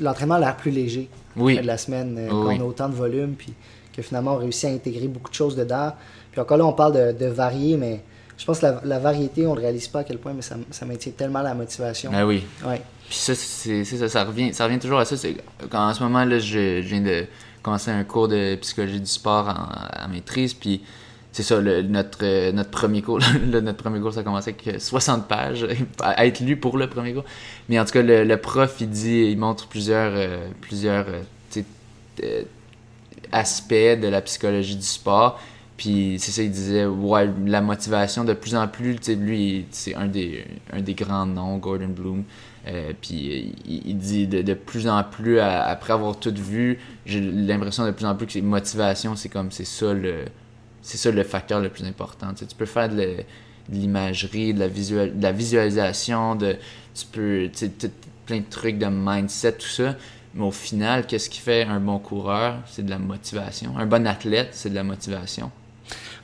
L'entraînement 0.01 0.35
a 0.37 0.41
l'air 0.41 0.57
plus 0.57 0.71
léger 0.71 1.09
Oui. 1.37 1.57
de 1.61 1.67
la 1.67 1.77
semaine, 1.79 2.17
euh, 2.19 2.23
Oui, 2.25 2.29
quand 2.31 2.49
oui. 2.49 2.57
on 2.61 2.65
a 2.65 2.67
autant 2.69 2.89
de 2.89 2.95
volume, 2.95 3.35
puis 3.35 3.53
que 3.95 4.03
finalement, 4.03 4.35
on 4.35 4.39
réussit 4.39 4.65
à 4.67 4.69
intégrer 4.73 5.09
beaucoup 5.09 5.31
de 5.31 5.35
choses 5.35 5.57
dedans. 5.57 5.93
Puis 6.33 6.41
encore 6.41 6.57
là, 6.57 6.65
on 6.67 6.73
parle 6.73 6.95
de, 6.95 7.19
de 7.25 7.27
varier, 7.31 7.77
mais 7.77 8.03
je 8.39 8.45
pense 8.45 8.61
que 8.61 8.67
la, 8.67 8.81
la 8.85 8.99
variété, 8.99 9.47
on 9.47 9.51
ne 9.51 9.57
le 9.57 9.63
réalise 9.63 9.89
pas 9.89 10.01
à 10.01 10.05
quel 10.05 10.19
point, 10.19 10.33
mais 10.33 10.43
ça, 10.43 10.57
ça 10.71 10.87
maintient 10.87 11.13
tellement 11.13 11.43
la 11.43 11.55
motivation. 11.55 12.11
Ah 12.15 12.27
oui. 12.27 12.45
Ouais. 12.67 12.81
Puis 13.09 13.19
ça, 13.19 13.35
c'est 13.35 13.85
c'est 13.85 13.97
ça, 13.97 14.09
ça 14.09 14.25
revient, 14.25 14.55
ça 14.55 14.65
revient 14.65 14.79
toujours 14.79 15.01
à 15.01 15.05
ça. 15.05 15.17
C'est 15.17 15.37
quand 15.69 15.89
en 15.89 15.93
ce 15.93 16.03
moment 16.03 16.25
là, 16.25 16.39
je, 16.39 16.81
je 16.81 16.87
viens 16.89 17.01
de 17.01 17.25
commencer 17.63 17.91
un 17.91 18.05
cours 18.05 18.29
de 18.29 18.55
psychologie 18.57 19.01
du 19.01 19.07
sport 19.11 19.49
en, 19.49 20.05
en 20.05 20.09
maîtrise, 20.09 20.55
puis 20.55 20.83
c'est 21.33 21.43
ça, 21.43 21.61
le- 21.61 21.83
notre, 21.83 22.19
euh, 22.23 22.53
notre 22.53 22.71
premier 22.71 23.03
cours, 23.03 23.21
notre 23.47 23.77
premier 23.77 24.01
cours, 24.01 24.13
ça 24.13 24.21
a 24.21 24.23
commencé 24.23 24.55
avec 24.61 24.81
60 24.81 25.29
pages 25.29 25.67
à 26.01 26.27
être 26.27 26.41
lu 26.41 26.57
pour 26.57 26.77
le 26.79 26.89
premier 26.89 27.13
cours. 27.15 27.25
Mais 27.69 27.79
en 27.79 27.85
tout 27.85 27.93
cas, 27.93 28.03
le, 28.03 28.37
prof, 28.37 28.77
il 28.81 28.91
dit, 28.91 29.29
il 29.31 29.39
montre 29.39 29.69
plusieurs, 29.69 30.13
euh, 30.15 30.49
plusieurs 30.61 31.07
euh, 31.09 31.23
euh, 32.25 32.43
aspects 33.33 33.73
de 33.75 34.09
la 34.09 34.21
psychologie 34.23 34.77
du 34.77 34.83
sport. 34.87 35.41
Puis 35.77 36.17
c'est 36.21 36.31
ça, 36.33 36.43
il 36.43 36.51
disait, 36.51 36.85
ouais, 36.85 37.29
la 37.47 37.63
motivation 37.63 38.25
de 38.25 38.35
plus 38.35 38.55
en 38.55 38.69
plus, 38.69 38.99
lui, 39.09 39.65
c'est 39.71 39.95
un 39.95 40.07
des, 40.09 40.45
un 40.73 40.83
des 40.83 40.95
grands 40.95 41.25
noms, 41.27 41.57
Gordon 41.57 41.89
Bloom. 41.89 42.25
Euh, 42.67 42.93
puis 43.01 43.55
il, 43.65 43.89
il 43.89 43.97
dit 43.97 44.27
de, 44.27 44.43
de 44.43 44.53
plus 44.55 44.87
en 44.87 45.03
plus, 45.05 45.39
à- 45.39 45.63
après 45.65 45.95
avoir 45.95 46.19
tout 46.19 46.35
vu, 46.37 46.79
j'ai 47.07 47.21
l'impression 47.21 47.87
de 47.87 47.93
plus 47.93 48.05
en 48.05 48.15
plus 48.15 48.27
que 48.27 48.33
c'est 48.35 48.43
motivation, 48.43 49.17
c'est 49.17 49.31
comme, 49.31 49.51
c'est 49.51 49.65
ça 49.65 49.95
le, 49.95 50.25
c'est 50.83 50.97
ça 50.97 51.11
le 51.11 51.23
facteur 51.23 51.61
le 51.61 51.69
plus 51.69 51.85
important. 51.85 52.33
Tu, 52.35 52.45
peux 52.57 52.67
faire 52.67 52.89
de, 52.89 53.17
l'imagerie, 53.71 54.55
de 54.55 54.61
la, 54.61 54.69
visual, 54.69 55.19
de 55.19 55.23
la 55.23 55.33
visualisation, 55.33 56.35
de, 56.35 56.57
tu 56.95 57.07
plein 58.27 58.39
de 58.39 58.45
trucs 58.49 58.79
de 58.79 58.87
mindset, 58.87 59.53
tout 59.53 59.67
ça. 59.67 59.97
Mais 60.35 60.45
au 60.45 60.53
final, 60.53 61.07
qu'est-ce 61.07 61.29
qui 61.29 61.41
fait 61.41 61.65
un 61.65 61.81
bon 61.81 61.99
coureur? 61.99 62.59
C'est 62.71 62.85
de 62.85 62.91
la 62.91 62.99
motivation. 62.99 63.77
Un 63.77 63.87
bon 63.87 64.07
athlète, 64.07 64.51
c'est 64.53 64.71
de 64.71 64.75
la 64.75 64.85
motivation. 64.85 65.51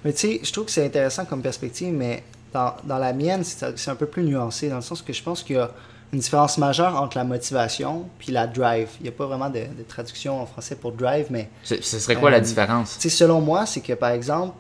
Mais 0.05 0.13
tu 0.13 0.21
sais, 0.21 0.41
je 0.43 0.53
trouve 0.53 0.67
que 0.67 0.71
c'est 0.71 0.87
intéressant 0.87 1.25
comme 1.25 1.43
perspective, 1.43 1.93
mais 1.93 2.23
dans, 2.53 2.75
dans 2.85 2.99
la 2.99 3.13
mienne, 3.13 3.43
c'est 3.43 3.91
un 3.91 3.97
peu 3.97 4.07
plus 4.07 4.23
nuancé, 4.23 4.69
dans 4.69 4.77
le 4.77 4.83
sens 4.83 5.03
que 5.03 5.13
je 5.13 5.23
pense 5.23 5.43
qu'il 5.43 5.57
y 5.57 5.59
a 5.59 5.71
une 6.13 6.21
différence 6.21 6.57
majeure 6.59 7.01
entre 7.01 7.17
la 7.19 7.25
motivation 7.25 8.07
puis 8.19 8.33
la 8.33 8.47
drive. 8.47 8.89
Il 9.01 9.05
n'y 9.05 9.09
a 9.09 9.13
pas 9.13 9.27
vraiment 9.27 9.51
de, 9.51 9.61
de 9.61 9.83
traduction 9.87 10.41
en 10.41 10.47
français 10.47 10.77
pour 10.77 10.93
drive, 10.93 11.27
mais 11.31 11.49
Ce 11.63 11.81
ce 11.83 11.99
serait 11.99 12.17
quoi 12.17 12.31
la 12.31 12.39
Euh, 12.39 12.41
différence? 12.41 12.97
selon 13.01 13.41
moi, 13.41 13.67
c'est 13.67 13.81
que 13.81 13.93
par 13.93 14.11
exemple, 14.11 14.55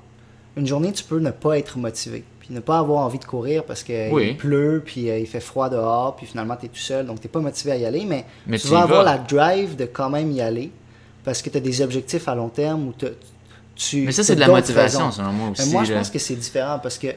une 0.56 0.66
journée, 0.66 0.92
tu 0.92 1.04
peux 1.04 1.18
ne 1.18 1.30
pas 1.30 1.58
être 1.58 1.78
motivé, 1.78 2.24
puis 2.40 2.48
ne 2.52 2.60
pas 2.60 2.78
avoir 2.78 3.02
envie 3.04 3.18
de 3.18 3.24
courir 3.24 3.64
parce 3.64 3.82
qu'il 3.82 4.08
Oui. 4.12 4.34
pleut, 4.34 4.82
puis 4.84 5.10
euh, 5.10 5.18
il 5.18 5.26
fait 5.26 5.40
froid 5.40 5.68
dehors, 5.68 6.16
puis 6.16 6.26
finalement, 6.26 6.56
tu 6.56 6.66
es 6.66 6.68
tout 6.68 6.76
seul, 6.76 7.06
donc 7.06 7.20
tu 7.20 7.28
pas 7.28 7.40
motivé 7.40 7.72
à 7.72 7.76
y 7.76 7.84
aller, 7.84 8.04
mais, 8.06 8.24
Mais 8.46 8.58
tu 8.58 8.68
vas 8.68 8.80
avoir 8.82 9.04
vas. 9.04 9.12
la 9.12 9.18
drive 9.18 9.76
de 9.76 9.84
quand 9.86 10.10
même 10.10 10.32
y 10.32 10.40
aller 10.40 10.70
parce 11.24 11.42
que 11.42 11.50
tu 11.50 11.58
as 11.58 11.60
des 11.60 11.80
objectifs 11.82 12.26
à 12.28 12.34
long 12.34 12.48
terme 12.48 12.88
ou 12.88 12.94
tu. 13.74 14.02
Mais 14.06 14.12
ça, 14.12 14.22
c'est 14.24 14.34
de 14.34 14.40
la 14.40 14.48
motivation, 14.48 15.00
raisons. 15.00 15.10
selon 15.12 15.32
moi 15.32 15.48
Mais 15.56 15.62
aussi. 15.62 15.72
moi, 15.72 15.84
je 15.84 15.92
là. 15.92 15.98
pense 15.98 16.10
que 16.10 16.18
c'est 16.18 16.34
différent 16.36 16.78
parce 16.82 16.96
que 16.98 17.08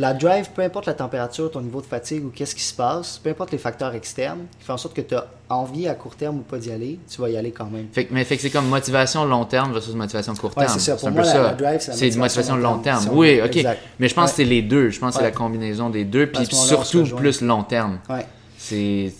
la 0.00 0.14
drive, 0.14 0.50
peu 0.54 0.62
importe 0.62 0.86
la 0.86 0.94
température, 0.94 1.50
ton 1.50 1.60
niveau 1.60 1.80
de 1.80 1.86
fatigue 1.86 2.24
ou 2.24 2.30
qu'est-ce 2.30 2.54
qui 2.54 2.62
se 2.62 2.72
passe, 2.72 3.18
peu 3.18 3.30
importe 3.30 3.50
les 3.50 3.58
facteurs 3.58 3.94
externes, 3.94 4.46
qui 4.58 4.64
font 4.64 4.74
en 4.74 4.78
sorte 4.78 4.94
que 4.94 5.00
tu 5.00 5.14
as 5.16 5.26
envie 5.48 5.88
à 5.88 5.94
court 5.96 6.14
terme 6.14 6.36
ou 6.38 6.42
pas 6.42 6.56
d'y 6.58 6.70
aller, 6.70 7.00
tu 7.10 7.20
vas 7.20 7.28
y 7.28 7.36
aller 7.36 7.50
quand 7.50 7.68
même. 7.68 7.86
Fait 7.92 8.04
que- 8.04 8.14
mais 8.14 8.24
fait 8.24 8.36
que 8.36 8.42
c'est 8.42 8.50
comme 8.50 8.68
motivation 8.68 9.24
long 9.24 9.44
terme 9.44 9.72
versus 9.72 9.94
motivation 9.94 10.34
court 10.34 10.52
Ouais, 10.56 10.66
terme. 10.66 10.78
c'est 10.78 10.84
ça. 10.92 10.96
Pour 10.96 11.08
un 11.08 11.10
moi, 11.10 11.22
peu 11.22 11.26
la- 11.26 11.32
ça. 11.34 11.42
la 11.42 11.52
drive, 11.54 11.80
c'est 11.80 11.90
motivation 11.90 12.20
motivation 12.20 12.56
long 12.56 12.78
terme. 12.78 13.02
si 13.02 13.08
Oui, 13.10 13.40
ok. 13.44 13.56
Exact. 13.56 13.80
Mais 13.98 14.08
je 14.08 14.14
pense 14.14 14.24
Ouais. 14.26 14.30
que 14.30 14.36
c'est 14.36 14.44
les 14.44 14.62
deux. 14.62 14.90
Je 14.90 15.00
pense 15.00 15.14
que 15.14 15.18
c'est 15.18 15.24
la 15.24 15.32
combinaison 15.32 15.90
des 15.90 16.04
deux. 16.04 16.26
Puis 16.28 16.46
surtout 16.46 17.04
plus 17.16 17.40
long 17.42 17.64
terme. 17.64 17.98
Ouais. 18.08 18.24
C'est 18.56 19.12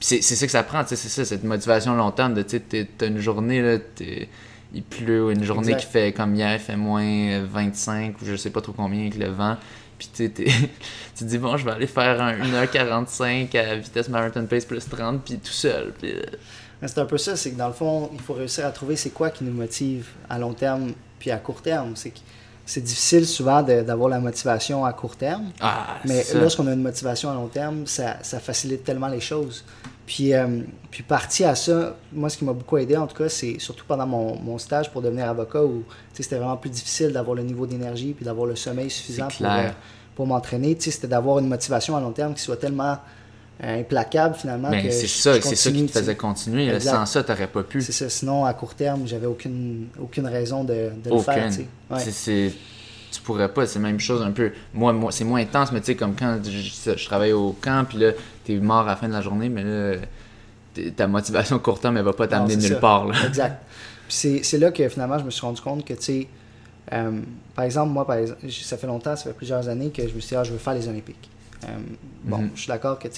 c'est 0.00 0.20
ça 0.22 0.46
que 0.46 0.52
ça 0.52 0.62
prend, 0.64 0.82
c'est 0.86 0.96
ça, 0.96 1.24
cette 1.24 1.44
motivation 1.44 1.94
long 1.94 2.10
terme 2.10 2.34
de, 2.34 2.42
tu 2.42 2.60
t'as 2.60 3.06
une 3.06 3.18
journée, 3.18 3.62
là, 3.62 3.78
il 4.74 4.82
pleut, 4.82 5.24
ou 5.26 5.30
une 5.30 5.44
journée 5.44 5.76
qui 5.76 5.86
fait 5.86 6.12
comme 6.12 6.34
hier, 6.34 6.52
il 6.54 6.58
fait 6.58 6.76
moins 6.76 7.40
25, 7.44 8.14
ou 8.20 8.24
je 8.26 8.34
sais 8.36 8.50
pas 8.50 8.60
trop 8.60 8.72
combien 8.72 9.00
avec 9.02 9.16
le 9.16 9.26
vent, 9.28 9.56
puis 10.00 10.08
tu 10.12 10.32
tu 10.34 10.44
te 11.18 11.24
dis, 11.24 11.38
bon, 11.38 11.56
je 11.58 11.64
vais 11.64 11.72
aller 11.72 11.86
faire 11.86 12.20
un 12.20 12.34
1h45 12.34 13.56
à 13.58 13.76
vitesse 13.76 14.08
marathon 14.08 14.46
pace 14.46 14.64
plus 14.64 14.88
30, 14.88 15.22
puis 15.22 15.38
tout 15.38 15.52
seul. 15.52 15.92
Puis... 15.98 16.12
Euh. 16.12 16.22
C'est 16.86 16.98
un 16.98 17.04
peu 17.04 17.18
ça, 17.18 17.36
c'est 17.36 17.50
que 17.50 17.58
dans 17.58 17.66
le 17.66 17.74
fond, 17.74 18.08
il 18.14 18.20
faut 18.20 18.32
réussir 18.32 18.64
à 18.64 18.70
trouver 18.70 18.96
c'est 18.96 19.10
quoi 19.10 19.28
qui 19.28 19.44
nous 19.44 19.52
motive 19.52 20.08
à 20.30 20.38
long 20.38 20.54
terme 20.54 20.92
puis 21.18 21.30
à 21.30 21.36
court 21.36 21.60
terme. 21.60 21.92
C'est 21.94 22.14
c'est 22.70 22.82
difficile 22.82 23.26
souvent 23.26 23.62
d'avoir 23.64 24.08
la 24.08 24.20
motivation 24.20 24.84
à 24.84 24.92
court 24.92 25.16
terme. 25.16 25.50
Ah, 25.60 25.96
mais 26.04 26.24
lorsqu'on 26.34 26.68
a 26.68 26.72
une 26.72 26.82
motivation 26.82 27.28
à 27.28 27.34
long 27.34 27.48
terme, 27.48 27.84
ça, 27.84 28.18
ça 28.22 28.38
facilite 28.38 28.84
tellement 28.84 29.08
les 29.08 29.18
choses. 29.18 29.64
Puis, 30.10 30.34
euh, 30.34 30.62
puis 30.90 31.04
parti 31.04 31.44
à 31.44 31.54
ça, 31.54 31.96
moi, 32.12 32.28
ce 32.28 32.36
qui 32.36 32.44
m'a 32.44 32.52
beaucoup 32.52 32.76
aidé, 32.78 32.96
en 32.96 33.06
tout 33.06 33.16
cas, 33.16 33.28
c'est 33.28 33.60
surtout 33.60 33.84
pendant 33.86 34.08
mon, 34.08 34.36
mon, 34.40 34.58
stage 34.58 34.90
pour 34.90 35.02
devenir 35.02 35.28
avocat, 35.28 35.62
où 35.62 35.84
c'était 36.12 36.34
vraiment 36.34 36.56
plus 36.56 36.70
difficile 36.70 37.12
d'avoir 37.12 37.36
le 37.36 37.44
niveau 37.44 37.64
d'énergie 37.64 38.12
puis 38.12 38.24
d'avoir 38.24 38.48
le 38.48 38.56
sommeil 38.56 38.90
suffisant 38.90 39.28
pour, 39.28 39.46
euh, 39.46 39.68
pour 40.16 40.26
m'entraîner. 40.26 40.76
C'était 40.80 41.06
d'avoir 41.06 41.38
une 41.38 41.46
motivation 41.46 41.96
à 41.96 42.00
long 42.00 42.10
terme 42.10 42.34
qui 42.34 42.42
soit 42.42 42.56
tellement 42.56 42.98
euh, 43.62 43.80
implacable 43.82 44.34
finalement. 44.34 44.70
Mais 44.70 44.90
c'est 44.90 45.06
ça, 45.06 45.40
c'est 45.40 45.54
ça 45.54 45.70
qui 45.70 45.86
te 45.86 45.92
faisait 45.92 46.16
continuer. 46.16 46.80
Sans 46.80 47.06
ça, 47.06 47.22
tu 47.22 47.30
n'aurais 47.30 47.46
pas 47.46 47.62
pu. 47.62 47.80
C'est 47.80 47.92
ça. 47.92 48.08
Sinon, 48.08 48.44
à 48.44 48.52
court 48.52 48.74
terme, 48.74 49.06
j'avais 49.06 49.28
aucune, 49.28 49.90
aucune 50.02 50.26
raison 50.26 50.64
de, 50.64 50.90
de 51.04 51.10
le 51.10 51.20
faire. 51.20 51.52
Ouais. 51.88 52.00
C'est, 52.00 52.52
tu 53.12 53.20
pourrais 53.22 53.52
pas. 53.52 53.64
C'est 53.64 53.78
la 53.78 53.86
même 53.86 54.00
chose 54.00 54.22
un 54.22 54.32
peu. 54.32 54.50
Moi, 54.74 54.92
moi 54.92 55.12
c'est 55.12 55.24
moins 55.24 55.40
intense, 55.40 55.70
mais 55.70 55.78
tu 55.78 55.86
sais, 55.86 55.94
comme 55.94 56.16
quand 56.16 56.40
je, 56.42 56.96
je, 56.96 57.04
travaille 57.04 57.32
au 57.32 57.52
camp, 57.52 57.86
puis 57.88 57.98
là, 57.98 58.10
tu 58.50 58.56
es 58.56 58.60
mort 58.60 58.80
à 58.80 58.86
la 58.86 58.96
fin 58.96 59.08
de 59.08 59.12
la 59.12 59.20
journée, 59.20 59.48
mais 59.48 59.62
là, 59.64 59.96
ta 60.96 61.06
motivation 61.06 61.58
court 61.58 61.80
terme, 61.80 61.96
elle 61.96 62.04
va 62.04 62.12
pas 62.12 62.28
t'amener 62.28 62.56
nulle 62.56 62.78
part. 62.78 63.06
Là. 63.06 63.14
Exact. 63.26 63.62
Puis 64.08 64.40
c'est 64.42 64.58
là 64.58 64.70
que 64.70 64.88
finalement, 64.88 65.18
je 65.18 65.24
me 65.24 65.30
suis 65.30 65.42
rendu 65.42 65.60
compte 65.60 65.84
que, 65.84 65.94
tu 65.94 66.02
sais, 66.02 66.28
euh, 66.92 67.20
par 67.54 67.64
exemple, 67.64 67.92
moi, 67.92 68.06
par 68.06 68.16
exemple, 68.16 68.40
ça 68.50 68.76
fait 68.76 68.86
longtemps, 68.86 69.14
ça 69.14 69.24
fait 69.24 69.36
plusieurs 69.36 69.68
années 69.68 69.90
que 69.90 70.02
je 70.02 70.14
me 70.14 70.20
suis 70.20 70.30
dit, 70.30 70.36
ah, 70.36 70.44
je 70.44 70.52
veux 70.52 70.58
faire 70.58 70.74
les 70.74 70.88
Olympiques. 70.88 71.30
Euh, 71.64 71.68
bon, 72.24 72.38
mhm. 72.38 72.50
je 72.54 72.60
suis 72.60 72.68
d'accord 72.68 72.98
que 72.98 73.08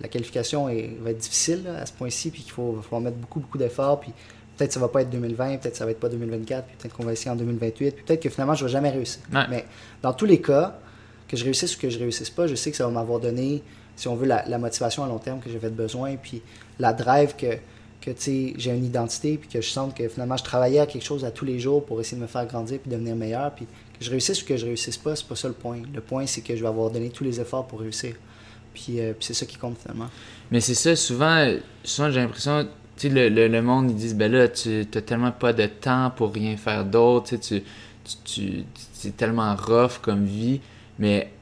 la 0.00 0.08
qualification 0.08 0.68
est, 0.68 0.96
va 1.02 1.10
être 1.10 1.18
difficile 1.18 1.68
à 1.80 1.84
ce 1.84 1.92
point-ci, 1.92 2.30
puis 2.30 2.42
qu'il 2.42 2.52
faut, 2.52 2.80
faut 2.88 3.00
mettre 3.00 3.16
beaucoup, 3.16 3.40
beaucoup 3.40 3.58
d'efforts, 3.58 4.00
puis 4.00 4.12
peut-être 4.56 4.70
que 4.70 4.74
ça 4.74 4.80
va 4.80 4.88
pas 4.88 5.02
être 5.02 5.10
2020, 5.10 5.58
peut-être 5.58 5.72
que 5.72 5.78
ça 5.78 5.84
va 5.84 5.90
être 5.90 6.00
pas 6.00 6.08
2024, 6.08 6.66
puis 6.66 6.76
peut-être 6.78 6.96
qu'on 6.96 7.04
va 7.04 7.12
essayer 7.12 7.30
en 7.30 7.36
2028, 7.36 7.90
puis 7.92 8.04
peut-être 8.04 8.22
que 8.22 8.28
finalement 8.28 8.54
je 8.54 8.64
vais 8.64 8.70
jamais 8.70 8.90
réussir. 8.90 9.20
Mais 9.50 9.64
dans 10.02 10.12
tous 10.12 10.26
les 10.26 10.40
cas, 10.40 10.78
que 11.28 11.36
je 11.36 11.44
réussisse 11.44 11.76
ou 11.76 11.80
que 11.80 11.90
je 11.90 11.98
réussisse 11.98 12.30
pas, 12.30 12.46
je 12.46 12.54
sais 12.54 12.70
que 12.70 12.76
ça 12.76 12.84
va 12.84 12.90
m'avoir 12.90 13.20
donné, 13.20 13.62
si 13.98 14.06
on 14.06 14.14
veut, 14.14 14.26
la, 14.26 14.58
motivation 14.58 15.02
à 15.02 15.08
long 15.08 15.18
terme 15.18 15.40
que 15.40 15.50
j'avais 15.50 15.70
besoin, 15.70 16.14
puis 16.16 16.40
la 16.78 16.92
drive 16.92 17.34
que, 17.36 17.56
que 18.00 18.12
j'ai 18.16 18.70
une 18.70 18.84
identité, 18.84 19.36
puis 19.36 19.48
que 19.48 19.60
je 19.60 19.68
sens 19.68 19.92
que 19.92 20.08
finalement 20.08 20.36
je 20.36 20.44
travaillais 20.44 20.78
à 20.78 20.86
quelque 20.86 21.04
chose 21.04 21.24
à 21.24 21.32
tous 21.32 21.44
les 21.44 21.58
jours 21.58 21.84
pour 21.84 22.00
essayer 22.00 22.16
de 22.16 22.22
me 22.22 22.28
faire 22.28 22.46
grandir, 22.46 22.78
puis 22.78 22.90
devenir 22.92 23.16
meilleur, 23.16 23.52
puis 23.52 23.66
que 23.66 24.04
je 24.04 24.10
réussisse 24.10 24.40
ou 24.42 24.46
que 24.46 24.56
je 24.56 24.66
réussisse 24.66 24.96
pas, 24.96 25.16
c'est 25.16 25.26
pas 25.26 25.34
ça 25.34 25.48
le 25.48 25.54
point. 25.54 25.82
Le 25.92 26.00
point, 26.00 26.26
c'est 26.26 26.42
que 26.42 26.54
je 26.54 26.62
vais 26.62 26.68
avoir 26.68 26.90
donné 26.90 27.10
tous 27.10 27.24
les 27.24 27.40
efforts 27.40 27.66
pour 27.66 27.80
réussir. 27.80 28.14
Puis, 28.72 29.00
euh, 29.00 29.14
c'est 29.18 29.34
ça 29.34 29.44
qui 29.44 29.56
compte 29.56 29.78
finalement. 29.78 30.08
Mais 30.52 30.60
c'est 30.60 30.74
ça, 30.74 30.94
souvent, 30.94 31.52
souvent 31.82 32.12
j'ai 32.12 32.20
l'impression, 32.20 32.68
tu 32.96 33.08
sais, 33.08 33.28
le, 33.28 33.48
le, 33.48 33.62
monde, 33.62 33.90
ils 33.90 33.96
disent, 33.96 34.14
ben 34.14 34.30
là, 34.30 34.46
tu 34.46 34.86
n'as 34.94 35.02
tellement 35.02 35.32
pas 35.32 35.52
de 35.52 35.66
temps 35.66 36.12
pour 36.14 36.32
rien 36.32 36.56
faire 36.56 36.84
d'autre, 36.84 37.34
tu, 37.34 37.64
tu, 38.24 38.64
tu 39.02 39.10
tellement 39.10 39.56
rough 39.56 39.98
comme 40.00 40.24
vie. 40.24 40.60
Mais 41.00 41.32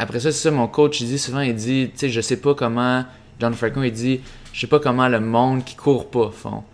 après 0.00 0.18
ça, 0.18 0.32
c'est 0.32 0.48
ça, 0.48 0.50
mon 0.50 0.66
coach, 0.66 1.02
il 1.02 1.08
dit 1.08 1.18
souvent, 1.18 1.40
il 1.40 1.54
dit, 1.54 1.90
tu 1.92 1.98
sais, 1.98 2.08
je 2.08 2.22
sais 2.22 2.38
pas 2.38 2.54
comment, 2.54 3.04
John 3.38 3.52
Falcon, 3.52 3.82
il 3.82 3.92
dit, 3.92 4.20
je 4.50 4.60
sais 4.60 4.66
pas 4.66 4.80
comment 4.80 5.08
le 5.08 5.20
monde 5.20 5.62
qui 5.62 5.76
court 5.76 6.10
pas 6.10 6.30
font. 6.30 6.64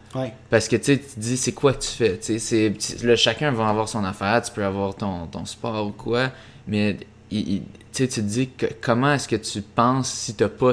Parce 0.49 0.69
que 0.69 0.77
tu 0.77 0.85
sais, 0.85 0.99
tu 0.99 1.19
dis, 1.19 1.37
c'est 1.37 1.53
quoi 1.53 1.75
que 1.75 1.83
tu 1.83 1.89
fais? 1.89 2.19
C'est, 2.21 2.73
là, 3.03 3.17
chacun 3.17 3.51
va 3.51 3.69
avoir 3.69 3.89
son 3.89 4.05
affaire, 4.05 4.41
tu 4.43 4.53
peux 4.53 4.65
avoir 4.65 4.95
ton, 4.95 5.27
ton 5.27 5.45
sport 5.45 5.89
ou 5.89 5.91
quoi, 5.91 6.31
mais 6.69 6.99
il, 7.33 7.63
tu 7.93 8.07
te 8.07 8.21
dis, 8.21 8.49
que, 8.49 8.67
comment 8.81 9.13
est-ce 9.13 9.27
que 9.27 9.37
tu 9.37 9.61
penses 9.61 10.09
si 10.09 10.35
t'as 10.35 10.49
pas 10.49 10.73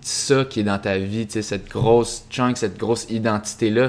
ça 0.00 0.44
qui 0.44 0.60
est 0.60 0.64
dans 0.64 0.78
ta 0.78 0.96
vie, 0.96 1.26
cette 1.28 1.68
grosse 1.68 2.24
chunk, 2.30 2.56
cette 2.56 2.78
grosse 2.78 3.06
identité-là? 3.10 3.88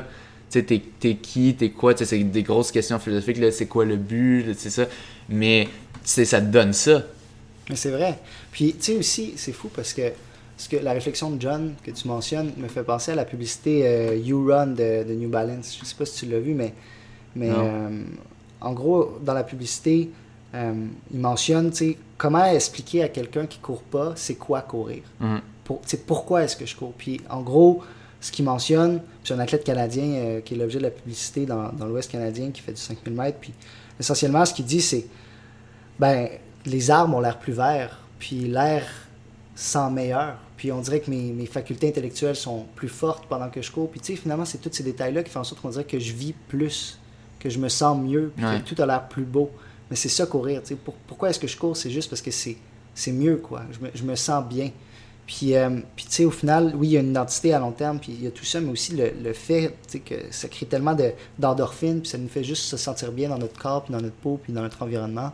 Tu 0.49 0.59
sais, 0.59 0.63
t'es, 0.63 0.81
t'es 0.99 1.15
qui, 1.17 1.53
t'es 1.53 1.69
quoi? 1.69 1.95
C'est 1.95 2.17
des 2.17 2.43
grosses 2.43 2.71
questions 2.71 2.97
philosophiques, 2.97 3.37
là, 3.37 3.51
c'est 3.51 3.67
quoi 3.67 3.85
le 3.85 3.95
but, 3.95 4.55
c'est 4.57 4.71
ça. 4.71 4.85
Mais, 5.29 5.69
tu 6.03 6.25
ça 6.25 6.41
te 6.41 6.47
donne 6.47 6.73
ça. 6.73 7.03
Mais 7.72 7.78
c'est 7.78 7.89
vrai. 7.89 8.19
Puis, 8.51 8.74
tu 8.74 8.84
sais 8.84 8.95
aussi, 8.97 9.34
c'est 9.38 9.53
fou 9.53 9.69
parce 9.74 9.93
que 9.93 10.11
parce 10.57 10.67
que 10.67 10.78
la 10.78 10.93
réflexion 10.93 11.32
de 11.32 11.41
John 11.41 11.74
que 11.84 11.89
tu 11.89 12.07
mentionnes 12.07 12.51
me 12.57 12.67
fait 12.67 12.84
penser 12.84 13.13
à 13.13 13.15
la 13.15 13.26
publicité 13.26 13.82
euh, 13.88 14.15
You 14.15 14.45
Run 14.45 14.67
de, 14.67 15.11
New 15.11 15.28
Balance. 15.30 15.76
Je 15.76 15.82
ne 15.82 15.86
sais 15.86 15.95
pas 15.95 16.05
si 16.05 16.24
tu 16.24 16.32
l'as 16.32 16.39
vu, 16.39 16.53
mais, 16.53 16.76
mais 17.36 17.49
euh, 17.49 18.03
en 18.59 18.74
gros, 18.74 19.17
dans 19.24 19.34
la 19.34 19.43
publicité, 19.43 20.11
euh, 20.53 20.86
il 21.11 21.19
mentionne 21.19 21.72
comment 22.15 22.45
expliquer 22.45 23.01
à 23.01 23.09
quelqu'un 23.09 23.47
qui 23.47 23.57
court 23.57 23.82
pas 23.82 24.13
c'est 24.15 24.36
quoi 24.36 24.61
courir? 24.61 25.01
Mm. 25.19 25.38
Pour, 25.63 25.82
pourquoi 26.05 26.43
est-ce 26.43 26.55
que 26.55 26.67
je 26.67 26.76
cours? 26.76 26.93
Puis 26.93 27.22
en 27.28 27.41
gros, 27.41 27.82
ce 28.19 28.32
qu'il 28.32 28.45
mentionne, 28.45 29.01
c'est 29.24 29.34
un 29.34 29.39
athlète 29.39 29.63
canadien 29.63 30.41
qui 30.45 30.53
est 30.53 30.57
l'objet 30.57 30.78
de 30.78 30.84
la 30.84 30.91
publicité 30.91 31.47
dans, 31.47 31.72
dans 31.72 31.88
l'Ouest 31.88 32.11
canadien 32.11 32.51
qui 32.51 32.61
fait 32.61 32.74
du 32.74 32.82
5000 32.82 33.15
mètres. 33.15 33.39
Puis 33.41 33.53
essentiellement, 33.99 34.45
ce 34.45 34.53
qu'il 34.53 34.65
dit, 34.65 34.82
c'est 34.82 35.07
ben 35.97 36.30
les 36.66 36.91
arbres 36.91 37.16
ont 37.16 37.20
l'air 37.20 37.38
plus 37.38 37.53
verts, 37.53 37.99
puis 38.20 38.47
l'air 38.47 38.86
sent 39.55 39.89
meilleur. 39.91 40.38
Puis 40.57 40.72
on 40.72 40.80
dirait 40.80 40.99
que 40.99 41.09
mes, 41.09 41.32
mes, 41.32 41.45
facultés 41.45 41.88
intellectuelles 41.88 42.36
sont 42.36 42.66
plus 42.76 42.88
fortes 42.88 43.26
pendant 43.28 43.49
que 43.49 43.62
je 43.62 43.72
cours. 43.72 43.89
Puis 43.89 43.99
tu 43.99 44.14
sais, 44.14 44.16
finalement, 44.16 44.45
c'est 44.45 44.59
tous 44.59 44.72
ces 44.72 44.84
détails-là 44.84 45.24
qui 45.24 45.32
font 45.32 45.39
en 45.39 45.43
sorte 45.43 45.62
qu'on 45.62 45.70
dirait 45.70 45.86
que 45.86 45.99
je 45.99 46.14
vis 46.14 46.34
plus, 46.47 46.99
que 47.39 47.49
je 47.49 47.59
me 47.59 47.70
sens 47.70 47.99
mieux, 47.99 48.32
puis 48.36 48.45
que 48.45 48.76
tout 48.76 48.82
a 48.82 48.86
l'air 48.86 49.07
plus 49.07 49.24
beau. 49.24 49.49
Mais 49.89 49.95
c'est 49.95 50.09
ça 50.09 50.26
courir. 50.26 50.62
Tu 50.62 50.76
sais. 50.76 50.78
pourquoi 51.07 51.30
est-ce 51.30 51.39
que 51.39 51.47
je 51.47 51.57
cours? 51.57 51.76
C'est 51.76 51.89
juste 51.89 52.09
parce 52.09 52.22
que 52.22 52.32
c'est, 52.32 52.57
c'est 52.93 53.12
mieux, 53.12 53.38
quoi. 53.38 53.64
Je 53.72 53.80
me, 53.80 53.91
je 53.93 54.03
me 54.03 54.16
sens 54.16 54.47
bien. 54.47 54.70
Puis, 55.26 55.55
euh, 55.55 55.70
puis 55.95 56.05
tu 56.05 56.12
sais, 56.12 56.26
au 56.26 56.32
final, 56.32 56.74
oui, 56.76 56.89
il 56.89 56.91
y 56.91 56.97
a 56.97 56.99
une 56.99 57.09
identité 57.09 57.53
à 57.53 57.59
long 57.59 57.72
terme, 57.72 57.99
puis 57.99 58.12
il 58.12 58.24
y 58.24 58.28
a 58.28 58.32
tout 58.32 58.45
ça, 58.45 58.59
mais 58.62 58.70
aussi 58.70 58.95
le, 58.95 59.12
le 59.24 59.34
fait 59.34 59.76
que 60.05 60.16
ça 60.30 60.47
crée 60.47 60.66
tellement 60.66 60.93
de, 60.93 61.12
d'endorphines, 61.39 62.01
puis 62.01 62.09
ça 62.09 62.18
nous 62.18 62.28
fait 62.28 62.43
juste 62.43 62.64
se 62.64 62.78
sentir 62.78 63.12
bien 63.12 63.30
dans 63.30 63.38
notre 63.38 63.59
corps, 63.59 63.84
puis 63.84 63.93
dans 63.93 64.01
notre 64.01 64.16
peau, 64.16 64.39
puis 64.41 64.53
dans 64.53 64.62
notre 64.62 64.82
environnement 64.84 65.32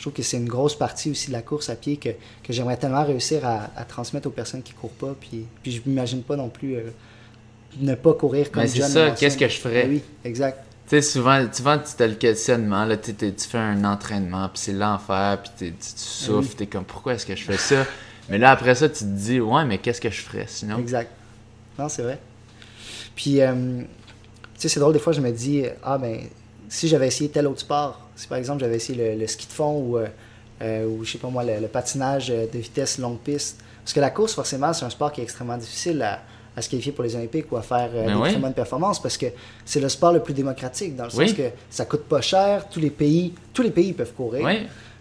je 0.00 0.04
trouve 0.04 0.14
que 0.14 0.22
c'est 0.22 0.38
une 0.38 0.48
grosse 0.48 0.74
partie 0.74 1.10
aussi 1.10 1.26
de 1.26 1.32
la 1.32 1.42
course 1.42 1.68
à 1.68 1.76
pied 1.76 1.98
que, 1.98 2.08
que 2.08 2.54
j'aimerais 2.54 2.78
tellement 2.78 3.04
réussir 3.04 3.44
à, 3.44 3.84
transmettre 3.84 4.28
aux 4.28 4.30
personnes 4.30 4.62
qui 4.62 4.72
courent 4.72 4.88
pas. 4.92 5.14
Puis, 5.20 5.44
puis 5.62 5.72
je 5.72 5.82
m'imagine 5.84 6.22
pas 6.22 6.36
non 6.36 6.48
plus 6.48 6.76
euh, 6.76 6.84
ne 7.78 7.94
pas 7.94 8.14
courir 8.14 8.50
comme 8.50 8.62
Mais 8.62 8.68
c'est 8.68 8.80
ça, 8.80 9.10
qu'est-ce 9.10 9.36
que 9.36 9.46
je 9.46 9.58
ferais? 9.58 9.84
Oui, 9.86 10.02
exact. 10.24 10.64
Tu 10.88 10.96
sais, 10.96 11.02
souvent, 11.02 11.46
souvent, 11.52 11.78
tu 11.78 12.02
as 12.02 12.06
le 12.06 12.14
questionnement, 12.14 12.86
là, 12.86 12.96
tu 12.96 13.12
fais 13.36 13.58
un 13.58 13.84
entraînement, 13.84 14.48
puis 14.48 14.62
c'est 14.62 14.72
l'enfer, 14.72 15.42
puis 15.42 15.70
tu 15.70 15.74
souffres, 15.82 16.56
tu 16.56 16.62
es 16.62 16.66
comme, 16.66 16.84
pourquoi 16.84 17.12
est-ce 17.12 17.26
que 17.26 17.36
je 17.36 17.44
fais 17.44 17.58
ça? 17.58 17.84
mais 18.30 18.38
là, 18.38 18.52
après 18.52 18.74
ça, 18.76 18.88
tu 18.88 19.00
te 19.00 19.04
dis, 19.04 19.38
ouais, 19.38 19.66
mais 19.66 19.76
qu'est-ce 19.76 20.00
que 20.00 20.08
je 20.08 20.22
ferais 20.22 20.46
sinon? 20.48 20.78
Exact. 20.78 21.10
Non, 21.78 21.90
c'est 21.90 22.02
vrai. 22.02 22.18
Puis, 23.14 23.42
euh, 23.42 23.82
tu 23.82 23.86
sais, 24.56 24.70
c'est 24.70 24.80
drôle, 24.80 24.94
des 24.94 24.98
fois, 24.98 25.12
je 25.12 25.20
me 25.20 25.30
dis, 25.30 25.64
ah, 25.82 25.98
ben, 25.98 26.20
si 26.70 26.88
j'avais 26.88 27.08
essayé 27.08 27.28
tel 27.28 27.46
autre 27.46 27.60
sport, 27.60 28.09
si 28.20 28.28
par 28.28 28.36
exemple 28.36 28.60
j'avais 28.60 28.76
essayé 28.76 29.16
le, 29.16 29.26
ski 29.26 29.46
de 29.46 29.52
fond 29.52 29.72
ou, 29.78 29.96
euh, 29.96 30.06
euh, 30.60 30.86
ou 30.86 31.04
je 31.04 31.12
sais 31.12 31.18
pas 31.18 31.28
moi, 31.28 31.42
le, 31.42 31.66
patinage 31.68 32.28
de 32.28 32.58
vitesse 32.58 32.98
longue 32.98 33.18
piste. 33.18 33.60
Parce 33.82 33.94
que 33.94 34.00
la 34.00 34.10
course, 34.10 34.34
forcément, 34.34 34.74
c'est 34.74 34.84
un 34.84 34.90
sport 34.90 35.10
qui 35.10 35.22
est 35.22 35.24
extrêmement 35.24 35.56
difficile 35.56 36.02
à, 36.02 36.20
à 36.54 36.60
se 36.60 36.68
qualifier 36.68 36.92
pour 36.92 37.02
les 37.02 37.16
Olympiques 37.16 37.50
ou 37.50 37.56
à 37.56 37.62
faire 37.62 37.88
euh, 37.94 38.04
ben 38.04 38.22
des 38.22 38.30
très 38.32 38.38
bonnes 38.38 38.52
performances 38.52 39.00
parce 39.00 39.16
que 39.16 39.26
c'est 39.64 39.80
le 39.80 39.88
sport 39.88 40.12
le 40.12 40.20
plus 40.20 40.34
démocratique 40.34 40.94
dans 40.94 41.04
le 41.04 41.10
sens 41.10 41.32
que 41.32 41.48
ça 41.70 41.86
coûte 41.86 42.04
pas 42.04 42.20
cher, 42.20 42.68
tous 42.68 42.80
les 42.80 42.90
pays, 42.90 43.32
tous 43.54 43.62
les 43.62 43.70
pays 43.70 43.94
peuvent 43.94 44.12
courir. 44.12 44.46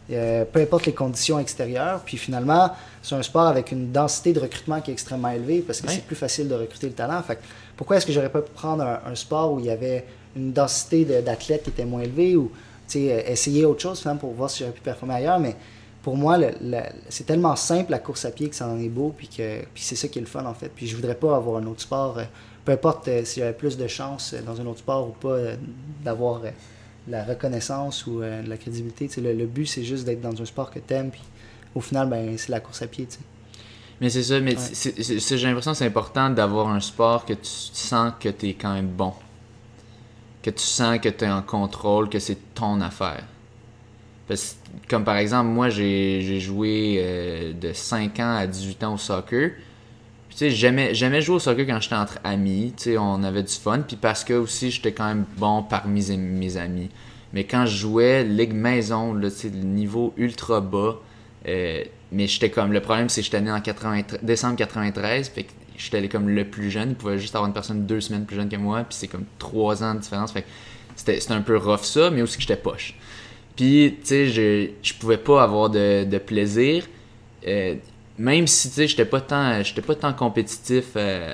peu 0.07 0.61
importe 0.61 0.85
les 0.85 0.93
conditions 0.93 1.39
extérieures. 1.39 2.01
Puis 2.05 2.15
finalement, 2.15 2.71
c'est 3.01 3.15
un 3.15 3.21
sport 3.21 3.47
avec 3.47 3.73
une 3.73 3.91
densité 3.91 4.31
de 4.31 4.39
recrutement 4.39 4.79
qui 4.79 4.91
est 4.91 4.93
extrêmement 4.93 5.31
élevée 5.31 5.59
parce 5.59 5.81
que 5.81 5.89
c'est 5.89 6.05
plus 6.05 6.15
facile 6.15 6.47
de 6.47 6.55
recruter 6.55 6.87
le 6.87 6.93
talent. 6.93 7.21
Fait 7.21 7.37
pourquoi 7.75 7.97
est-ce 7.97 8.05
que 8.05 8.13
j'aurais 8.13 8.29
pas 8.29 8.41
pu 8.41 8.51
prendre 8.51 8.83
un, 8.83 9.15
sport 9.15 9.51
où 9.51 9.59
il 9.59 9.65
y 9.65 9.71
avait 9.71 10.05
une 10.37 10.53
densité 10.53 11.03
d'athlètes 11.03 11.63
qui 11.63 11.69
était 11.69 11.85
moins 11.85 12.01
élevée 12.01 12.37
ou 12.37 12.45
euh, 12.45 12.68
essayer 12.95 13.65
autre 13.65 13.81
chose 13.81 14.07
pour 14.19 14.33
voir 14.33 14.49
si 14.49 14.59
j'aurais 14.59 14.71
pu 14.71 14.81
performer 14.81 15.15
ailleurs. 15.15 15.39
Mais 15.39 15.55
pour 16.01 16.15
moi, 16.15 16.37
c'est 17.09 17.25
tellement 17.25 17.55
simple 17.55 17.91
la 17.91 17.99
course 17.99 18.25
à 18.25 18.31
pied 18.31 18.49
que 18.49 18.55
ça 18.55 18.67
en 18.67 18.79
est 18.79 18.89
beau, 18.89 19.13
puis, 19.15 19.27
que, 19.27 19.61
puis 19.73 19.83
c'est 19.83 19.95
ça 19.95 20.07
qui 20.07 20.19
est 20.19 20.21
le 20.21 20.27
fun 20.27 20.45
en 20.45 20.53
fait. 20.53 20.69
Puis 20.69 20.87
je 20.87 20.95
voudrais 20.95 21.15
pas 21.15 21.35
avoir 21.35 21.61
un 21.61 21.65
autre 21.67 21.81
sport, 21.81 22.17
euh, 22.17 22.23
peu 22.65 22.71
importe 22.71 23.07
euh, 23.07 23.25
si 23.25 23.39
j'avais 23.39 23.53
plus 23.53 23.77
de 23.77 23.87
chance 23.87 24.33
dans 24.45 24.59
un 24.59 24.65
autre 24.65 24.79
sport 24.79 25.07
ou 25.07 25.11
pas, 25.11 25.37
d'avoir 26.03 26.41
la 27.07 27.23
reconnaissance 27.23 28.05
ou 28.07 28.21
la 28.21 28.57
crédibilité. 28.57 29.09
Le, 29.21 29.33
le, 29.33 29.45
but, 29.45 29.65
c'est 29.65 29.83
juste 29.83 30.05
d'être 30.05 30.21
dans 30.21 30.39
un 30.41 30.45
sport 30.45 30.69
que 30.69 30.79
tu 30.79 30.93
aimes, 30.93 31.09
puis 31.09 31.23
au 31.75 31.81
final, 31.81 32.07
ben, 32.07 32.37
c'est 32.37 32.49
la 32.49 32.59
course 32.59 32.81
à 32.81 32.87
pied. 32.87 33.07
Mais 34.01 34.09
c'est 34.09 34.23
ça, 34.23 34.39
mais 34.39 34.55
j'ai 34.55 35.47
l'impression 35.47 35.71
que 35.71 35.77
c'est 35.77 35.85
important 35.85 36.29
d'avoir 36.29 36.69
un 36.69 36.79
sport 36.79 37.25
que 37.25 37.33
tu 37.33 37.39
sens 37.43 38.13
que 38.19 38.29
tu 38.29 38.49
es 38.49 38.53
quand 38.53 38.73
même 38.73 38.87
bon 38.87 39.13
que 40.41 40.49
tu 40.49 40.63
sens 40.63 40.99
que 40.99 41.09
tu 41.09 41.25
es 41.25 41.29
en 41.29 41.41
contrôle, 41.41 42.09
que 42.09 42.19
c'est 42.19 42.37
ton 42.53 42.81
affaire. 42.81 43.23
Parce, 44.27 44.57
comme 44.87 45.03
par 45.03 45.17
exemple, 45.17 45.49
moi, 45.49 45.69
j'ai 45.69 46.39
joué 46.39 46.99
euh, 46.99 47.53
de 47.53 47.73
5 47.73 48.19
ans 48.19 48.35
à 48.37 48.47
18 48.47 48.83
ans 48.83 48.93
au 48.93 48.97
soccer. 48.97 49.51
Tu 50.29 50.37
sais, 50.37 50.51
j'aimais, 50.51 50.93
j'aimais 50.93 51.21
jouer 51.21 51.37
au 51.37 51.39
soccer 51.39 51.65
quand 51.65 51.81
j'étais 51.81 51.95
entre 51.95 52.19
amis, 52.23 52.73
tu 52.77 52.83
sais, 52.83 52.97
on 52.97 53.23
avait 53.23 53.43
du 53.43 53.53
fun, 53.53 53.79
puis 53.79 53.97
parce 53.97 54.23
que 54.23 54.35
aussi 54.35 54.69
j'étais 54.69 54.91
quand 54.91 55.07
même 55.07 55.25
bon 55.37 55.63
parmi 55.63 56.05
mes, 56.15 56.57
amis. 56.57 56.89
Mais 57.33 57.43
quand 57.43 57.65
je 57.65 57.75
jouais 57.75 58.23
Ligue 58.23 58.53
Maison, 58.53 59.13
le 59.13 59.29
niveau 59.63 60.13
ultra 60.15 60.61
bas, 60.61 60.97
euh, 61.47 61.83
mais 62.11 62.27
j'étais 62.27 62.51
comme, 62.51 62.71
le 62.71 62.81
problème 62.81 63.09
c'est 63.09 63.21
que 63.21 63.25
j'étais 63.25 63.41
né 63.41 63.51
en 63.51 63.59
93, 63.59 64.19
décembre 64.21 64.55
93, 64.55 65.29
fait 65.29 65.43
que 65.43 65.51
j'étais 65.79 66.07
comme 66.07 66.29
le 66.29 66.45
plus 66.45 66.69
jeune, 66.69 66.89
il 66.89 66.95
pouvait 66.95 67.17
juste 67.17 67.35
avoir 67.35 67.47
une 67.47 67.53
personne 67.53 67.85
deux 67.85 68.01
semaines 68.01 68.25
plus 68.25 68.35
jeune 68.35 68.49
que 68.49 68.57
moi, 68.57 68.83
puis 68.83 68.97
c'est 68.99 69.07
comme 69.07 69.25
trois 69.39 69.83
ans 69.83 69.95
de 69.95 69.99
différence, 69.99 70.31
fait 70.31 70.45
c'était, 70.95 71.31
un 71.31 71.41
peu 71.41 71.57
rough 71.57 71.83
ça, 71.83 72.09
mais 72.09 72.21
aussi 72.21 72.35
que 72.35 72.41
j'étais 72.41 72.57
poche. 72.57 72.93
Puis, 73.55 73.95
tu 74.01 74.07
sais, 74.07 74.27
je, 74.27 74.69
je 74.81 74.93
pouvais 74.93 75.17
pas 75.17 75.43
avoir 75.43 75.69
de, 75.69 76.03
de 76.03 76.17
plaisir. 76.17 76.85
Euh, 77.47 77.75
même 78.17 78.47
si, 78.47 78.67
tu 78.67 78.75
sais, 78.75 78.87
j'étais 78.87 79.05
pas 79.05 79.21
tant, 79.21 79.63
j'étais 79.63 79.81
pas 79.81 79.95
tant 79.95 80.13
compétitif 80.13 80.87
euh, 80.97 81.33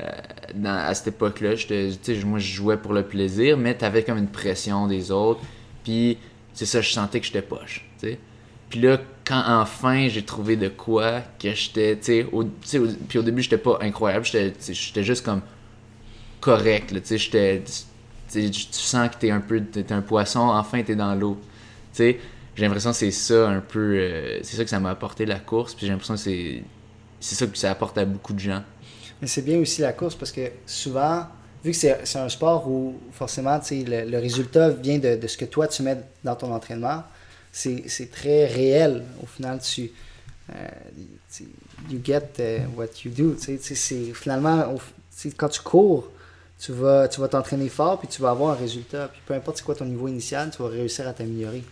à 0.63 0.93
cette 0.93 1.07
époque-là. 1.07 1.55
Tu 1.55 1.91
sais, 2.01 2.23
moi, 2.23 2.37
je 2.37 2.53
jouais 2.53 2.77
pour 2.77 2.93
le 2.93 3.03
plaisir, 3.03 3.57
mais 3.57 3.73
t'avais 3.73 4.03
comme 4.03 4.19
une 4.19 4.27
pression 4.27 4.85
des 4.85 5.11
autres. 5.11 5.41
Puis, 5.83 6.19
c'est 6.53 6.65
ça, 6.65 6.81
je 6.81 6.91
sentais 6.91 7.19
que 7.19 7.25
j'étais 7.25 7.41
poche, 7.41 7.89
tu. 7.99 8.17
Puis 8.69 8.79
là, 8.79 8.99
quand 9.25 9.43
enfin 9.47 10.07
j'ai 10.09 10.23
trouvé 10.23 10.55
de 10.55 10.69
quoi 10.69 11.21
que 11.39 11.53
j'étais, 11.53 11.97
tu 11.97 12.03
sais, 12.05 12.23
au, 12.31 12.43
au- 12.43 12.47
puis 13.09 13.19
au 13.19 13.23
début, 13.23 13.41
j'étais 13.41 13.57
pas 13.57 13.79
incroyable, 13.81 14.25
j'étais 14.25 15.03
juste 15.03 15.25
comme 15.25 15.41
correct, 16.41 16.89
tu 16.93 17.01
sais, 17.05 17.17
j'étais, 17.17 17.63
tu 18.31 18.51
sens 18.71 19.09
que 19.09 19.15
t'es 19.17 19.31
un 19.31 19.41
peu, 19.41 19.61
t'es 19.63 19.91
un 19.91 20.01
poisson, 20.01 20.39
enfin 20.41 20.83
t'es 20.83 20.95
dans 20.95 21.15
l'eau, 21.15 21.39
tu 21.93 21.97
sais. 21.97 22.19
J'ai 22.55 22.63
l'impression 22.63 22.91
que 22.91 22.95
c'est 22.97 23.11
ça 23.11 23.49
un 23.49 23.59
peu, 23.61 23.97
euh, 23.99 24.39
c'est 24.43 24.55
ça 24.57 24.63
que 24.63 24.69
ça 24.69 24.79
m'a 24.79 24.91
apporté 24.91 25.25
la 25.25 25.39
course, 25.39 25.73
puis 25.75 25.85
j'ai 25.87 25.91
l'impression 25.91 26.13
que 26.15 26.21
c'est, 26.21 26.63
c'est 27.19 27.35
ça 27.35 27.47
que 27.47 27.57
ça 27.57 27.71
apporte 27.71 27.97
à 27.97 28.05
beaucoup 28.05 28.33
de 28.33 28.39
gens. 28.39 28.63
Mais 29.21 29.27
c'est 29.27 29.41
bien 29.41 29.59
aussi 29.59 29.81
la 29.81 29.93
course 29.93 30.15
parce 30.15 30.31
que 30.31 30.51
souvent, 30.65 31.27
vu 31.63 31.71
que 31.71 31.77
c'est 31.77 32.05
c'est 32.05 32.19
un 32.19 32.29
sport 32.29 32.69
où 32.69 33.01
forcément 33.11 33.59
tu 33.59 33.67
sais, 33.67 33.83
le, 34.05 34.09
le 34.09 34.19
résultat 34.19 34.69
vient 34.69 34.99
de, 34.99 35.15
de 35.15 35.27
ce 35.27 35.37
que 35.37 35.45
toi 35.45 35.67
tu 35.67 35.83
mets 35.83 35.97
dans 36.23 36.35
ton 36.35 36.53
entraînement, 36.53 37.03
c'est 37.55 38.11
très 38.11 38.45
réel. 38.45 39.03
Au 39.23 39.25
final, 39.25 39.59
tu. 39.61 39.91
euh, 40.53 40.67
you 41.89 41.99
get 42.03 42.39
euh, 42.39 42.59
what 42.75 42.87
you 43.03 43.11
do. 43.11 43.35
c'est 43.37 44.13
finalement, 44.13 44.75
quand 45.37 45.49
tu 45.49 45.61
cours, 45.61 46.11
tu 46.59 46.71
vas 46.71 47.07
tu 47.07 47.19
vas 47.19 47.27
t'entraîner 47.27 47.69
fort 47.69 47.99
puis 47.99 48.07
tu 48.07 48.21
vas 48.21 48.31
avoir 48.31 48.51
un 48.51 48.59
résultat. 48.59 49.09
Puis 49.11 49.21
peu 49.25 49.33
importe 49.33 49.57
c'est 49.57 49.63
quoi 49.63 49.75
ton 49.75 49.85
niveau 49.85 50.07
initial, 50.07 50.51
tu 50.51 50.61
vas 50.61 50.69
réussir 50.69 51.07
à 51.07 51.13
t'améliorer. 51.13 51.63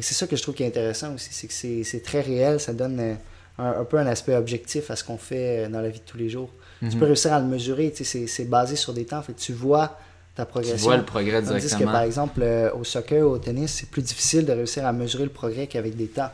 C'est 0.00 0.14
ça 0.14 0.26
que 0.26 0.34
je 0.36 0.42
trouve 0.42 0.54
qui 0.54 0.64
est 0.64 0.66
intéressant 0.66 1.14
aussi, 1.14 1.28
c'est 1.32 1.46
que 1.46 1.84
c'est 1.84 2.02
très 2.02 2.20
réel, 2.20 2.58
ça 2.58 2.72
donne 2.72 2.98
euh, 2.98 3.14
un, 3.58 3.80
un 3.80 3.84
peu 3.84 3.96
un 3.98 4.06
aspect 4.06 4.34
objectif 4.34 4.90
à 4.90 4.96
ce 4.96 5.04
qu'on 5.04 5.18
fait 5.18 5.68
dans 5.68 5.80
la 5.80 5.88
vie 5.88 6.00
de 6.00 6.04
tous 6.04 6.18
les 6.18 6.28
jours. 6.28 6.50
Mhm. 6.82 6.90
Tu 6.90 6.96
peux 6.98 7.04
réussir 7.04 7.32
à 7.32 7.38
le 7.38 7.46
mesurer, 7.46 7.92
c'est 7.96 8.26
c'est 8.26 8.44
basé 8.44 8.74
sur 8.76 8.92
des 8.92 9.04
temps, 9.04 9.22
fait 9.22 9.32
que 9.34 9.40
tu 9.40 9.52
vois 9.52 9.96
ta 10.34 10.44
Tu 10.44 10.50
progression. 10.50 10.86
vois 10.88 10.96
le 10.96 11.04
progrès 11.04 11.42
Tandis 11.42 11.54
que 11.54 11.66
directement. 11.66 11.92
par 11.92 12.02
exemple, 12.02 12.42
euh, 12.42 12.72
au 12.74 12.84
soccer, 12.84 13.22
au 13.28 13.38
tennis, 13.38 13.72
c'est 13.72 13.88
plus 13.88 14.02
difficile 14.02 14.44
de 14.44 14.52
réussir 14.52 14.84
à 14.86 14.92
mesurer 14.92 15.24
le 15.24 15.30
progrès 15.30 15.66
qu'avec 15.66 15.96
des 15.96 16.08
temps. 16.08 16.30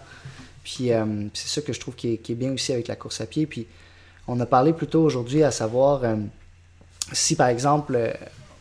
Puis 0.65 0.93
euh, 0.93 1.05
c'est 1.35 1.49
ça 1.49 1.61
que 1.63 1.73
je 1.73 1.81
trouve 1.81 1.95
qui 1.95 2.15
est, 2.15 2.17
qui 2.19 2.33
est 2.33 2.37
bien 2.37 2.53
aussi 2.53 2.73
avec 2.73 2.89
la 2.89 2.97
course 2.97 3.21
à 3.21 3.27
pied. 3.27 3.47
Puis 3.47 3.67
on 4.27 4.39
a 4.41 4.47
parlé 4.47 4.73
plus 4.73 4.87
tôt 4.87 5.03
aujourd'hui 5.03 5.43
à 5.43 5.51
savoir 5.51 6.05
euh, 6.05 6.17
si 7.13 7.35
par 7.37 7.49
exemple 7.49 7.99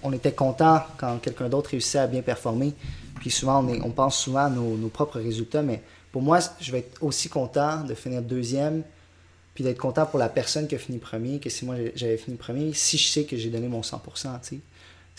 on 0.02 0.12
était 0.14 0.32
content 0.32 0.82
quand 0.98 1.18
quelqu'un 1.20 1.50
d'autre 1.50 1.72
réussissait 1.72 2.00
à 2.00 2.08
bien 2.08 2.22
performer. 2.22 2.74
Puis 3.20 3.30
souvent 3.32 3.64
on, 3.64 3.68
est, 3.74 3.82
on 3.82 3.92
pense 3.92 4.18
souvent 4.18 4.46
à 4.46 4.50
nos, 4.50 4.78
nos 4.78 4.88
propres 4.88 5.20
résultats, 5.20 5.62
mais 5.62 5.82
pour 6.12 6.22
moi, 6.22 6.40
je 6.60 6.72
vais 6.72 6.80
être 6.80 7.04
aussi 7.04 7.30
content 7.30 7.84
de 7.84 7.94
finir 7.94 8.22
deuxième 8.22 8.84
puis 9.54 9.64
d'être 9.64 9.78
content 9.78 10.06
pour 10.06 10.20
la 10.20 10.30
personne 10.30 10.68
qui 10.68 10.76
a 10.76 10.78
fini 10.78 11.00
premier 11.00 11.40
que 11.40 11.50
si 11.50 11.66
moi 11.66 11.76
j'avais 11.96 12.18
fini 12.18 12.38
premier, 12.38 12.72
si 12.74 12.98
je 12.98 13.08
sais 13.10 13.24
que 13.26 13.36
j'ai 13.36 13.50
donné 13.50 13.68
mon 13.68 13.82
100%, 13.82 13.96
tu 13.96 14.00
sais. 14.42 14.60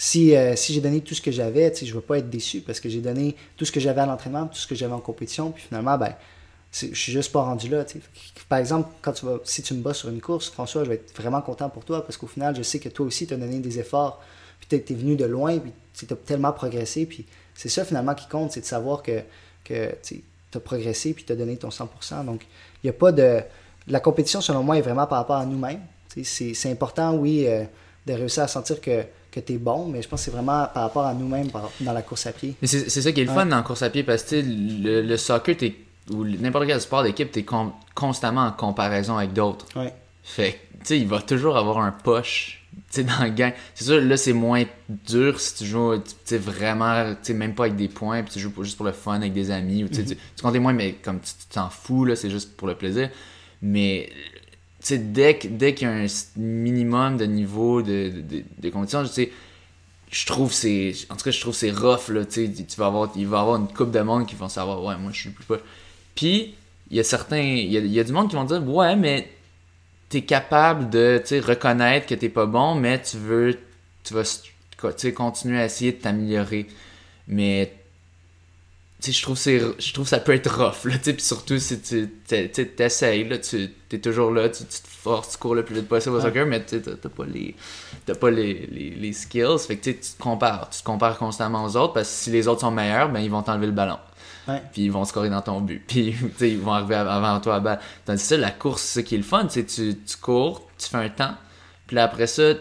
Si, 0.02 0.34
euh, 0.34 0.56
si 0.56 0.72
j'ai 0.72 0.80
donné 0.80 1.02
tout 1.02 1.14
ce 1.14 1.20
que 1.20 1.30
j'avais, 1.30 1.74
je 1.74 1.84
ne 1.84 1.92
vais 1.92 2.00
pas 2.00 2.16
être 2.16 2.30
déçu 2.30 2.62
parce 2.62 2.80
que 2.80 2.88
j'ai 2.88 3.02
donné 3.02 3.36
tout 3.58 3.66
ce 3.66 3.70
que 3.70 3.80
j'avais 3.80 4.00
à 4.00 4.06
l'entraînement, 4.06 4.46
tout 4.46 4.56
ce 4.56 4.66
que 4.66 4.74
j'avais 4.74 4.94
en 4.94 5.00
compétition, 5.00 5.50
puis 5.50 5.64
finalement, 5.64 5.98
ben, 5.98 6.14
je 6.72 6.94
suis 6.94 7.12
juste 7.12 7.30
pas 7.30 7.42
rendu 7.42 7.68
là. 7.68 7.84
Par 8.48 8.58
exemple, 8.58 8.88
quand 9.02 9.12
tu 9.12 9.26
vas, 9.26 9.40
si 9.44 9.62
tu 9.62 9.74
me 9.74 9.82
bats 9.82 9.92
sur 9.92 10.08
une 10.08 10.22
course, 10.22 10.48
François, 10.48 10.84
je 10.84 10.88
vais 10.88 10.94
être 10.94 11.14
vraiment 11.14 11.42
content 11.42 11.68
pour 11.68 11.84
toi 11.84 12.02
parce 12.02 12.16
qu'au 12.16 12.28
final, 12.28 12.56
je 12.56 12.62
sais 12.62 12.78
que 12.78 12.88
toi 12.88 13.04
aussi, 13.04 13.26
tu 13.26 13.34
as 13.34 13.36
donné 13.36 13.58
des 13.58 13.78
efforts, 13.78 14.22
puis 14.58 14.80
tu 14.82 14.90
es, 14.90 14.96
venu 14.96 15.16
de 15.16 15.26
loin, 15.26 15.58
puis 15.58 15.70
tu 15.92 16.10
as 16.10 16.16
tellement 16.16 16.54
progressé, 16.54 17.04
puis 17.04 17.26
c'est 17.54 17.68
ça 17.68 17.84
finalement 17.84 18.14
qui 18.14 18.26
compte, 18.26 18.52
c'est 18.52 18.62
de 18.62 18.64
savoir 18.64 19.02
que, 19.02 19.20
que 19.64 19.94
tu 20.02 20.22
as 20.54 20.60
progressé, 20.60 21.12
puis 21.12 21.24
tu 21.24 21.32
as 21.34 21.36
donné 21.36 21.58
ton 21.58 21.68
100%. 21.68 22.24
Donc, 22.24 22.46
il 22.82 22.86
n'y 22.86 22.90
a 22.90 22.94
pas 22.94 23.12
de. 23.12 23.42
La 23.86 24.00
compétition, 24.00 24.40
selon 24.40 24.62
moi, 24.62 24.78
est 24.78 24.82
vraiment 24.82 25.06
par 25.06 25.18
rapport 25.18 25.36
à 25.36 25.44
nous-mêmes. 25.44 25.82
C'est 26.22 26.70
important, 26.70 27.16
oui, 27.16 27.44
euh, 27.46 27.64
de 28.06 28.14
réussir 28.14 28.44
à 28.44 28.48
sentir 28.48 28.80
que, 28.80 29.04
que 29.30 29.40
tu 29.40 29.54
es 29.54 29.58
bon, 29.58 29.86
mais 29.86 30.02
je 30.02 30.08
pense 30.08 30.20
que 30.20 30.24
c'est 30.26 30.30
vraiment 30.30 30.66
par 30.72 30.82
rapport 30.84 31.06
à 31.06 31.14
nous-mêmes 31.14 31.48
dans 31.80 31.92
la 31.92 32.02
course 32.02 32.26
à 32.26 32.32
pied. 32.32 32.54
Mais 32.60 32.68
c'est 32.68 32.88
ça 32.88 33.12
qui 33.12 33.20
est 33.20 33.24
le 33.24 33.30
Ouais. 33.30 33.36
fun 33.36 33.46
dans 33.46 33.56
la 33.56 33.62
course 33.62 33.82
à 33.82 33.90
pied 33.90 34.02
parce 34.02 34.22
que 34.24 34.40
tu 34.40 34.42
le, 34.82 35.02
le 35.02 35.16
soccer, 35.16 35.56
t'es- 35.56 35.76
ou 36.12 36.24
n'importe 36.24 36.66
quel 36.66 36.80
sport 36.80 37.02
d'équipe, 37.04 37.30
t'es 37.30 37.44
con- 37.44 37.72
constamment 37.94 38.42
en 38.46 38.52
comparaison 38.52 39.16
avec 39.16 39.32
d'autres. 39.32 39.66
Ouais. 39.76 39.94
Fait 40.24 40.52
que, 40.52 40.56
tu 40.78 40.84
sais, 40.84 40.98
il 40.98 41.06
va 41.06 41.22
toujours 41.22 41.56
avoir 41.56 41.78
un 41.78 41.92
push, 41.92 42.64
tu 42.72 42.80
sais, 42.90 43.04
dans 43.04 43.22
le 43.22 43.30
gang. 43.30 43.52
C'est 43.74 43.84
sûr, 43.84 44.00
là, 44.00 44.16
c'est 44.16 44.32
moins 44.32 44.64
dur 44.88 45.38
si 45.40 45.54
tu 45.56 45.66
joues, 45.66 45.96
tu 45.98 46.10
sais, 46.24 46.38
vraiment, 46.38 47.10
tu 47.12 47.18
sais, 47.22 47.34
même 47.34 47.54
pas 47.54 47.64
avec 47.64 47.76
des 47.76 47.88
points, 47.88 48.22
puis 48.22 48.32
tu 48.34 48.40
joues 48.40 48.50
pour- 48.50 48.64
juste 48.64 48.76
pour 48.76 48.86
le 48.86 48.92
fun 48.92 49.14
avec 49.16 49.32
des 49.32 49.50
amis, 49.50 49.84
ou 49.84 49.88
tu 49.88 50.04
tu, 50.04 50.16
tu 50.16 50.42
comptes 50.42 50.52
des 50.52 50.58
moins, 50.58 50.72
mais 50.72 50.94
comme 50.94 51.20
tu 51.20 51.30
tu 51.32 51.46
t'en 51.54 51.68
fous, 51.70 52.04
là, 52.04 52.16
c'est 52.16 52.30
juste 52.30 52.56
pour 52.56 52.66
le 52.66 52.74
plaisir. 52.74 53.08
Mais, 53.62 54.08
tu 54.10 54.39
dès, 54.88 55.38
dès 55.44 55.74
qu'il 55.74 55.88
y 55.88 55.90
a 55.90 55.94
un 55.94 56.06
minimum 56.36 57.16
de 57.16 57.24
niveau 57.24 57.82
de, 57.82 58.12
de, 58.58 58.70
compétition, 58.70 59.02
tu 59.04 59.08
sais, 59.08 59.32
je 60.10 60.26
trouve 60.26 60.52
c'est 60.52 60.92
en 61.08 61.16
tout 61.16 61.24
cas 61.24 61.30
je 61.30 61.40
trouve 61.40 61.54
c'est 61.54 61.70
rough 61.70 62.08
là 62.08 62.24
tu 62.24 62.50
vas 62.76 62.86
avoir 62.86 63.12
il 63.14 63.28
va 63.28 63.38
y 63.38 63.40
avoir 63.40 63.56
une 63.56 63.68
coupe 63.68 63.92
de 63.92 64.00
monde 64.00 64.26
qui 64.26 64.34
vont 64.34 64.48
savoir 64.48 64.82
ouais 64.82 64.96
moi 64.96 65.12
je 65.12 65.20
suis 65.20 65.30
plus 65.30 65.44
pas 65.44 65.58
puis 66.16 66.54
il 66.90 66.96
y 66.96 67.00
a 67.00 67.04
certains 67.04 67.38
il 67.38 67.70
y 67.70 67.76
a, 67.76 67.80
y 67.80 68.00
a 68.00 68.02
du 68.02 68.10
monde 68.10 68.28
qui 68.28 68.34
vont 68.34 68.42
dire 68.42 68.68
ouais 68.68 68.96
mais 68.96 69.30
t'es 70.08 70.22
capable 70.22 70.90
de 70.90 71.22
reconnaître 71.46 72.08
que 72.08 72.16
t'es 72.16 72.28
pas 72.28 72.46
bon 72.46 72.74
mais 72.74 73.00
tu 73.00 73.18
veux 73.18 73.56
tu 74.04 74.14
vas 74.14 75.12
continuer 75.14 75.60
à 75.60 75.64
essayer 75.64 75.92
de 75.92 75.98
t'améliorer. 75.98 76.66
Mais 77.28 77.72
sais 79.00 79.12
je 79.12 79.22
trouve 79.22 79.36
c'est 79.38 79.60
je 79.78 79.92
trouve 79.92 80.06
ça 80.06 80.18
peut 80.20 80.34
être 80.34 80.50
rough 80.52 80.84
là 80.90 80.98
tu 80.98 81.04
sais 81.04 81.12
puis 81.14 81.22
surtout 81.22 81.58
si 81.58 81.80
tu 81.80 82.08
t'es- 82.26 82.48
t'essayes 82.48 83.28
là 83.28 83.38
tu 83.38 83.68
es 83.92 83.98
toujours 83.98 84.30
là 84.32 84.48
tu, 84.48 84.64
tu 84.64 84.80
te 84.82 84.88
forces 84.88 85.30
tu 85.32 85.38
cours 85.38 85.54
le 85.54 85.64
plus 85.64 85.74
vite 85.76 85.88
possible 85.88 86.14
au 86.16 86.18
Ouais. 86.18 86.24
soccer 86.24 86.46
mais 86.46 86.64
tu 86.64 86.80
t'as 86.82 87.08
pas 87.08 87.24
les 87.24 87.54
t'as 88.06 88.14
pas 88.14 88.30
les, 88.30 88.66
les, 88.70 88.90
les 88.90 89.12
skills 89.12 89.58
fait 89.66 89.76
que 89.76 89.84
tu 89.90 89.94
te 89.98 90.20
compares 90.22 90.68
tu 90.70 90.80
te 90.80 90.84
compares 90.84 91.16
constamment 91.18 91.64
aux 91.64 91.76
autres 91.76 91.94
parce 91.94 92.08
que 92.08 92.14
si 92.14 92.30
les 92.30 92.46
autres 92.48 92.60
sont 92.60 92.70
meilleurs 92.70 93.08
ben 93.10 93.20
ils 93.20 93.30
vont 93.30 93.42
t'enlever 93.42 93.66
le 93.66 93.72
ballon. 93.72 93.98
Puis 94.72 94.82
ils 94.82 94.90
vont 94.90 95.04
scorer 95.04 95.30
dans 95.30 95.42
ton 95.42 95.60
but 95.60 95.84
puis 95.86 96.16
ils 96.40 96.58
vont 96.58 96.72
arriver 96.72 96.96
av- 96.96 97.06
avant 97.08 97.38
toi 97.40 97.54
à 97.56 97.60
balle. 97.60 97.80
Tandis 98.04 98.20
que 98.22 98.28
ça 98.28 98.36
la 98.36 98.50
course 98.50 98.82
c'est 98.82 99.00
ça 99.00 99.02
qui 99.06 99.14
est 99.14 99.18
le 99.18 99.24
fun 99.24 99.46
tu, 99.46 99.64
tu 99.64 99.94
cours 100.20 100.68
tu 100.76 100.88
fais 100.88 100.96
un 100.98 101.08
temps 101.08 101.34
puis 101.86 101.98
après 101.98 102.26
ça 102.26 102.54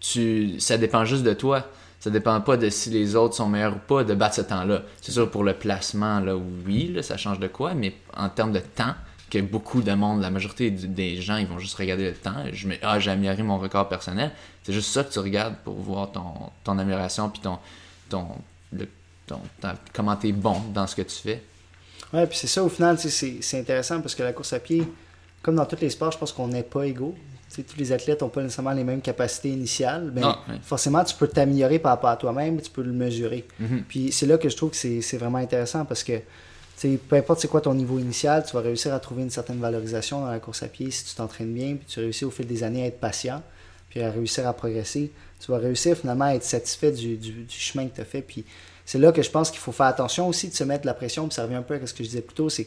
tu 0.00 0.58
ça 0.60 0.76
dépend 0.78 1.04
juste 1.04 1.22
de 1.22 1.32
toi 1.32 1.66
ça 2.04 2.10
dépend 2.10 2.38
pas 2.42 2.58
de 2.58 2.68
si 2.68 2.90
les 2.90 3.16
autres 3.16 3.34
sont 3.34 3.48
meilleurs 3.48 3.76
ou 3.76 3.78
pas 3.78 4.04
de 4.04 4.12
battre 4.14 4.34
ce 4.34 4.42
temps-là. 4.42 4.82
C'est 5.00 5.10
sûr 5.12 5.30
pour 5.30 5.42
le 5.42 5.54
placement, 5.54 6.20
là, 6.20 6.36
oui, 6.36 6.92
là, 6.92 7.02
ça 7.02 7.16
change 7.16 7.38
de 7.40 7.46
quoi, 7.48 7.72
mais 7.72 7.94
en 8.14 8.28
termes 8.28 8.52
de 8.52 8.58
temps, 8.58 8.94
que 9.30 9.38
beaucoup 9.38 9.80
de 9.80 9.90
monde, 9.94 10.20
la 10.20 10.28
majorité 10.28 10.70
des 10.70 11.22
gens, 11.22 11.38
ils 11.38 11.46
vont 11.46 11.58
juste 11.58 11.76
regarder 11.76 12.04
le 12.04 12.14
temps. 12.14 12.44
Je 12.52 12.68
me, 12.68 12.74
ah, 12.82 13.00
j'ai 13.00 13.10
amélioré 13.10 13.42
mon 13.42 13.58
record 13.58 13.88
personnel. 13.88 14.32
C'est 14.64 14.74
juste 14.74 14.90
ça 14.92 15.02
que 15.02 15.10
tu 15.10 15.18
regardes 15.18 15.56
pour 15.64 15.76
voir 15.76 16.12
ton, 16.12 16.24
ton 16.62 16.78
amélioration 16.78 17.30
puis 17.30 17.40
ton, 17.40 17.58
ton, 18.10 18.26
le- 18.70 18.86
ton- 19.26 19.40
comment 19.94 20.14
t'es 20.16 20.32
bon 20.32 20.60
dans 20.74 20.86
ce 20.86 20.94
que 20.94 21.02
tu 21.02 21.16
fais. 21.16 21.42
Ouais, 22.12 22.26
puis 22.26 22.36
c'est 22.36 22.48
ça, 22.48 22.62
au 22.62 22.68
final, 22.68 22.98
tu 22.98 23.08
c'est 23.08 23.58
intéressant 23.58 24.02
parce 24.02 24.14
que 24.14 24.22
la 24.22 24.34
course 24.34 24.52
à 24.52 24.60
pied, 24.60 24.84
comme 25.40 25.54
dans 25.56 25.64
tous 25.66 25.80
les 25.80 25.88
sports, 25.90 26.12
je 26.12 26.18
pense 26.18 26.32
qu'on 26.32 26.48
n'est 26.48 26.62
pas 26.62 26.86
égaux. 26.86 27.14
Tous 27.62 27.76
les 27.78 27.92
athlètes 27.92 28.22
n'ont 28.22 28.28
pas 28.28 28.42
nécessairement 28.42 28.72
les 28.72 28.84
mêmes 28.84 29.00
capacités 29.00 29.50
initiales. 29.50 30.10
Mais 30.14 30.20
Non, 30.22 30.36
ouais. 30.48 30.56
forcément, 30.62 31.04
tu 31.04 31.14
peux 31.14 31.28
t'améliorer 31.28 31.78
par 31.78 31.92
rapport 31.92 32.10
à 32.10 32.16
toi-même, 32.16 32.60
tu 32.60 32.70
peux 32.70 32.82
le 32.82 32.92
mesurer. 32.92 33.46
Mhm. 33.60 33.84
Puis 33.88 34.10
c'est 34.12 34.26
là 34.26 34.38
que 34.38 34.48
je 34.48 34.56
trouve 34.56 34.70
que 34.70 34.76
c'est 34.76 35.16
vraiment 35.16 35.38
intéressant 35.38 35.84
parce 35.84 36.02
que 36.02 36.20
peu 37.08 37.16
importe 37.16 37.40
c'est 37.40 37.48
quoi 37.48 37.60
ton 37.60 37.72
niveau 37.74 37.98
initial, 37.98 38.44
tu 38.44 38.52
vas 38.52 38.60
réussir 38.60 38.92
à 38.92 38.98
trouver 39.00 39.22
une 39.22 39.30
certaine 39.30 39.58
valorisation 39.60 40.20
dans 40.20 40.30
la 40.30 40.38
course 40.40 40.62
à 40.62 40.68
pied 40.68 40.90
si 40.90 41.04
tu 41.04 41.14
t'entraînes 41.14 41.54
bien, 41.54 41.76
puis 41.76 41.86
tu 41.86 42.00
réussis 42.00 42.24
au 42.24 42.30
fil 42.30 42.46
des 42.46 42.62
années 42.64 42.82
à 42.82 42.86
être 42.86 42.98
patient, 43.00 43.42
puis 43.88 44.02
à 44.02 44.10
réussir 44.10 44.46
à 44.48 44.52
progresser. 44.52 45.12
Tu 45.40 45.50
vas 45.50 45.58
réussir 45.58 45.96
finalement 45.96 46.26
à 46.26 46.34
être 46.34 46.42
satisfait 46.44 46.90
du, 46.92 47.16
du- 47.16 47.44
du 47.44 47.54
chemin 47.56 47.86
que 47.86 47.94
tu 47.94 48.00
as 48.00 48.04
fait. 48.04 48.22
Puis 48.22 48.44
c'est 48.84 48.98
là 48.98 49.12
que 49.12 49.22
je 49.22 49.30
pense 49.30 49.50
qu'il 49.50 49.60
faut 49.60 49.72
faire 49.72 49.86
attention 49.86 50.28
aussi 50.28 50.48
de 50.48 50.54
se 50.54 50.64
mettre 50.64 50.82
de 50.82 50.86
la 50.86 50.94
pression, 50.94 51.26
puis 51.28 51.34
ça 51.34 51.44
revient 51.44 51.54
un 51.54 51.62
peu 51.62 51.74
à 51.74 51.86
ce 51.86 51.94
que 51.94 52.02
je 52.04 52.08
disais 52.08 52.20
plus 52.22 52.34
tôt, 52.34 52.50
c'est 52.50 52.66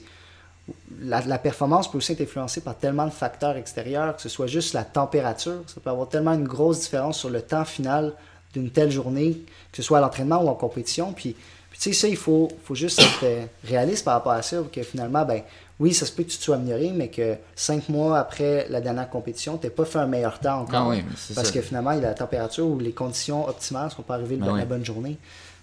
la, 1.01 1.22
la 1.22 1.38
performance 1.38 1.89
peut 1.89 1.97
aussi 1.97 2.11
être 2.13 2.22
influencée 2.22 2.61
par 2.61 2.78
tellement 2.78 3.05
de 3.05 3.11
facteurs 3.11 3.55
extérieurs, 3.55 4.15
que 4.15 4.22
ce 4.22 4.30
soit 4.30 4.47
juste 4.47 4.74
la 4.74 4.84
température, 4.84 5.61
ça 5.68 5.80
peut 5.82 5.89
avoir 5.89 6.09
tellement 6.09 6.34
une 6.34 6.47
grosse 6.47 6.82
différence 6.82 7.20
sur 7.20 7.30
le 7.30 7.41
temps 7.41 7.65
final 7.65 8.13
d'une 8.53 8.70
telle 8.70 8.91
journée, 8.91 9.41
que 9.72 9.78
ce 9.78 9.84
soit 9.84 9.99
à 9.99 10.01
l'entraînement 10.01 10.41
ou 10.43 10.47
en 10.47 10.55
compétition. 10.55 11.13
Puis, 11.13 11.36
tu 11.74 11.80
sais, 11.80 11.93
ça, 11.93 12.07
il 12.07 12.18
faut, 12.18 12.47
faut 12.63 12.76
juste 12.76 12.99
être 12.99 13.24
euh, 13.24 13.45
réaliste 13.63 14.03
par 14.03 14.15
rapport 14.15 14.32
à 14.32 14.41
ça, 14.41 14.57
que 14.72 14.82
finalement, 14.82 15.24
ben 15.26 15.41
oui, 15.80 15.93
ça 15.93 16.07
se 16.07 16.11
peut 16.11 16.24
que 16.24 16.30
tu 16.30 16.38
te 16.39 16.43
sois 16.43 16.55
amélioré, 16.55 16.91
mais 16.95 17.09
que 17.09 17.36
cinq 17.55 17.88
mois 17.89 18.18
après 18.18 18.65
la 18.70 18.82
dernière 18.82 19.09
compétition, 19.09 19.57
tu 19.59 19.68
n'as 19.68 19.72
pas 19.72 19.86
fait 19.86 19.99
un 19.99 20.07
meilleur 20.07 20.39
temps 20.39 20.61
encore. 20.61 20.88
Ah 20.88 20.89
oui, 20.89 21.03
parce 21.36 21.47
ça. 21.47 21.53
que 21.53 21.61
finalement, 21.61 21.91
la 21.91 22.15
température 22.15 22.65
ou 22.65 22.80
les 22.80 22.93
conditions 22.93 23.47
optimales 23.47 23.86
ne 23.86 23.91
sont 23.91 24.01
pas 24.01 24.15
arrivées 24.15 24.38
Ben 24.38 24.53
oui. 24.53 24.59
la 24.59 24.65
bonne 24.65 24.84
journée. 24.84 25.18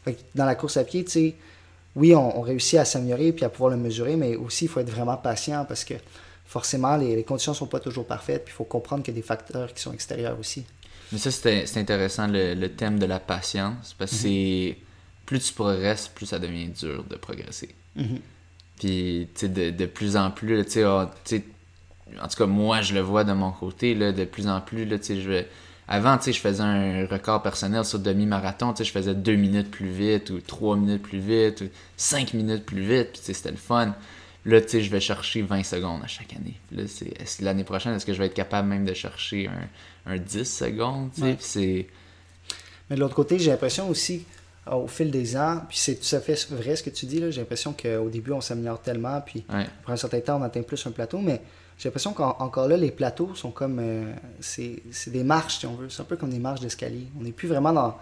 Fait 0.04 0.14
que 0.14 0.20
dans 0.36 0.44
la 0.44 0.54
course 0.54 0.76
à 0.76 0.84
pied, 0.84 1.04
tu 1.04 1.10
sais, 1.10 1.34
oui, 1.96 2.14
on, 2.14 2.38
on 2.38 2.40
réussit 2.40 2.78
à 2.78 2.84
s'améliorer 2.84 3.32
puis 3.32 3.44
à 3.44 3.48
pouvoir 3.48 3.70
le 3.70 3.76
mesurer, 3.76 4.16
mais 4.16 4.36
aussi, 4.36 4.64
il 4.64 4.68
faut 4.68 4.80
être 4.80 4.90
vraiment 4.90 5.16
patient 5.16 5.64
parce 5.64 5.84
que 5.84 5.94
forcément, 6.46 6.96
les, 6.96 7.16
les 7.16 7.24
conditions 7.24 7.52
ne 7.52 7.56
sont 7.56 7.66
pas 7.66 7.80
toujours 7.80 8.06
parfaites, 8.06 8.44
puis 8.44 8.52
il 8.52 8.56
faut 8.56 8.64
comprendre 8.64 9.02
qu'il 9.02 9.14
y 9.14 9.16
a 9.16 9.20
des 9.20 9.26
facteurs 9.26 9.72
qui 9.72 9.82
sont 9.82 9.92
extérieurs 9.92 10.38
aussi. 10.38 10.64
Mais 11.12 11.18
ça, 11.18 11.30
c'était 11.30 11.66
c'est 11.66 11.80
intéressant, 11.80 12.26
le, 12.26 12.54
le 12.54 12.68
thème 12.70 12.98
de 12.98 13.06
la 13.06 13.20
patience, 13.20 13.94
parce 13.98 14.10
que 14.10 14.16
c'est... 14.16 14.76
Plus 15.26 15.40
tu 15.40 15.54
progresses, 15.54 16.08
plus 16.08 16.26
ça 16.26 16.38
devient 16.38 16.68
dur 16.68 17.02
de 17.08 17.16
progresser. 17.16 17.74
Mhm. 17.96 18.18
Puis, 18.78 19.28
tu 19.34 19.40
sais, 19.40 19.48
de, 19.48 19.70
de 19.70 19.86
plus 19.86 20.16
en 20.16 20.30
plus, 20.30 20.58
là, 20.58 20.64
tu 20.64 20.72
sais, 20.72 20.82
ah, 20.82 21.10
tu 21.24 21.36
sais, 21.36 21.44
en 22.20 22.28
tout 22.28 22.36
cas, 22.36 22.46
moi, 22.46 22.82
je 22.82 22.92
le 22.92 23.00
vois 23.00 23.24
de 23.24 23.32
mon 23.32 23.50
côté, 23.50 23.94
là, 23.94 24.12
de 24.12 24.24
plus 24.26 24.46
en 24.48 24.60
plus, 24.60 24.84
là, 24.84 24.98
tu 24.98 25.04
sais, 25.04 25.20
je 25.20 25.30
vais... 25.30 25.48
Avant, 25.86 26.16
tu 26.16 26.24
sais, 26.24 26.32
je 26.32 26.40
faisais 26.40 26.62
un 26.62 27.06
record 27.06 27.42
personnel 27.42 27.84
sur 27.84 27.98
demi-marathon, 27.98 28.72
tu 28.72 28.78
sais, 28.78 28.84
je 28.84 28.92
faisais 28.92 29.14
deux 29.14 29.36
minutes 29.36 29.70
plus 29.70 29.88
vite, 29.90 30.30
ou 30.30 30.40
trois 30.40 30.76
minutes 30.76 31.02
plus 31.02 31.18
vite, 31.18 31.60
ou 31.60 31.68
cinq 31.96 32.32
minutes 32.32 32.64
plus 32.64 32.80
vite, 32.80 33.10
puis 33.12 33.20
tu 33.20 33.26
sais, 33.26 33.34
c'était 33.34 33.50
le 33.50 33.56
fun. 33.58 33.94
Là, 34.46 34.60
tu 34.60 34.68
sais, 34.68 34.82
je 34.82 34.90
vais 34.90 35.00
chercher 35.00 35.42
20 35.42 35.62
secondes 35.62 36.02
à 36.02 36.06
chaque 36.06 36.32
année. 36.34 36.58
Puis 36.68 36.76
Là, 36.78 36.82
c'est, 36.86 37.08
est-ce 37.20 37.38
que 37.38 37.44
l'année 37.44 37.64
prochaine, 37.64 37.94
est-ce 37.94 38.04
que 38.06 38.12
je 38.14 38.18
vais 38.18 38.26
être 38.26 38.34
capable 38.34 38.68
même 38.68 38.84
de 38.84 38.92
chercher 38.94 39.48
un, 40.06 40.12
un 40.12 40.18
10 40.18 40.44
secondes, 40.44 41.10
tu 41.14 41.20
sais, 41.20 41.26
Ouais. 41.26 41.34
puis 41.34 41.44
c'est... 41.46 41.86
Mais 42.90 42.96
de 42.96 43.00
l'autre 43.00 43.14
côté, 43.14 43.38
j'ai 43.38 43.50
l'impression 43.50 43.88
aussi, 43.88 44.24
euh, 44.68 44.72
au 44.76 44.86
fil 44.86 45.10
des 45.10 45.36
ans, 45.36 45.62
puis 45.68 45.76
c'est 45.78 45.96
tout 45.96 46.14
à 46.16 46.20
fait 46.20 46.46
vrai 46.50 46.76
ce 46.76 46.82
que 46.82 46.90
tu 46.90 47.06
dis, 47.06 47.20
là, 47.20 47.30
j'ai 47.30 47.40
l'impression 47.40 47.72
qu'au 47.74 48.08
début, 48.10 48.32
on 48.32 48.40
s'améliore 48.42 48.80
tellement, 48.82 49.20
puis 49.20 49.44
Ouais. 49.52 49.66
pour 49.82 49.92
un 49.92 49.96
certain 49.96 50.20
temps, 50.20 50.38
on 50.40 50.42
atteint 50.42 50.62
plus 50.62 50.86
un 50.86 50.90
plateau, 50.90 51.18
mais 51.20 51.40
j'ai 51.78 51.88
l'impression 51.88 52.12
qu'encore 52.12 52.68
là, 52.68 52.76
les 52.76 52.90
plateaux 52.90 53.34
sont 53.34 53.50
comme. 53.50 53.78
euh, 53.80 54.12
c'est 54.40 54.82
des 55.08 55.24
marches, 55.24 55.58
si 55.58 55.66
on 55.66 55.74
veut. 55.74 55.88
C'est 55.88 56.02
un 56.02 56.06
peu 56.06 56.16
comme 56.16 56.30
des 56.30 56.38
marches 56.38 56.60
d'escalier. 56.60 57.08
On 57.18 57.22
n'est 57.22 57.32
plus 57.32 57.48
vraiment 57.48 57.72
dans. 57.72 57.96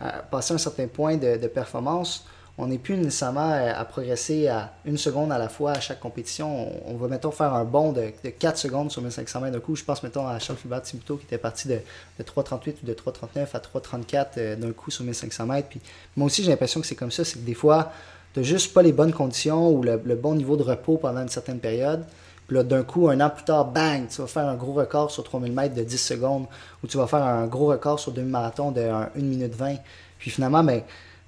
À 0.00 0.22
passer 0.22 0.54
un 0.54 0.58
certain 0.58 0.86
point 0.86 1.16
de, 1.16 1.48
performance, 1.48 2.24
on 2.56 2.68
n'est 2.68 2.78
plus 2.78 2.96
nécessairement 2.96 3.50
euh, 3.50 3.72
à 3.74 3.84
progresser 3.84 4.46
à 4.46 4.72
une 4.84 4.96
seconde 4.96 5.32
à 5.32 5.38
la 5.38 5.48
fois 5.48 5.72
à 5.72 5.80
chaque 5.80 5.98
compétition. 5.98 6.70
On, 6.86 6.94
va, 6.94 7.08
mettons, 7.08 7.32
faire 7.32 7.52
un 7.52 7.64
bond 7.64 7.90
de, 7.90 8.12
de 8.22 8.30
4 8.30 8.56
secondes 8.56 8.92
sur 8.92 9.02
1500 9.02 9.40
mètres 9.40 9.54
d'un 9.54 9.60
coup. 9.60 9.74
Je 9.74 9.82
pense, 9.82 10.04
mettons, 10.04 10.24
à 10.24 10.38
Charles 10.38 10.56
Fulbert 10.60 10.82
Timuto 10.82 11.16
qui 11.16 11.24
était 11.24 11.36
parti 11.36 11.66
de, 11.66 11.80
de 12.16 12.22
3,38 12.24 12.74
ou 12.84 12.86
de 12.86 12.94
3,39 12.94 13.46
à 13.54 13.58
3,34 13.58 14.26
euh, 14.36 14.54
d'un 14.54 14.70
coup 14.70 14.92
sur 14.92 15.02
1500 15.02 15.46
mètres. 15.46 15.68
Puis 15.68 15.80
moi 16.16 16.26
aussi, 16.26 16.44
j'ai 16.44 16.50
l'impression 16.50 16.80
que 16.80 16.86
c'est 16.86 16.94
comme 16.94 17.10
ça. 17.10 17.24
C'est 17.24 17.40
que 17.40 17.44
des 17.44 17.54
fois, 17.54 17.90
tu 18.34 18.44
juste 18.44 18.72
pas 18.72 18.82
les 18.82 18.92
bonnes 18.92 19.12
conditions 19.12 19.68
ou 19.68 19.82
le 19.82 19.96
bon 20.14 20.36
niveau 20.36 20.56
de 20.56 20.62
repos 20.62 20.96
pendant 20.96 21.22
une 21.22 21.28
certaine 21.28 21.58
période. 21.58 22.04
Puis 22.48 22.56
là, 22.56 22.62
d'un 22.62 22.82
coup, 22.82 23.10
un 23.10 23.20
an 23.20 23.28
plus 23.28 23.44
tard, 23.44 23.66
bang, 23.66 24.08
tu 24.08 24.22
vas 24.22 24.26
faire 24.26 24.46
un 24.46 24.54
gros 24.54 24.72
record 24.72 25.10
sur 25.10 25.22
3000 25.22 25.52
mètres 25.52 25.74
de 25.74 25.84
10 25.84 25.98
secondes 25.98 26.46
ou 26.82 26.86
tu 26.86 26.96
vas 26.96 27.06
faire 27.06 27.22
un 27.22 27.46
gros 27.46 27.66
record 27.66 28.00
sur 28.00 28.10
demi-marathon 28.10 28.72
de 28.72 28.80
1 28.80 29.10
minute 29.16 29.54
20. 29.54 29.76
Puis 30.18 30.30
finalement, 30.30 30.64
ben, 30.64 30.80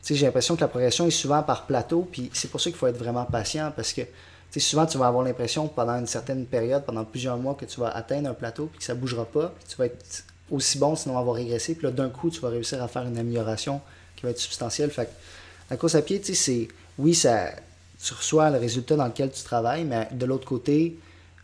j'ai 0.03 0.25
l'impression 0.25 0.57
que 0.57 0.63
la 0.63 0.69
progression 0.69 1.07
est 1.07 1.11
souvent 1.11 1.43
par 1.43 1.67
plateau. 1.67 2.09
Puis 2.11 2.31
c'est 2.33 2.51
pour 2.51 2.59
ça 2.59 2.71
qu'il 2.71 2.79
faut 2.79 2.87
être 2.87 2.97
vraiment 2.97 3.27
patient 3.27 3.71
parce 3.77 3.93
que 3.93 4.01
souvent, 4.57 4.87
tu 4.87 4.97
vas 4.97 5.09
avoir 5.09 5.23
l'impression 5.23 5.69
pendant 5.69 5.99
une 5.99 6.07
certaine 6.07 6.47
période, 6.47 6.85
pendant 6.87 7.05
plusieurs 7.05 7.37
mois, 7.37 7.55
que 7.55 7.67
tu 7.67 7.79
vas 7.79 7.89
atteindre 7.91 8.31
un 8.31 8.35
plateau 8.35 8.67
puis 8.67 8.79
que 8.79 8.85
ça 8.85 8.95
bougera 8.95 9.27
pas. 9.27 9.53
Puis 9.59 9.69
tu 9.69 9.77
vas 9.77 9.87
être 9.87 10.25
aussi 10.51 10.79
bon, 10.79 10.97
sinon 10.97 11.19
avoir 11.19 11.37
régressé. 11.37 11.75
Puis 11.75 11.85
là, 11.85 11.93
d'un 11.93 12.09
coup, 12.09 12.31
tu 12.31 12.41
vas 12.41 12.49
réussir 12.49 12.83
à 12.83 12.89
faire 12.89 13.03
une 13.03 13.19
amélioration 13.19 13.83
qui 14.17 14.23
va 14.23 14.31
être 14.31 14.39
substantielle. 14.39 14.91
Fait 14.91 15.05
que 15.05 15.11
la 15.69 15.77
course 15.77 15.97
à 15.97 16.01
pied, 16.03 16.23
c'est. 16.25 16.69
Oui, 16.99 17.15
ça, 17.15 17.51
tu 18.03 18.15
reçois 18.15 18.49
le 18.49 18.59
résultat 18.59 18.97
dans 18.97 19.07
lequel 19.07 19.31
tu 19.31 19.43
travailles, 19.43 19.85
mais 19.85 20.09
de 20.13 20.25
l'autre 20.25 20.47
côté, 20.47 20.99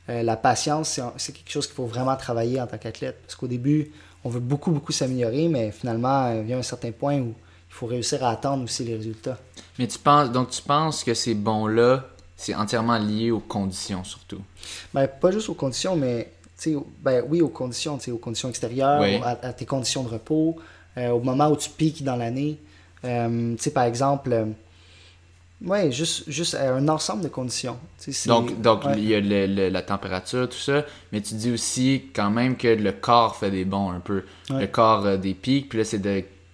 euh, 0.09 0.23
la 0.23 0.37
patience, 0.37 1.01
c'est 1.17 1.33
quelque 1.33 1.51
chose 1.51 1.67
qu'il 1.67 1.75
faut 1.75 1.87
vraiment 1.87 2.17
travailler 2.17 2.61
en 2.61 2.67
tant 2.67 2.79
qu'athlète. 2.79 3.17
Parce 3.23 3.35
qu'au 3.35 3.47
début, 3.49 3.91
on 4.25 4.29
veut 4.29 4.41
beaucoup, 4.41 4.71
beaucoup 4.71 4.93
s'améliorer, 4.93 5.49
mais 5.49 5.71
finalement, 5.71 6.33
il 6.33 6.49
y 6.49 6.53
a 6.53 6.59
un 6.59 6.63
certain 6.63 6.93
point 6.93 7.19
où 7.19 7.35
il 7.69 7.75
faut 7.75 7.87
réussir 7.87 8.25
à 8.25 8.31
attendre 8.31 8.65
aussi 8.65 8.85
les 8.85 8.97
résultats. 8.97 9.39
Mais 9.79 9.87
tu 9.87 9.99
penses, 9.99 10.31
donc 10.31 10.51
tu 10.51 10.63
penses 10.63 11.05
que 11.05 11.15
ces 11.15 11.35
bons-là, 11.35 12.07
c'est 12.37 12.55
entièrement 12.55 12.99
lié 12.99 13.31
aux 13.31 13.41
conditions, 13.41 14.05
surtout? 14.05 14.41
Ben, 14.93 15.07
pas 15.09 15.31
juste 15.31 15.49
aux 15.49 15.55
conditions, 15.55 15.97
mais 15.97 16.33
ben, 17.03 17.25
oui, 17.29 17.41
aux 17.43 17.49
conditions, 17.49 17.99
aux 18.09 18.17
conditions 18.19 18.49
extérieures, 18.49 19.01
Oui. 19.01 19.17
à, 19.23 19.39
à 19.43 19.53
tes 19.53 19.67
conditions 19.67 20.03
de 20.03 20.09
repos, 20.09 20.57
euh, 20.97 21.11
au 21.11 21.21
moment 21.21 21.49
où 21.49 21.57
tu 21.57 21.71
piques 21.71 22.03
dans 22.03 22.17
l'année. 22.17 22.59
Euh, 23.05 23.55
par 23.75 23.85
exemple, 23.85 24.47
euh, 25.65 25.69
ouais, 25.69 25.91
juste, 25.93 26.25
juste 26.29 26.55
euh, 26.55 26.77
un 26.77 26.89
ensemble 26.89 27.23
de 27.23 27.29
conditions. 27.29 27.79
Donc, 28.27 28.61
donc 28.61 28.85
ouais. 28.85 28.95
il 28.99 29.09
y 29.09 29.15
a 29.15 29.21
le- 29.21 29.47
le- 29.47 29.69
la 29.69 29.83
température, 29.83 30.49
tout 30.49 30.59
ça, 30.59 30.85
mais 31.13 31.21
tu 31.21 31.35
dis 31.35 31.51
aussi 31.51 32.05
quand 32.15 32.31
même 32.31 32.57
que 32.57 32.69
le 32.69 32.93
corps 32.93 33.37
fait 33.37 33.51
des 33.51 33.65
bons 33.65 33.91
un 33.91 34.01
peu. 34.01 34.25
Ouais. 34.51 34.61
Le 34.63 34.67
corps 34.67 35.07
a 35.07 35.17
des 35.17 35.35
pics, 35.35 35.69
puis 35.69 35.79
là, 35.79 35.85
c'est 35.85 36.01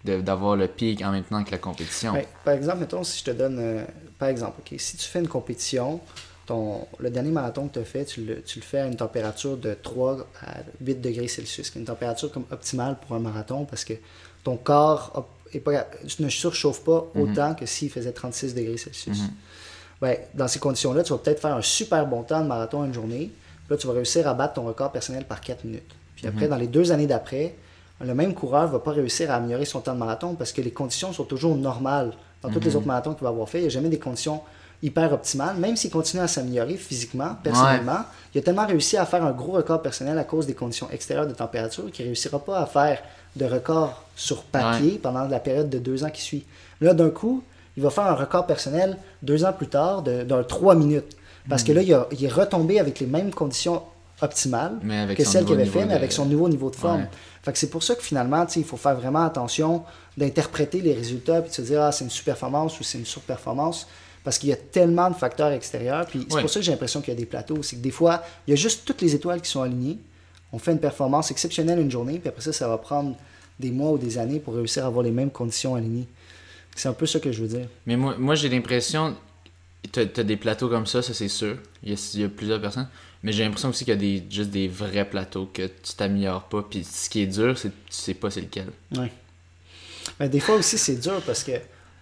d'avoir 0.04 0.56
le 0.56 0.68
pic 0.68 1.02
en 1.02 1.12
même 1.12 1.24
temps 1.24 1.42
que 1.44 1.50
la 1.50 1.58
compétition. 1.58 2.12
Ouais, 2.12 2.26
par 2.44 2.54
exemple, 2.54 2.78
mettons, 2.78 3.04
si 3.04 3.20
je 3.20 3.24
te 3.24 3.30
donne, 3.30 3.58
euh, 3.58 3.84
par 4.18 4.28
exemple, 4.28 4.60
ok, 4.60 4.78
si 4.78 4.96
tu 4.96 5.08
fais 5.08 5.20
une 5.20 5.28
compétition, 5.28 6.00
ton, 6.46 6.86
le 6.98 7.08
dernier 7.10 7.30
marathon 7.30 7.68
que 7.68 7.74
tu 7.74 7.78
as 7.78 7.84
fait, 7.84 8.04
tu 8.04 8.24
le, 8.24 8.42
tu 8.42 8.58
le 8.58 8.64
fais 8.64 8.80
à 8.80 8.86
une 8.86 8.96
température 8.96 9.56
de 9.56 9.74
3 9.80 10.26
à 10.44 10.56
8 10.80 11.00
degrés 11.00 11.28
Celsius, 11.28 11.70
qui 11.70 11.78
est 11.78 11.80
une 11.80 11.86
température 11.86 12.32
comme 12.32 12.44
optimale 12.50 12.96
pour 13.06 13.14
un 13.14 13.20
marathon 13.20 13.64
parce 13.64 13.84
que 13.84 13.94
ton 14.42 14.56
corps 14.56 15.28
est 15.58 15.60
pas, 15.60 15.86
ne 16.18 16.28
surchauffe 16.28 16.82
pas 16.82 17.06
autant 17.14 17.54
que 17.54 17.66
s'il 17.66 17.90
faisait 17.90 18.12
36 18.12 18.54
degrés 18.54 18.76
Celsius. 18.76 19.20
Mhm. 19.20 19.28
Ben, 20.00 20.16
dans 20.34 20.48
ces 20.48 20.58
conditions-là, 20.58 21.04
tu 21.04 21.12
vas 21.12 21.18
peut-être 21.18 21.40
faire 21.40 21.54
un 21.54 21.62
super 21.62 22.06
bon 22.06 22.22
temps 22.22 22.40
de 22.40 22.46
marathon 22.46 22.84
une 22.84 22.92
journée. 22.92 23.30
Puis 23.66 23.70
là, 23.70 23.76
tu 23.76 23.86
vas 23.86 23.92
réussir 23.92 24.26
à 24.26 24.34
battre 24.34 24.54
ton 24.54 24.64
record 24.64 24.90
personnel 24.90 25.24
par 25.24 25.40
4 25.40 25.64
minutes. 25.64 25.94
Puis 26.16 26.26
après, 26.26 26.48
dans 26.48 26.56
les 26.56 26.66
deux 26.66 26.92
années 26.92 27.06
d'après, 27.06 27.54
le 28.00 28.14
même 28.14 28.34
coureur 28.34 28.66
ne 28.66 28.72
va 28.72 28.78
pas 28.80 28.90
réussir 28.92 29.30
à 29.30 29.34
améliorer 29.34 29.64
son 29.64 29.80
temps 29.80 29.94
de 29.94 29.98
marathon 29.98 30.34
parce 30.34 30.52
que 30.52 30.60
les 30.60 30.72
conditions 30.72 31.12
sont 31.12 31.24
toujours 31.24 31.56
normales. 31.56 32.12
Dans 32.42 32.50
tous 32.50 32.60
les 32.60 32.74
autres 32.74 32.86
marathons 32.86 33.14
qu'il 33.14 33.22
va 33.22 33.28
avoir 33.28 33.48
fait, 33.48 33.58
il 33.58 33.62
n'y 33.62 33.66
a 33.68 33.70
jamais 33.70 33.88
des 33.88 34.00
conditions 34.00 34.40
hyper 34.82 35.12
optimales. 35.12 35.56
Même 35.56 35.76
s'il 35.76 35.90
continue 35.90 36.22
à 36.22 36.28
s'améliorer 36.28 36.76
physiquement, 36.76 37.36
personnellement, 37.42 38.00
il 38.34 38.38
a 38.38 38.42
tellement 38.42 38.66
réussi 38.66 38.96
à 38.96 39.06
faire 39.06 39.24
un 39.24 39.30
gros 39.32 39.52
record 39.52 39.80
personnel 39.82 40.18
à 40.18 40.24
cause 40.24 40.46
des 40.46 40.54
conditions 40.54 40.88
extérieures 40.90 41.26
de 41.26 41.34
température 41.34 41.90
qu'il 41.92 42.04
ne 42.04 42.08
réussira 42.10 42.38
pas 42.38 42.58
à 42.60 42.66
faire 42.66 42.98
de 43.36 43.44
record 43.44 44.02
sur 44.16 44.42
papier 44.42 44.98
pendant 45.02 45.24
la 45.24 45.38
période 45.40 45.70
de 45.70 45.78
deux 45.78 46.04
ans 46.04 46.10
qui 46.10 46.20
suit. 46.22 46.44
Là, 46.80 46.94
d'un 46.94 47.10
coup, 47.10 47.42
il 47.76 47.82
va 47.82 47.90
faire 47.90 48.04
un 48.04 48.14
record 48.14 48.46
personnel 48.46 48.98
deux 49.22 49.44
ans 49.44 49.52
plus 49.52 49.68
tard 49.68 50.02
de- 50.02 50.24
d'un 50.24 50.42
3 50.42 50.74
minutes. 50.74 51.16
Parce 51.48 51.62
Hmm. 51.62 51.66
que 51.66 51.72
là, 51.72 51.82
il, 51.82 51.94
a- 51.94 52.06
il 52.12 52.24
est 52.24 52.28
retombé 52.32 52.78
avec 52.78 53.00
les 53.00 53.06
mêmes 53.06 53.32
conditions 53.32 53.82
optimales 54.20 54.78
que 55.16 55.24
celles 55.24 55.44
qu'il 55.44 55.54
avait 55.54 55.64
fait, 55.64 55.80
mais 55.84 55.92
de- 55.92 55.96
avec 55.96 56.12
son 56.12 56.26
nouveau 56.26 56.48
niveau 56.48 56.70
de 56.70 56.76
forme. 56.76 57.00
Ouais. 57.02 57.08
Fait 57.42 57.52
que 57.52 57.58
c'est 57.58 57.70
pour 57.70 57.82
ça 57.82 57.94
que 57.96 58.02
finalement, 58.02 58.46
il 58.54 58.64
faut 58.64 58.76
faire 58.76 58.94
vraiment 58.94 59.24
attention 59.24 59.82
d'interpréter 60.16 60.80
les 60.80 60.92
résultats 60.94 61.40
puis 61.40 61.50
de 61.50 61.54
se 61.54 61.62
dire, 61.62 61.82
ah, 61.82 61.90
c'est 61.90 62.04
une 62.04 62.10
super-performance 62.10 62.78
ou 62.78 62.84
c'est 62.84 62.98
une 62.98 63.06
surperformance. 63.06 63.88
Parce 64.24 64.38
qu'il 64.38 64.50
y 64.50 64.52
a 64.52 64.56
tellement 64.56 65.10
de 65.10 65.16
facteurs 65.16 65.50
extérieurs. 65.50 66.06
Puis 66.06 66.26
c'est 66.30 66.40
pour 66.40 66.50
ça 66.50 66.60
que 66.60 66.64
j'ai 66.64 66.72
l'impression 66.72 67.00
qu'il 67.00 67.12
y 67.12 67.16
a 67.16 67.18
des 67.18 67.26
plateaux. 67.26 67.62
C'est 67.62 67.76
que 67.76 67.80
des 67.80 67.90
fois, 67.90 68.22
il 68.46 68.50
y 68.50 68.54
a 68.54 68.56
juste 68.56 68.84
toutes 68.84 69.00
les 69.00 69.14
étoiles 69.14 69.40
qui 69.40 69.50
sont 69.50 69.62
alignées. 69.62 69.98
On 70.52 70.58
fait 70.58 70.72
une 70.72 70.80
performance 70.80 71.30
exceptionnelle 71.30 71.78
une 71.78 71.90
journée, 71.90 72.18
puis 72.18 72.28
après 72.28 72.42
ça, 72.42 72.52
ça 72.52 72.68
va 72.68 72.78
prendre 72.78 73.16
des 73.58 73.70
mois 73.70 73.90
ou 73.90 73.98
des 73.98 74.18
années 74.18 74.38
pour 74.38 74.54
réussir 74.54 74.84
à 74.84 74.88
avoir 74.88 75.02
les 75.02 75.10
mêmes 75.10 75.30
conditions 75.30 75.74
alignées. 75.74 76.06
C'est 76.74 76.88
un 76.88 76.92
peu 76.92 77.06
ça 77.06 77.20
que 77.20 77.32
je 77.32 77.42
veux 77.42 77.48
dire. 77.48 77.68
Mais 77.86 77.96
moi, 77.96 78.16
moi 78.18 78.34
j'ai 78.34 78.48
l'impression. 78.48 79.16
T'as 79.90 80.02
as 80.02 80.22
des 80.22 80.36
plateaux 80.36 80.68
comme 80.68 80.86
ça, 80.86 81.02
ça 81.02 81.12
c'est 81.12 81.28
sûr. 81.28 81.56
Il 81.82 81.90
y, 81.90 81.92
a, 81.94 82.10
il 82.14 82.20
y 82.20 82.24
a 82.24 82.28
plusieurs 82.28 82.60
personnes. 82.60 82.88
Mais 83.22 83.32
j'ai 83.32 83.44
l'impression 83.44 83.68
aussi 83.68 83.84
qu'il 83.84 83.94
y 83.94 83.96
a 83.96 84.00
des, 84.00 84.24
juste 84.30 84.50
des 84.50 84.68
vrais 84.68 85.08
plateaux 85.08 85.48
que 85.52 85.66
tu 85.66 85.94
t'améliores 85.96 86.44
pas. 86.44 86.62
Puis 86.62 86.84
ce 86.84 87.08
qui 87.08 87.22
est 87.22 87.26
dur, 87.26 87.56
c'est 87.58 87.68
que 87.68 87.74
tu 87.88 87.96
sais 87.96 88.14
pas 88.14 88.30
c'est 88.30 88.40
lequel. 88.40 88.68
Ouais. 88.96 89.12
Mais 90.18 90.28
des 90.28 90.40
fois 90.40 90.56
aussi, 90.56 90.78
c'est 90.78 90.96
dur 90.96 91.20
parce 91.24 91.44
que 91.44 91.52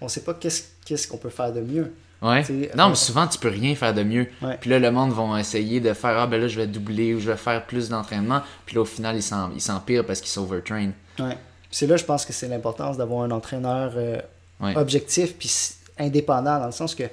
on 0.01 0.09
sait 0.09 0.23
pas 0.23 0.35
qu'est-ce 0.35 0.65
qu'est-ce 0.85 1.07
qu'on 1.09 1.19
peut 1.19 1.31
faire 1.31 1.53
de 1.53 1.61
mieux. 1.61 1.93
Ouais. 2.23 2.43
Non, 2.77 2.85
on- 2.85 2.89
mais 2.91 2.95
souvent 2.97 3.27
tu 3.27 3.39
peux 3.39 3.49
rien 3.49 3.75
faire 3.75 3.95
de 3.95 4.03
mieux. 4.03 4.27
Ouais. 4.43 4.59
Puis 4.61 4.69
là, 4.71 4.79
le 4.79 4.91
monde 4.91 5.11
vont 5.13 5.37
essayer 5.37 5.81
de 5.81 5.93
faire 5.95 6.19
Ah 6.19 6.27
ben 6.27 6.41
là, 6.41 6.49
je 6.49 6.57
vais 6.61 6.67
doubler 6.67 7.15
ou 7.15 7.21
je 7.21 7.31
vais 7.31 7.37
faire 7.37 7.65
plus 7.67 7.89
d'entraînement. 7.89 8.43
Puis 8.67 8.75
là, 8.77 8.83
au 8.83 8.87
final, 8.87 9.17
ils 9.17 9.23
s'en- 9.23 9.51
ils 9.55 9.61
s'empirent 9.63 10.05
parce 10.05 10.21
qu'ils 10.21 10.31
s'overtrain. 10.31 10.91
Ouais. 11.19 11.37
C'est 11.71 11.87
là, 11.87 11.97
je 11.97 12.05
pense 12.05 12.25
que 12.27 12.33
c'est 12.33 12.49
l'importance 12.49 12.97
d'avoir 12.97 13.23
un 13.25 13.31
entraîneur 13.31 13.93
euh, 13.97 14.19
Ouais. 14.61 14.77
objectif 14.77 15.35
puis 15.39 15.51
indépendant, 15.99 16.59
dans 16.59 16.67
le 16.67 16.73
sens 16.73 16.95
que 16.95 17.05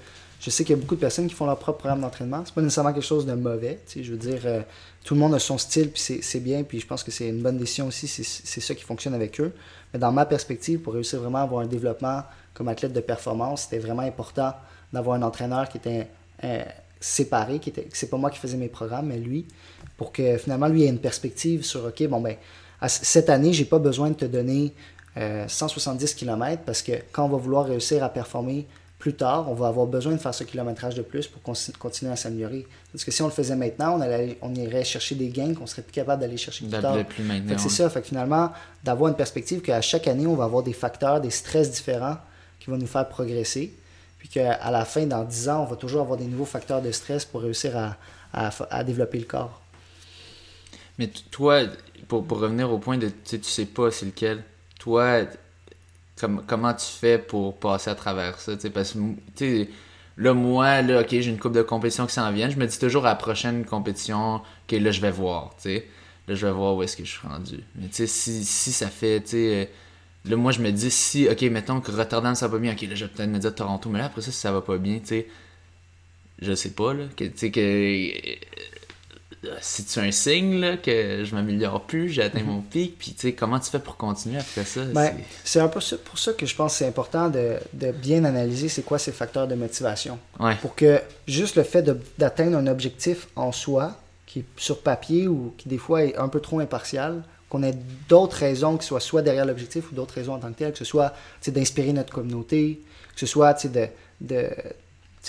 je 0.42 0.50
sais 0.50 0.64
qu'il 0.64 0.76
y 0.76 0.80
a 0.80 0.82
beaucoup 0.82 0.96
de 0.96 1.00
personnes 1.00 1.28
qui 1.28 1.34
font 1.34 1.46
leur 1.46 1.58
propre 1.58 1.80
programme 1.80 2.02
d'entraînement. 2.02 2.44
C'est 2.46 2.54
pas 2.54 2.62
nécessairement 2.62 2.94
quelque 2.94 3.04
chose 3.06 3.26
de 3.26 3.34
mauvais. 3.34 3.80
tu 3.88 3.94
sais, 4.00 4.04
Je 4.04 4.12
veux 4.12 4.18
dire, 4.18 4.42
euh, 4.46 4.62
tout 5.04 5.14
le 5.14 5.20
monde 5.22 5.34
a 5.34 5.40
son 5.40 5.58
style, 5.58 5.90
puis 5.90 6.20
c'est 6.22 6.40
bien, 6.42 6.64
puis 6.64 6.80
je 6.80 6.86
pense 6.86 7.04
que 7.04 7.12
c'est 7.12 7.30
une 7.30 7.42
bonne 7.42 7.58
décision 7.58 7.88
aussi. 7.88 8.08
C'est 8.08 8.24
c'est 8.24 8.60
ça 8.62 8.76
qui 8.76 8.84
fonctionne 8.84 9.14
avec 9.14 9.40
eux. 9.40 9.54
Mais 9.94 10.00
dans 10.00 10.12
ma 10.12 10.26
perspective, 10.26 10.80
pour 10.80 10.94
réussir 10.94 11.20
vraiment 11.22 11.40
à 11.40 11.42
avoir 11.44 11.62
un 11.64 11.66
développement 11.68 12.24
comme 12.54 12.68
athlète 12.68 12.92
de 12.94 13.00
performance, 13.00 13.64
c'était 13.64 13.80
vraiment 13.80 14.02
important 14.04 14.54
d'avoir 14.94 15.16
un 15.18 15.22
entraîneur 15.22 15.70
qui 15.70 15.78
était 15.78 16.08
euh, 16.44 16.64
séparé, 17.00 17.60
qui 17.60 17.70
était, 17.70 17.88
c'est 17.94 18.10
pas 18.10 18.18
moi 18.18 18.30
qui 18.30 18.40
faisais 18.40 18.58
mes 18.58 18.70
programmes, 18.70 19.08
mais 19.08 19.18
lui, 19.18 19.46
pour 19.98 20.12
que 20.12 20.38
finalement 20.38 20.68
lui 20.68 20.84
ait 20.84 20.90
une 20.90 21.00
perspective 21.00 21.64
sur 21.64 21.86
OK, 21.86 22.04
bon 22.08 22.22
ben, 22.22 22.36
à 22.80 22.90
cette 22.90 23.30
année, 23.30 23.54
j'ai 23.54 23.66
pas 23.66 23.80
besoin 23.80 24.10
de 24.10 24.16
te 24.16 24.26
donner 24.26 24.74
euh, 25.18 25.48
170 25.48 26.14
km 26.14 26.62
parce 26.66 26.82
que 26.82 26.92
quand 27.12 27.26
on 27.26 27.30
va 27.30 27.38
vouloir 27.38 27.66
réussir 27.66 28.04
à 28.04 28.10
performer 28.10 28.68
plus 29.00 29.14
tard, 29.14 29.50
on 29.50 29.54
va 29.54 29.68
avoir 29.68 29.86
besoin 29.86 30.14
de 30.14 30.18
faire 30.18 30.34
ce 30.34 30.44
kilométrage 30.44 30.96
de 30.96 31.04
plus 31.04 31.28
pour 31.28 31.42
continuer 31.78 32.12
à 32.12 32.16
s'améliorer. 32.16 32.66
Parce 32.92 33.04
que 33.04 33.12
si 33.12 33.22
on 33.22 33.28
le 33.28 33.32
faisait 33.32 33.56
maintenant, 33.56 33.98
on, 33.98 34.02
allait, 34.02 34.38
on 34.42 34.54
irait 34.56 34.84
chercher 34.84 35.14
des 35.16 35.30
gains 35.30 35.54
qu'on 35.54 35.68
serait 35.68 35.84
plus 35.84 35.92
capable 35.92 36.22
d'aller 36.22 36.38
chercher 36.38 36.66
plus 36.66 36.80
tard. 36.80 36.98
Plus. 37.06 37.24
C'est 37.58 37.70
ça. 37.70 37.90
Fait 37.90 38.02
que 38.02 38.08
finalement, 38.08 38.52
d'avoir 38.84 39.10
une 39.10 39.16
perspective 39.16 39.62
qu'à 39.62 39.82
chaque 39.82 40.08
année, 40.08 40.26
on 40.26 40.36
va 40.36 40.46
avoir 40.46 40.64
des 40.64 40.74
facteurs, 40.74 41.22
des 41.22 41.30
stress 41.30 41.72
différents 41.72 42.18
qui 42.60 42.72
vont 42.72 42.78
nous 42.78 42.88
faire 42.88 43.08
progresser. 43.08 43.74
Puis 44.18 44.30
qu'à 44.30 44.72
la 44.72 44.86
fin, 44.86 45.06
dans 45.06 45.24
10 45.24 45.50
ans, 45.50 45.64
on 45.64 45.66
va 45.66 45.76
toujours 45.76 46.02
avoir 46.02 46.18
des 46.18 46.26
nouveaux 46.26 46.46
facteurs 46.46 46.82
de 46.82 46.92
stress 46.92 47.26
pour 47.26 47.42
réussir 47.42 47.78
à, 47.78 47.98
à, 48.34 48.84
développer 48.84 49.20
le 49.20 49.26
corps. 49.26 49.62
Mais 50.98 51.08
toi, 51.32 51.62
pour, 52.08 52.28
revenir 52.30 52.72
au 52.72 52.80
point 52.80 52.98
de 52.98 53.10
tu 53.10 53.42
sais 53.44 53.66
pas 53.66 53.92
c'est 53.92 54.08
lequel, 54.08 54.44
toi, 54.80 55.22
comment 56.48 56.74
tu 56.74 56.86
fais 56.86 57.18
pour 57.18 57.58
passer 57.58 57.90
à 57.90 57.96
travers 57.96 58.40
ça? 58.40 58.54
Parce 58.74 58.96
que 59.38 59.68
là, 60.18 60.34
moi, 60.34 60.82
là, 60.82 61.02
ok, 61.02 61.10
j'ai 61.10 61.28
une 61.28 61.40
coupe 61.40 61.54
de 61.54 61.62
compétition 61.62 62.08
qui 62.08 62.14
s'en 62.14 62.32
vient. 62.32 62.50
Je 62.50 62.58
me 62.58 62.66
dis 62.66 62.80
toujours 62.80 63.06
à 63.06 63.10
la 63.10 63.16
prochaine 63.16 63.66
compétition, 63.66 64.36
ok, 64.38 64.72
là, 64.72 64.92
je 64.92 65.02
vais 65.02 65.12
voir. 65.12 65.54
sais? 65.58 65.88
Là, 66.28 66.36
je 66.36 66.46
vais 66.46 66.52
voir 66.52 66.76
où 66.76 66.84
est-ce 66.84 66.98
que 66.98 67.06
je 67.06 67.12
suis 67.12 67.28
rendu. 67.28 67.64
Mais 67.76 67.88
tu 67.88 67.96
sais, 67.96 68.08
si, 68.08 68.44
si 68.44 68.72
ça 68.72 68.88
fait, 68.88 69.22
tu 69.22 69.30
sais, 69.30 69.72
là, 70.28 70.36
moi, 70.36 70.52
je 70.52 70.62
me 70.62 70.72
dis, 70.72 70.92
si, 70.92 71.28
ok, 71.30 71.42
mettons 71.44 71.82
que 71.82 71.92
Rotterdam, 71.92 72.36
ça 72.36 72.48
va 72.48 72.54
pas 72.54 72.62
bien, 72.62 72.74
ok, 72.74 72.82
là, 72.82 72.96
je 72.96 73.06
vais 73.06 73.12
peut-être 73.12 73.30
me 73.30 73.40
dire 73.40 73.54
Toronto, 73.54 73.90
mais 73.90 74.00
là, 74.00 74.06
après 74.06 74.22
ça, 74.22 74.32
si 74.32 74.38
ça 74.40 74.52
va 74.52 74.62
pas 74.62 74.78
bien, 74.78 75.00
tu 75.00 75.08
sais, 75.08 75.28
je 76.42 76.54
sais 76.54 76.72
pas, 76.72 76.94
là, 76.94 77.06
tu 77.16 77.32
sais, 77.36 77.52
que 77.52 78.12
c'est-tu 79.62 80.00
un 80.00 80.12
signe 80.12 80.60
là, 80.60 80.78
que 80.78 81.24
je 81.24 81.36
m'améliore 81.36 81.82
plus, 81.82 82.10
j'ai 82.10 82.24
atteint 82.24 82.42
mhm. 82.42 82.48
mon 82.48 82.62
pic, 82.62 82.98
puis 82.98 83.14
tu 83.14 83.22
sais, 83.22 83.34
comment 83.34 83.60
tu 83.60 83.70
fais 83.70 83.80
pour 83.80 83.98
continuer 83.98 84.40
après 84.40 84.64
ça? 84.64 84.82
Ben, 84.86 85.14
c'est 85.44 85.60
un 85.60 85.68
peu 85.68 85.80
pour 86.06 86.20
ça 86.20 86.34
que 86.34 86.46
je 86.46 86.56
pense 86.56 86.74
que 86.74 86.78
c'est 86.80 86.88
important 86.88 87.30
de, 87.30 87.58
de, 87.74 87.92
bien 87.92 88.24
analyser 88.24 88.70
c'est 88.70 88.84
quoi 88.84 89.00
ces 89.00 89.12
facteurs 89.12 89.48
de 89.48 89.56
motivation. 89.56 90.20
Pour 90.62 90.76
que 90.76 91.02
juste 91.28 91.56
le 91.56 91.64
fait 91.64 91.84
d'atteindre 92.18 92.58
un 92.58 92.68
objectif 92.68 93.28
en 93.36 93.52
soi, 93.52 93.96
qui 94.26 94.40
est 94.40 94.46
sur 94.58 94.82
papier 94.82 95.28
ou 95.28 95.54
qui 95.58 95.70
des 95.70 95.78
fois 95.78 96.04
est 96.04 96.18
un 96.18 96.28
peu 96.28 96.40
trop 96.40 96.60
impartial, 96.60 97.24
qu'on 97.58 97.64
ait 97.64 97.76
d'autres 98.08 98.38
raisons 98.38 98.78
qui 98.78 98.86
soient 98.86 99.00
soit 99.00 99.22
derrière 99.22 99.46
l'objectif 99.46 99.92
ou 99.92 99.96
d'autres 99.96 100.14
raisons 100.16 100.34
en 100.34 100.40
tant 100.40 100.52
que 100.52 100.58
tel, 100.58 100.72
que 100.72 100.78
ce 100.78 100.86
soit 100.86 101.14
d'inspirer 101.48 101.94
notre 101.94 102.14
communauté, 102.14 102.82
que 103.14 103.20
ce 103.20 103.26
soit 103.26 103.66
de, 103.66 103.88
de, 104.22 104.50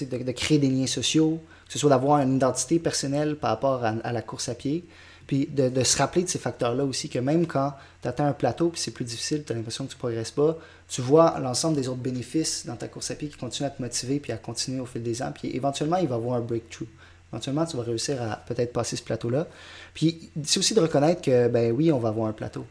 de, 0.00 0.22
de 0.22 0.32
créer 0.32 0.58
des 0.58 0.68
liens 0.68 0.86
sociaux, 0.86 1.40
que 1.66 1.72
ce 1.72 1.78
soit 1.78 1.90
d'avoir 1.90 2.20
une 2.20 2.36
identité 2.36 2.78
personnelle 2.78 3.36
par 3.36 3.50
rapport 3.50 3.84
à, 3.84 4.12
la 4.12 4.22
course 4.22 4.48
à 4.48 4.54
pied, 4.54 4.84
puis 5.26 5.46
de, 5.46 5.82
se 5.82 5.98
rappeler 5.98 6.24
de 6.24 6.28
ces 6.28 6.38
facteurs-là 6.38 6.84
aussi, 6.84 7.08
que 7.08 7.18
même 7.18 7.46
quand 7.46 7.74
tu 8.02 8.08
atteins 8.08 8.26
un 8.26 8.32
plateau, 8.32 8.70
puis 8.70 8.80
c'est 8.80 8.90
plus 8.90 9.04
difficile, 9.04 9.44
tu 9.44 9.52
as 9.52 9.56
l'impression 9.56 9.84
que 9.84 9.90
tu 9.90 9.98
progresses 9.98 10.30
pas, 10.30 10.56
tu 10.88 11.02
vois 11.02 11.38
l'ensemble 11.40 11.76
des 11.76 11.88
autres 11.88 12.00
bénéfices 12.00 12.64
dans 12.66 12.76
ta 12.76 12.88
course 12.88 13.10
à 13.10 13.14
pied 13.14 13.28
qui 13.28 13.36
continuent 13.36 13.66
à 13.66 13.70
te 13.70 13.82
motiver, 13.82 14.20
puis 14.20 14.32
à 14.32 14.38
continuer 14.38 14.80
au 14.80 14.86
fil 14.86 15.02
des 15.02 15.22
ans, 15.22 15.32
puis 15.34 15.54
éventuellement, 15.54 15.98
il 15.98 16.08
va 16.08 16.16
y 16.16 16.18
avoir 16.18 16.38
un 16.38 16.40
breakthrough. 16.40 16.88
Éventuellement, 17.32 17.66
tu 17.66 17.76
vas 17.76 17.82
réussir 17.82 18.22
à 18.22 18.36
peut-être 18.36 18.72
passer 18.72 18.96
ce 18.96 19.02
plateau-là. 19.02 19.46
Puis 19.94 20.30
c'est 20.44 20.58
aussi 20.58 20.74
de 20.74 20.80
reconnaître 20.80 21.20
que, 21.20 21.48
ben 21.48 21.72
oui, 21.72 21.92
on 21.92 21.98
va 21.98 22.08
avoir 22.08 22.28
un 22.28 22.32
plateau. 22.32 22.64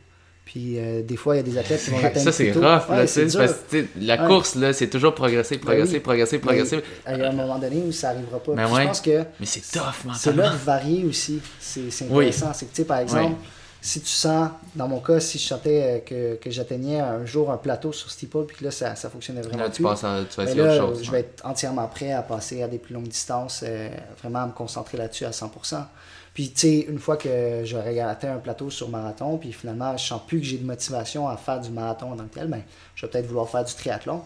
Puis 0.48 0.80
euh, 0.80 1.04
des 1.04 1.18
fois, 1.18 1.36
il 1.36 1.40
y 1.40 1.42
a 1.42 1.44
des 1.44 1.58
athlètes 1.58 1.84
qui 1.84 1.90
vont 1.92 1.98
atteindre 2.04 2.20
Ça, 2.20 2.32
c'est 2.32 2.52
rough. 2.54 2.62
là, 2.62 2.86
parce 2.88 3.14
que 3.14 3.86
la 4.00 4.18
course, 4.18 4.56
là, 4.56 4.72
c'est 4.72 4.88
toujours 4.88 5.14
progresser, 5.14 5.58
progresser, 5.58 6.00
progresser, 6.00 6.40
progresser. 6.40 6.80
il 7.10 7.18
y 7.18 7.22
a 7.22 7.30
un 7.30 7.34
moment 7.34 7.60
donné 7.60 7.84
où 7.86 7.92
ça 7.92 8.14
n'arrivera 8.14 8.40
pas. 8.40 8.54
Mais, 8.56 8.64
je 8.64 8.88
pense 8.88 9.02
que 9.02 9.24
mais 9.40 9.46
c'est 9.46 9.60
tough, 9.60 10.14
C'est 10.16 10.34
là 10.34 10.50
de 10.50 10.56
varier 10.56 11.06
aussi. 11.06 11.42
C'est 11.60 12.06
intéressant. 12.06 12.54
C'est 12.54 12.66
que, 12.66 12.72
tu 12.72 12.78
sais, 12.78 12.86
par 12.86 13.00
exemple, 13.00 13.36
si 13.82 14.02
tu 14.02 14.08
sens, 14.08 14.50
dans 14.76 14.88
mon 14.88 15.00
cas, 15.00 15.20
si 15.20 15.38
je 15.38 15.46
sentais 15.46 15.84
euh, 15.84 16.00
que, 16.00 16.36
que 16.36 16.52
j'atteignais 16.52 17.00
un 17.00 17.26
jour 17.26 17.52
un 17.52 17.58
plateau 17.58 17.94
sur 17.94 18.10
steeple, 18.10 18.46
puis 18.48 18.58
que 18.58 18.66
là, 18.66 18.72
ça, 18.72 18.96
ça 18.96 19.10
fonctionnait 19.10 19.42
vraiment 19.42 19.64
là, 19.64 19.70
tu 19.70 19.84
Passes 19.84 20.00
tu 20.00 20.06
vas 20.06 20.46
ben 20.46 20.58
là, 20.58 20.64
autre 20.64 20.96
chose, 20.96 21.04
je 21.04 21.12
vais 21.12 21.20
être 21.22 21.46
entièrement 21.46 21.88
prêt 21.88 22.12
à 22.12 22.22
passer 22.22 22.64
à 22.64 22.68
des 22.68 22.80
plus 22.80 22.94
longues 22.94 23.08
distances, 23.08 23.64
euh, 23.66 23.90
vraiment 24.22 24.40
à 24.40 24.48
me 24.48 24.52
concentrer 24.52 24.98
là-dessus 24.98 25.26
à 25.26 25.32
100%. 25.32 25.86
Puis, 26.34 26.52
tu 26.52 26.60
sais, 26.60 26.80
une 26.88 27.00
fois 27.00 27.18
que 27.18 27.64
j'aurais 27.64 28.00
atteint 28.00 28.36
un 28.36 28.38
plateau 28.38 28.70
sur 28.70 28.90
marathon, 28.90 29.38
puis 29.38 29.52
finalement, 29.52 29.98
je 29.98 30.06
sens 30.06 30.22
plus 30.28 30.40
que 30.40 30.46
j'ai 30.46 30.58
de 30.58 30.66
motivation 30.66 31.28
à 31.28 31.36
faire 31.36 31.60
du 31.60 31.72
marathon 31.72 32.12
en 32.12 32.16
tant 32.16 32.26
que 32.26 32.36
tel, 32.36 32.48
ben, 32.48 32.62
je 32.94 33.06
vais 33.06 33.12
peut-être 33.12 33.26
vouloir 33.26 33.50
faire 33.50 33.64
du 33.64 33.74
triathlon. 33.74 34.22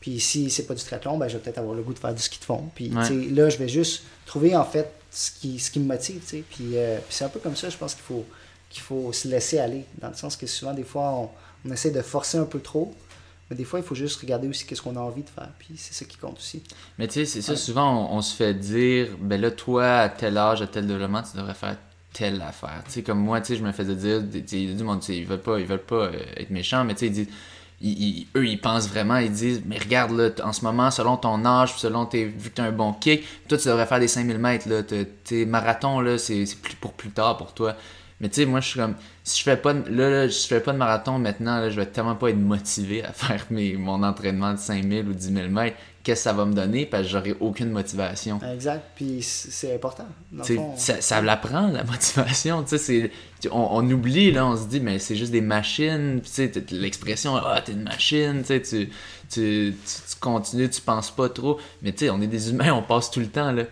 Puis, 0.00 0.18
si 0.18 0.50
c'est 0.50 0.66
pas 0.66 0.74
du 0.74 0.82
triathlon, 0.82 1.16
ben, 1.16 1.28
je 1.28 1.36
vais 1.36 1.42
peut-être 1.44 1.58
avoir 1.58 1.76
le 1.76 1.82
goût 1.82 1.94
de 1.94 1.98
faire 2.00 2.12
du 2.12 2.20
ski 2.20 2.40
de 2.40 2.44
fond. 2.44 2.64
Puis, 2.74 2.90
tu 2.90 3.04
sais, 3.04 3.30
là, 3.30 3.48
je 3.50 3.58
vais 3.58 3.68
juste 3.68 4.02
trouver, 4.26 4.56
en 4.56 4.64
fait, 4.64 4.90
ce 5.12 5.30
qui, 5.30 5.60
ce 5.60 5.70
qui 5.70 5.78
me 5.78 5.86
motive, 5.86 6.22
tu 6.22 6.26
sais. 6.26 6.44
Puis, 6.50 6.76
euh, 6.76 6.96
puis 6.96 7.14
c'est 7.14 7.24
un 7.24 7.28
peu 7.28 7.38
comme 7.38 7.54
ça, 7.54 7.68
je 7.68 7.76
pense 7.76 7.94
qu'il 7.94 8.02
faut, 8.02 8.24
qu'il 8.74 8.82
faut 8.82 9.12
se 9.12 9.28
laisser 9.28 9.58
aller. 9.58 9.84
Dans 9.98 10.08
le 10.08 10.14
sens 10.14 10.36
que 10.36 10.46
souvent, 10.46 10.74
des 10.74 10.84
fois, 10.84 11.10
on, 11.10 11.30
on 11.66 11.72
essaie 11.72 11.90
de 11.90 12.02
forcer 12.02 12.38
un 12.38 12.44
peu 12.44 12.60
trop. 12.60 12.94
Mais 13.48 13.56
des 13.56 13.64
fois, 13.64 13.78
il 13.78 13.84
faut 13.84 13.94
juste 13.94 14.20
regarder 14.20 14.48
aussi 14.48 14.66
qu'est-ce 14.66 14.82
qu'on 14.82 14.96
a 14.96 15.00
envie 15.00 15.22
de 15.22 15.28
faire. 15.28 15.50
Puis 15.58 15.74
c'est 15.76 15.94
ça 15.94 16.04
qui 16.04 16.16
compte 16.16 16.38
aussi. 16.38 16.62
Mais 16.98 17.06
tu 17.06 17.14
sais, 17.14 17.26
c'est 17.26 17.42
ça, 17.42 17.56
souvent, 17.56 18.10
on, 18.10 18.22
se 18.22 18.34
fait 18.34 18.54
dire, 18.54 19.08
ben 19.20 19.40
là, 19.40 19.50
toi, 19.50 19.98
à 19.98 20.08
tel 20.08 20.36
âge, 20.38 20.62
à 20.62 20.66
tel 20.66 20.86
développement, 20.86 21.22
tu 21.22 21.36
devrais 21.36 21.54
faire 21.54 21.76
telle 22.12 22.40
affaire. 22.40 22.82
Tu 22.86 22.92
sais, 22.92 23.02
comme 23.02 23.18
moi, 23.18 23.40
tu 23.40 23.48
sais, 23.48 23.56
je 23.58 23.64
me 23.64 23.72
faisais 23.72 23.94
dire, 23.94 24.22
il 24.32 24.70
y 24.70 24.72
a 24.72 24.74
du 24.74 24.82
monde, 24.82 25.06
ils 25.08 25.26
veulent 25.26 25.40
pas, 25.40 25.58
ils 25.60 25.66
veulent 25.66 25.78
pas 25.78 26.06
euh, 26.06 26.12
être 26.36 26.50
méchants, 26.50 26.84
mais 26.84 26.94
tu 26.94 27.00
sais, 27.00 27.06
ils 27.06 27.12
disent, 27.12 28.28
eux, 28.36 28.46
ils 28.46 28.60
pensent 28.60 28.88
vraiment, 28.88 29.18
ils 29.18 29.32
disent, 29.32 29.62
mais 29.66 29.78
regarde, 29.78 30.12
là, 30.12 30.30
en 30.42 30.54
ce 30.54 30.64
moment, 30.64 30.90
selon 30.90 31.18
ton 31.18 31.44
âge, 31.44 31.74
selon 31.76 32.06
tes, 32.06 32.24
vu 32.24 32.48
que 32.48 32.54
tu 32.54 32.62
as 32.62 32.64
un 32.64 32.72
bon 32.72 32.94
kick, 32.94 33.24
toi, 33.46 33.58
tu 33.58 33.68
devrais 33.68 33.84
faire 33.86 34.00
des 34.00 34.08
5000 34.08 34.38
mètres, 34.38 34.68
là, 34.68 34.82
tes 34.82 35.44
marathons, 35.44 36.00
là, 36.00 36.16
c'est 36.16 36.46
pour 36.80 36.94
plus 36.94 37.10
tard 37.10 37.36
pour 37.36 37.52
toi. 37.52 37.76
Mais 38.20 38.28
tu 38.28 38.36
sais, 38.36 38.46
moi, 38.46 38.60
je 38.60 38.68
suis 38.68 38.78
comme, 38.78 38.94
si 39.24 39.40
je 39.40 39.44
fais 39.44 39.56
pas, 39.56 39.72
là, 39.72 40.28
je 40.28 40.46
fais 40.46 40.60
pas 40.60 40.72
de 40.72 40.78
marathon 40.78 41.18
maintenant, 41.18 41.58
là, 41.58 41.68
je 41.68 41.76
vais 41.76 41.86
tellement 41.86 42.14
pas 42.14 42.30
être 42.30 42.38
motivé 42.38 43.04
à 43.04 43.12
faire 43.12 43.44
mes, 43.50 43.74
mon 43.76 44.02
entraînement 44.02 44.52
de 44.52 44.58
5000 44.58 45.08
ou 45.08 45.12
10 45.12 45.34
000 45.34 45.48
mètres. 45.48 45.76
Qu'est-ce 46.04 46.20
que 46.20 46.24
ça 46.24 46.32
va 46.34 46.44
me 46.44 46.52
donner? 46.52 46.84
Parce 46.84 47.04
que 47.04 47.08
j'aurai 47.08 47.34
aucune 47.40 47.70
motivation. 47.70 48.38
Exact. 48.52 48.82
Puis 48.94 49.22
c'est 49.22 49.74
important. 49.74 50.06
ça, 50.76 51.00
ça 51.00 51.22
l'apprend, 51.22 51.68
la 51.68 51.82
motivation. 51.84 52.62
Tu 52.62 52.76
sais, 52.76 53.10
on, 53.50 53.68
on, 53.70 53.90
oublie, 53.90 54.30
là, 54.30 54.46
on 54.46 54.56
se 54.56 54.68
dit, 54.68 54.80
mais 54.80 54.98
c'est 54.98 55.16
juste 55.16 55.32
des 55.32 55.40
machines. 55.40 56.20
Tu 56.22 56.30
sais, 56.30 56.52
l'expression, 56.72 57.36
ah, 57.36 57.62
t'es 57.64 57.72
une 57.72 57.84
machine. 57.84 58.42
Tu, 58.46 58.60
tu, 58.60 58.90
tu, 59.30 59.74
tu, 59.74 60.16
continues, 60.20 60.68
tu 60.68 60.82
penses 60.82 61.10
pas 61.10 61.30
trop. 61.30 61.58
Mais 61.80 61.92
tu 61.92 62.00
sais, 62.00 62.10
on 62.10 62.20
est 62.20 62.26
des 62.26 62.50
humains, 62.50 62.72
on 62.74 62.82
passe 62.82 63.10
tout 63.10 63.20
le 63.20 63.28
temps, 63.28 63.50
là 63.50 63.64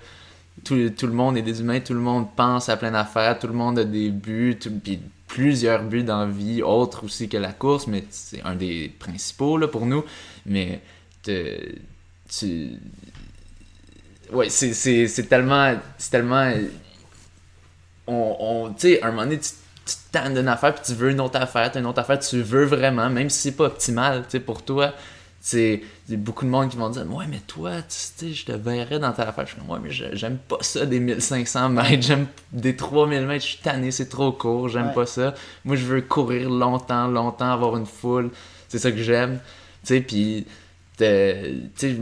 tout, 0.65 0.75
le 0.75 1.13
monde 1.13 1.37
est 1.37 1.43
des 1.43 1.61
humains, 1.61 1.81
tout 1.81 1.95
le 1.95 2.01
monde 2.01 2.29
pense 2.37 2.69
à 2.69 2.77
plein 2.77 2.91
d'affaires, 2.91 3.39
tout 3.39 3.47
le 3.47 3.53
monde 3.53 3.79
a 3.79 3.85
des 3.85 4.11
buts, 4.11 4.59
puis 4.83 5.01
plusieurs 5.27 5.83
buts 5.83 6.05
dans 6.05 6.27
la 6.27 6.31
vie, 6.31 6.63
autres 6.63 7.05
aussi 7.05 7.29
que 7.29 7.37
la 7.37 7.53
course, 7.53 7.87
mais 7.87 8.05
c'est 8.11 8.43
un 8.43 8.55
des 8.55 8.93
principaux 8.99 9.57
là, 9.57 9.69
pour 9.69 9.87
nous. 9.87 10.05
Mais 10.47 10.81
tu. 11.25 12.79
Ouais, 14.33 14.49
c'est 14.49 15.29
tellement. 15.29 15.75
C'est 15.99 16.11
tellement. 16.11 16.53
On, 18.07 18.37
on 18.41 18.75
tu 18.75 18.95
sais, 18.95 19.03
un 19.03 19.11
moment 19.11 19.23
donné, 19.23 19.39
tu, 19.39 19.51
tu 19.87 19.95
te 20.13 20.29
d'une 20.29 20.49
affaire, 20.49 20.75
puis 20.75 20.85
tu 20.85 20.95
veux 20.95 21.11
une 21.11 21.21
autre 21.21 21.41
affaire, 21.41 21.71
tu 21.71 21.79
une 21.79 21.87
autre 21.87 22.01
affaire, 22.01 22.19
tu 22.19 22.43
veux 22.43 22.65
vraiment, 22.65 23.09
même 23.09 23.31
si 23.31 23.39
c'est 23.39 23.57
pas 23.57 23.67
optimal, 23.67 24.25
pour 24.45 24.63
toi 24.63 24.93
c'est 25.43 25.83
beaucoup 26.17 26.45
de 26.45 26.51
monde 26.51 26.69
qui 26.69 26.77
vont 26.77 26.91
dire 26.91 27.05
ouais 27.13 27.27
mais 27.29 27.41
toi 27.47 27.83
tu 27.83 27.87
sais 27.89 28.33
je 28.33 28.45
te 28.45 28.53
verrais 28.53 28.99
dans 28.99 29.13
ta 29.13 29.29
affaire 29.29 29.47
je 29.47 29.53
suis 29.53 29.61
comme 29.61 29.71
ouais 29.71 29.79
mais 29.83 29.91
j'aime 29.91 30.39
pas 30.39 30.59
ça 30.61 30.87
des 30.87 31.01
1500 31.01 31.69
mètres. 31.71 32.03
J'aime 32.03 32.27
des 32.53 32.77
3000 32.77 33.27
mètres 33.27 33.45
je 33.45 33.51
suis 33.51 33.59
tanné 33.59 33.91
c'est 33.91 34.09
trop 34.09 34.33
court 34.33 34.69
j'aime 34.69 34.93
pas 34.93 35.07
ça. 35.07 35.35
Moi 35.65 35.77
je 35.77 35.85
veux 35.85 36.03
courir 36.03 36.51
longtemps 36.51 37.09
longtemps 37.09 37.51
avoir 37.53 37.77
une 37.77 37.87
foule. 37.87 38.31
C'est 38.69 38.79
ça 38.79 38.91
que 38.91 39.03
j'aime. 39.03 39.39
Tu 39.85 39.95
sais 39.95 40.01
puis 40.01 40.47
tu 40.97 41.05
sais 41.77 41.97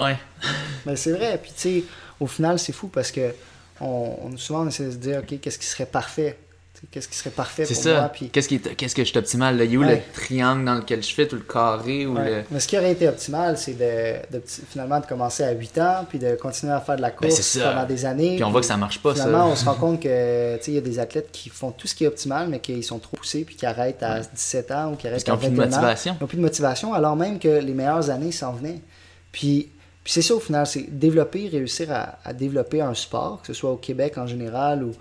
ouais. 0.00 0.16
Mais 0.86 0.96
c'est 0.96 1.12
vrai 1.12 1.38
puis 1.42 1.52
tu 1.52 1.60
sais 1.60 1.84
au 2.20 2.26
final 2.26 2.58
c'est 2.58 2.72
fou 2.72 2.88
parce 2.88 3.10
que 3.10 3.34
on, 3.80 4.36
souvent 4.36 4.62
on 4.62 4.68
essaie 4.68 4.86
de 4.86 4.90
se 4.92 4.96
dire 4.96 5.20
ok 5.20 5.40
qu'est-ce 5.40 5.58
qui 5.58 5.66
serait 5.66 5.86
parfait? 5.86 6.38
Qu'est-ce 6.90 7.08
qui 7.08 7.16
serait 7.16 7.30
parfait 7.30 7.64
pour 7.64 7.76
ça. 7.76 8.00
moi. 8.00 8.08
Puis... 8.08 8.28
Qu'est-ce 8.28 8.48
qui 8.48 8.56
est, 8.56 8.74
qu'est-ce 8.74 8.94
que 8.94 9.04
je 9.04 9.08
suis 9.08 9.18
optimal? 9.18 9.56
Là? 9.56 9.64
Il 9.64 9.72
y 9.72 9.76
a 9.76 9.78
où 9.78 9.82
le 9.82 9.98
triangle 10.12 10.64
dans 10.64 10.74
lequel 10.74 11.02
je 11.02 11.14
fais, 11.14 11.32
ou 11.32 11.36
le 11.36 11.42
carré 11.42 12.06
ou 12.06 12.14
le... 12.14 12.42
Mais 12.50 12.60
ce 12.60 12.68
qui 12.68 12.76
aurait 12.76 12.92
été 12.92 13.08
optimal, 13.08 13.56
c'est 13.56 13.74
de, 13.74 14.40
finalement 14.68 15.00
de 15.00 15.06
commencer 15.06 15.44
à 15.44 15.52
8 15.52 15.78
ans, 15.78 16.06
puis 16.08 16.18
de 16.18 16.34
continuer 16.34 16.72
à 16.72 16.80
faire 16.80 16.96
de 16.96 17.02
la 17.02 17.10
ben, 17.10 17.16
course 17.28 17.58
pendant 17.58 17.86
des 17.86 18.04
années. 18.04 18.36
Puis 18.36 18.44
on 18.44 18.50
voit 18.50 18.60
que 18.60 18.66
ça 18.66 18.76
marche 18.76 18.98
pas, 19.00 19.14
finalement, 19.14 19.48
on 19.48 19.56
se 19.56 19.64
rend 19.64 19.74
compte 19.74 20.00
que 20.00 20.58
il 20.66 20.74
y 20.74 20.78
a 20.78 20.80
des 20.80 20.98
athlètes 20.98 21.30
qui 21.32 21.48
font 21.48 21.70
tout 21.70 21.86
ce 21.86 21.94
qui 21.94 22.04
est 22.04 22.08
optimal, 22.08 22.48
mais 22.48 22.60
qui 22.60 22.82
sont 22.82 22.98
trop 22.98 23.16
poussés, 23.16 23.44
puis 23.44 23.56
qui 23.56 23.66
arrêtent 23.66 24.02
à 24.02 24.20
17 24.20 24.70
ans 24.70 24.92
ou 24.92 24.96
qui 24.96 25.06
arrêtent 25.06 25.28
à 25.28 25.34
21 25.34 25.36
ans. 25.36 25.42
Ils 25.42 25.56
n'ont 25.56 25.56
plus 25.56 25.66
de 25.66 25.70
motivation. 25.70 26.16
Ils 26.18 26.22
n'ont 26.22 26.26
plus 26.28 26.36
de 26.36 26.42
motivation, 26.42 26.94
alors 26.94 27.16
même 27.16 27.38
que 27.38 27.48
les 27.48 27.74
meilleures 27.74 28.10
années 28.10 28.32
s'en 28.32 28.52
venaient. 28.52 28.80
Puis 29.30 29.70
puis 30.04 30.12
c'est 30.12 30.22
ça 30.22 30.34
au 30.34 30.40
final, 30.40 30.66
c'est 30.66 30.82
développer, 30.90 31.46
réussir 31.46 31.92
à, 31.92 32.18
à, 32.24 32.32
développer 32.32 32.80
un 32.80 32.92
sport, 32.92 33.40
que 33.40 33.46
ce 33.46 33.52
soit 33.52 33.70
au 33.70 33.76
Québec 33.76 34.18
en 34.18 34.26
général 34.26 34.82
ou, 34.82 34.92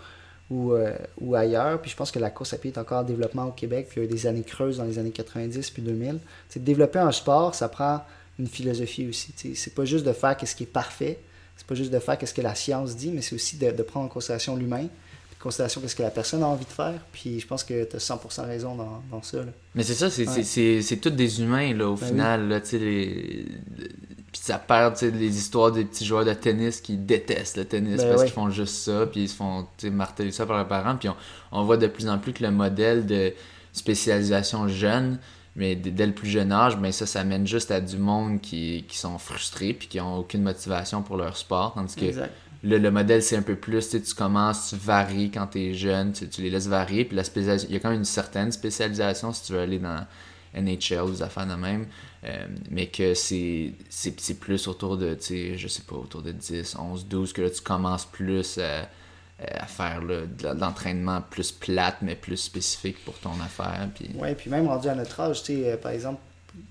ou, 0.51 0.73
euh, 0.73 0.93
ou, 1.19 1.33
ailleurs. 1.33 1.81
Puis 1.81 1.89
je 1.89 1.95
pense 1.95 2.11
que 2.11 2.19
la 2.19 2.29
course 2.29 2.53
à 2.53 2.57
pied 2.57 2.71
est 2.71 2.77
encore 2.77 2.99
en 2.99 3.03
développement 3.03 3.45
au 3.45 3.51
Québec. 3.51 3.87
Puis 3.89 4.01
il 4.01 4.03
y 4.03 4.07
a 4.07 4.09
eu 4.09 4.13
des 4.13 4.27
années 4.27 4.43
creuses 4.43 4.77
dans 4.77 4.83
les 4.83 4.99
années 4.99 5.11
90 5.11 5.71
puis 5.71 5.81
2000. 5.81 6.19
C'est 6.49 6.63
développer 6.63 6.99
un 6.99 7.11
sport, 7.11 7.55
ça 7.55 7.69
prend 7.69 8.01
une 8.37 8.47
philosophie 8.47 9.07
aussi. 9.07 9.33
C'est 9.55 9.73
pas 9.73 9.85
juste 9.85 10.05
de 10.05 10.13
faire 10.13 10.35
ce 10.43 10.53
qui 10.53 10.63
est 10.63 10.67
parfait. 10.67 11.19
C'est 11.55 11.67
pas 11.67 11.75
juste 11.75 11.91
de 11.91 11.99
faire 11.99 12.17
ce 12.23 12.33
que 12.33 12.41
la 12.41 12.55
science 12.55 12.95
dit, 12.95 13.11
mais 13.11 13.21
c'est 13.21 13.35
aussi 13.35 13.57
de, 13.57 13.71
de, 13.71 13.83
prendre 13.83 14.07
en 14.07 14.09
considération 14.09 14.55
l'humain, 14.55 14.85
en 14.85 15.43
considération 15.43 15.81
ce 15.85 15.95
que 15.95 16.03
la 16.03 16.09
personne 16.09 16.43
a 16.43 16.47
envie 16.47 16.65
de 16.65 16.71
faire. 16.71 16.99
Puis 17.13 17.39
je 17.39 17.47
pense 17.47 17.63
que 17.63 17.83
tu 17.83 17.95
as 17.95 17.99
100% 17.99 18.45
raison 18.45 18.75
dans, 18.75 19.03
dans 19.09 19.21
ça. 19.21 19.37
Là. 19.37 19.51
Mais 19.75 19.83
c'est 19.83 19.93
ça, 19.93 20.09
c'est 20.09 20.27
ouais. 20.27 20.97
toutes 20.97 21.15
des 21.15 21.41
humains 21.41 21.73
là, 21.73 21.87
au 21.87 21.95
ben 21.95 22.07
final. 22.07 22.47
Là, 22.49 22.59
les 22.73 23.45
puis 24.31 24.41
ça 24.41 24.57
perd 24.57 24.95
tu 24.95 25.11
les 25.11 25.37
histoires 25.37 25.71
des 25.71 25.83
petits 25.83 26.05
joueurs 26.05 26.23
de 26.23 26.33
tennis 26.33 26.79
qui 26.79 26.95
détestent 26.95 27.57
le 27.57 27.65
tennis 27.65 27.97
Ben 27.97 28.09
parce 28.09 28.21
oui. 28.21 28.27
qu'ils 28.27 28.33
font 28.33 28.49
juste 28.49 28.75
ça, 28.75 29.05
puis 29.05 29.23
ils 29.23 29.29
se 29.29 29.35
font 29.35 29.67
tu 29.77 29.89
marteler 29.89 30.31
ça 30.31 30.45
par 30.45 30.55
leurs 30.57 30.67
parents. 30.67 30.95
Puis 30.95 31.09
on, 31.09 31.15
on 31.51 31.63
voit 31.63 31.77
de 31.77 31.87
plus 31.87 32.07
en 32.07 32.17
plus 32.17 32.31
que 32.31 32.43
le 32.43 32.51
modèle 32.51 33.05
de 33.05 33.33
spécialisation 33.73 34.67
jeune, 34.69 35.19
mais 35.55 35.75
dès 35.75 36.05
le 36.05 36.13
plus 36.13 36.29
jeune 36.29 36.51
âge, 36.53 36.77
ben 36.77 36.93
ça, 36.93 37.05
ça 37.05 37.25
mène 37.25 37.45
juste 37.45 37.71
à 37.71 37.81
du 37.81 37.97
monde 37.97 38.39
qui, 38.39 38.85
qui 38.87 38.97
sont 38.97 39.17
frustrés 39.17 39.73
puis 39.73 39.89
qui 39.89 39.99
ont 39.99 40.17
aucune 40.19 40.43
motivation 40.43 41.01
pour 41.01 41.17
leur 41.17 41.35
sport. 41.35 41.73
Tandis 41.73 41.95
que 41.95 42.05
Exact. 42.05 42.33
le, 42.63 42.77
le 42.77 42.91
modèle, 42.91 43.21
c'est 43.21 43.35
un 43.35 43.41
peu 43.41 43.55
plus, 43.55 43.83
tu 43.89 43.97
sais, 43.97 44.01
tu 44.01 44.15
commences, 44.15 44.69
tu 44.69 44.77
varies 44.77 45.29
quand 45.29 45.47
t'es 45.47 45.73
jeune, 45.73 46.13
tu, 46.13 46.29
tu 46.29 46.41
les 46.41 46.49
laisses 46.49 46.67
varier, 46.67 47.03
puis 47.03 47.17
la 47.17 47.23
il 47.35 47.71
y 47.71 47.75
a 47.75 47.79
quand 47.79 47.89
même 47.89 47.99
une 47.99 48.05
certaine 48.05 48.53
spécialisation 48.53 49.33
si 49.33 49.43
tu 49.43 49.51
veux 49.53 49.59
aller 49.59 49.79
dans 49.79 50.05
NHL 50.53 51.11
des 51.11 51.21
affaires 51.21 51.47
de 51.47 51.55
même, 51.55 51.87
euh, 52.23 52.47
mais 52.69 52.87
que 52.87 53.13
c'est 53.13 53.73
plus 54.39 54.67
autour 54.67 54.97
de, 54.97 55.17
je 55.19 55.67
sais 55.67 55.83
pas, 55.83 55.95
autour 55.95 56.21
de 56.21 56.31
10, 56.31 56.75
11, 56.77 57.05
12, 57.07 57.33
que 57.33 57.41
là, 57.41 57.49
tu 57.49 57.61
commences 57.61 58.05
plus 58.05 58.59
à, 58.59 58.87
faire 59.65 60.03
là, 60.03 60.21
de 60.27 60.59
l'entraînement 60.59 61.21
plus 61.21 61.51
plate, 61.51 61.97
mais 62.01 62.15
plus 62.15 62.37
spécifique 62.37 63.03
pour 63.03 63.17
ton 63.17 63.39
affaire, 63.43 63.89
puis... 63.95 64.11
Ouais, 64.15 64.35
puis 64.35 64.51
même 64.51 64.67
rendu 64.67 64.87
à 64.87 64.95
notre 64.95 65.19
âge, 65.19 65.41
euh, 65.49 65.77
par 65.77 65.91
exemple, 65.91 66.19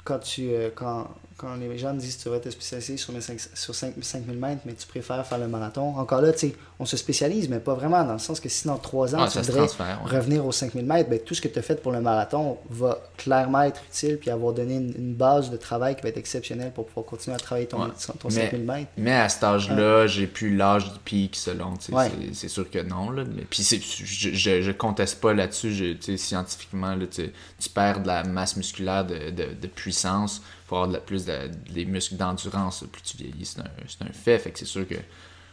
quand 0.04 0.18
tu 0.18 0.50
euh, 0.50 0.70
quand, 0.74 1.08
quand 1.40 1.54
les 1.54 1.78
gens 1.78 1.94
disent 1.94 2.16
que 2.18 2.22
tu 2.24 2.28
vas 2.28 2.38
te 2.38 2.50
spécialiser 2.50 2.96
sur, 2.98 3.14
mes 3.14 3.20
sur 3.54 3.74
5 3.74 3.94
5000 4.02 4.36
mètres, 4.38 4.60
mais 4.66 4.74
tu 4.74 4.86
préfères 4.86 5.24
faire 5.26 5.38
le 5.38 5.48
marathon, 5.48 5.96
encore 5.96 6.20
là, 6.20 6.32
tu 6.32 6.38
sais, 6.50 6.54
on 6.78 6.84
se 6.84 6.96
spécialise, 6.98 7.48
mais 7.48 7.60
pas 7.60 7.72
vraiment, 7.74 8.04
dans 8.04 8.12
le 8.12 8.18
sens 8.18 8.40
que 8.40 8.48
si 8.50 8.66
dans 8.66 8.76
3 8.76 9.14
ans, 9.14 9.18
Ah, 9.22 9.28
tu 9.30 9.38
voudrais 9.38 9.60
ouais. 9.62 9.94
revenir 10.04 10.44
aux 10.44 10.52
5000 10.52 10.84
mètres, 10.84 11.08
ben, 11.08 11.18
tout 11.18 11.34
ce 11.34 11.40
que 11.40 11.48
tu 11.48 11.58
as 11.58 11.62
fait 11.62 11.80
pour 11.82 11.92
le 11.92 12.00
marathon 12.02 12.58
va 12.68 12.98
clairement 13.16 13.62
être 13.62 13.80
utile, 13.90 14.18
puis 14.18 14.28
avoir 14.30 14.52
donné 14.52 14.74
une, 14.76 14.94
une 14.98 15.14
base 15.14 15.50
de 15.50 15.56
travail 15.56 15.96
qui 15.96 16.02
va 16.02 16.10
être 16.10 16.18
exceptionnelle 16.18 16.72
pour 16.72 16.86
pouvoir 16.86 17.06
continuer 17.06 17.34
à 17.36 17.38
travailler 17.38 17.66
ton, 17.68 17.80
Ouais. 17.84 17.88
ton 18.18 18.28
Mais- 18.28 18.34
5000 18.50 18.62
mètres. 18.66 18.90
Mais 18.98 19.12
à 19.12 19.28
cet 19.30 19.42
âge-là, 19.44 20.06
j'ai 20.06 20.26
plus 20.26 20.54
l'âge 20.54 20.92
du 20.92 20.98
pic 21.00 21.36
selon, 21.36 21.74
c'est- 21.80 22.48
sûr 22.48 22.68
que 22.70 22.80
non. 22.82 23.10
Là. 23.10 23.24
Mais, 23.34 23.42
puis 23.48 23.62
je, 23.62 24.32
je, 24.34 24.60
je 24.60 24.72
conteste 24.72 25.20
pas 25.20 25.32
là-dessus, 25.32 25.96
scientifiquement, 26.16 26.94
là, 26.94 27.06
tu, 27.06 27.30
tu 27.58 27.68
perds 27.70 28.00
de 28.00 28.06
la 28.08 28.24
masse 28.24 28.56
musculaire 28.56 29.04
de, 29.06 29.30
de, 29.30 29.54
de 29.60 29.66
puissance 29.66 30.42
avoir 30.78 30.88
de 30.88 30.94
la- 30.94 31.00
plus 31.00 31.24
de, 31.24 31.50
des 31.72 31.84
muscles 31.84 32.16
d'endurance 32.16 32.84
plus 32.92 33.02
tu 33.02 33.16
vieillis, 33.16 33.44
c'est 33.44 33.60
un, 33.60 33.64
c'est 33.88 34.02
un 34.02 34.12
fait. 34.12 34.38
Fait 34.38 34.50
que 34.50 34.58
c'est 34.58 34.64
sûr 34.64 34.86
que 34.86 34.94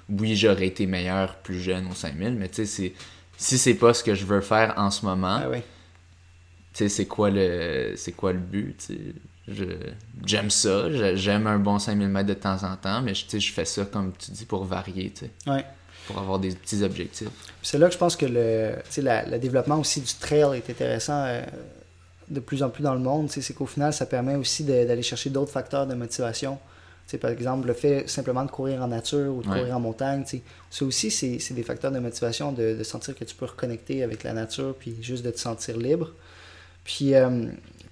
oui, 0.10 0.35
j'aurais 0.35 0.68
été 0.68 0.85
meilleur 0.85 1.35
plus 1.38 1.60
jeune 1.60 1.88
aux 1.88 1.94
5000, 1.95 2.31
mais 2.35 2.48
tu 2.49 2.65
sais, 2.65 2.94
si 3.38 3.57
c'est 3.57 3.73
pas 3.76 3.94
ce 3.94 4.03
que 4.03 4.15
je 4.15 4.26
veux 4.26 4.41
faire 4.41 4.73
en 4.77 4.89
ce 4.91 5.06
moment, 5.06 5.39
Ah 5.44 5.49
ouais. 5.49 5.61
tu 6.73 6.80
sais, 6.80 6.89
c'est 6.89 7.06
quoi 7.07 7.30
le 7.30 7.94
c'est 7.98 8.14
quoi 8.14 8.34
le 8.34 8.39
but, 8.39 8.91
J'aime 10.26 10.49
ça, 10.49 11.15
j'aime 11.15 11.48
un 11.48 11.57
bon 11.60 11.80
5000 11.80 12.07
mètres 12.10 12.27
de 12.27 12.34
temps 12.34 12.61
en 12.64 12.76
temps, 12.76 13.02
mais 13.02 13.14
je, 13.14 13.52
fais 13.53 13.64
ça, 13.65 13.85
comme 13.85 14.11
tu 14.18 14.31
dis, 14.31 14.45
pour 14.45 14.65
varier, 14.65 15.14
Ouais. 15.45 15.64
pour 16.06 16.18
avoir 16.19 16.38
des 16.39 16.49
petits 16.53 16.84
objectifs. 16.84 17.30
C'est 17.61 17.77
là 17.77 17.88
que 17.88 17.94
je 17.94 17.98
pense 17.98 18.15
que 18.18 18.26
le, 18.26 18.76
la- 19.02 19.26
le 19.26 19.39
développement 19.39 19.80
aussi 19.80 20.02
du 20.02 20.14
trail 20.19 20.57
est 20.57 20.69
intéressant 20.69 21.23
euh, 21.26 21.41
de 22.30 22.40
plus 22.40 22.64
en 22.64 22.70
plus 22.70 22.84
dans 22.84 22.94
le 22.94 22.99
monde. 22.99 23.30
C'est 23.30 23.54
qu'au 23.54 23.66
final, 23.66 23.94
ça 23.94 24.06
permet 24.06 24.36
aussi 24.36 24.64
d'aller 24.64 25.02
chercher 25.04 25.30
d'autres 25.30 25.52
facteurs 25.52 25.88
de 25.88 25.94
motivation. 25.95 26.58
Tu 27.08 27.12
sais, 27.12 27.18
par 27.18 27.32
exemple, 27.32 27.68
le 27.68 27.74
fait 27.74 28.08
simplement 28.10 28.44
de 28.44 28.52
courir 28.52 28.82
en 28.84 28.88
nature 28.90 29.34
ou 29.34 29.41
de 29.41 29.48
Ouais. 29.48 29.60
courir 29.60 29.78
en 29.78 29.80
montagne, 29.80 30.26
ça 30.70 30.84
aussi, 30.86 31.10
c'est 31.10 31.54
des 31.54 31.64
facteurs 31.64 31.91
de 31.91 31.99
motivation 31.99 32.52
de, 32.52 32.76
de 32.78 32.84
sentir 32.84 33.16
que 33.16 33.24
tu 33.24 33.34
peux 33.34 33.45
reconnecter 33.45 34.04
avec 34.04 34.24
la 34.24 34.34
nature 34.34 34.76
puis 34.78 34.98
juste 35.02 35.24
de 35.24 35.32
te 35.32 35.40
sentir 35.40 35.78
libre. 35.78 36.12
Puis, 36.84 37.16
euh, 37.16 37.45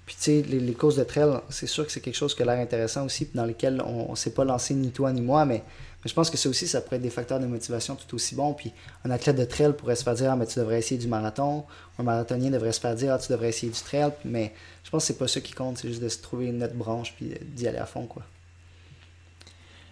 puis 0.04 0.14
tu 0.16 0.22
sais, 0.22 0.44
les, 0.48 0.60
les 0.60 0.72
courses 0.74 0.96
de 0.96 1.04
trail, 1.04 1.38
c'est 1.50 1.66
sûr 1.66 1.86
que 1.86 1.92
c'est 1.92 2.00
quelque 2.00 2.14
chose 2.16 2.34
qui 2.34 2.42
a 2.42 2.44
l'air 2.46 2.58
intéressant 2.60 3.04
aussi, 3.06 3.24
puis 3.24 3.36
dans 3.36 3.44
lesquelles 3.46 3.80
on 3.84 4.10
ne 4.10 4.16
s'est 4.16 4.30
pas 4.30 4.44
lancé 4.44 4.74
ni 4.74 4.90
toi 4.90 5.12
ni 5.12 5.20
moi, 5.22 5.44
mais, 5.46 5.62
mais 6.04 6.08
je 6.08 6.14
pense 6.14 6.30
que 6.30 6.36
ça 6.36 6.48
aussi, 6.48 6.66
ça 6.66 6.80
pourrait 6.80 6.96
être 6.96 7.02
des 7.02 7.10
facteurs 7.10 7.40
de 7.40 7.46
motivation 7.46 7.96
tout 7.96 8.14
aussi 8.14 8.34
bons. 8.34 8.54
Puis 8.54 8.72
un 9.04 9.10
athlète 9.10 9.36
de 9.36 9.44
trail 9.44 9.72
pourrait 9.76 9.96
se 9.96 10.04
faire 10.04 10.14
dire, 10.14 10.30
ah, 10.30 10.36
mais 10.36 10.46
tu 10.46 10.58
devrais 10.58 10.78
essayer 10.78 11.00
du 11.00 11.08
marathon. 11.08 11.64
Un 11.98 12.02
marathonien 12.02 12.50
devrait 12.50 12.72
se 12.72 12.80
faire 12.80 12.94
dire, 12.94 13.12
ah, 13.12 13.18
tu 13.18 13.32
devrais 13.32 13.48
essayer 13.48 13.72
du 13.72 13.80
trail. 13.80 14.12
Mais 14.24 14.52
je 14.84 14.90
pense 14.90 15.02
que 15.02 15.06
c'est 15.08 15.18
pas 15.18 15.28
ça 15.28 15.40
qui 15.40 15.52
compte, 15.52 15.78
c'est 15.78 15.88
juste 15.88 16.02
de 16.02 16.08
se 16.08 16.18
trouver 16.18 16.46
une 16.46 16.62
autre 16.62 16.74
branche 16.74 17.14
puis 17.16 17.32
euh, 17.32 17.36
d'y 17.54 17.66
aller 17.66 17.78
à 17.78 17.86
fond, 17.86 18.06
quoi. 18.06 18.22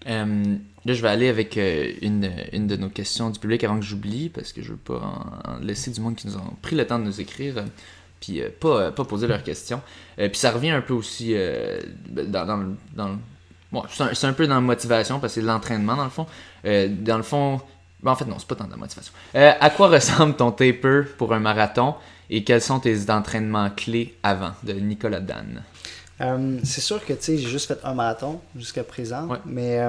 Là, 0.06 0.92
je 0.92 1.00
vais 1.00 1.08
aller 1.08 1.28
avec 1.28 1.56
euh, 1.56 1.92
une, 2.02 2.30
une 2.52 2.66
de 2.66 2.76
nos 2.76 2.90
questions 2.90 3.30
du 3.30 3.38
public 3.38 3.64
avant 3.64 3.78
que 3.78 3.84
j'oublie, 3.84 4.28
parce 4.28 4.52
que 4.52 4.62
je 4.62 4.72
veux 4.72 4.76
pas 4.76 5.40
laisser 5.62 5.90
du 5.90 6.00
monde 6.00 6.16
qui 6.16 6.26
nous 6.26 6.36
ont 6.36 6.56
pris 6.60 6.76
le 6.76 6.86
temps 6.86 6.98
de 6.98 7.04
nous 7.04 7.20
écrire, 7.20 7.58
euh, 7.58 7.62
puis 8.20 8.42
pas, 8.60 8.80
euh, 8.80 8.90
pas 8.90 9.04
poser 9.04 9.26
leurs 9.26 9.42
questions. 9.42 9.80
Puis 10.16 10.36
ça 10.36 10.50
revient 10.50 10.70
un 10.70 10.82
peu 10.82 10.92
aussi 10.92 11.32
euh, 11.34 11.80
dans, 12.06 12.46
dans, 12.46 12.76
dans 12.94 13.18
Bon, 13.74 13.82
c'est 13.88 14.26
un, 14.26 14.32
peu 14.32 14.46
dans 14.46 14.54
la 14.54 14.60
motivation, 14.60 15.18
parce 15.18 15.32
que 15.32 15.40
c'est 15.40 15.42
de 15.42 15.46
l'entraînement, 15.48 15.96
dans 15.96 16.04
le 16.04 16.10
fond. 16.10 16.26
Euh, 16.64 16.88
dans 16.88 17.16
le 17.16 17.24
fond... 17.24 17.60
ben, 18.02 18.12
en 18.12 18.14
fait, 18.14 18.24
non, 18.24 18.36
c'est 18.38 18.46
pas 18.46 18.54
tant 18.54 18.66
de 18.66 18.70
la 18.70 18.76
motivation. 18.76 19.12
Euh, 19.34 19.52
à 19.60 19.70
quoi 19.70 19.88
ressemble 19.88 20.36
ton 20.36 20.52
taper 20.52 21.02
pour 21.18 21.34
un 21.34 21.40
marathon, 21.40 21.96
et 22.30 22.44
quels 22.44 22.62
sont 22.62 22.78
tes 22.78 23.10
entraînements 23.10 23.68
clés 23.70 24.14
avant, 24.22 24.52
de 24.62 24.74
Nicolas 24.74 25.18
Dan? 25.18 25.62
Euh, 26.20 26.58
c'est 26.62 26.80
sûr 26.80 27.04
que 27.04 27.12
tu 27.14 27.22
sais, 27.22 27.36
j'ai 27.38 27.48
juste 27.48 27.66
fait 27.66 27.80
un 27.82 27.94
marathon 27.94 28.40
jusqu'à 28.56 28.84
présent, 28.84 29.26
Ouais. 29.26 29.38
mais, 29.44 29.80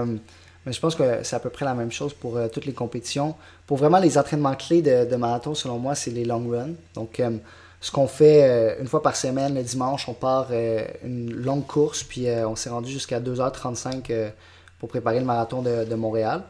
mais 0.65 0.73
je 0.73 0.79
pense 0.79 0.95
que 0.95 1.03
c'est 1.21 1.35
à 1.35 1.39
peu 1.39 1.51
près 1.51 1.65
la 1.65 1.75
même 1.75 1.91
chose 1.91 2.13
pour 2.13 2.39
toutes 2.51 2.65
les 2.65 2.73
compétitions. 2.73 3.35
Pour 3.67 3.77
vraiment 3.77 3.99
les 3.99 4.17
entraînements 4.17 4.55
clés 4.55 4.81
de, 4.81 5.05
de 5.05 5.15
marathon, 5.15 5.53
selon 5.53 5.77
moi, 5.77 5.93
c'est 5.93 6.11
les 6.11 6.25
long 6.25 6.43
runs. 6.49 6.73
Donc, 6.95 7.21
ce 7.85 7.91
qu'on 7.91 8.07
fait 8.07 8.41
euh, 8.41 8.81
une 8.81 8.87
fois 8.87 9.03
par 9.03 9.15
semaine, 9.15 9.53
le 9.53 9.61
dimanche, 9.61 10.09
on 10.09 10.15
part 10.15 10.47
euh, 10.49 10.87
une 11.03 11.31
longue 11.31 11.67
course, 11.67 12.01
puis 12.01 12.27
euh, 12.27 12.49
on 12.49 12.55
s'est 12.55 12.71
rendu 12.71 12.91
jusqu'à 12.91 13.19
2h35 13.19 14.05
euh, 14.09 14.29
pour 14.79 14.89
préparer 14.89 15.19
le 15.19 15.25
marathon 15.25 15.61
de, 15.61 15.93
Montréal. 15.93 16.41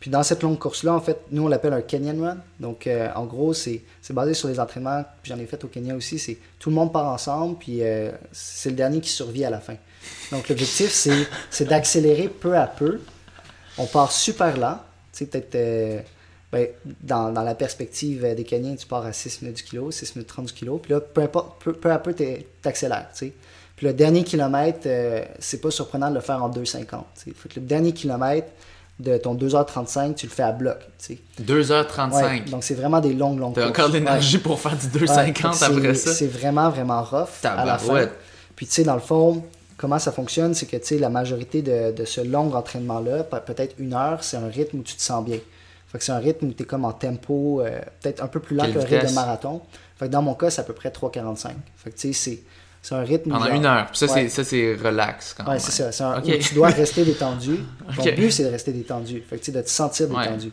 Puis 0.00 0.10
dans 0.10 0.24
cette 0.24 0.42
longue 0.42 0.58
course-là, 0.58 0.92
en 0.92 1.00
fait, 1.00 1.20
nous 1.30 1.44
on 1.44 1.48
l'appelle 1.48 1.74
un 1.74 1.80
Kenyan 1.80 2.20
Run. 2.20 2.38
Donc 2.58 2.88
en 3.14 3.24
gros, 3.24 3.54
c'est 3.54 3.84
basé 4.10 4.34
sur 4.34 4.48
les 4.48 4.58
entraînements, 4.58 5.04
puis 5.22 5.30
j'en 5.30 5.38
ai 5.38 5.46
fait 5.46 5.62
au 5.62 5.68
Kenya 5.68 5.94
aussi. 5.94 6.18
C'est 6.18 6.38
tout 6.58 6.70
le 6.70 6.74
monde 6.74 6.92
part 6.92 7.06
ensemble, 7.06 7.56
puis 7.58 7.82
c'est 8.32 8.70
le 8.70 8.76
dernier 8.76 9.00
qui 9.00 9.10
survit 9.10 9.44
à 9.44 9.50
la 9.50 9.60
fin. 9.60 9.76
Donc 10.32 10.48
l'objectif, 10.48 10.90
c'est 10.90 11.28
c'est 11.50 11.66
d'accélérer 11.66 12.28
peu 12.28 12.56
à 12.56 12.66
peu. 12.66 13.00
On 13.76 13.84
part 13.84 14.10
super 14.10 14.56
lent. 14.56 14.78
Tu 15.12 15.18
sais, 15.18 15.26
peut-être 15.26 16.02
ben, 16.52 16.66
dans, 17.02 17.30
dans 17.32 17.42
la 17.42 17.54
perspective 17.54 18.24
euh, 18.24 18.34
des 18.34 18.44
Kenyans, 18.44 18.74
tu 18.76 18.86
pars 18.86 19.04
à 19.06 19.12
6 19.12 19.42
minutes 19.42 19.58
du 19.58 19.62
kilo, 19.64 19.90
6 19.90 20.16
minutes 20.16 20.28
30 20.28 20.46
du 20.46 20.52
kilo. 20.52 20.78
Puis 20.78 20.92
là, 20.92 21.00
peu, 21.00 21.20
importe, 21.22 21.62
peu, 21.62 21.72
peu 21.72 21.90
à 21.92 21.98
peu, 21.98 22.12
tu 22.14 22.24
accélères. 22.64 23.08
Puis 23.76 23.86
le 23.86 23.92
dernier 23.92 24.24
kilomètre, 24.24 24.80
euh, 24.86 25.24
c'est 25.38 25.60
pas 25.60 25.70
surprenant 25.70 26.10
de 26.10 26.14
le 26.16 26.20
faire 26.20 26.42
en 26.42 26.50
2,50. 26.50 26.86
tu 26.86 26.86
sais. 27.14 27.32
Fait 27.34 27.48
que 27.48 27.60
le 27.60 27.66
dernier 27.66 27.92
kilomètre 27.92 28.48
de 28.98 29.16
ton 29.16 29.34
2h35, 29.34 30.14
tu 30.14 30.26
le 30.26 30.32
fais 30.32 30.42
à 30.42 30.52
bloc. 30.52 30.76
tu 30.98 31.14
sais. 31.14 31.42
2h35. 31.42 32.12
Ouais, 32.22 32.40
donc 32.50 32.64
c'est 32.64 32.74
vraiment 32.74 33.00
des 33.00 33.14
longues, 33.14 33.38
longues 33.38 33.54
T'as 33.54 33.68
encore 33.68 33.88
de 33.88 33.94
l'énergie 33.94 34.36
Ouais. 34.36 34.42
pour 34.42 34.60
faire 34.60 34.76
du 34.76 34.86
Ouais, 34.98 35.06
2,50 35.06 35.54
fait 35.54 35.70
que 35.70 35.76
après 35.78 35.94
ça? 35.94 36.12
C'est 36.12 36.26
vraiment, 36.26 36.68
vraiment 36.68 37.02
rough 37.02 37.28
à 37.44 37.64
la 37.64 37.78
fin. 37.78 38.08
Puis 38.56 38.66
tu 38.66 38.72
sais, 38.72 38.82
dans 38.84 38.94
le 38.94 39.00
fond, 39.00 39.42
comment 39.78 39.98
ça 39.98 40.12
fonctionne, 40.12 40.52
c'est 40.52 40.66
que 40.66 40.76
tu 40.76 40.84
sais, 40.86 40.98
la 40.98 41.08
majorité 41.08 41.62
de, 41.62 41.92
de 41.92 42.04
ce 42.04 42.20
long 42.20 42.52
entraînement-là, 42.54 43.22
pe- 43.24 43.40
peut-être 43.46 43.76
une 43.78 43.94
heure, 43.94 44.22
c'est 44.22 44.36
un 44.36 44.48
rythme 44.48 44.80
où 44.80 44.82
tu 44.82 44.94
te 44.96 45.00
sens 45.02 45.24
bien. 45.24 45.38
Fait 45.90 45.98
que 45.98 46.04
c'est 46.04 46.12
un 46.12 46.18
rythme 46.18 46.46
où 46.48 46.52
tu 46.52 46.62
es 46.62 46.66
comme 46.66 46.84
en 46.84 46.92
tempo, 46.92 47.60
euh, 47.62 47.80
peut-être 48.00 48.22
un 48.22 48.28
peu 48.28 48.38
plus 48.40 48.54
lent 48.56 48.66
le 48.72 48.78
rythme 48.80 49.08
de 49.08 49.12
marathon. 49.12 49.60
Fait 49.98 50.06
que 50.06 50.10
dans 50.12 50.22
mon 50.22 50.34
cas, 50.34 50.48
c'est 50.50 50.60
à 50.60 50.64
peu 50.64 50.72
près 50.72 50.90
3,45. 50.90 51.52
Fait 51.76 51.90
que 51.90 51.96
tu 51.96 52.12
sais, 52.12 52.12
c'est- 52.12 52.42
c'est 52.80 52.94
un 52.94 53.00
rythme. 53.02 53.30
Pendant 53.30 53.46
genre- 53.46 53.54
une 53.54 53.66
heure. 53.66 53.86
Puis 53.88 53.98
ça, 53.98 54.06
Ouais. 54.06 54.12
c'est, 54.12 54.28
ça, 54.28 54.44
c'est 54.44 54.74
relax 54.76 55.34
quand 55.36 55.44
Ouais, 55.44 55.50
même. 55.50 55.58
c'est 55.58 55.72
ça. 55.72 55.90
C'est 55.92 56.04
un, 56.04 56.20
où 56.22 56.38
tu 56.38 56.54
dois 56.54 56.68
rester 56.68 57.04
détendu. 57.04 57.58
Ton 57.96 58.04
but, 58.14 58.30
c'est 58.30 58.44
de 58.44 58.48
rester 58.50 58.72
détendu. 58.72 59.20
Fait 59.28 59.36
que, 59.36 59.40
tu 59.44 59.52
sais, 59.52 59.58
de 59.58 59.62
te 59.62 59.68
sentir 59.68 60.10
Ouais. 60.10 60.22
détendu. 60.24 60.52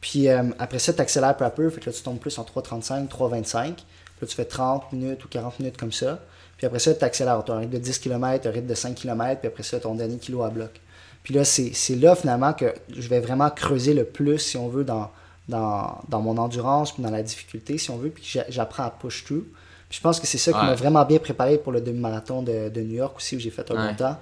Puis 0.00 0.28
euh, 0.28 0.42
après 0.58 0.78
ça, 0.78 0.92
tu 0.92 1.00
accélères 1.00 1.36
peu 1.36 1.44
à 1.44 1.50
peu. 1.50 1.68
Fait 1.70 1.80
que 1.80 1.86
là, 1.90 1.92
tu 1.92 2.02
tombes 2.02 2.18
plus 2.18 2.36
en 2.38 2.44
3,35, 2.44 3.08
3,25. 3.08 3.74
Puis 3.76 3.84
là, 4.22 4.26
tu 4.26 4.34
fais 4.34 4.44
30 4.46 4.92
minutes 4.92 5.24
ou 5.24 5.28
40 5.28 5.60
minutes 5.60 5.76
comme 5.76 5.92
ça. 5.92 6.18
Puis 6.56 6.66
après 6.66 6.78
ça, 6.80 6.94
tu 6.94 7.04
accélères. 7.04 7.42
Tu 7.44 7.52
as 7.52 7.54
un 7.56 7.58
rythme 7.58 7.72
de 7.74 7.78
10 7.78 7.98
km, 7.98 8.48
un 8.48 8.50
rythme 8.50 8.66
de 8.66 8.74
5 8.74 8.94
km. 8.96 9.40
Puis 9.40 9.48
après 9.48 9.62
ça, 9.62 9.78
ton 9.78 9.94
dernier 9.94 10.16
kilo 10.16 10.42
à 10.42 10.48
bloc. 10.50 10.70
Puis 11.22 11.34
là, 11.34 11.44
c'est 11.44 11.72
là 11.96 12.14
finalement 12.16 12.52
que 12.52 12.74
je 12.96 13.08
vais 13.08 13.20
vraiment 13.20 13.48
creuser 13.50 13.94
le 13.94 14.04
plus, 14.04 14.38
si 14.38 14.56
on 14.56 14.68
veut, 14.68 14.84
dans, 14.84 15.10
dans, 15.48 16.00
dans 16.08 16.20
mon 16.20 16.36
endurance, 16.36 16.92
puis 16.92 17.02
dans 17.02 17.10
la 17.10 17.22
difficulté, 17.22 17.78
si 17.78 17.90
on 17.90 17.96
veut. 17.96 18.10
Puis 18.10 18.24
j'a- 18.26 18.46
j'apprends 18.48 18.84
à 18.84 18.90
push 18.90 19.24
through. 19.24 19.44
Puis 19.88 19.98
je 19.98 20.00
pense 20.00 20.18
que 20.18 20.26
c'est 20.26 20.38
ça 20.38 20.52
qui 20.52 20.58
Ouais. 20.58 20.64
m'a 20.64 20.74
vraiment 20.74 21.04
bien 21.04 21.18
préparé 21.18 21.58
pour 21.58 21.70
le 21.72 21.80
demi-marathon 21.80 22.42
de, 22.42 22.68
de 22.70 22.80
New 22.80 22.94
York 22.96 23.16
aussi, 23.16 23.36
où 23.36 23.38
j'ai 23.38 23.50
fait 23.50 23.70
un 23.70 23.74
Ouais. 23.74 23.88
bon 23.90 23.94
temps. 23.96 24.18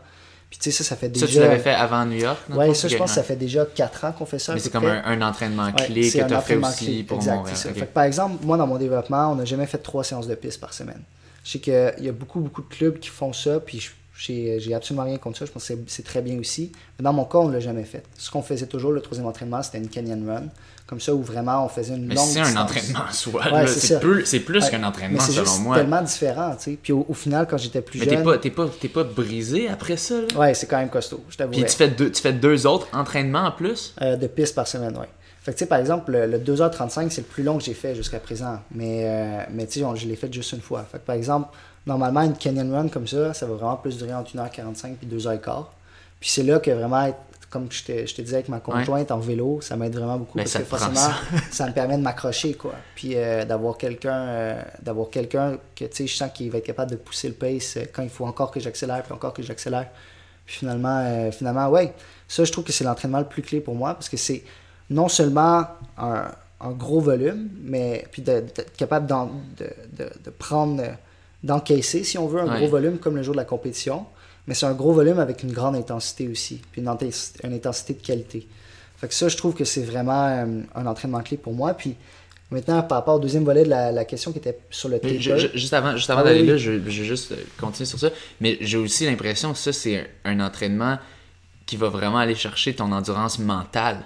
Puis 0.51 0.59
tu 0.59 0.73
sais, 0.73 0.79
ça, 0.79 0.83
ça 0.91 0.97
fait 0.97 1.09
déjà. 1.09 1.27
Ça, 1.29 1.33
tu 1.33 1.39
l'avais 1.39 1.61
fait 1.61 1.71
avant 1.73 2.05
New 2.05 2.19
York? 2.19 2.37
Ouais, 2.51 2.67
fond? 2.67 2.75
ça, 2.75 2.89
je 2.89 2.97
pense 2.97 3.11
que 3.11 3.15
ça 3.15 3.21
ouais. 3.21 3.27
fait 3.29 3.37
déjà 3.37 3.65
4 3.65 4.05
ans 4.05 4.13
qu'on 4.13 4.27
fait 4.27 4.41
ça. 4.41 4.53
Mais 4.53 4.59
c'est 4.59 4.71
comme 4.71 4.85
un, 4.85 5.01
un 5.05 5.23
entraînement 5.23 5.67
Ouais, 5.67 5.87
clé 5.87 6.11
c'est 6.11 6.19
que 6.19 6.25
un 6.25 6.29
tu 6.29 6.35
as 6.35 6.41
fait 6.41 6.57
aussi 6.57 6.85
clé. 6.87 7.03
pour 7.05 7.17
exact, 7.19 7.37
Montréal. 7.37 7.57
Fait 7.57 7.73
que, 7.73 7.85
par 7.85 8.03
exemple, 8.05 8.45
moi, 8.45 8.57
dans 8.57 8.67
mon 8.67 8.77
développement, 8.77 9.31
on 9.31 9.37
n'a 9.37 9.45
jamais 9.45 9.67
fait 9.67 9.79
trois 9.79 10.03
séances 10.03 10.27
de 10.27 10.35
piste 10.35 10.61
par 10.61 10.75
semaine. 10.75 11.01
Je 11.45 11.53
sais 11.53 11.59
qu'il 11.61 11.95
y 12.01 12.09
a 12.09 12.13
beaucoup, 12.13 12.41
beaucoup 12.41 12.63
de 12.63 12.69
clubs 12.69 12.99
qui 12.99 13.09
font 13.11 13.33
ça, 13.33 13.61
puis 13.61 13.79
je, 13.79 13.91
J'ai 14.21 14.61
j'ai 14.61 14.75
absolument 14.75 15.05
rien 15.05 15.17
contre 15.19 15.39
ça. 15.39 15.47
Je 15.47 15.51
pense 15.51 15.63
que 15.63 15.75
c'est- 15.75 15.81
c'est 15.87 16.05
très 16.05 16.21
bien 16.21 16.39
aussi. 16.39 16.73
Mais 16.99 17.03
dans 17.03 17.13
mon 17.13 17.25
cas, 17.25 17.39
on 17.39 17.49
ne 17.49 17.53
l'a 17.55 17.61
jamais 17.61 17.85
fait. 17.85 18.03
Ce 18.19 18.31
qu'on 18.31 18.43
faisait 18.43 18.67
toujours, 18.67 18.93
le 18.93 19.01
troisième 19.01 19.27
entraînement, 19.27 19.63
c'était 19.63 19.79
une 19.79 19.89
canyon 19.89 20.23
run. 20.29 20.43
Comme 20.87 21.01
ça, 21.01 21.15
où 21.15 21.23
vraiment 21.23 21.65
on 21.65 21.69
faisait 21.69 21.95
une 21.95 22.07
Mais 22.07 22.17
longue 22.17 22.27
c'est 22.29 22.41
un 22.41 22.57
entraînement 22.57 22.99
en 23.09 23.13
soi. 23.13 23.43
Ouais, 23.53 23.67
c'est 23.69 23.79
c'est 23.81 24.01
plus, 24.01 24.27
c'est 24.27 24.41
plus 24.41 24.65
Ouais. 24.65 24.71
qu'un 24.71 24.79
Mais 24.81 24.87
entraînement, 24.87 25.21
c'est 25.21 25.33
selon 25.33 25.45
juste 25.47 25.61
moi. 25.63 25.77
tellement 25.77 26.03
différent. 26.03 26.57
Puis 26.83 26.93
au, 26.93 27.07
au 27.09 27.15
final, 27.15 27.47
quand 27.49 27.59
j'étais 27.59 27.81
plus 27.81 28.01
Mais 28.01 28.07
t'es 28.07 28.17
jeune... 28.17 28.25
pas, 28.25 28.39
t'es 28.39 28.51
pas, 28.51 28.67
t'es 28.81 28.89
pas 28.89 29.05
brisé 29.05 29.69
après 29.69 29.97
ça, 29.97 30.17
là? 30.21 30.27
Ouais, 30.37 30.53
c'est 30.55 30.67
quand 30.67 30.79
même 30.79 30.89
costaud, 30.91 31.23
je 31.29 31.37
t'avoue. 31.37 31.53
Puis 31.53 31.65
tu 31.65 31.77
fais, 31.77 31.89
deux, 31.89 32.11
tu 32.11 32.21
fais 32.21 32.33
deux 32.33 32.67
autres 32.67 32.89
entraînements 32.93 33.45
en 33.47 33.53
plus? 33.53 33.95
Euh, 34.03 34.17
de 34.17 34.27
pistes 34.27 34.57
par 34.57 34.67
semaine, 34.67 34.97
oui. 35.01 35.07
Fait 35.43 35.53
que, 35.53 35.57
tu 35.59 35.61
sais, 35.65 35.67
par 35.69 35.79
exemple, 35.79 36.11
le, 36.11 36.27
le 36.27 36.39
2h35, 36.39 37.09
c'est 37.11 37.21
le 37.23 37.27
plus 37.27 37.45
long 37.45 37.57
que 37.57 37.65
j'ai 37.65 37.73
fait 37.73 37.95
jusqu'à 37.95 38.19
présent. 38.19 38.59
Mais, 38.75 39.05
euh, 39.05 39.43
mais 39.53 39.67
tu 39.67 39.81
sais, 39.81 39.87
je 39.95 40.07
l'ai 40.09 40.17
fait 40.17 40.31
juste 40.33 40.53
une 40.53 40.61
fois. 40.61 40.85
Fait 40.91 40.99
que, 40.99 41.07
par 41.07 41.15
exemple, 41.17 41.49
normalement, 41.87 42.23
une 42.23 42.37
canyon 42.37 42.73
run 42.73 42.89
comme 42.89 43.07
ça, 43.07 43.35
ça 43.35 43.47
va 43.47 43.55
vraiment 43.55 43.77
plus 43.77 43.97
durer 43.99 44.15
entre 44.15 44.37
1h45 44.37 44.95
puis 44.95 45.07
2h15. 45.07 45.65
Puis 46.21 46.29
c'est 46.31 46.43
là 46.43 46.59
que 46.59 46.71
vraiment, 46.71 47.15
comme 47.49 47.71
je 47.71 47.85
te, 47.85 48.07
je 48.07 48.15
te 48.15 48.23
disais 48.23 48.37
avec 48.37 48.49
ma 48.49 48.61
conjointe 48.61 49.11
en 49.11 49.19
vélo, 49.19 49.61
ça 49.61 49.77
m'aide 49.77 49.95
vraiment 49.95 50.19
beaucoup 50.19 50.37
Ben, 50.37 50.45
parce 50.45 50.53
ça 50.53 50.59
que 50.61 50.65
forcément, 50.65 51.15
ça. 51.51 51.67
me 51.67 51.73
permet 51.73 51.97
de 51.97 52.03
m'accrocher, 52.03 52.55
quoi. 52.55 52.75
Puis 52.95 53.17
euh, 53.17 53.45
d'avoir 53.45 53.77
quelqu'un 53.77 54.21
euh, 54.21 54.63
d'avoir 54.83 55.11
quelqu'un 55.11 55.59
que, 55.75 55.85
tu 55.85 55.97
sais, 55.97 56.07
je 56.07 56.15
sens 56.15 56.31
qu'il 56.33 56.51
va 56.51 56.59
être 56.59 56.67
capable 56.67 56.91
de 56.91 56.97
pousser 56.97 57.29
le 57.29 57.35
pace 57.35 57.77
euh, 57.77 57.85
quand 57.93 58.03
il 58.03 58.11
faut 58.11 58.27
encore 58.27 58.51
que 58.51 58.61
j'accélère, 58.61 59.03
puis 59.03 59.13
encore 59.13 59.33
que 59.33 59.43
j'accélère. 59.43 59.89
Puis 60.47 60.59
finalement, 60.59 61.01
euh, 61.05 61.33
finalement, 61.33 61.69
ouais, 61.69 61.93
ça, 62.29 62.45
je 62.45 62.53
trouve 62.53 62.65
que 62.65 62.73
c'est 62.73 62.85
l'entraînement 62.85 63.21
le 63.21 63.27
plus 63.27 63.43
clé 63.43 63.61
pour 63.61 63.75
moi 63.75 63.95
parce 63.95 64.09
que 64.09 64.17
c'est 64.17 64.45
non 64.91 65.09
seulement 65.09 65.65
un, 65.97 66.25
un 66.61 66.71
gros 66.73 67.01
volume, 67.01 67.49
mais 67.63 68.07
puis 68.13 68.23
d'être 68.23 68.77
capable 68.77 69.07
de, 69.07 69.65
de, 69.97 70.11
de 70.25 70.31
prendre, 70.31 70.83
d'encaisser, 71.43 72.05
si 72.05 72.19
on 72.19 72.27
veut, 72.27 72.41
un 72.41 72.49
Ouais. 72.53 72.59
gros 72.59 72.69
volume 72.69 72.99
comme 72.99 73.17
le 73.17 73.23
jour 73.23 73.35
de 73.35 73.39
la 73.39 73.45
compétition, 73.45 74.07
mais 74.47 74.55
c'est 74.55 74.67
un 74.67 74.73
gros 74.75 74.93
volume 74.93 75.19
avec 75.19 75.43
une 75.43 75.53
grande 75.53 75.77
intensité 75.77 76.29
aussi, 76.29 76.61
puis 76.73 76.81
une, 76.83 76.89
inten- 76.89 77.33
une 77.45 77.55
intensité 77.55 77.95
de 77.95 78.03
qualité. 78.03 78.47
Fait 78.99 79.09
que 79.09 79.15
ça, 79.15 79.29
je 79.29 79.37
trouve 79.37 79.55
que 79.55 79.65
c'est 79.65 79.83
vraiment 79.83 80.27
euh, 80.27 80.45
un 80.75 80.87
entraînement 80.87 81.21
clé 81.21 81.37
pour 81.39 81.55
moi. 81.55 81.73
Puis 81.75 81.97
maintenant, 82.51 82.83
par 82.83 82.99
rapport 82.99 83.15
au 83.17 83.19
deuxième 83.21 83.45
volet 83.45 83.65
de 83.65 83.71
la, 83.71 83.93
la 83.93 84.05
question 84.05 84.33
qui 84.33 84.39
était 84.39 84.59
sur 84.71 84.89
le 84.91 84.99
taper, 84.99 85.19
je- 85.21 85.37
je- 85.39 85.49
juste 85.57 85.73
avant, 85.73 85.97
juste 85.97 86.11
avant 86.11 86.21
Ah 86.21 86.25
d'aller 86.25 86.43
oui. 86.43 86.47
là, 86.49 86.57
je, 86.59 86.73
je 86.73 86.79
vais 86.79 86.91
juste 87.09 87.33
euh, 87.33 87.37
continuer 87.59 87.87
sur 87.87 87.99
ça. 87.99 88.11
Mais 88.41 88.59
j'ai 88.61 88.77
aussi 88.77 89.07
l'impression 89.07 89.53
que 89.53 89.59
ça, 89.59 89.73
c'est 89.73 89.97
un, 90.25 90.39
un 90.39 90.41
entraînement 90.47 90.99
qui 91.65 91.77
va 91.77 91.89
vraiment 91.89 92.19
aller 92.19 92.35
chercher 92.35 92.75
ton 92.75 92.91
endurance 92.93 93.39
mentale. 93.39 93.99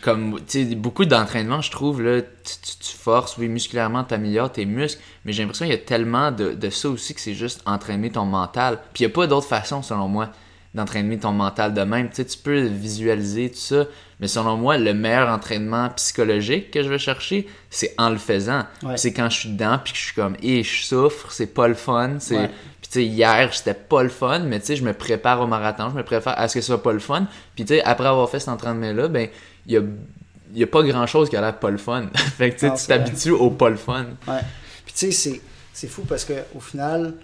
Comme, 0.00 0.40
tu 0.46 0.68
sais, 0.68 0.74
beaucoup 0.74 1.04
d'entraînements, 1.04 1.60
je 1.60 1.70
trouve, 1.70 2.02
là, 2.02 2.20
tu, 2.20 2.26
tu- 2.62 2.78
tu 2.90 2.96
forces, 2.96 3.36
oui, 3.38 3.48
musculairement, 3.48 4.04
t'améliores 4.04 4.52
tes 4.52 4.64
muscles, 4.64 5.00
mais 5.24 5.32
j'ai 5.32 5.42
l'impression 5.42 5.64
qu'il 5.66 5.74
y 5.74 5.78
a 5.78 5.80
tellement 5.80 6.30
de, 6.32 6.52
de 6.52 6.70
ça 6.70 6.88
aussi 6.88 7.14
que 7.14 7.20
c'est 7.20 7.34
juste 7.34 7.62
entraîner 7.66 8.10
ton 8.10 8.24
mental. 8.24 8.78
Puis 8.92 9.04
il 9.04 9.06
n'y 9.06 9.12
a 9.12 9.14
pas 9.14 9.26
d'autre 9.26 9.46
façon, 9.46 9.82
selon 9.82 10.08
moi, 10.08 10.30
d'entraîner 10.74 11.18
ton 11.18 11.30
mental 11.32 11.72
de 11.72 11.80
même. 11.82 12.08
Tu 12.08 12.16
sais, 12.16 12.24
tu 12.24 12.36
peux 12.38 12.60
visualiser 12.62 13.50
tout 13.50 13.58
ça, 13.58 13.84
mais 14.18 14.26
selon 14.26 14.56
moi, 14.56 14.76
le 14.76 14.92
meilleur 14.92 15.28
entraînement 15.28 15.88
psychologique 15.90 16.70
que 16.72 16.82
je 16.82 16.88
vais 16.88 16.98
chercher, 16.98 17.46
c'est 17.70 17.94
en 17.96 18.10
le 18.10 18.18
faisant. 18.18 18.64
Ouais. 18.82 18.96
C'est 18.96 19.12
quand 19.12 19.30
je 19.30 19.38
suis 19.38 19.48
dedans, 19.50 19.78
puis 19.82 19.92
que 19.92 19.98
je 19.98 20.04
suis 20.06 20.14
comme, 20.14 20.36
et 20.42 20.64
je 20.64 20.84
souffre, 20.84 21.30
c'est 21.30 21.54
pas 21.54 21.68
le 21.68 21.74
fun. 21.74 22.16
C'est... 22.18 22.36
Ouais. 22.36 22.48
Puis 22.82 22.90
tu 22.90 22.98
sais, 22.98 23.04
hier, 23.06 23.54
c'était 23.54 23.72
pas 23.72 24.02
le 24.02 24.08
fun, 24.08 24.40
mais 24.40 24.58
tu 24.60 24.66
sais, 24.66 24.76
je 24.76 24.84
me 24.84 24.92
prépare 24.92 25.40
au 25.40 25.46
marathon, 25.46 25.90
je 25.90 25.96
me 25.96 26.02
prépare 26.02 26.38
à 26.38 26.48
ce 26.48 26.54
que 26.54 26.60
ce 26.60 26.66
soit 26.66 26.82
pas 26.82 26.92
le 26.92 26.98
fun. 26.98 27.26
Puis 27.54 27.64
tu 27.64 27.74
sais, 27.74 27.82
après 27.84 28.08
avoir 28.08 28.28
fait 28.28 28.40
cet 28.40 28.48
entraînement-là, 28.50 29.08
ben, 29.08 29.28
il 29.66 29.72
y 29.72 29.76
a, 29.76 29.82
y 30.54 30.62
a 30.62 30.66
pas 30.66 30.82
grand-chose 30.82 31.28
qui 31.30 31.36
a 31.36 31.40
l'air 31.40 31.58
pas 31.58 31.70
le 31.70 31.78
fun. 31.78 32.06
fait 32.36 32.50
que 32.52 32.58
tu 32.60 32.66
Non, 32.66 32.74
t'habitues 32.74 33.30
au 33.32 33.50
pas 33.50 33.70
le 33.70 33.76
fun. 33.76 34.06
Ouais. 34.28 34.40
Puis 34.84 34.94
tu 34.94 35.12
sais, 35.12 35.40
c'est- 35.72 35.88
fou 35.88 36.02
parce 36.02 36.24
que 36.24 36.34
au 36.54 36.60
final, 36.60 37.14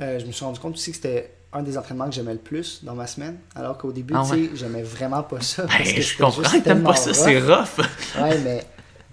euh, 0.00 0.18
je 0.18 0.26
me 0.26 0.32
suis 0.32 0.44
rendu 0.44 0.58
compte 0.60 0.74
aussi 0.74 0.90
que 0.90 0.96
c'était 0.96 1.34
un 1.52 1.62
des 1.62 1.76
entraînements 1.76 2.06
que 2.08 2.14
j'aimais 2.14 2.32
le 2.32 2.38
plus 2.38 2.84
dans 2.84 2.94
ma 2.94 3.06
semaine. 3.06 3.36
Alors 3.54 3.76
qu'au 3.76 3.92
début, 3.92 4.14
Ah 4.16 4.22
tu 4.28 4.46
sais, 4.46 4.50
j'aimais 4.54 4.82
vraiment 4.82 5.22
pas 5.22 5.40
ça. 5.40 5.64
Ben, 5.64 5.68
parce 5.78 5.92
que 5.92 6.00
je 6.00 6.16
comprends 6.18 6.42
que 6.42 6.58
t'aimes 6.64 6.82
pas 6.84 6.94
ça, 6.96 7.12
c'est 7.12 7.40
rough. 7.40 7.84
Ouais, 8.20 8.38
mais, 8.38 8.64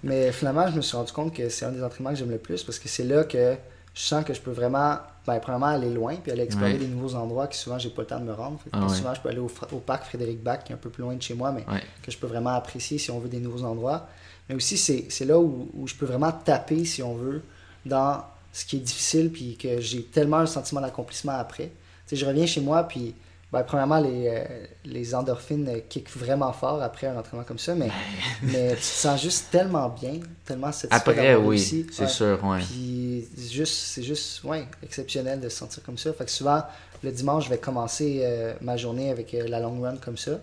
mais 0.04 0.32
finalement, 0.32 0.70
je 0.70 0.76
me 0.76 0.80
suis 0.80 0.96
rendu 0.96 1.12
compte 1.12 1.34
que 1.34 1.48
c'est 1.48 1.64
un 1.64 1.72
des 1.72 1.82
entraînements 1.82 2.10
que 2.10 2.16
j'aime 2.18 2.30
le 2.30 2.38
plus 2.38 2.62
parce 2.62 2.78
que 2.78 2.88
c'est 2.88 3.02
là 3.04 3.24
que 3.24 3.56
je 3.94 4.00
sens 4.02 4.24
que 4.24 4.32
je 4.32 4.40
peux 4.40 4.52
vraiment, 4.52 4.98
ben, 5.28 5.38
premièrement, 5.40 5.66
aller 5.66 5.90
loin 5.90 6.16
puis 6.16 6.32
aller 6.32 6.42
explorer 6.42 6.72
Ouais. 6.72 6.78
des 6.78 6.88
nouveaux 6.88 7.14
endroits 7.14 7.46
que 7.46 7.54
souvent, 7.54 7.78
j'ai 7.78 7.90
pas 7.90 8.02
le 8.02 8.08
temps 8.08 8.18
de 8.18 8.24
me 8.24 8.32
rendre. 8.32 8.58
Ah 8.72 8.82
ouais. 8.86 8.88
Souvent, 8.94 9.14
je 9.14 9.20
peux 9.20 9.28
aller 9.28 9.38
au, 9.38 9.48
parc 9.78 10.04
Frédéric 10.04 10.42
Bach, 10.42 10.64
qui 10.64 10.72
est 10.72 10.74
un 10.74 10.78
peu 10.78 10.90
plus 10.90 11.02
loin 11.02 11.14
de 11.14 11.22
chez 11.22 11.34
moi, 11.34 11.52
mais 11.52 11.64
Ouais. 11.72 11.82
que 12.02 12.10
je 12.10 12.18
peux 12.18 12.26
vraiment 12.26 12.54
apprécier 12.54 12.98
si 12.98 13.10
on 13.10 13.18
veut 13.20 13.28
des 13.28 13.38
nouveaux 13.40 13.64
endroits. 13.64 14.08
Mais 14.48 14.54
aussi, 14.54 14.76
c'est 14.78 15.24
là 15.24 15.38
où, 15.38 15.68
où 15.74 15.86
je 15.86 15.94
peux 15.94 16.06
vraiment 16.06 16.32
taper, 16.32 16.84
si 16.84 17.02
on 17.02 17.14
veut, 17.14 17.42
dans 17.84 18.24
ce 18.52 18.64
qui 18.64 18.76
est 18.76 18.80
difficile 18.80 19.30
puis 19.30 19.56
que 19.56 19.80
j'ai 19.80 20.02
tellement 20.02 20.38
un 20.38 20.46
sentiment 20.46 20.80
d'accomplissement 20.80 21.32
après. 21.38 21.66
Tu 21.66 21.70
sais, 22.06 22.16
je 22.16 22.24
reviens 22.26 22.46
chez 22.46 22.60
moi 22.60 22.82
puis 22.84 23.14
ben, 23.52 23.62
premièrement, 23.62 23.98
les, 23.98 24.28
euh, 24.28 24.44
les 24.84 25.14
endorphines 25.14 25.80
kickent 25.88 26.10
vraiment 26.14 26.52
fort 26.52 26.82
après 26.82 27.06
un 27.06 27.16
entraînement 27.16 27.44
comme 27.44 27.58
ça, 27.58 27.74
mais, 27.74 27.88
mais 28.42 28.70
tu 28.70 28.76
te 28.76 28.82
sens 28.82 29.22
juste 29.22 29.50
tellement 29.50 29.88
bien, 29.88 30.20
tellement 30.44 30.70
satisfait 30.70 30.94
Après, 31.10 31.34
oui, 31.36 31.58
c'est 31.58 32.02
Ouais. 32.02 32.08
sûr, 32.08 32.44
ouais. 32.44 32.58
Puis 32.58 33.26
c'est 33.36 33.52
juste, 33.52 33.74
c'est 33.74 34.02
juste 34.02 34.44
ouais, 34.44 34.66
exceptionnel 34.82 35.40
de 35.40 35.48
se 35.48 35.56
sentir 35.56 35.82
comme 35.82 35.96
ça. 35.96 36.12
Fait 36.12 36.26
que 36.26 36.30
souvent, 36.30 36.62
le 37.02 37.10
dimanche, 37.10 37.44
je 37.46 37.50
vais 37.50 37.58
commencer 37.58 38.20
euh, 38.22 38.52
ma 38.60 38.76
journée 38.76 39.10
avec 39.10 39.32
euh, 39.32 39.46
la 39.48 39.60
long 39.60 39.80
run 39.80 39.96
comme 39.96 40.18
ça. 40.18 40.40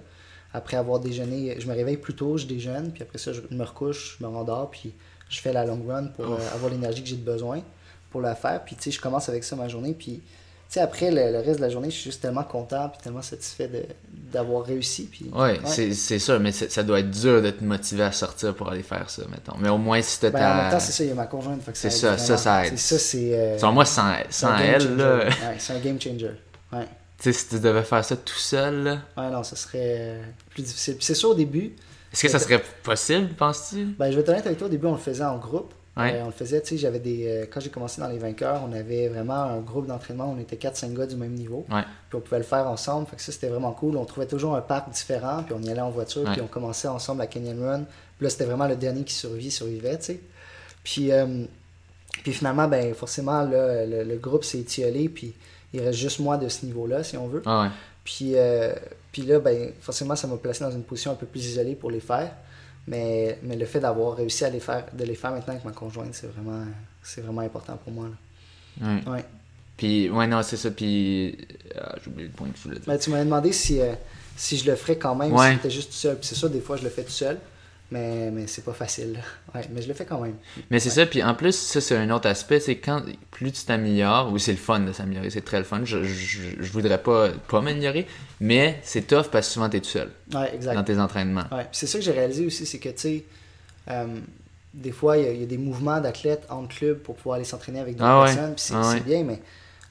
Après 0.53 0.77
avoir 0.77 0.99
déjeuné, 0.99 1.57
je 1.60 1.68
me 1.68 1.73
réveille 1.76 1.98
plus 1.98 2.15
tôt, 2.15 2.38
je 2.38 2.45
déjeune, 2.48 2.91
puis 2.91 3.03
après 3.03 3.18
ça, 3.19 3.34
je 3.34 3.41
me 3.52 3.64
recouche, 3.64 4.18
je 4.19 4.26
me 4.26 4.30
rendors, 4.32 4.72
puis 4.72 4.94
je 5.30 5.41
fais 5.41 5.52
la 5.53 5.65
long 5.65 5.82
run 5.88 6.06
pour 6.07 6.26
avoir 6.53 6.72
l'énergie 6.72 7.03
que 7.03 7.10
j'ai 7.10 7.18
de 7.18 7.26
besoin 7.26 7.61
pour 8.10 8.22
la 8.22 8.36
faire. 8.36 8.64
Puis 8.64 8.76
tu 8.77 8.84
sais, 8.84 8.91
je 8.91 9.02
commence 9.02 9.27
avec 9.27 9.44
ça 9.44 9.56
ma 9.57 9.68
journée, 9.68 9.94
puis 9.94 10.22
sais, 10.69 10.79
après 10.81 11.11
le, 11.11 11.31
le 11.31 11.39
reste 11.39 11.57
de 11.57 11.61
la 11.61 11.69
journée, 11.69 11.89
je 11.89 11.95
suis 11.95 12.03
juste 12.05 12.21
tellement 12.21 12.43
content, 12.43 12.89
puis 12.89 12.99
tellement 13.01 13.21
satisfait 13.21 13.69
d'avoir 14.31 14.65
réussi. 14.65 15.03
Puis, 15.11 15.29
Ouais, 15.33 15.59
c'est 15.65 15.93
c'est 15.93 16.19
sûr, 16.19 16.39
mais 16.39 16.51
ça 16.51 16.83
doit 16.83 16.99
être 16.99 17.11
dur 17.11 17.41
de 17.41 17.51
te 17.51 17.63
motiver 17.63 18.03
à 18.03 18.11
sortir 18.11 18.53
pour 18.55 18.69
aller 18.69 18.83
faire 18.83 19.09
ça, 19.09 19.23
mettons. 19.29 19.55
Mais 19.59 19.69
au 19.69 19.77
moins, 19.77 20.01
si 20.01 20.19
t'as 20.19 20.29
Ben, 20.31 20.51
en 20.51 20.55
même 20.63 20.71
temps, 20.71 20.79
c'est 20.79 20.91
ça, 20.91 21.03
il 21.03 21.09
y 21.09 21.11
a 21.11 21.15
ma 21.15 21.27
conjointe. 21.27 21.61
C'est 21.73 21.89
ça, 21.89 22.17
ça, 22.17 22.37
ça 22.37 22.65
aide. 22.65 22.77
C'est 22.77 22.97
ça, 22.97 22.99
c'est. 22.99 23.33
euh, 23.33 23.57
Selon 23.57 23.71
moi, 23.73 23.85
sans, 23.85 24.13
sans 24.29 24.57
elle, 24.57 24.95
là, 24.97 25.25
Ouais, 25.25 25.55
c'est 25.59 25.73
un 25.73 25.79
game 25.79 25.99
changer. 26.01 26.31
Ouais. 26.73 26.85
tu 27.19 27.31
sais, 27.31 27.33
si 27.33 27.47
tu 27.47 27.59
devais 27.59 27.83
faire 27.83 28.03
ça 28.03 28.15
tout 28.17 28.33
seul, 28.35 28.83
là, 28.83 28.97
Ouais, 29.17 29.29
non, 29.29 29.43
ça 29.43 29.55
serait 29.55 29.79
euh, 29.99 30.23
plus 30.49 30.63
difficile. 30.63 30.95
Puis 30.97 31.05
c'est 31.05 31.15
sûr, 31.15 31.29
au 31.29 31.35
début, 31.35 31.75
est-ce 32.11 32.23
que 32.23 32.29
ça 32.29 32.39
serait 32.39 32.61
possible, 32.83 33.29
penses-tu? 33.35 33.85
ben, 33.99 34.09
je 34.09 34.15
vais 34.15 34.21
être 34.21 34.29
honnête 34.29 34.45
avec 34.45 34.57
toi, 34.57 34.67
au 34.67 34.69
début, 34.71 34.87
on 34.87 34.93
le 34.93 34.97
faisait 34.97 35.23
en 35.23 35.37
groupe. 35.37 35.73
Ouais. 35.97 36.13
Euh, 36.15 36.23
on 36.23 36.26
le 36.26 36.31
faisait, 36.34 36.61
tu 36.61 36.69
sais, 36.69 36.77
j'avais 36.77 36.99
des. 36.99 37.26
euh, 37.27 37.45
quand 37.51 37.59
j'ai 37.61 37.69
commencé 37.69 38.01
dans 38.01 38.07
les 38.09 38.17
vainqueurs, 38.17 38.61
on 38.69 38.73
avait 38.73 39.07
vraiment 39.07 39.43
un 39.43 39.59
groupe 39.61 39.88
d'entraînement, 39.88 40.34
on 40.35 40.39
était 40.41 40.57
4-5 40.57 40.93
gars 40.93 41.05
du 41.05 41.15
même 41.15 41.31
niveau. 41.34 41.65
Ouais. 41.72 41.84
Puis 42.09 42.17
on 42.17 42.22
pouvait 42.22 42.39
le 42.39 42.43
faire 42.43 42.67
ensemble, 42.67 43.07
fait 43.07 43.15
que 43.15 43.22
ça 43.22 43.31
c'était 43.31 43.47
vraiment 43.47 43.72
cool. 43.72 43.95
On 43.95 44.03
trouvait 44.05 44.26
toujours 44.27 44.55
un 44.55 44.61
parc 44.61 44.89
différent, 44.91 45.43
puis 45.43 45.55
on 45.57 45.61
y 45.61 45.69
allait 45.69 45.80
en 45.81 45.91
voiture, 45.91 46.23
Ouais. 46.23 46.34
puis 46.34 46.41
on 46.41 46.47
commençait 46.47 46.89
ensemble 46.89 47.19
la 47.19 47.27
Canyon 47.27 47.63
Run. 47.63 47.84
Puis 48.17 48.23
là, 48.26 48.30
c'était 48.30 48.45
vraiment 48.45 48.67
le 48.67 48.76
dernier 48.76 49.03
qui 49.03 49.13
survit, 49.13 49.51
survivait, 49.51 49.97
tu 49.99 50.05
sais. 50.05 50.19
Puis, 50.84 51.11
euh, 51.13 51.45
puis 52.23 52.34
finalement, 52.34 52.67
ben 52.67 52.93
forcément, 52.93 53.43
là, 53.43 53.85
le, 53.85 54.03
le 54.03 54.15
groupe 54.17 54.43
s'est 54.43 54.59
étiolé, 54.59 55.07
puis 55.09 55.34
il 55.73 55.81
reste 55.81 55.99
juste 55.99 56.19
moi 56.19 56.38
de 56.38 56.47
ce 56.49 56.65
niveau-là, 56.65 57.03
si 57.03 57.15
on 57.17 57.27
veut. 57.27 57.41
Ah 57.45 57.63
ouais. 57.63 57.69
Puis, 58.03 58.35
puis 59.11 59.22
là, 59.23 59.39
ben, 59.39 59.72
forcément, 59.81 60.15
ça 60.15 60.27
m'a 60.27 60.35
placé 60.38 60.63
dans 60.63 60.72
une 60.72 60.84
position 60.84 61.11
un 61.11 61.15
peu 61.15 61.26
plus 61.26 61.45
isolée 61.45 61.76
pour 61.76 61.89
les 61.89 61.99
faire. 62.01 62.31
Mais, 62.87 63.39
mais 63.43 63.55
le 63.55 63.65
fait 63.65 63.79
d'avoir 63.79 64.15
réussi 64.15 64.45
à 64.45 64.49
les 64.49 64.59
faire, 64.59 64.85
de 64.93 65.03
les 65.03 65.15
faire 65.15 65.31
maintenant 65.31 65.53
avec 65.53 65.65
ma 65.65 65.71
conjointe, 65.71 66.13
c'est 66.13 66.27
vraiment, 66.27 66.63
c'est 67.01 67.21
vraiment 67.21 67.41
important 67.41 67.77
pour 67.83 67.91
moi. 67.91 68.07
là. 68.79 68.87
Ouais. 69.05 69.09
Ouais. 69.11 69.25
Puis, 69.77 70.09
ouais, 70.09 70.27
non, 70.27 70.41
c'est 70.43 70.57
ça. 70.57 70.69
Puis, 70.71 71.37
ah, 71.79 71.95
j'ai 72.03 72.09
oublié 72.11 72.27
le 72.27 72.33
point 72.33 72.47
que 72.49 72.57
je 72.57 72.63
voulais 72.63 72.75
dire. 72.75 72.83
Mais 72.87 72.97
tu 72.99 73.09
m'avais 73.09 73.25
demandé 73.25 73.51
si, 73.51 73.81
euh, 73.81 73.93
si 74.37 74.57
je 74.57 74.69
le 74.69 74.75
ferais 74.75 74.97
quand 74.97 75.15
même, 75.15 75.33
Ouais. 75.33 75.47
si 75.49 75.53
j'étais 75.55 75.69
juste 75.71 75.89
tout 75.91 75.97
seul. 75.97 76.17
Puis 76.17 76.27
c'est 76.27 76.35
sûr, 76.35 76.49
des 76.49 76.61
fois, 76.61 76.77
je 76.77 76.83
le 76.83 76.89
fais 76.89 77.03
tout 77.03 77.11
seul. 77.11 77.39
Mais, 77.91 78.31
mais 78.31 78.47
c'est 78.47 78.63
pas 78.65 78.73
facile. 78.73 79.19
Ouais, 79.53 79.61
mais 79.71 79.81
je 79.81 79.87
le 79.87 79.93
fais 79.93 80.05
quand 80.05 80.19
même. 80.19 80.35
Mais 80.71 80.79
c'est 80.79 80.89
ça, 80.89 81.05
puis 81.05 81.21
en 81.23 81.35
plus, 81.35 81.55
ça 81.55 81.79
c'est 81.81 81.95
un 81.95 82.09
autre 82.09 82.27
aspect, 82.27 82.59
c'est 82.59 82.77
quand 82.77 83.03
plus 83.29 83.51
tu 83.51 83.63
t'améliores, 83.63 84.31
oui 84.33 84.39
c'est 84.39 84.51
le 84.53 84.57
fun 84.57 84.79
de 84.79 84.91
s'améliorer, 84.91 85.29
c'est 85.29 85.41
très 85.45 85.59
le 85.59 85.65
fun, 85.65 85.81
je, 85.85 86.03
je, 86.03 86.39
je 86.59 86.71
voudrais 86.71 86.97
pas 87.01 87.29
pas 87.47 87.61
m'améliorer, 87.61 88.07
mais 88.41 88.79
c'est 88.83 89.05
tough 89.05 89.27
parce 89.31 89.47
que 89.47 89.53
souvent 89.53 89.69
t'es 89.69 89.81
tout 89.81 89.89
seul 89.89 90.09
Ouais, 90.33 90.53
exact. 90.55 90.73
dans 90.73 90.83
tes 90.83 90.97
entraînements. 90.99 91.43
Ouais. 91.51 91.67
C'est 91.71 91.85
ça 91.85 91.99
que 91.99 92.03
j'ai 92.03 92.11
réalisé 92.11 92.45
aussi, 92.47 92.65
c'est 92.65 92.79
que, 92.79 92.89
tu 92.89 92.95
sais, 92.97 93.23
euh, 93.91 94.07
des 94.73 94.91
fois, 94.91 95.17
il 95.17 95.23
y, 95.23 95.27
a- 95.27 95.31
il 95.31 95.39
y 95.41 95.43
a 95.43 95.47
des 95.47 95.59
mouvements 95.59 96.01
d'athlètes 96.01 96.43
en 96.49 96.65
club 96.65 96.97
pour 96.99 97.15
pouvoir 97.15 97.35
aller 97.35 97.45
s'entraîner 97.45 97.79
avec 97.81 97.95
d'autres 97.97 98.09
Ah 98.09 98.23
personnes, 98.25 98.55
puis 98.55 98.63
c'est 98.67 98.73
Ah 98.75 98.95
bien, 99.05 99.23
mais 99.23 99.39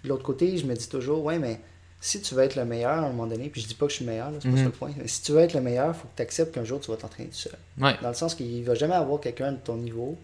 de 0.02 0.08
l'autre 0.08 0.24
côté, 0.24 0.58
je 0.58 0.66
me 0.66 0.74
dis 0.74 0.88
toujours, 0.88 1.22
ouais, 1.24 1.38
mais 1.38 1.60
si 2.06 2.20
tu 2.20 2.34
veux 2.34 2.42
être 2.42 2.54
le 2.56 2.66
meilleur 2.66 2.90
à 2.92 2.98
un 2.98 3.08
moment 3.08 3.26
donné, 3.26 3.48
puis 3.48 3.62
je 3.62 3.66
dis 3.66 3.74
pas 3.74 3.86
que 3.86 3.90
je 3.92 3.96
suis 3.96 4.04
le 4.04 4.10
meilleur, 4.10 4.30
c'est 4.34 4.42
pas 4.42 4.48
Mhm. 4.50 4.56
ça 4.58 4.64
le 4.64 4.70
point, 4.72 4.90
mais 4.98 5.08
si 5.08 5.22
tu 5.22 5.32
veux 5.32 5.40
être 5.40 5.54
le 5.54 5.62
meilleur, 5.62 5.88
il 5.88 5.94
faut 5.94 6.06
que 6.06 6.16
tu 6.16 6.22
acceptes 6.22 6.54
qu'un 6.54 6.64
jour 6.64 6.78
tu 6.78 6.90
vas 6.90 6.98
t'entraîner 6.98 7.30
tout 7.30 7.36
seul. 7.36 7.54
Ouais, 7.80 7.94
Dans 8.02 8.08
le 8.08 8.14
sens 8.14 8.34
qu'il 8.34 8.62
va 8.64 8.74
jamais 8.74 8.94
avoir 8.94 9.20
quelqu'un 9.20 9.52
de 9.52 9.56
ton 9.58 9.76
niveau 9.76 10.18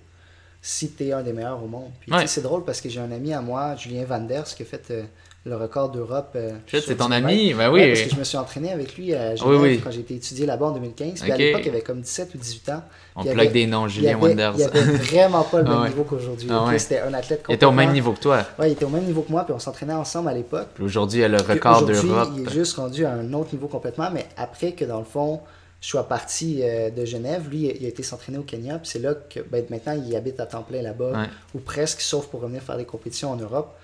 si 0.61 0.91
tu 0.93 1.07
es 1.07 1.13
un 1.13 1.23
des 1.23 1.33
meilleurs 1.33 1.63
au 1.65 1.67
monde. 1.69 1.91
Puis 2.01 2.13
Ouais. 2.13 2.27
c'est 2.27 2.43
drôle 2.43 2.65
parce 2.65 2.83
que 2.83 2.91
j'ai 2.91 3.01
un 3.01 3.11
ami 3.11 3.33
à 3.33 3.41
moi, 3.41 3.77
Julien 3.77 4.05
Vanders, 4.05 4.45
qui 4.45 4.63
a 4.63 4.67
fait 4.67 4.91
euh, 4.91 5.05
le 5.47 5.57
record 5.57 5.89
d'Europe. 5.91 6.33
euh, 6.37 6.53
c'est 6.69 6.97
ton 6.97 7.07
10 7.09 7.15
000 7.15 7.25
ami, 7.25 7.55
ben 7.55 7.71
Ouais, 7.71 7.83
oui. 7.83 7.89
parce 7.89 8.03
que 8.03 8.11
je 8.15 8.17
me 8.17 8.25
suis 8.25 8.37
entraîné 8.37 8.73
avec 8.73 8.97
lui 8.97 9.15
à 9.15 9.35
Genève 9.37 9.55
Oui, 9.61 9.69
oui. 9.71 9.81
quand 9.83 9.91
j'ai 9.91 10.01
été 10.01 10.15
étudié 10.17 10.45
là-bas 10.45 10.67
en 10.67 10.71
2015. 10.73 11.21
Puis 11.23 11.33
à 11.33 11.37
l'époque, 11.37 11.63
il 11.65 11.69
avait 11.71 11.81
comme 11.81 12.03
17 12.03 12.35
ou 12.35 12.39
18 12.39 12.69
ans. 12.69 12.83
On 13.17 13.23
plug 13.23 13.39
avait- 13.39 13.49
des 13.49 13.67
noms, 13.67 13.89
Julien 13.89 14.17
avait, 14.19 14.21
Wonders. 14.29 14.55
il 14.59 14.63
avait 14.65 14.81
vraiment 14.83 15.43
pas 15.43 15.59
le 15.59 15.65
même 15.69 15.73
Ah 15.77 15.81
ouais. 15.83 15.89
niveau 15.89 16.05
qu'aujourd'hui. 16.05 16.49
Ah 16.53 16.67
ouais. 16.67 16.79
C'était 16.79 17.01
un 17.01 17.15
athlète 17.15 17.43
Il 17.49 17.55
était 17.55 17.65
au 17.67 17.73
même 17.73 17.93
niveau 17.93 18.13
que 18.13 18.21
toi. 18.21 18.45
Ouais, 18.59 18.69
il 18.69 18.73
était 18.73 18.85
au 18.85 18.91
même 18.91 19.05
niveau 19.05 19.23
que 19.23 19.33
moi, 19.33 19.45
puis 19.45 19.55
on 19.55 19.59
s'entraînait 19.59 19.95
ensemble 19.95 20.29
à 20.29 20.35
l'époque. 20.35 20.69
Aujourd'hui, 20.81 21.21
il 21.21 21.25
a 21.25 21.29
le 21.29 21.39
record 21.41 21.85
d'Europe. 21.87 22.31
Il 22.37 22.47
est 22.47 22.51
juste 22.53 22.77
rendu 22.77 23.07
à 23.07 23.13
un 23.13 23.33
autre 23.33 23.49
niveau 23.55 23.67
complètement, 23.67 24.11
mais 24.13 24.27
après 24.37 24.73
que 24.73 24.85
dans 24.85 24.99
le 24.99 25.05
fond, 25.07 25.41
je 25.81 25.89
sois 25.89 26.07
parti 26.07 26.61
euh, 26.63 26.91
de 26.91 27.07
Genève, 27.07 27.49
lui, 27.49 27.75
il 27.81 27.87
a 27.87 27.89
été 27.89 28.03
s'entraîner 28.03 28.37
au 28.37 28.43
Kenya, 28.43 28.79
puis 28.79 28.91
c'est 28.91 28.99
là 28.99 29.15
que 29.15 29.41
ben, 29.41 29.65
maintenant 29.71 29.95
il 30.07 30.15
habite 30.15 30.39
à 30.39 30.45
temps 30.45 30.63
plein 30.63 30.83
là-bas, 30.83 31.13
Ouais. 31.13 31.27
ou 31.55 31.59
presque, 31.61 32.03
sauf 32.03 32.27
pour 32.27 32.43
revenir 32.43 32.61
faire 32.63 32.77
des 32.77 32.85
compétitions 32.85 33.31
en 33.31 33.37
Europe. 33.37 33.75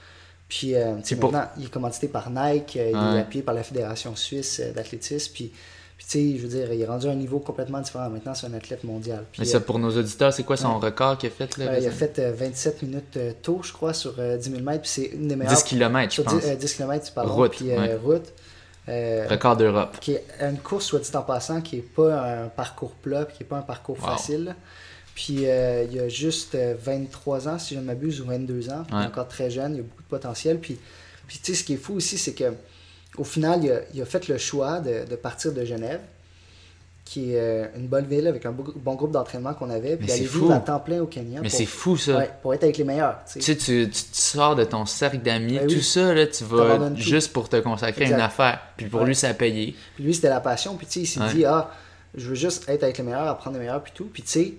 Puis 0.49 0.75
euh, 0.75 0.95
pour- 1.21 1.33
il 1.59 1.65
est 1.65 1.71
commandité 1.71 2.09
par 2.09 2.31
Nike, 2.31 2.77
euh, 2.77 2.91
il 2.91 2.97
Ouais. 2.97 3.17
est 3.17 3.21
appuyé 3.21 3.43
par 3.43 3.55
la 3.55 3.63
Fédération 3.65 4.15
suisse 4.15 4.61
euh, 4.63 4.73
d'athlétisme, 4.73 5.33
puis, 5.35 5.53
puis 5.99 6.07
tu 6.07 6.11
sais, 6.13 6.37
je 6.39 6.43
veux 6.43 6.49
dire, 6.49 6.73
il 6.73 6.81
est 6.81 6.87
rendu 6.87 7.09
à 7.09 7.11
un 7.11 7.15
niveau 7.17 7.41
complètement 7.41 7.81
différent. 7.81 8.09
Maintenant, 8.11 8.33
c'est 8.35 8.47
un 8.47 8.55
athlète 8.55 8.85
mondial. 8.85 9.25
Puis, 9.33 9.41
Mais 9.41 9.47
ça, 9.47 9.57
euh, 9.57 9.61
pour 9.61 9.79
nos 9.81 9.91
auditeurs, 9.97 10.33
c'est 10.33 10.45
quoi 10.45 10.57
son 10.57 10.79
record 10.79 11.19
qu'il 11.19 11.31
a 11.31 11.33
fait 11.33 11.57
là, 11.57 11.65
euh, 11.73 11.79
il 11.81 11.87
a 11.87 11.91
fait 11.91 12.19
euh, 12.21 12.33
27 12.33 12.83
minutes 12.83 13.19
tôt, 13.43 13.61
je 13.65 13.73
crois, 13.73 13.93
sur 13.93 14.15
euh, 14.19 14.37
10 14.37 14.51
000 14.51 14.63
mètres, 14.63 14.83
puis 14.83 14.91
c'est 14.91 15.07
une 15.07 15.27
des 15.27 15.35
meilleures. 15.37 15.53
10 15.55 15.65
km, 15.65 16.15
je 16.15 16.23
pense. 16.23 16.35
10, 16.45 16.57
10 16.59 16.75
km, 16.75 17.13
pardon, 17.13 17.35
Route, 17.35 17.51
puis 17.53 17.71
ouais. 17.71 17.95
route. 17.97 18.33
Record 18.89 19.57
d'Europe. 19.57 19.97
qui 20.01 20.13
est 20.13 20.25
une 20.41 20.59
course, 20.59 20.85
soit 20.87 21.01
dit 21.01 21.11
en 21.17 21.23
passant, 21.23 21.61
qui 21.61 21.77
n'est 21.77 21.83
pas 21.83 22.23
un 22.45 22.49
parcours 22.49 22.93
plat, 22.93 23.25
qui 23.25 23.43
n'est 23.43 23.49
pas 23.49 23.57
un 23.57 23.63
parcours 23.63 23.97
Wow. 24.01 24.11
facile. 24.11 24.55
Puis 25.17 25.47
euh, 25.49 25.85
il 25.91 25.99
a 25.99 26.09
juste 26.11 26.55
euh, 26.55 26.75
23 26.79 27.49
ans, 27.49 27.59
si 27.59 27.75
je 27.75 27.81
ne 27.81 27.85
m'abuse, 27.87 28.21
ou 28.21 28.27
22 28.27 28.69
ans. 28.71 28.85
Il 28.93 28.95
est 29.03 29.07
encore 29.07 29.27
très 29.29 29.51
jeune, 29.51 29.75
il 29.75 29.81
a 29.81 29.83
beaucoup 29.83 30.03
de 30.03 30.09
potentiel. 30.09 30.59
Puis, 30.61 30.79
puis 31.27 31.39
tu 31.43 31.53
sais, 31.53 31.59
ce 31.59 31.65
qui 31.65 31.73
est 31.73 31.79
fou 31.79 31.95
aussi, 31.95 32.19
c'est 32.19 32.35
que 32.35 32.53
au 33.17 33.25
final, 33.25 33.65
il 33.65 33.73
a, 33.73 33.81
il 33.95 34.03
a 34.03 34.05
fait 34.05 34.29
le 34.29 34.37
choix 34.39 34.79
de, 34.81 35.09
de 35.09 35.17
partir 35.17 35.53
de 35.53 35.65
Genève, 35.65 36.01
qui 37.07 37.33
est 37.33 37.41
euh, 37.41 37.67
une 37.77 37.87
bonne 37.87 38.05
ville 38.05 38.27
avec 38.27 38.45
un 38.45 38.53
bon 38.53 38.95
groupe 38.95 39.13
d'entraînement 39.13 39.55
qu'on 39.55 39.71
avait, 39.71 39.97
puis 39.97 40.07
d'aller 40.07 40.21
vivre 40.27 40.53
à 40.53 40.59
temps 40.61 40.81
plein 40.81 41.01
au 41.01 41.07
Kenya. 41.07 41.41
Mais 41.41 41.49
c'est 41.49 41.65
fou 41.65 41.97
ça. 41.97 42.19
ouais, 42.19 42.31
pour 42.43 42.53
être 42.53 42.65
avec 42.65 42.77
les 42.77 42.85
meilleurs. 42.85 43.21
tu 43.33 43.41
sais. 43.41 43.57
Tu 43.57 43.89
sors 44.13 44.55
de 44.55 44.65
ton 44.65 44.85
cercle 44.85 45.19
d'amis, 45.21 45.55
Ben 45.59 45.67
oui. 45.67 45.77
tout 45.77 45.83
ça, 45.83 46.13
là, 46.13 46.27
tu 46.27 46.45
vas 46.45 46.95
juste 46.97 47.33
pour 47.33 47.49
te 47.49 47.57
consacrer 47.57 48.05
à 48.05 48.09
une 48.09 48.15
affaire. 48.21 48.61
Puis 48.77 48.87
pour 48.87 49.01
Ouais. 49.01 49.07
lui, 49.07 49.15
ça 49.15 49.29
a 49.31 49.35
payé. 49.35 49.75
Puis 49.95 50.05
lui, 50.05 50.13
c'était 50.15 50.29
la 50.29 50.41
passion. 50.41 50.75
Puis 50.77 50.87
tu 50.87 50.93
sais, 50.93 51.01
il 51.01 51.07
s'est 51.07 51.35
dit, 51.35 51.45
ah, 51.47 51.71
je 52.15 52.29
veux 52.29 52.35
juste 52.35 52.69
être 52.69 52.83
avec 52.83 52.99
les 52.99 53.05
meilleurs, 53.05 53.29
apprendre 53.29 53.55
les 53.57 53.61
meilleurs, 53.65 53.83
puis 53.83 53.93
tout. 53.95 54.11
Puis 54.13 54.23
tu 54.23 54.29
sais, 54.29 54.55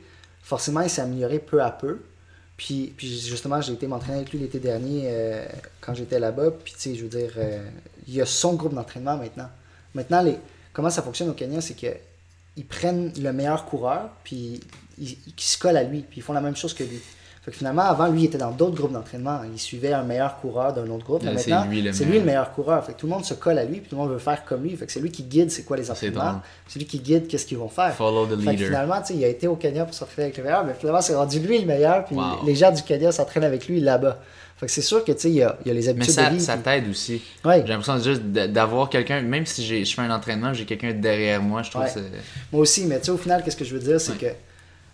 forcément, 0.48 0.80
il 0.80 0.90
s'est 0.90 1.02
amélioré 1.02 1.40
peu 1.40 1.62
à 1.62 1.72
peu. 1.72 2.00
Puis, 2.56 2.94
puis 2.96 3.20
justement, 3.20 3.60
j'ai 3.60 3.74
été 3.74 3.86
m'entraîner 3.86 4.20
avec 4.20 4.32
lui 4.32 4.40
l'été 4.40 4.60
dernier 4.60 5.04
euh, 5.08 5.46
quand 5.82 5.94
j'étais 5.94 6.20
là-bas. 6.20 6.52
Puis 6.52 6.74
tu 6.74 6.80
sais, 6.80 6.96
je 6.96 7.04
veux 7.04 7.10
dire, 7.10 7.34
euh, 7.36 7.62
il 8.08 8.16
y 8.16 8.22
a 8.22 8.26
son 8.26 8.54
groupe 8.54 8.74
d'entraînement 8.74 9.18
maintenant. 9.18 9.50
Maintenant, 9.94 10.22
les, 10.22 10.38
comment 10.72 10.90
ça 10.90 11.02
fonctionne 11.02 11.30
au 11.30 11.34
Kenya, 11.34 11.60
c'est 11.60 11.74
que 11.74 11.88
ils 12.56 12.66
prennent 12.66 13.12
le 13.20 13.34
meilleur 13.34 13.66
coureur, 13.66 14.10
puis 14.24 14.62
ils, 14.98 15.18
ils 15.28 15.34
se 15.38 15.58
collent 15.58 15.78
à 15.78 15.84
lui, 15.84 16.02
puis 16.02 16.22
ils 16.22 16.24
font 16.24 16.34
la 16.34 16.42
même 16.42 16.56
chose 16.56 16.74
que 16.74 16.84
lui. 16.84 17.02
Fait 17.48 17.52
que 17.52 17.58
finalement, 17.60 17.84
avant, 17.84 18.08
lui, 18.08 18.24
il 18.24 18.26
était 18.26 18.38
dans 18.38 18.52
d'autres 18.52 18.76
groupes 18.76 18.92
d'entraînement. 18.92 19.40
Il 19.54 19.58
suivait 19.58 19.94
un 19.94 20.04
meilleur 20.04 20.36
coureur 20.42 20.74
d'un 20.74 20.86
autre 20.90 21.06
groupe. 21.06 21.24
Mais 21.24 21.32
Là, 21.32 21.38
maintenant, 21.38 21.66
lui 21.72 21.82
le 21.82 21.94
c'est 21.94 22.04
lui 22.04 22.10
meilleur. 22.10 22.22
le 22.24 22.26
meilleur 22.26 22.52
coureur. 22.52 22.84
Fait 22.86 22.92
que 22.92 22.98
tout 23.00 23.06
le 23.06 23.14
monde 23.14 23.24
se 23.24 23.36
colle 23.36 23.58
à 23.58 23.64
lui, 23.64 23.80
puis 23.80 23.88
tout 23.90 23.96
le 23.96 24.02
monde 24.02 24.12
veut 24.12 24.18
faire 24.18 24.44
comme 24.44 24.64
lui. 24.64 24.76
Fait 24.76 24.86
que 24.86 24.92
c'est 24.92 25.00
lui 25.00 25.12
qui 25.12 25.24
guide 25.24 25.50
c'est 25.50 25.64
quoi 25.64 25.78
les 25.78 25.90
entraînements. 25.90 26.42
C'est 26.68 26.78
lui 26.78 26.86
qui 26.86 27.00
guide 27.00 27.26
qu'est-ce 27.30 27.46
qu'ils 27.46 27.58
vont 27.58 27.70
faire. 27.70 27.94
Follow 27.94 28.26
the 28.26 28.32
Fait 28.38 28.48
que 28.48 28.50
leader. 28.52 28.68
finalement, 28.68 29.02
il 29.10 29.24
a 29.24 29.28
été 29.30 29.48
au 29.48 29.56
Kenya 29.56 29.86
pour 29.86 29.94
s'entraîner 29.94 30.24
avec 30.26 30.36
les 30.36 30.44
meilleurs, 30.44 30.66
mais 30.66 30.74
finalement, 30.78 31.00
c'est 31.00 31.16
rendu 31.16 31.40
lui 31.40 31.58
le 31.60 31.66
meilleur, 31.66 32.04
puis 32.04 32.18
Wow. 32.18 32.46
les 32.46 32.54
gens 32.54 32.70
du 32.74 32.82
Kenya 32.84 33.14
s'entraînent 33.14 33.46
avec 33.46 33.66
lui 33.70 33.80
là-bas. 33.80 34.20
Fait 34.58 34.66
que 34.66 34.72
c'est 34.74 34.82
sûr 34.82 35.06
que, 35.06 35.14
tu 35.14 35.20
sais, 35.22 35.30
il 35.30 35.36
y 35.36 35.42
a, 35.44 35.58
il 35.64 35.70
y 35.70 35.72
a 35.72 35.74
les 35.74 35.84
Mais 35.84 35.88
habitudes 35.90 36.14
ça, 36.16 36.30
de 36.30 36.36
vie. 36.36 36.42
ça 36.42 36.54
puis- 36.56 36.64
t'aide 36.64 36.90
aussi. 36.90 37.22
Ouais. 37.46 37.62
J'ai 37.66 37.72
l'impression 37.72 37.98
juste 38.04 38.24
d'avoir 38.24 38.90
quelqu'un, 38.90 39.22
même 39.22 39.46
si 39.46 39.64
j'ai- 39.64 39.86
je 39.86 39.96
fais 39.96 40.02
un 40.02 40.12
entraînement, 40.12 40.54
j'ai 40.54 40.66
quelqu'un 40.66 40.92
derrière 40.92 41.42
moi, 41.42 41.62
je 41.64 41.70
trouve 41.70 41.84
Ouais. 41.84 41.88
que 41.88 41.94
c'est. 41.94 42.02
Moi 42.52 42.62
aussi, 42.64 42.84
mais 42.88 43.00
tu 43.00 43.06
sais, 43.06 43.12
au 43.12 43.18
final, 43.18 43.42
qu'est-ce 43.42 43.56
que 43.56 43.64
je 43.64 43.74
veux 43.74 43.80
dire, 43.82 44.02
c'est 44.02 44.12
Ouais. 44.22 44.36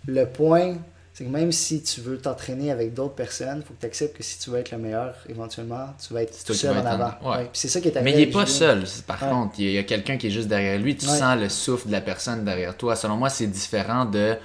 que 0.05 0.11
le 0.11 0.25
point, 0.27 0.75
c'est 1.13 1.25
que 1.25 1.29
même 1.29 1.51
si 1.51 1.83
tu 1.83 2.01
veux 2.01 2.17
t'entraîner 2.17 2.71
avec 2.71 2.93
d'autres 2.93 3.13
personnes, 3.13 3.59
il 3.63 3.67
faut 3.67 3.73
que 3.75 3.79
tu 3.81 3.85
acceptes 3.85 4.17
que 4.17 4.23
si 4.23 4.39
tu 4.39 4.49
veux 4.49 4.57
être 4.59 4.71
le 4.71 4.79
meilleur, 4.79 5.15
éventuellement, 5.29 5.87
tu 6.05 6.13
vas 6.13 6.23
être 6.23 6.31
qui 6.43 6.55
seul 6.55 6.75
en 6.77 6.85
avant. 6.85 7.13
ouais. 7.23 7.49
C'est 7.53 7.67
ça 7.67 7.79
qui 7.81 7.89
est 7.89 8.01
Mais 8.01 8.11
il 8.11 8.19
est 8.19 8.21
avec 8.23 8.33
pas 8.33 8.45
seul, 8.47 8.83
par 9.05 9.21
Ouais. 9.21 9.29
contre. 9.29 9.59
Il 9.59 9.71
y 9.71 9.77
a, 9.77 9.83
quelqu'un 9.83 10.17
qui 10.17 10.27
est 10.27 10.31
juste 10.31 10.47
derrière 10.47 10.79
lui. 10.79 10.95
Tu 10.97 11.05
sens 11.05 11.37
le 11.39 11.49
souffle 11.49 11.87
de 11.87 11.91
la 11.91 12.01
personne 12.01 12.43
derrière 12.43 12.75
toi. 12.75 12.95
Selon 12.95 13.17
moi, 13.17 13.29
c'est 13.29 13.47
différent 13.47 14.05
de 14.05 14.35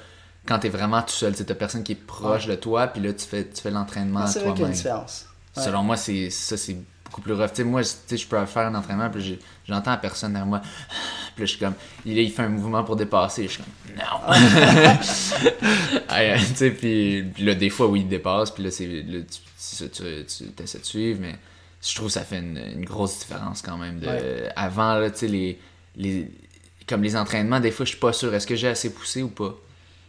quand 0.46 0.58
t'es 0.58 0.68
vraiment 0.68 1.00
tout 1.02 1.12
seul. 1.12 1.34
C'est 1.34 1.44
ta 1.44 1.54
personne 1.54 1.82
qui 1.82 1.92
est 1.92 2.06
proche 2.06 2.46
de 2.46 2.54
toi, 2.54 2.86
puis 2.88 3.02
là, 3.02 3.12
tu 3.12 3.24
fais, 3.26 3.44
tu 3.48 3.60
fais 3.62 3.70
l'entraînement 3.70 4.20
à 4.20 4.26
C'est 4.26 4.40
vrai 4.40 4.52
qu'il 4.52 4.60
y 4.62 4.64
a 4.64 4.68
une 4.68 4.74
toi-même. 4.74 4.76
différence. 5.04 5.24
Selon 5.56 5.82
moi, 5.82 5.96
c'est 5.96 6.30
ça, 6.30 6.56
c'est 6.56 6.76
beaucoup 7.08 7.20
plus 7.20 7.32
rough. 7.32 7.48
Tu 7.50 7.56
sais, 7.56 7.64
moi, 7.64 7.82
je 7.82 8.26
peux 8.26 8.46
faire 8.46 8.66
un 8.66 8.74
entraînement, 8.74 9.10
puis 9.10 9.38
j'entends 9.66 9.90
la 9.92 9.96
personne 9.96 10.32
derrière 10.32 10.46
moi. 10.46 10.62
Puis 11.36 11.46
je 11.46 11.50
suis 11.52 11.58
comme, 11.60 11.74
il, 12.04 12.30
fait 12.32 12.42
un 12.42 12.48
mouvement 12.48 12.82
pour 12.82 12.96
dépasser. 12.96 13.44
Je 13.44 13.48
suis 13.52 13.62
comme, 13.62 13.96
non. 13.96 14.34
Tu 16.38 16.54
sais, 16.56 16.70
puis, 16.72 17.22
puis 17.32 17.44
là, 17.44 17.54
des 17.54 17.70
fois, 17.70 17.86
oui, 17.86 18.00
il 18.00 18.08
dépasse, 18.08 18.50
puis 18.50 18.64
là, 18.64 18.70
c'est, 18.72 18.86
tu, 19.92 20.62
essaies 20.62 20.78
de 20.80 20.84
suivre, 20.84 21.20
mais 21.20 21.36
je 21.80 21.94
trouve 21.94 22.08
que 22.08 22.14
ça 22.14 22.22
fait 22.24 22.38
une, 22.38 22.60
une 22.76 22.84
grosse 22.84 23.20
différence 23.20 23.62
quand 23.62 23.76
même. 23.76 24.00
De, 24.00 24.06
Ouais. 24.06 24.52
Avant, 24.56 24.94
là, 24.94 25.10
tu 25.10 25.18
sais, 25.18 25.28
les, 25.28 25.60
les, 25.96 26.28
comme 26.88 27.02
les 27.02 27.14
entraînements, 27.16 27.60
des 27.60 27.70
fois, 27.70 27.84
je 27.84 27.90
suis 27.90 28.00
pas 28.00 28.12
sûr, 28.12 28.34
est-ce 28.34 28.46
que 28.46 28.56
j'ai 28.56 28.68
assez 28.68 28.92
poussé 28.92 29.22
ou 29.22 29.28
pas? 29.28 29.50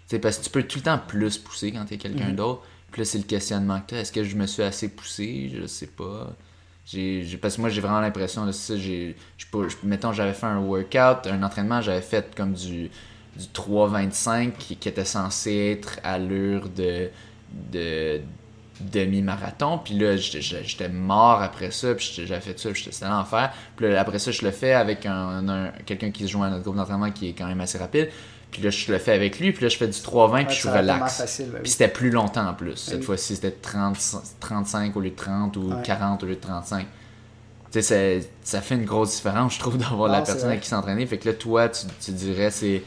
Tu 0.08 0.16
sais, 0.16 0.20
parce 0.20 0.40
que 0.40 0.46
tu 0.46 0.50
peux 0.50 0.64
tout 0.64 0.80
le 0.80 0.84
temps 0.86 0.98
plus 1.08 1.38
pousser 1.38 1.72
quand 1.72 1.86
t'es 1.86 1.98
quelqu'un 1.98 2.30
Mhm. 2.30 2.36
d'autre. 2.36 2.64
Puis 2.92 3.02
là, 3.02 3.06
c'est 3.06 3.20
le 3.20 3.26
questionnement 3.26 3.80
que 3.82 3.92
t'as. 3.92 3.98
Est-ce 3.98 4.12
que 4.12 4.24
je 4.24 4.36
me 4.36 4.48
suis 4.48 4.64
assez 4.64 4.90
poussé? 4.90 5.52
Je 5.56 5.68
sais 5.68 5.86
pas. 5.88 6.36
Parce 7.42 7.56
que 7.56 7.62
moi, 7.62 7.70
j'ai 7.70 7.82
vraiment 7.82 8.00
l'impression 8.00 8.46
de 8.46 8.52
ça. 8.52 8.76
J'ai, 8.78 9.16
mettons, 9.84 10.12
j'avais 10.14 10.34
fait 10.34 10.48
un 10.48 10.60
workout, 10.60 11.28
un 11.28 11.44
entraînement, 11.44 11.82
j'avais 11.82 12.02
fait 12.02 12.34
comme 12.36 12.54
du, 12.54 12.90
du 13.38 13.46
3,25 13.54 14.54
qui, 14.58 14.74
était 14.90 15.06
censé 15.06 15.78
être 15.78 16.00
à 16.04 16.18
l'allure 16.18 16.68
de, 16.70 17.10
de 17.72 18.22
demi-marathon. 18.80 19.78
Puis 19.84 19.96
là, 20.00 20.16
j'étais- 20.18 20.90
mort 20.90 21.42
après 21.42 21.72
ça. 21.72 21.94
Puis 21.96 22.22
j'avais 22.26 22.42
fait 22.42 22.58
ça, 22.60 22.70
c'était 22.74 23.08
l'enfer. 23.08 23.52
Puis 23.76 23.96
après 23.96 24.20
ça, 24.20 24.32
je 24.32 24.44
le 24.44 24.52
fais 24.52 24.74
avec 24.74 25.06
un- 25.06 25.72
quelqu'un 25.86 26.12
qui 26.12 26.24
se 26.24 26.32
joint 26.32 26.48
à 26.48 26.50
notre 26.50 26.64
groupe 26.64 26.76
d'entraînement 26.78 27.12
qui 27.12 27.30
est 27.30 27.34
quand 27.34 27.48
même 27.48 27.62
assez 27.62 27.78
rapide. 27.78 28.10
Puis 28.52 28.62
là, 28.64 28.70
je 28.72 28.92
le 28.92 28.98
fais 28.98 29.14
avec 29.14 29.40
lui. 29.40 29.52
Puis 29.52 29.64
là, 29.64 29.70
je 29.70 29.78
fais 29.78 29.88
du 29.88 29.94
3,20 30.00 30.32
Ouais, 30.34 30.46
puis 30.46 30.56
je 30.56 30.60
suis 30.62 30.70
relax. 30.70 31.18
facile, 31.18 31.48
oui. 31.54 31.60
Puis 31.62 31.72
c'était 31.72 31.88
plus 31.88 32.10
longtemps 32.10 32.48
en 32.48 32.54
plus. 32.54 32.76
Cette 32.78 33.00
oui. 33.00 33.04
fois-ci, 33.04 33.36
c'était 33.36 33.52
30 33.52 33.98
35 34.40 34.96
au 34.96 35.02
lieu 35.02 35.12
de 35.12 35.16
30 35.16 35.56
ou 35.58 35.70
Ouais. 35.70 35.76
40 35.84 36.24
au 36.24 36.26
lieu 36.26 36.36
de 36.36 36.42
35. 36.42 36.86
Tu 37.72 37.82
sais, 37.84 38.20
ça, 38.22 38.28
ça 38.42 38.62
fait 38.62 38.74
une 38.76 38.86
grosse 38.86 39.16
différence, 39.18 39.54
je 39.54 39.60
trouve, 39.60 39.78
d'avoir 39.78 40.10
la 40.12 40.22
personne 40.22 40.50
avec 40.50 40.62
qui 40.62 40.70
s'entraîner. 40.70 41.06
Fait 41.06 41.20
que 41.20 41.28
là, 41.30 41.36
toi, 41.36 41.70
tu, 41.70 41.86
tu 42.04 42.12
dirais, 42.12 42.50
c'est. 42.50 42.82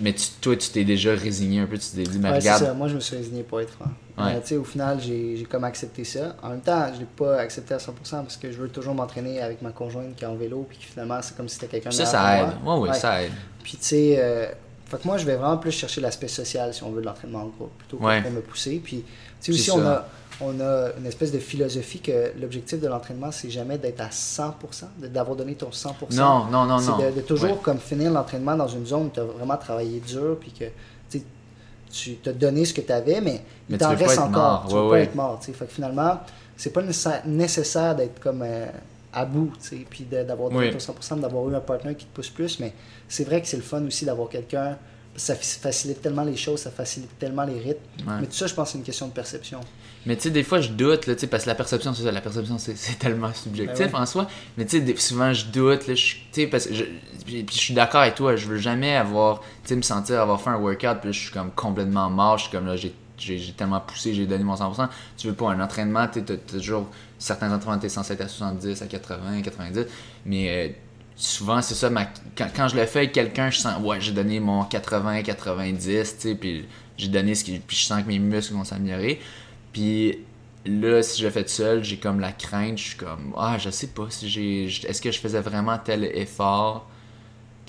Mais 0.00 0.12
tu- 0.12 0.28
toi, 0.40 0.54
tu 0.54 0.68
t'es 0.68 0.84
déjà 0.84 1.12
résigné 1.14 1.58
un 1.60 1.66
peu. 1.66 1.76
Tu 1.78 1.88
t'es 1.88 2.02
dit, 2.02 2.18
mais 2.20 2.30
Ouais, 2.30 2.38
regarde. 2.38 2.62
ça. 2.62 2.74
Moi, 2.74 2.86
je 2.88 2.94
me 2.94 3.00
suis 3.00 3.16
résigné 3.16 3.42
pour 3.42 3.60
être 3.62 3.70
franc. 3.72 3.86
Ouais. 4.18 4.34
Euh, 4.36 4.40
tu 4.40 4.48
sais, 4.48 4.56
au 4.56 4.62
final, 4.64 5.00
j'ai 5.00 5.44
comme 5.50 5.64
accepté 5.64 6.04
ça. 6.04 6.36
En 6.42 6.50
même 6.50 6.60
temps, 6.60 6.86
je 6.94 7.00
l'ai 7.00 7.06
pas 7.06 7.38
accepté 7.40 7.72
à 7.74 7.78
100% 7.78 7.94
parce 8.22 8.36
que 8.36 8.52
je 8.52 8.58
veux 8.58 8.68
toujours 8.68 8.94
m'entraîner 8.94 9.40
avec 9.40 9.60
ma 9.62 9.70
conjointe 9.70 10.14
qui 10.14 10.24
est 10.24 10.28
en 10.28 10.36
vélo, 10.36 10.66
puis 10.68 10.78
finalement, 10.80 11.18
c'est 11.22 11.36
comme 11.36 11.48
si 11.48 11.54
c'était 11.54 11.66
quelqu'un 11.68 11.88
de 11.90 11.94
Ça, 11.94 12.04
ça 12.06 12.38
aide. 12.38 12.48
Ouais, 12.64 12.74
ouais, 12.74 12.88
Ouais. 12.90 12.94
ça 12.94 13.22
aide. 13.24 13.32
Puis 13.64 13.78
tu 13.78 13.84
sais, 13.86 14.16
euh, 14.18 14.46
fait 14.88 14.96
que 15.00 15.06
moi 15.06 15.16
je 15.18 15.24
vais 15.26 15.36
vraiment 15.36 15.58
plus 15.58 15.70
chercher 15.72 16.00
l'aspect 16.00 16.28
social 16.28 16.72
si 16.74 16.82
on 16.82 16.90
veut 16.90 17.00
de 17.02 17.06
l'entraînement 17.06 17.40
en 17.42 17.46
groupe, 17.46 17.70
plutôt 17.78 17.98
que 17.98 18.04
Ouais. 18.04 18.22
pour 18.22 18.30
me 18.30 18.40
pousser. 18.40 18.80
Puis 18.82 19.04
tu 19.40 19.52
sais 19.52 19.58
C'est 19.58 19.72
aussi 19.72 19.80
on 19.82 19.86
a, 19.86 20.06
on 20.40 20.60
a 20.60 20.90
une 20.98 21.06
espèce 21.06 21.30
de 21.32 21.38
philosophie 21.38 22.00
que 22.00 22.32
l'objectif 22.40 22.80
de 22.80 22.86
l'entraînement 22.88 23.30
c'est 23.30 23.50
jamais 23.50 23.76
d'être 23.78 24.00
à 24.00 24.08
100%, 24.10 24.52
de- 24.98 25.08
d'avoir 25.08 25.36
donné 25.36 25.54
ton 25.54 25.70
100%. 25.70 25.92
Non, 26.16 26.46
non, 26.46 26.64
non, 26.64 26.78
c'est 26.78 26.90
non. 26.90 26.98
de, 26.98 27.10
de 27.16 27.20
toujours 27.20 27.50
Ouais. 27.52 27.58
comme 27.62 27.78
finir 27.78 28.10
l'entraînement 28.10 28.56
dans 28.56 28.68
une 28.68 28.86
zone 28.86 29.06
où 29.06 29.10
tu 29.12 29.20
as 29.20 29.24
vraiment 29.24 29.56
travaillé 29.56 30.00
dur, 30.00 30.36
puis 30.40 30.52
que 30.52 30.64
tu 31.90 32.16
t'as 32.16 32.32
donné 32.32 32.66
ce 32.66 32.74
que 32.74 32.82
tu 32.82 32.92
avais, 32.92 33.20
mais, 33.22 33.40
Mais 33.68 33.76
il 33.76 33.78
tu 33.78 33.78
t'en 33.78 33.96
reste 33.96 34.18
encore. 34.18 34.30
mort. 34.30 34.64
Tu 34.68 34.74
veux 34.74 34.82
ouais. 34.82 34.90
pas 34.90 35.00
être 35.04 35.14
mort. 35.14 35.38
Fait 35.42 35.52
que 35.52 35.72
finalement, 35.72 36.20
c'est 36.54 36.70
pas 36.70 36.82
nécessaire, 36.82 37.22
nécessaire 37.24 37.96
d'être 37.96 38.20
comme 38.20 38.42
euh, 38.42 38.66
à 39.12 39.24
bout, 39.24 39.52
tu 39.60 39.68
sais, 39.68 39.86
puis 39.88 40.04
d'avoir 40.04 40.52
Oui. 40.52 40.70
ton 40.70 40.78
100%, 40.78 41.20
d'avoir 41.20 41.48
eu 41.48 41.54
un 41.54 41.60
partenaire 41.60 41.96
qui 41.96 42.06
te 42.06 42.14
pousse 42.14 42.28
plus, 42.30 42.60
mais 42.60 42.72
c'est 43.08 43.24
vrai 43.24 43.40
que 43.40 43.48
c'est 43.48 43.56
le 43.56 43.62
fun 43.62 43.82
aussi 43.84 44.04
d'avoir 44.04 44.28
quelqu'un. 44.28 44.76
Ça 45.16 45.34
facilite 45.34 46.00
tellement 46.00 46.22
les 46.22 46.36
choses, 46.36 46.60
ça 46.60 46.70
facilite 46.70 47.18
tellement 47.18 47.42
les 47.44 47.58
rythmes. 47.58 47.80
Ouais. 48.06 48.20
Mais 48.20 48.26
tout 48.26 48.34
ça, 48.34 48.46
je 48.46 48.54
pense 48.54 48.68
que 48.68 48.72
c'est 48.72 48.78
une 48.78 48.84
question 48.84 49.08
de 49.08 49.12
perception. 49.12 49.58
Mais 50.06 50.14
tu 50.14 50.22
sais, 50.24 50.30
des 50.30 50.44
fois, 50.44 50.60
je 50.60 50.68
doute, 50.68 51.06
là, 51.06 51.14
tu 51.14 51.22
sais, 51.22 51.26
parce 51.26 51.42
que 51.42 51.48
la 51.48 51.56
perception, 51.56 51.92
c'est 51.92 52.04
ça, 52.04 52.12
la 52.12 52.20
perception, 52.20 52.56
c'est 52.58 52.98
tellement 53.00 53.32
subjectif 53.34 53.90
Ben 53.90 54.02
en 54.02 54.06
soi. 54.06 54.28
Mais 54.56 54.64
tu 54.64 54.78
sais, 54.86 54.96
souvent, 54.96 55.32
je 55.32 55.46
doute, 55.46 55.88
là, 55.88 55.94
je, 55.94 56.12
tu 56.14 56.20
sais, 56.30 56.46
parce 56.46 56.66
que 56.66 56.74
je, 56.74 56.84
puis 57.26 57.44
je 57.50 57.56
suis 57.58 57.74
d'accord 57.74 58.02
avec 58.02 58.14
toi, 58.14 58.36
je 58.36 58.46
veux 58.46 58.58
jamais 58.58 58.94
avoir, 58.94 59.40
tu 59.40 59.70
sais, 59.70 59.76
me 59.76 59.82
sentir 59.82 60.20
avoir 60.20 60.40
fait 60.40 60.50
un 60.50 60.56
workout, 60.58 60.98
puis 61.00 61.08
là, 61.08 61.12
je 61.12 61.18
suis 61.18 61.32
comme 61.32 61.50
complètement 61.50 62.08
mort, 62.10 62.38
je 62.38 62.44
suis 62.44 62.52
comme 62.52 62.66
là, 62.66 62.76
j'ai 62.76 62.94
j'ai 63.18 63.52
tellement 63.52 63.80
poussé, 63.80 64.14
j'ai 64.14 64.26
donné 64.26 64.44
mon 64.44 64.54
100%. 64.54 64.88
Tu 65.16 65.28
veux 65.28 65.34
pas 65.34 65.50
un 65.50 65.60
entraînement, 65.60 66.06
tu 66.08 66.22
toujours 66.22 66.88
certains 67.18 67.52
entraînements, 67.52 67.80
tu 67.80 67.86
es 67.86 67.90
censé 67.90 68.14
être 68.14 68.22
à 68.22 68.28
70, 68.28 68.82
à 68.82 68.86
80, 68.86 69.42
90, 69.42 69.86
mais 70.24 70.48
euh, 70.48 70.72
souvent, 71.16 71.60
c'est 71.62 71.74
ça, 71.74 71.90
ma, 71.90 72.06
quand, 72.36 72.48
quand 72.54 72.68
je 72.68 72.76
le 72.76 72.86
fais 72.86 73.00
avec 73.00 73.12
quelqu'un, 73.12 73.50
je 73.50 73.58
sens, 73.58 73.82
ouais, 73.82 74.00
j'ai 74.00 74.12
donné 74.12 74.40
mon 74.40 74.64
80, 74.64 75.22
90, 75.22 76.16
tu 76.16 76.28
sais, 76.28 76.34
puis 76.34 76.66
j'ai 76.96 77.08
donné 77.08 77.34
ce 77.34 77.44
qui, 77.44 77.58
puis 77.58 77.76
je 77.76 77.84
sens 77.84 78.02
que 78.02 78.08
mes 78.08 78.18
muscles 78.18 78.54
vont 78.54 78.64
s'améliorer. 78.64 79.20
Puis 79.72 80.18
là, 80.66 81.02
si 81.02 81.20
je 81.20 81.26
le 81.26 81.32
fais 81.32 81.44
tout 81.44 81.50
seul, 81.50 81.84
j'ai 81.84 81.98
comme 81.98 82.20
la 82.20 82.32
crainte, 82.32 82.78
je 82.78 82.84
suis 82.88 82.96
comme, 82.96 83.34
ah, 83.36 83.56
je 83.58 83.70
sais 83.70 83.88
pas 83.88 84.06
si 84.10 84.28
j'ai. 84.28 84.64
Est-ce 84.64 85.00
que 85.00 85.10
je 85.10 85.18
faisais 85.18 85.40
vraiment 85.40 85.78
tel 85.78 86.04
effort? 86.04 86.87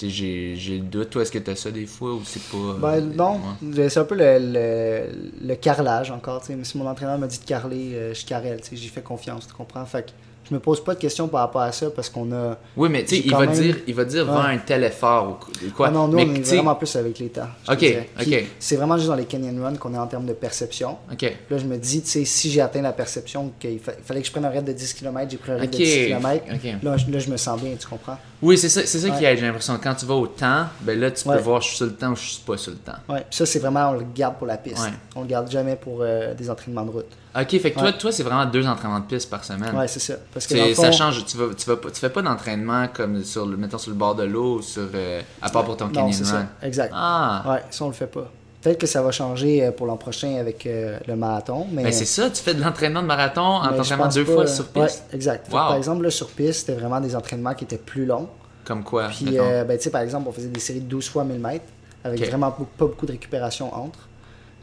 J'ai 0.08 0.56
le 0.56 0.80
doute. 0.86 1.10
Toi, 1.10 1.24
est-ce 1.24 1.32
que 1.32 1.40
tu 1.40 1.50
as 1.52 1.56
ça 1.56 1.72
des 1.72 1.86
fois 1.86 2.14
ou 2.14 2.22
c'est 2.24 2.42
pas. 2.44 2.74
Ben, 2.80 2.94
euh, 2.94 3.02
non, 3.02 3.40
ouais. 3.62 3.90
c'est 3.90 4.00
un 4.00 4.06
peu 4.06 4.16
le, 4.16 4.38
le, 4.40 5.48
le 5.48 5.56
carrelage 5.56 6.12
encore. 6.12 6.42
tu 6.42 6.54
sais. 6.54 6.64
Si 6.64 6.78
mon 6.78 6.88
entraîneur 6.88 7.18
m'a 7.18 7.28
dit 7.28 7.40
de 7.40 7.46
carreler, 7.46 7.92
euh, 7.96 8.14
je 8.14 8.26
carrelle. 8.26 8.62
tu 8.62 8.70
sais, 8.70 8.76
J'y 8.76 8.88
fais 8.90 9.02
confiance, 9.02 9.48
tu 9.48 9.54
comprends? 9.54 9.86
Fait 9.86 10.04
que 10.06 10.12
je 10.50 10.56
me 10.56 10.60
pose 10.60 10.84
pas 10.84 10.96
de 10.96 11.00
questions 11.00 11.28
par 11.28 11.42
rapport 11.42 11.62
à 11.62 11.72
ça 11.72 11.90
parce 11.92 12.10
qu'on 12.10 12.32
a. 12.32 12.58
Oui, 12.76 12.90
mais 12.90 13.04
tu 13.04 13.16
sais, 13.18 13.22
il, 13.26 13.32
va 13.32 13.46
dire, 13.48 13.78
il 13.88 13.94
va 13.94 14.04
dire, 14.06 14.26
vends 14.26 14.40
un 14.40 14.58
tel 14.58 14.84
effort 14.84 15.40
ou 15.66 15.72
quoi. 15.72 15.88
Ah 15.88 15.92
non, 15.92 16.08
nous, 16.08 16.18
mais 16.18 16.26
on 16.28 16.34
est 16.36 16.42
vraiment 16.56 16.76
plus 16.76 16.96
avec 16.96 17.20
les 17.20 17.30
temps. 17.30 17.48
Ok, 17.70 17.86
ok. 18.20 18.44
C'est 18.60 18.76
vraiment 18.76 18.98
juste 18.98 19.10
dans 19.10 19.16
les 19.16 19.26
Canyon 19.26 19.62
Run 19.64 19.76
qu'on 19.76 19.94
est 19.94 19.98
en 19.98 20.08
termes 20.08 20.26
de 20.26 20.34
perception. 20.34 20.98
Ok. 21.12 21.22
Là, 21.50 21.58
je 21.58 21.66
me 21.66 21.78
dis, 21.78 22.02
tu 22.02 22.10
sais, 22.10 22.26
si 22.26 22.50
j'ai 22.50 22.62
atteint 22.62 22.82
la 22.82 22.94
perception 22.94 23.52
qu'il 23.60 23.80
fa- 23.80 23.92
fallait 24.04 24.22
que 24.22 24.28
je 24.28 24.32
prenne 24.32 24.46
un 24.46 24.50
raid 24.50 24.66
de 24.66 24.74
10 24.74 24.94
km, 24.94 25.30
j'ai 25.30 25.38
pris 25.38 25.52
un 25.52 25.58
raid 25.58 25.70
de 25.70 25.78
10 25.78 25.84
km. 26.08 26.46
Là, 26.84 26.98
je, 26.98 27.12
là, 27.12 27.20
je 27.20 27.30
me 27.30 27.38
sens 27.38 27.62
bien, 27.62 27.76
tu 27.80 27.88
comprends? 27.88 28.18
Oui, 28.42 28.58
c'est 28.58 28.70
ça, 28.70 28.82
c'est 28.86 29.00
ça 29.00 29.10
qui 29.10 29.26
aide, 29.26 29.38
j'ai 29.38 29.46
l'impression. 29.46 29.78
Quand 29.84 29.94
tu 29.96 30.06
vas 30.06 30.16
au 30.16 30.28
temps, 30.28 30.66
ben 30.82 30.98
là, 31.00 31.12
tu 31.12 31.24
peux 31.26 31.30
Ouais. 31.32 31.42
voir 31.42 31.62
je 31.62 31.68
suis 31.68 31.78
sur 31.78 31.86
le 31.86 31.94
temps 31.94 32.12
ou 32.12 32.16
je 32.16 32.22
suis 32.22 32.42
pas 32.42 32.58
sur 32.58 32.72
le 32.72 32.78
temps. 32.78 32.94
Ouais. 33.10 33.20
Puis 33.30 33.38
ça, 33.38 33.46
c'est 33.46 33.60
vraiment, 33.60 33.90
on 33.90 33.94
le 33.94 34.06
garde 34.16 34.38
pour 34.38 34.48
la 34.48 34.58
piste. 34.58 34.80
Ouais. 34.84 34.94
On 35.16 35.22
le 35.22 35.28
garde 35.28 35.52
jamais 35.52 35.76
pour 35.76 36.00
euh, 36.02 36.34
des 36.34 36.50
entraînements 36.50 36.84
de 36.86 36.92
route. 36.92 37.06
Ok, 37.36 37.50
fait 37.60 37.72
que 37.72 37.76
toi, 37.80 37.84
Ouais. 37.90 37.98
toi 37.98 38.12
c'est 38.12 38.24
vraiment 38.24 38.46
deux 38.46 38.66
entraînements 38.68 39.00
de 39.00 39.06
piste 39.06 39.30
par 39.30 39.44
semaine. 39.44 39.76
Ouais, 39.76 39.88
c'est 39.88 40.00
ça. 40.00 40.16
Parce 40.34 40.48
que 40.48 40.74
Ça 40.74 40.92
change, 40.92 41.24
tu, 41.26 41.38
vas, 41.38 41.54
tu, 41.56 41.70
vas, 41.70 41.76
tu 41.78 42.00
fais 42.00 42.10
pas 42.10 42.22
d'entraînement 42.22 42.88
comme 42.94 43.24
sur 43.24 43.46
le, 43.46 43.56
mettons, 43.58 43.78
sur 43.78 43.92
le 43.92 43.98
bord 43.98 44.16
de 44.16 44.24
l'eau 44.24 44.62
sur, 44.62 44.88
euh, 44.96 45.22
à 45.42 45.50
part 45.50 45.64
pour 45.66 45.78
ton 45.78 45.86
Non, 45.86 45.92
canyon 45.92 46.14
c'est 46.14 46.24
run. 46.24 46.48
ça. 46.62 46.66
Exact. 46.68 46.92
Ah, 46.96 47.44
Ouais, 47.48 47.64
ça, 47.70 47.86
on 47.86 47.88
le 47.90 47.94
fait 47.94 48.08
pas. 48.08 48.32
Peut-être 48.62 48.80
que 48.80 48.88
ça 48.88 49.02
va 49.02 49.12
changer 49.12 49.64
euh, 49.64 49.72
pour 49.72 49.86
l'an 49.86 49.96
prochain 49.96 50.36
avec 50.38 50.66
euh, 50.66 50.98
le 51.08 51.16
marathon, 51.16 51.66
mais... 51.72 51.84
ben 51.84 51.94
c'est 51.94 52.04
ça, 52.04 52.30
tu 52.30 52.42
fais 52.42 52.54
de 52.54 52.62
l'entraînement 52.62 53.02
de 53.02 53.08
marathon 53.08 53.42
en 53.42 53.70
t'entraînant 53.74 54.08
deux 54.10 54.26
pas- 54.26 54.34
fois 54.34 54.48
sur 54.48 54.66
piste. 54.68 54.76
Ouais, 55.12 55.16
exact. 55.16 55.46
Fait 55.46 55.52
par 55.54 55.76
exemple, 55.76 56.04
là, 56.04 56.10
sur 56.12 56.28
piste, 56.30 56.62
c'était 56.68 56.74
vraiment 56.80 57.00
des 57.00 57.16
entraînements 57.16 57.54
qui 57.54 57.64
étaient 57.64 57.78
plus 57.78 58.06
longs. 58.06 58.28
Comme 58.66 58.84
quoi, 58.84 59.08
Puis, 59.08 59.40
euh, 59.40 59.64
ben, 59.64 59.78
tu 59.78 59.84
sais, 59.86 59.90
par 59.92 60.02
exemple, 60.02 60.28
on 60.28 60.32
faisait 60.34 60.48
des 60.50 60.60
séries 60.60 60.82
de 60.82 60.88
12 60.90 61.08
fois 61.10 61.24
1000 61.24 61.40
mètres 61.40 61.66
avec 62.04 62.20
vraiment 62.28 62.52
pas 62.52 62.66
beaucoup 62.80 63.06
de 63.06 63.12
récupération 63.14 63.74
entre. 63.74 64.09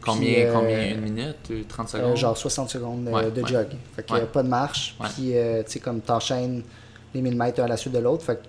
Combien, 0.07 0.39
euh, 0.47 0.53
combien, 0.53 0.89
une 0.95 1.01
minute, 1.01 1.37
euh, 1.51 1.63
30 1.69 1.87
Euh, 1.95 1.99
secondes? 1.99 2.17
genre 2.17 2.37
60 2.37 2.71
secondes 2.71 3.09
Ouais, 3.09 3.31
de 3.31 3.43
ouais. 3.43 3.49
jog. 3.49 3.67
Fait 3.95 4.03
que 4.07 4.13
Ouais. 4.13 4.21
euh, 4.23 4.27
pas 4.27 4.43
de 4.43 4.49
marche. 4.49 4.97
Puis, 5.15 5.33
tu 5.33 5.37
sais, 5.67 5.81
comme 5.81 6.01
t'enchaînes 6.01 6.63
les 7.15 7.21
1000 7.23 7.37
mètres 7.37 7.63
à 7.63 7.69
la 7.69 7.77
suite 7.77 7.93
de 7.93 7.99
l'autre. 7.99 8.25
Fait 8.25 8.37
que, 8.37 8.47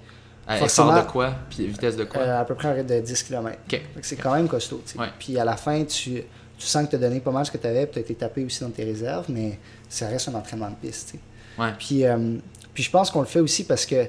Euh, 0.49 0.57
forcément- 0.59 0.91
Effort 0.93 1.05
de 1.05 1.11
quoi? 1.11 1.33
Puis 1.49 1.67
vitesse 1.67 1.97
de 1.97 2.05
quoi? 2.05 2.21
euh, 2.21 2.41
à 2.41 2.45
peu 2.45 2.55
près 2.55 2.69
un 2.69 2.73
rythme 2.73 2.87
de 2.87 2.99
10 3.01 3.21
km. 3.23 3.57
Ok. 3.65 3.71
Fait 3.71 3.99
que 4.01 4.05
c'est 4.07 4.15
quand 4.15 4.33
même 4.33 4.47
costaud. 4.47 4.81
Ouais. 4.97 5.07
Puis 5.19 5.37
à 5.37 5.43
la 5.43 5.57
fin, 5.57 5.83
tu, 5.83 6.23
tu 6.57 6.65
sens 6.65 6.85
que 6.85 6.91
tu 6.91 6.95
as 6.95 6.99
donné 6.99 7.19
pas 7.19 7.31
mal 7.31 7.45
ce 7.45 7.51
que 7.51 7.57
tu 7.57 7.67
avais, 7.67 7.85
puis 7.85 7.93
tu 7.93 7.99
as 7.99 8.01
été 8.01 8.15
tapé 8.15 8.45
aussi 8.45 8.61
dans 8.61 8.69
tes 8.69 8.85
réserves, 8.85 9.25
mais 9.29 9.59
ça 9.89 10.07
reste 10.07 10.29
un 10.29 10.35
entraînement 10.35 10.69
de 10.69 10.75
piste. 10.75 11.15
Ouais. 11.59 11.73
Puis, 11.77 12.05
euh, 12.05 12.37
puis 12.73 12.81
je 12.83 12.89
pense 12.89 13.11
qu'on 13.11 13.19
le 13.19 13.25
fait 13.25 13.41
aussi 13.41 13.65
parce 13.65 13.85
que, 13.85 14.05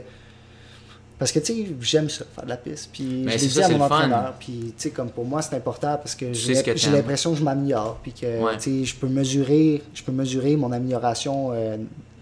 parce 1.18 1.32
que 1.32 1.38
tu 1.40 1.46
sais, 1.52 1.66
j'aime 1.80 2.08
ça, 2.08 2.24
faire 2.34 2.44
de 2.44 2.48
la 2.48 2.56
piste. 2.56 2.90
Puis 2.92 3.24
je 3.24 3.28
l'ai 3.28 3.36
dit 3.36 3.50
ça, 3.50 3.66
à 3.66 3.68
mon 3.70 3.80
entraîneur. 3.80 4.34
Puis 4.38 4.52
tu 4.68 4.72
sais, 4.76 4.90
comme 4.90 5.10
pour 5.10 5.24
moi, 5.24 5.42
c'est 5.42 5.56
important 5.56 5.96
parce 5.96 6.14
que 6.14 6.32
j'ai 6.32 6.54
l'impression 6.92 7.32
que 7.32 7.38
je 7.38 7.44
m'améliore. 7.44 7.98
Puis 8.02 8.12
que 8.12 8.26
Ouais. 8.42 8.56
tu 8.56 8.62
sais, 8.80 8.84
je 8.84 8.94
peux 8.96 9.08
mesurer, 9.08 9.82
je 9.94 10.02
peux 10.02 10.12
mesurer 10.12 10.56
mon 10.56 10.70
amélioration 10.72 11.50
euh, 11.52 11.76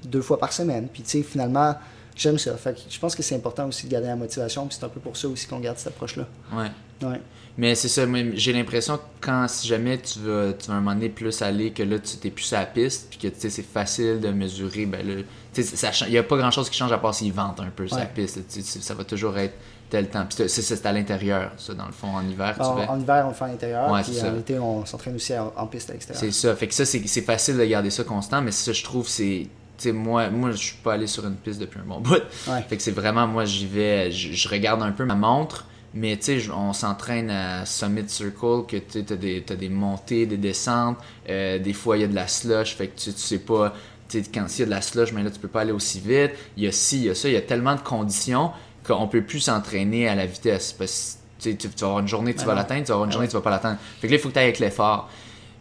deux 0.05 0.23
fois 0.23 0.39
par 0.39 0.53
semaine. 0.53 0.89
Puis 0.93 1.03
tu 1.03 1.11
sais, 1.11 1.23
finalement, 1.23 1.75
j'aime 2.17 2.39
ça. 2.39 2.57
Fait 2.57 2.73
que 2.75 2.81
je 2.89 2.99
pense 2.99 3.15
que 3.15 3.23
c'est 3.23 3.35
important 3.37 3.67
aussi 3.69 3.87
de 3.87 3.93
garder 3.93 4.09
la 4.09 4.17
motivation. 4.17 4.67
Puis 4.67 4.77
c'est 4.81 4.87
un 4.87 4.89
peu 4.89 5.01
pour 5.01 5.17
ça 5.17 5.29
aussi 5.29 5.47
qu'on 5.47 5.61
garde 5.61 5.77
cette 5.79 5.89
approche-là. 5.89 6.27
Ouais. 6.55 6.71
Ouais. 7.07 7.21
Mais 7.59 7.75
c'est 7.75 7.89
ça, 7.89 8.03
j'ai 8.35 8.53
l'impression 8.53 8.99
que 8.99 9.03
quand, 9.23 9.49
si 9.49 9.67
jamais 9.67 9.97
tu 9.99 10.19
vas, 10.19 10.53
tu 10.53 10.69
vas 10.69 10.75
un 10.75 10.81
moment 10.81 10.95
donné 10.95 11.09
plus 11.09 11.41
aller, 11.41 11.71
que 11.73 11.83
là, 11.83 11.99
tu 11.99 12.17
t'es 12.19 12.29
plus 12.31 12.45
sur 12.45 12.59
la 12.59 12.67
piste, 12.67 13.07
puis 13.09 13.19
que, 13.19 13.29
tu 13.29 13.41
sais, 13.41 13.49
c'est 13.51 13.63
facile 13.63 14.21
de 14.21 14.29
mesurer, 14.29 14.85
ben 14.85 15.07
là, 15.07 15.23
tu 15.55 15.63
sais, 15.63 15.91
il 16.07 16.11
n'y 16.11 16.19
a 16.19 16.23
pas 16.23 16.37
grand-chose 16.37 16.69
qui 16.69 16.77
change 16.77 16.93
à 16.93 16.99
part 16.99 17.15
s'ils 17.15 17.33
ventent 17.33 17.61
un 17.61 17.71
peu 17.75 17.85
Ouais. 17.85 18.09
piste, 18.15 18.41
ça 18.83 18.93
va 18.95 19.05
toujours 19.05 19.39
être 19.39 19.55
tel 19.89 20.09
temps. 20.11 20.27
Puis 20.29 20.49
c'est- 20.49 20.87
à 20.87 20.93
l'intérieur, 20.93 21.53
ça, 21.57 21.73
dans 21.73 21.87
le 21.87 21.93
fond, 21.93 22.09
en 22.09 22.29
hiver, 22.29 22.57
En, 22.61 22.75
tu 22.75 22.83
fais. 22.83 22.89
en 22.89 23.01
hiver, 23.01 23.23
on 23.25 23.29
le 23.29 23.35
fait 23.35 23.45
à 23.45 23.49
l'intérieur. 23.49 23.91
Ouais, 23.91 24.03
puis 24.03 24.21
en 24.21 24.37
été, 24.39 24.59
on 24.59 24.85
s'entraîne 24.85 25.15
aussi 25.15 25.33
en, 25.39 25.51
en 25.57 25.67
piste 25.67 25.89
à 25.89 25.95
l'extérieur. 25.95 26.21
C'est 26.23 26.33
ça. 26.33 26.55
Fait 26.57 26.67
que 26.69 26.75
ça, 26.75 26.85
c'est 26.85 27.07
c'est 27.07 27.23
facile 27.23 27.57
de 27.57 27.65
garder 27.65 27.89
ça 27.91 28.05
constant, 28.05 28.43
mais 28.43 28.51
ça, 28.51 28.73
je 28.73 28.85
trouve, 28.85 29.09
c'est. 29.09 29.47
Tu 29.79 29.83
sais, 29.85 29.93
moi, 29.93 30.29
moi, 30.31 30.51
je 30.53 30.57
suis 30.57 30.77
pas 30.83 30.95
allé 30.95 31.07
sur 31.07 31.27
une 31.27 31.37
piste 31.37 31.61
depuis 31.61 31.79
un 31.81 31.85
bon 31.89 32.01
bout. 32.01 32.15
Ouais. 32.49 32.63
Fait 32.69 32.77
que 32.77 32.83
c'est 32.83 32.91
vraiment, 32.93 33.27
moi, 33.27 33.45
j'y 33.47 33.67
vais, 33.67 34.11
je 34.11 34.49
regarde 34.49 34.83
un 34.83 34.91
peu 34.93 35.05
ma 35.05 35.15
montre, 35.15 35.67
mais 35.97 36.17
tu 36.19 36.41
sais, 36.41 36.51
on 36.51 36.75
s'entraîne 36.75 37.31
à 37.31 37.65
Summit 37.65 38.09
Circle, 38.09 38.67
que 38.69 38.77
tu 38.77 38.99
as 38.99 39.57
des, 39.57 39.69
montées, 39.71 40.27
des 40.27 40.37
descentes, 40.37 40.99
euh, 41.29 41.59
des 41.59 41.73
fois, 41.73 41.97
il 41.97 42.03
y 42.03 42.05
a 42.05 42.09
de 42.09 42.15
la 42.15 42.29
slush, 42.29 42.77
fait 42.77 42.89
que 42.89 43.01
tu, 43.01 43.13
tu 43.15 43.19
sais 43.19 43.39
pas. 43.39 43.73
tu 44.09 44.23
sais, 44.23 44.31
quand 44.33 44.45
il 44.47 44.61
y 44.61 44.63
a 44.63 44.67
de 44.67 44.71
la 44.71 44.83
slush, 44.83 45.13
mais 45.13 45.23
là, 45.23 45.31
tu 45.31 45.41
peux 45.41 45.49
pas 45.49 45.63
aller 45.63 45.73
aussi 45.73 46.01
vite. 46.01 46.33
Il 46.57 46.65
y 46.65 46.67
a 46.67 46.73
ci, 46.73 46.99
il 46.99 47.05
y 47.05 47.11
a 47.11 47.15
ça, 47.15 47.29
il 47.29 47.35
y 47.35 47.39
a 47.39 47.43
tellement 47.43 47.75
de 47.75 47.81
conditions 47.81 48.51
qu'on 48.87 49.09
peut 49.09 49.23
plus 49.23 49.41
s'entraîner 49.41 50.07
à 50.07 50.15
la 50.15 50.27
vitesse. 50.27 50.75
Parce 50.75 51.19
que 51.43 51.51
tu, 51.51 51.67
vas 51.67 51.87
avoir 51.87 52.01
une 52.01 52.09
journée, 52.09 52.35
tu 52.35 52.41
Ben 52.41 52.47
vas 52.47 52.55
l'atteindre, 52.57 52.83
tu 52.83 52.89
vas 52.89 52.95
avoir 52.95 53.05
une 53.07 53.11
Ben 53.11 53.15
journée, 53.15 53.29
tu 53.29 53.35
vas 53.35 53.41
pas 53.41 53.51
l'atteindre. 53.51 53.79
Fait 54.01 54.07
que 54.07 54.13
là, 54.13 54.19
il 54.19 54.23
faut 54.23 54.29
que 54.29 54.35
tu 54.35 54.39
ailles 54.39 54.45
avec 54.47 54.59
l'effort. 54.59 55.09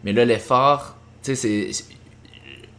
Mais 0.04 0.12
là, 0.12 0.26
l'effort, 0.26 0.96
tu 1.22 1.34
sais, 1.34 1.70
c'est-. 1.70 1.84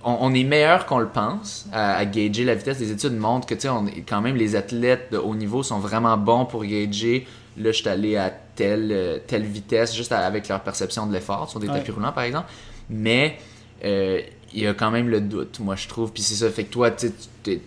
On, 0.04 0.16
on 0.22 0.34
est 0.36 0.44
meilleur 0.44 0.86
qu'on 0.86 1.00
le 1.00 1.08
pense 1.08 1.66
à, 1.74 1.96
à 1.96 2.06
gager 2.06 2.46
la 2.46 2.54
vitesse. 2.54 2.80
Les 2.80 2.92
études 2.92 3.18
montrent 3.18 3.48
que, 3.48 3.56
tu 3.56 3.62
sais, 3.62 3.70
quand 4.08 4.22
même, 4.22 4.36
les 4.36 4.56
athlètes 4.56 5.12
de 5.12 5.18
haut 5.18 5.34
niveau 5.34 5.64
sont 5.64 5.80
vraiment 5.80 6.16
bons 6.18 6.46
pour 6.46 6.64
gager. 6.64 7.26
Là, 7.58 7.72
je 7.72 7.78
suis 7.78 7.90
allé 7.90 8.18
à 8.18 8.30
telle, 8.56 8.92
euh, 8.92 9.18
telle 9.26 9.44
vitesse, 9.44 9.96
juste 9.96 10.12
à- 10.12 10.20
avec 10.26 10.48
leur 10.48 10.62
perception 10.62 11.08
de 11.08 11.14
l'effort, 11.14 11.50
sur 11.50 11.60
des 11.60 11.68
Ouais. 11.68 11.74
tapis 11.80 11.92
roulants, 11.92 12.12
par 12.14 12.24
exemple. 12.24 12.48
Mais 12.90 13.38
euh, 13.84 14.22
il 14.54 14.62
y 14.64 14.68
a 14.68 14.74
quand 14.74 14.92
même 14.92 15.10
le 15.10 15.22
doute, 15.22 15.60
moi, 15.60 15.76
je 15.76 15.88
trouve. 15.88 16.12
Puis 16.12 16.24
c'est 16.24 16.36
ça, 16.36 16.50
fait 16.50 16.64
que 16.66 16.72
toi, 16.72 16.92
tu 16.92 17.12
t'es- 17.44 17.62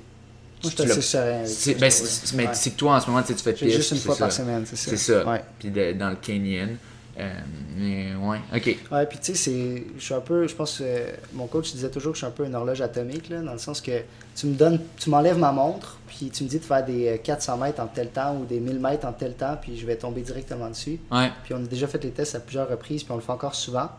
Moi, 0.63 0.73
je 0.77 1.01
suis 1.01 1.17
assez 1.17 1.75
ben, 1.75 1.91
mais 2.37 2.47
Ouais. 2.49 2.51
c'est 2.53 2.71
que 2.73 2.77
toi, 2.77 2.97
en 2.97 3.01
ce 3.01 3.09
moment, 3.11 3.23
tu 3.23 3.33
fais 3.35 3.53
piste, 3.55 3.75
juste 3.77 3.93
une 3.93 3.99
fois 3.99 4.15
par 4.17 4.31
semaine, 4.31 4.65
c'est 4.67 4.77
ça. 4.77 4.91
C'est 4.91 4.97
ça. 4.99 5.27
Ouais. 5.27 5.43
Puis 5.59 5.71
de- 5.71 5.93
dans 5.93 6.11
le 6.11 6.17
canyon. 6.17 6.77
Euh, 7.19 7.35
mais 7.77 8.15
ouais, 8.15 8.39
ok. 8.55 8.77
Ouais, 8.93 9.07
puis 9.07 9.19
tu 9.19 9.27
sais, 9.27 9.35
c'est- 9.35 9.85
je 9.99 10.03
suis 10.03 10.15
un 10.15 10.21
peu, 10.21 10.47
je 10.47 10.55
pense 10.55 10.79
que 10.79 10.85
euh, 10.87 11.11
mon 11.35 11.47
coach 11.49 11.73
disait 11.73 11.91
toujours 11.91 12.13
que 12.13 12.19
je 12.19 12.25
suis 12.25 12.27
un 12.27 12.31
peu 12.35 12.47
une 12.47 12.55
horloge 12.55 12.81
atomique, 12.81 13.29
là, 13.29 13.41
dans 13.43 13.53
le 13.53 13.59
sens 13.59 13.81
que 13.81 14.03
tu 14.37 14.47
me 14.47 14.55
donnes, 14.55 14.81
tu 14.97 15.11
m'enlèves 15.11 15.37
ma 15.39 15.51
montre, 15.53 15.99
puis 16.07 16.31
tu 16.31 16.45
me 16.45 16.49
dis 16.49 16.59
de 16.61 16.65
faire 16.65 16.85
des 16.85 17.09
euh, 17.09 17.17
400 17.19 17.57
mètres 17.59 17.81
en 17.83 17.89
tel 17.89 18.09
temps 18.11 18.37
ou 18.37 18.45
des 18.47 18.61
1000 18.61 18.79
mètres 18.79 19.07
en 19.07 19.13
tel 19.13 19.35
temps, 19.35 19.59
puis 19.61 19.77
je 19.77 19.85
vais 19.87 19.97
tomber 19.97 20.23
directement 20.23 20.69
dessus. 20.71 20.99
Ouais. 21.11 21.31
Puis 21.45 21.53
on 21.53 21.59
a 21.59 21.67
déjà 21.67 21.87
fait 21.89 22.03
les 22.05 22.11
tests 22.11 22.37
à 22.37 22.41
plusieurs 22.41 22.69
reprises, 22.69 23.03
puis 23.03 23.13
on 23.13 23.17
le 23.17 23.23
fait 23.23 23.33
encore 23.33 23.55
souvent. 23.57 23.91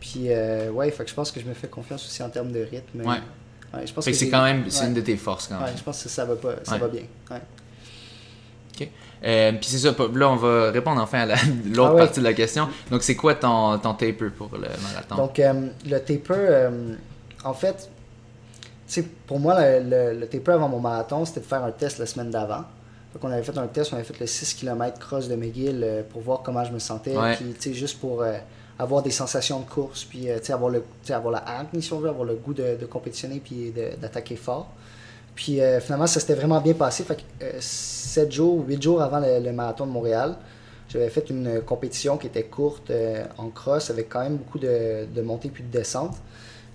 Puis 0.00 0.26
euh, 0.30 0.70
ouais, 0.70 0.90
fait 0.90 1.04
que 1.04 1.10
je 1.10 1.14
pense 1.14 1.30
que 1.30 1.40
je 1.40 1.46
me 1.46 1.54
fais 1.54 1.68
confiance 1.68 2.04
aussi 2.06 2.22
en 2.22 2.30
termes 2.30 2.50
de 2.50 2.60
rythme. 2.60 3.00
Ouais. 3.02 3.18
Ouais, 3.74 3.86
je 3.86 3.92
pense 3.92 4.04
Fait 4.04 4.12
que 4.12 4.16
c'est 4.16 4.30
quand 4.30 4.42
même, 4.44 4.64
c'est 4.70 4.82
ouais. 4.82 4.88
une 4.88 4.94
de 4.94 5.00
tes 5.00 5.16
forces 5.16 5.48
quand 5.48 5.58
Ouais, 5.58 5.66
même. 5.66 5.76
je 5.76 5.82
pense 5.82 6.02
que 6.02 6.08
ça 6.08 6.24
va 6.24 6.36
pas, 6.36 6.54
ça 6.64 6.72
Ouais. 6.72 6.78
va 6.78 6.88
bien. 6.88 7.02
Ouais. 7.30 7.40
Euh, 9.24 9.52
Puis 9.52 9.70
c'est 9.70 9.78
ça, 9.78 9.94
là 10.14 10.28
on 10.30 10.36
va 10.36 10.70
répondre 10.70 11.00
enfin 11.00 11.20
à 11.20 11.26
la- 11.26 11.34
l'autre 11.74 11.92
Ah 11.94 11.98
partie 12.04 12.20
de 12.20 12.24
la 12.24 12.34
question. 12.34 12.68
Donc 12.90 13.02
c'est 13.02 13.16
quoi 13.16 13.34
ton, 13.34 13.78
ton 13.78 13.94
taper 13.94 14.28
pour 14.36 14.50
le 14.52 14.68
marathon? 14.82 15.16
Donc, 15.16 15.38
euh, 15.38 15.68
le 15.86 15.98
taper, 15.98 16.34
euh, 16.36 16.94
en 17.44 17.54
fait, 17.54 17.88
pour 19.26 19.40
moi, 19.40 19.56
le, 19.60 19.88
le- 20.12 20.20
le 20.20 20.26
taper 20.26 20.52
avant 20.52 20.68
mon 20.68 20.80
marathon, 20.80 21.24
c'était 21.24 21.40
de 21.40 21.46
faire 21.46 21.64
un 21.64 21.70
test 21.72 21.98
la 21.98 22.06
semaine 22.06 22.30
d'avant. 22.30 22.64
Donc, 23.14 23.22
on 23.22 23.30
avait 23.30 23.42
fait 23.42 23.56
un 23.56 23.66
test, 23.66 23.92
on 23.92 23.96
avait 23.96 24.04
fait 24.04 24.18
le 24.20 24.26
6 24.26 24.54
km 24.54 24.98
cross 24.98 25.28
de 25.28 25.36
McGill 25.36 25.80
euh, 25.82 26.02
pour 26.08 26.20
voir 26.20 26.42
comment 26.42 26.64
je 26.64 26.72
me 26.72 26.78
sentais. 26.78 27.16
Ouais. 27.16 27.34
Puis, 27.36 27.54
tu 27.54 27.60
sais, 27.70 27.74
juste 27.74 27.98
pour 28.00 28.22
avoir 28.78 29.02
des 29.02 29.10
sensations 29.12 29.60
de 29.60 29.64
course, 29.64 30.04
puis, 30.04 30.28
euh, 30.30 30.38
avoir, 30.50 30.70
le, 30.70 30.82
avoir 31.08 31.32
la 31.32 31.48
hargne, 31.48 31.80
si 31.80 31.92
on 31.92 32.00
veut, 32.00 32.08
avoir 32.08 32.24
le 32.26 32.34
goût 32.34 32.52
de, 32.54 32.76
de 32.78 32.86
compétitionner, 32.86 33.40
puis 33.42 33.72
d'attaquer 34.00 34.36
fort. 34.36 34.68
Puis, 35.34 35.60
euh, 35.60 35.80
finalement, 35.80 36.06
ça 36.06 36.20
s'était 36.20 36.34
vraiment 36.34 36.60
bien 36.60 36.74
passé. 36.74 37.04
Fait 37.04 37.16
que, 37.16 37.22
7 37.58 38.30
jours, 38.30 38.64
8 38.66 38.82
jours 38.82 39.02
avant 39.02 39.20
le, 39.20 39.52
marathon 39.52 39.86
de 39.86 39.90
Montréal, 39.90 40.36
j'avais 40.88 41.10
fait 41.10 41.28
une 41.30 41.60
compétition 41.62 42.16
qui 42.16 42.28
était 42.28 42.44
courte 42.44 42.90
euh, 42.90 43.24
en 43.38 43.48
cross 43.48 43.90
avec 43.90 44.08
quand 44.08 44.20
même 44.20 44.36
beaucoup 44.36 44.58
de, 44.58 45.06
montées 45.22 45.48
puis 45.48 45.64
de 45.64 45.70
descentes. 45.70 46.16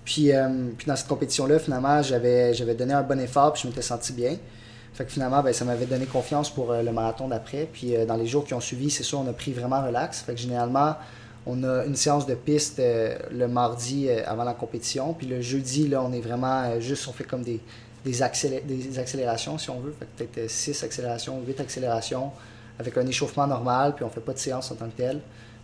Puis, 0.04 0.32
euh, 0.32 0.48
dans 0.86 0.96
cette 0.96 1.08
compétition-là, 1.08 1.58
finalement, 1.58 2.02
j'avais, 2.02 2.52
donné 2.74 2.92
un 2.92 3.02
bon 3.02 3.20
effort 3.20 3.52
puis 3.52 3.62
je 3.62 3.68
m'étais 3.68 3.82
senti 3.82 4.12
bien. 4.12 4.36
Fait 4.92 5.04
que 5.04 5.12
finalement, 5.12 5.42
ben, 5.42 5.52
ça 5.52 5.64
m'avait 5.64 5.86
donné 5.86 6.06
confiance 6.06 6.50
pour 6.50 6.72
euh, 6.72 6.82
le 6.82 6.92
marathon 6.92 7.28
d'après. 7.28 7.68
Puis 7.72 7.96
euh, 7.96 8.04
dans 8.04 8.16
les 8.16 8.26
jours 8.26 8.44
qui 8.44 8.54
ont 8.54 8.60
suivi, 8.60 8.90
c'est 8.90 9.02
sûr, 9.02 9.20
on 9.20 9.28
a 9.28 9.32
pris 9.32 9.52
vraiment 9.52 9.82
relax. 9.82 10.20
Fait 10.20 10.34
que 10.34 10.40
généralement, 10.40 10.96
on 11.46 11.64
a 11.64 11.84
une 11.84 11.96
séance 11.96 12.26
de 12.26 12.34
piste 12.34 12.78
euh, 12.78 13.16
le 13.32 13.48
mardi 13.48 14.08
euh, 14.08 14.22
avant 14.26 14.44
la 14.44 14.54
compétition. 14.54 15.14
Puis 15.14 15.26
le 15.26 15.40
jeudi, 15.40 15.88
là, 15.88 16.02
on 16.02 16.12
est 16.12 16.20
vraiment 16.20 16.62
euh, 16.64 16.80
juste, 16.80 17.08
on 17.08 17.12
fait 17.12 17.24
comme 17.24 17.42
des, 17.42 17.60
des, 18.04 18.60
des 18.60 18.98
accélérations, 18.98 19.58
si 19.58 19.70
on 19.70 19.80
veut. 19.80 19.94
Peut-être 20.16 20.50
6 20.50 20.82
accélérations, 20.84 21.40
8 21.46 21.60
accélérations 21.60 22.32
avec 22.78 22.96
un 22.96 23.06
échauffement 23.06 23.46
normal. 23.46 23.94
Puis 23.94 24.04
on 24.04 24.10
fait 24.10 24.20
pas 24.20 24.32
de 24.32 24.38
séance 24.38 24.70
en 24.70 24.74
tant 24.76 24.86
que 24.86 24.96
telle. 24.96 25.20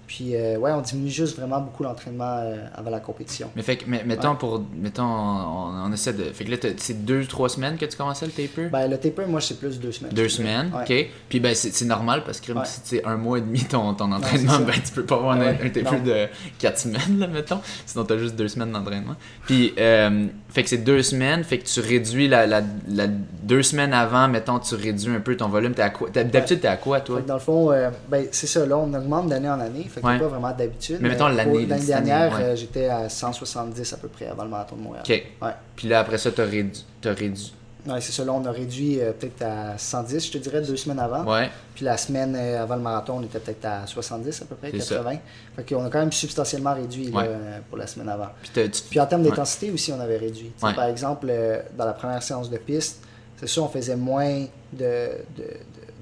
Puis, 0.06 0.36
euh, 0.36 0.56
ouais, 0.58 0.70
on 0.72 0.80
diminue 0.82 1.10
juste 1.10 1.36
vraiment 1.38 1.60
beaucoup 1.60 1.82
l'entraînement 1.82 2.38
euh, 2.40 2.56
avant 2.74 2.90
la 2.90 3.00
compétition. 3.00 3.50
Mais 3.56 3.62
fait 3.62 3.76
que, 3.76 3.84
mais- 3.88 4.04
mettons, 4.04 4.36
pour, 4.36 4.62
mettons, 4.74 5.02
on, 5.04 5.84
on 5.86 5.92
essaie 5.92 6.12
de. 6.12 6.24
Fait 6.24 6.44
que 6.44 6.50
là, 6.50 6.56
c'est 6.76 7.04
deux, 7.04 7.24
trois 7.24 7.48
semaines 7.48 7.76
que 7.76 7.84
tu 7.86 7.96
commençais 7.96 8.26
le 8.26 8.32
taper? 8.32 8.66
Ben, 8.68 8.88
le 8.88 8.98
taper, 8.98 9.26
moi, 9.26 9.40
c'est 9.40 9.58
plus 9.58 9.80
deux 9.80 9.92
semaines. 9.92 10.12
Deux 10.12 10.28
semaines, 10.28 10.70
Ouais. 10.74 11.02
ok. 11.02 11.10
Puis 11.28 11.40
ben 11.40 11.54
c'est 11.54 11.84
normal 11.84 12.22
parce 12.24 12.40
que 12.40 12.52
Ouais. 12.52 12.64
si 12.64 12.80
c'est 12.84 13.04
un 13.04 13.16
mois 13.16 13.38
et 13.38 13.40
demi 13.40 13.64
ton, 13.64 13.94
ton 13.94 14.12
entraînement, 14.12 14.58
ben 14.60 14.74
tu 14.84 14.92
peux 14.92 15.04
pas 15.04 15.16
avoir 15.16 15.32
un, 15.36 15.54
taper 15.54 16.00
de 16.00 16.26
quatre 16.58 16.78
semaines, 16.78 17.18
là, 17.18 17.26
mettons. 17.26 17.60
Sinon 17.84 18.04
t'as 18.04 18.16
juste 18.18 18.36
deux 18.36 18.48
semaines 18.48 18.72
d'entraînement. 18.72 19.14
Puis 19.46 19.74
euh, 19.78 20.26
fait 20.48 20.62
que 20.62 20.68
c'est 20.68 20.78
deux 20.78 21.02
semaines, 21.02 21.42
fait 21.44 21.58
que 21.58 21.66
tu 21.66 21.80
réduis 21.80 22.28
la, 22.28 22.46
la, 22.46 22.62
la- 22.88 23.06
deux 23.08 23.62
semaines 23.62 23.92
avant, 23.92 24.28
mettons, 24.28 24.58
tu 24.58 24.74
réduis 24.74 25.14
un 25.14 25.20
peu 25.20 25.36
ton 25.36 25.48
volume. 25.48 25.74
T'es 25.74 25.82
à 25.82 25.90
quoi? 25.90 26.08
T'as- 26.12 26.24
D'habitude 26.24 26.60
t'es 26.60 26.68
à 26.68 26.76
quoi 26.76 27.00
toi? 27.00 27.20
Dans 27.26 27.34
le 27.34 27.40
fond, 27.40 27.70
euh, 27.72 27.90
ben, 28.08 28.26
c'est 28.30 28.46
ça, 28.46 28.64
là, 28.66 28.76
on 28.78 28.92
augmente 28.94 29.28
d'année 29.28 29.48
en 29.50 29.60
année. 29.60 29.88
Fait 30.00 30.06
Ouais. 30.06 30.18
pas 30.18 30.26
vraiment 30.28 30.52
d'habitude. 30.52 30.98
Mais 31.00 31.08
mettons 31.08 31.28
l'année, 31.28 31.64
dernière, 31.64 32.34
ouais. 32.36 32.42
euh, 32.42 32.56
j'étais 32.56 32.86
à 32.88 33.08
170 33.08 33.92
à 33.92 33.96
peu 33.96 34.08
près 34.08 34.26
avant 34.28 34.44
le 34.44 34.50
marathon 34.50 34.76
de 34.76 34.82
Montréal. 34.82 35.04
Ok. 35.08 35.22
Ouais. 35.42 35.50
Puis 35.74 35.88
là 35.88 36.00
après 36.00 36.18
ça 36.18 36.30
t'as 36.30 36.44
réduit. 36.44 36.84
T'as 37.00 37.14
réduit. 37.14 37.52
Ouais, 37.88 38.00
c'est 38.00 38.10
ça, 38.10 38.24
là, 38.24 38.32
on 38.32 38.44
a 38.44 38.50
réduit 38.50 39.00
euh, 39.00 39.12
peut-être 39.12 39.42
à 39.42 39.78
110, 39.78 40.26
je 40.26 40.32
te 40.32 40.38
dirais, 40.38 40.60
deux 40.60 40.74
semaines 40.76 40.98
avant. 40.98 41.22
Ouais. 41.24 41.48
Puis 41.72 41.84
la 41.84 41.96
semaine 41.96 42.34
euh, 42.36 42.60
avant 42.60 42.74
le 42.74 42.82
marathon, 42.82 43.18
on 43.18 43.22
était 43.22 43.38
peut-être 43.38 43.64
à 43.64 43.86
70 43.86 44.42
à 44.42 44.44
peu 44.46 44.56
près, 44.56 44.72
C'est 44.72 44.80
ça. 44.80 44.96
80. 44.96 45.18
Fait 45.54 45.68
qu'on 45.72 45.84
a 45.84 45.88
quand 45.88 46.00
même 46.00 46.10
substantiellement 46.10 46.74
réduit 46.74 47.10
Ouais. 47.12 47.30
pour 47.68 47.78
la 47.78 47.86
semaine 47.86 48.08
avant. 48.08 48.26
Puis 48.42 48.68
tu- 48.90 48.98
en 49.00 49.06
termes 49.06 49.22
d'intensité 49.22 49.70
aussi, 49.70 49.92
on 49.92 50.00
avait 50.00 50.16
réduit. 50.16 50.50
Tu. 50.58 50.74
Par 50.74 50.86
exemple, 50.86 51.28
euh, 51.30 51.62
dans 51.78 51.84
la 51.86 51.92
première 51.92 52.24
séance 52.24 52.50
de 52.50 52.56
piste, 52.58 53.02
c'est 53.38 53.46
sûr, 53.46 53.62
on 53.62 53.68
faisait 53.68 53.94
moins 53.96 54.46
de, 54.72 55.08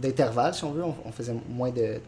d'intervalles, 0.01 0.55
si 0.55 0.65
on 0.65 0.73
veut. 0.73 0.85
On, 0.85 0.95
on 1.05 1.12
faisait 1.12 1.35
moins 1.51 1.71
de, 1.71 1.75
tu 1.77 2.01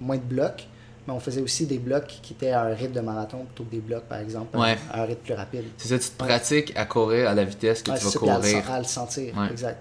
moins 0.00 0.16
de 0.16 0.22
blocs. 0.22 0.66
Mais 1.06 1.14
on 1.14 1.20
faisait 1.20 1.40
aussi 1.40 1.64
des 1.66 1.78
blocs 1.78 2.06
qui 2.22 2.34
étaient 2.34 2.50
à 2.50 2.62
un 2.62 2.74
rythme 2.74 2.92
de 2.92 3.00
marathon 3.00 3.44
plutôt 3.46 3.64
que 3.64 3.70
des 3.70 3.80
blocs, 3.80 4.04
par 4.04 4.18
exemple, 4.18 4.54
à- 4.56 4.60
Ouais. 4.60 4.78
à 4.92 5.02
un 5.02 5.04
rythme 5.06 5.22
plus 5.22 5.34
rapide. 5.34 5.64
c'est 5.78 5.88
ça, 5.88 5.98
tu 5.98 6.10
te 6.10 6.16
pratiques 6.18 6.72
à 6.76 6.84
courir 6.84 7.28
à 7.30 7.34
la 7.34 7.44
vitesse 7.44 7.82
que 7.82 7.90
Ouais, 7.90 7.98
tu 7.98 8.04
vas 8.04 8.10
ça, 8.10 8.18
puis 8.20 8.28
à 8.28 8.34
le 8.34 8.40
courir. 8.40 8.70
à 8.70 8.78
le 8.78 8.84
sentir. 8.84 9.36
Ouais. 9.38 9.50
Exact. 9.50 9.78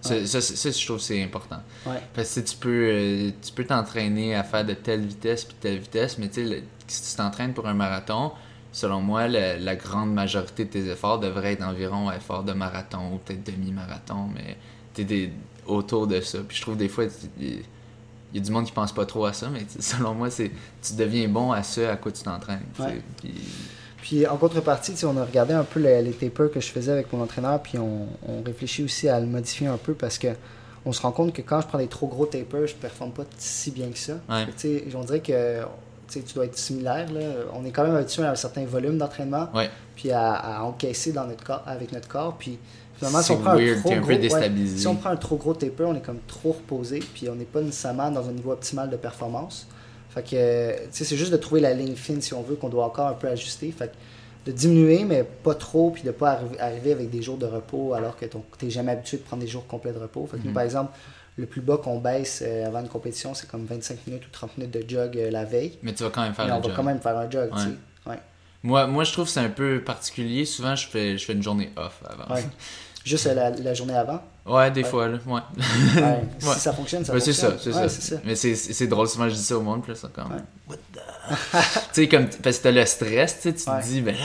Ça, 0.00 0.26
ça, 0.26 0.40
ça, 0.42 0.70
je 0.70 0.84
trouve 0.86 1.00
c'est 1.00 1.22
important. 1.22 1.60
Parce 2.14 2.34
que 2.34 2.40
tu 2.40 2.56
peux 2.56 2.88
euh, 2.90 3.30
tu 3.42 3.52
peux 3.52 3.64
t'entraîner 3.64 4.34
à 4.34 4.42
faire 4.44 4.64
de 4.64 4.74
telle 4.74 5.00
vitesse 5.06 5.44
puis 5.44 5.56
telle 5.60 5.78
vitesse, 5.78 6.18
mais 6.18 6.28
le- 6.36 6.62
si 6.86 7.10
tu 7.10 7.16
t'entraînes 7.16 7.52
pour 7.54 7.66
un 7.66 7.72
marathon, 7.74 8.32
selon 8.72 9.00
moi, 9.00 9.28
la 9.28 9.76
grande 9.76 10.12
majorité 10.12 10.64
de 10.66 10.70
tes 10.70 10.86
efforts 10.90 11.20
devraient 11.20 11.52
être 11.52 11.62
environ 11.62 12.10
efforts 12.10 12.42
de 12.42 12.52
marathon 12.52 13.14
ou 13.14 13.18
peut-être 13.18 13.44
demi-marathon, 13.44 14.28
mais 14.34 14.56
tu 14.94 15.04
des 15.04 15.30
autour 15.66 16.06
de 16.06 16.20
ça. 16.20 16.38
Puis 16.46 16.56
je 16.58 16.62
trouve 16.62 16.76
des 16.76 16.88
fois, 16.88 17.04
il 18.34 18.38
y, 18.38 18.42
a 18.42 18.44
du 18.44 18.50
monde 18.50 18.66
qui 18.66 18.72
pense 18.72 18.92
pas 18.92 19.06
trop 19.06 19.24
à 19.26 19.32
ça, 19.32 19.48
mais 19.48 19.60
selon 19.80 20.12
moi, 20.14 20.28
c'est 20.30 20.50
tu 20.82 20.94
deviens 20.94 21.28
bon 21.28 21.52
à 21.52 21.62
ce 21.62 21.82
à 21.82 21.96
quoi 21.96 22.10
tu 22.12 22.22
t'entraînes. 22.24 22.60
Ouais. 22.80 23.00
Puis- 23.18 23.34
Puis 24.02 24.26
en 24.26 24.36
contrepartie, 24.36 24.92
on 25.04 25.16
a 25.16 25.24
regardé 25.24 25.54
un 25.54 25.64
peu 25.64 25.80
les, 25.80 26.02
les 26.02 26.12
tapers 26.12 26.50
que 26.50 26.60
je 26.60 26.66
faisais 26.70 26.92
avec 26.92 27.10
mon 27.12 27.22
entraîneur, 27.22 27.60
puis 27.62 27.78
on, 27.78 28.06
on 28.28 28.42
réfléchit 28.44 28.84
aussi 28.84 29.08
à 29.08 29.18
le 29.18 29.26
modifier 29.26 29.66
un 29.68 29.78
peu 29.78 29.94
parce 29.94 30.18
que 30.18 30.28
on 30.84 30.92
se 30.92 31.00
rend 31.00 31.12
compte 31.12 31.32
que 31.32 31.40
quand 31.40 31.62
je 31.62 31.66
prends 31.66 31.78
des 31.78 31.86
trop 31.86 32.06
gros 32.08 32.26
tapers, 32.26 32.66
je 32.66 32.74
performe 32.74 33.12
pas 33.12 33.22
si 33.38 33.70
bien 33.70 33.88
que 33.88 33.96
ça. 33.98 34.14
Ouais. 34.28 34.44
Fait 34.58 34.84
on 34.94 35.04
dirait 35.04 35.20
que 35.20 35.62
tu 36.12 36.20
dois 36.34 36.44
être 36.44 36.58
similaire. 36.58 37.10
Là. 37.10 37.20
On 37.54 37.64
est 37.64 37.70
quand 37.70 37.84
même 37.84 37.96
habitué 37.96 38.22
à 38.24 38.32
un 38.32 38.34
certain 38.34 38.66
volume 38.66 38.98
d'entraînement, 38.98 39.48
Ouais. 39.54 39.70
puis 39.96 40.10
à, 40.10 40.32
à 40.34 40.62
encaisser 40.62 41.12
dans 41.12 41.26
notre 41.26 41.42
corps, 41.42 41.62
avec 41.66 41.90
notre 41.92 42.08
corps. 42.08 42.36
Puis 42.38 42.58
finalement, 42.96 43.22
si 43.22 43.30
on 43.32 43.36
prend 43.38 43.56
weird, 43.56 43.78
un 43.78 43.80
trop 43.80 43.88
t'es 43.88 43.94
un 43.94 44.00
gros, 44.00 44.06
peu 44.08 44.14
ouais, 44.14 44.66
si 44.76 44.86
on 44.86 44.96
prend 44.96 45.10
un 45.10 45.16
trop 45.16 45.36
gros 45.36 45.54
taper, 45.54 45.84
on 45.84 45.94
est 45.96 46.00
comme 46.04 46.20
trop 46.26 46.52
reposé, 46.52 47.00
puis 47.00 47.28
on 47.28 47.34
n'est 47.34 47.44
pas 47.44 47.60
nécessairement 47.60 48.10
dans 48.10 48.28
un 48.28 48.32
niveau 48.32 48.52
optimal 48.52 48.90
de 48.90 48.96
performance. 48.96 49.66
Fait 50.10 50.22
que, 50.22 50.76
tu 50.84 50.88
sais, 50.92 51.04
c'est 51.04 51.16
juste 51.16 51.32
de 51.32 51.36
trouver 51.36 51.60
la 51.60 51.74
ligne 51.74 51.96
fine, 51.96 52.20
si 52.22 52.34
on 52.34 52.42
veut, 52.42 52.54
qu'on 52.56 52.68
doit 52.68 52.84
encore 52.84 53.08
un 53.08 53.14
peu 53.14 53.28
ajuster. 53.28 53.72
Fait 53.76 53.88
que 53.88 54.50
de 54.50 54.52
diminuer, 54.56 55.04
mais 55.04 55.24
pas 55.24 55.54
trop, 55.54 55.90
puis 55.90 56.02
de 56.02 56.10
pas 56.10 56.34
arri- 56.34 56.60
arriver 56.60 56.92
avec 56.92 57.10
des 57.10 57.22
jours 57.22 57.38
de 57.38 57.46
repos 57.46 57.94
alors 57.94 58.16
que 58.16 58.26
tu 58.26 58.36
n'es 58.64 58.70
jamais 58.70 58.92
habitué 58.92 59.16
de 59.16 59.22
prendre 59.22 59.42
des 59.42 59.48
jours 59.48 59.66
complets 59.66 59.92
de 59.92 59.98
repos. 59.98 60.28
Fait 60.30 60.36
que 60.36 60.42
nous, 60.42 60.48
Mhm. 60.50 60.54
par 60.54 60.62
exemple, 60.62 60.92
le 61.36 61.46
plus 61.46 61.62
bas 61.62 61.78
qu'on 61.78 61.98
baisse 61.98 62.44
euh, 62.46 62.66
avant 62.66 62.80
une 62.80 62.88
compétition, 62.88 63.34
c'est 63.34 63.48
comme 63.48 63.64
25 63.64 64.06
minutes 64.06 64.24
ou 64.26 64.30
30 64.30 64.56
minutes 64.58 64.72
de 64.74 64.88
jog 64.88 65.16
euh, 65.18 65.30
la 65.32 65.44
veille. 65.44 65.78
Mais 65.82 65.92
tu 65.94 66.04
vas 66.04 66.10
quand 66.10 66.22
même 66.22 66.34
faire 66.34 66.44
Mais 66.44 66.52
le 66.52 66.58
on 66.58 66.60
va 66.60 66.74
quand 66.76 66.82
même 66.84 67.00
faire 67.00 67.16
un 67.18 67.28
jog, 67.28 67.50
tu 67.56 67.58
sais. 67.62 67.68
Ouais. 68.06 68.18
Moi, 68.62 68.86
moi, 68.86 69.02
je 69.04 69.12
trouve 69.12 69.24
que 69.24 69.30
c'est 69.32 69.40
un 69.40 69.48
peu 69.50 69.80
particulier. 69.82 70.44
Souvent, 70.44 70.76
je 70.76 70.86
fais, 70.86 71.18
je 71.18 71.24
fais 71.24 71.32
une 71.32 71.42
journée 71.42 71.70
off 71.76 72.00
avant. 72.08 72.32
Ouais. 72.34 72.44
Juste 73.04 73.26
la, 73.26 73.50
la 73.50 73.74
journée 73.74 73.94
avant. 73.94 74.20
Ouais, 74.46 74.70
des 74.70 74.82
Ouais. 74.82 74.88
fois, 74.88 75.08
là. 75.08 75.18
Ouais. 75.26 75.32
Ouais. 75.34 76.02
Ouais. 76.02 76.22
Si 76.40 76.60
ça 76.60 76.72
fonctionne, 76.72 77.04
ça 77.04 77.12
c'est 77.20 77.32
fonctionne. 77.32 77.50
ça, 77.52 77.58
c'est 77.62 77.72
ça. 77.72 77.88
c'est 77.88 78.14
ça. 78.14 78.20
Mais 78.24 78.34
c'est, 78.34 78.54
c'est 78.54 78.72
c'est 78.72 78.86
drôle, 78.86 79.08
souvent 79.08 79.28
je 79.28 79.34
dis 79.34 79.42
ça 79.42 79.56
au 79.56 79.62
monde, 79.62 79.82
puis 79.82 79.92
là, 79.92 79.98
c'est. 80.00 80.06
Ouais. 80.18 80.40
What 80.68 80.76
the? 80.92 80.98
tu 81.92 82.02
sais, 82.02 82.08
comme. 82.08 82.28
Parce 82.42 82.58
que 82.58 82.62
t'as 82.64 82.70
le 82.72 82.84
stress, 82.86 83.40
tu 83.40 83.52
te 83.52 83.82
dis, 83.84 84.00
ben 84.00 84.14
là. 84.14 84.20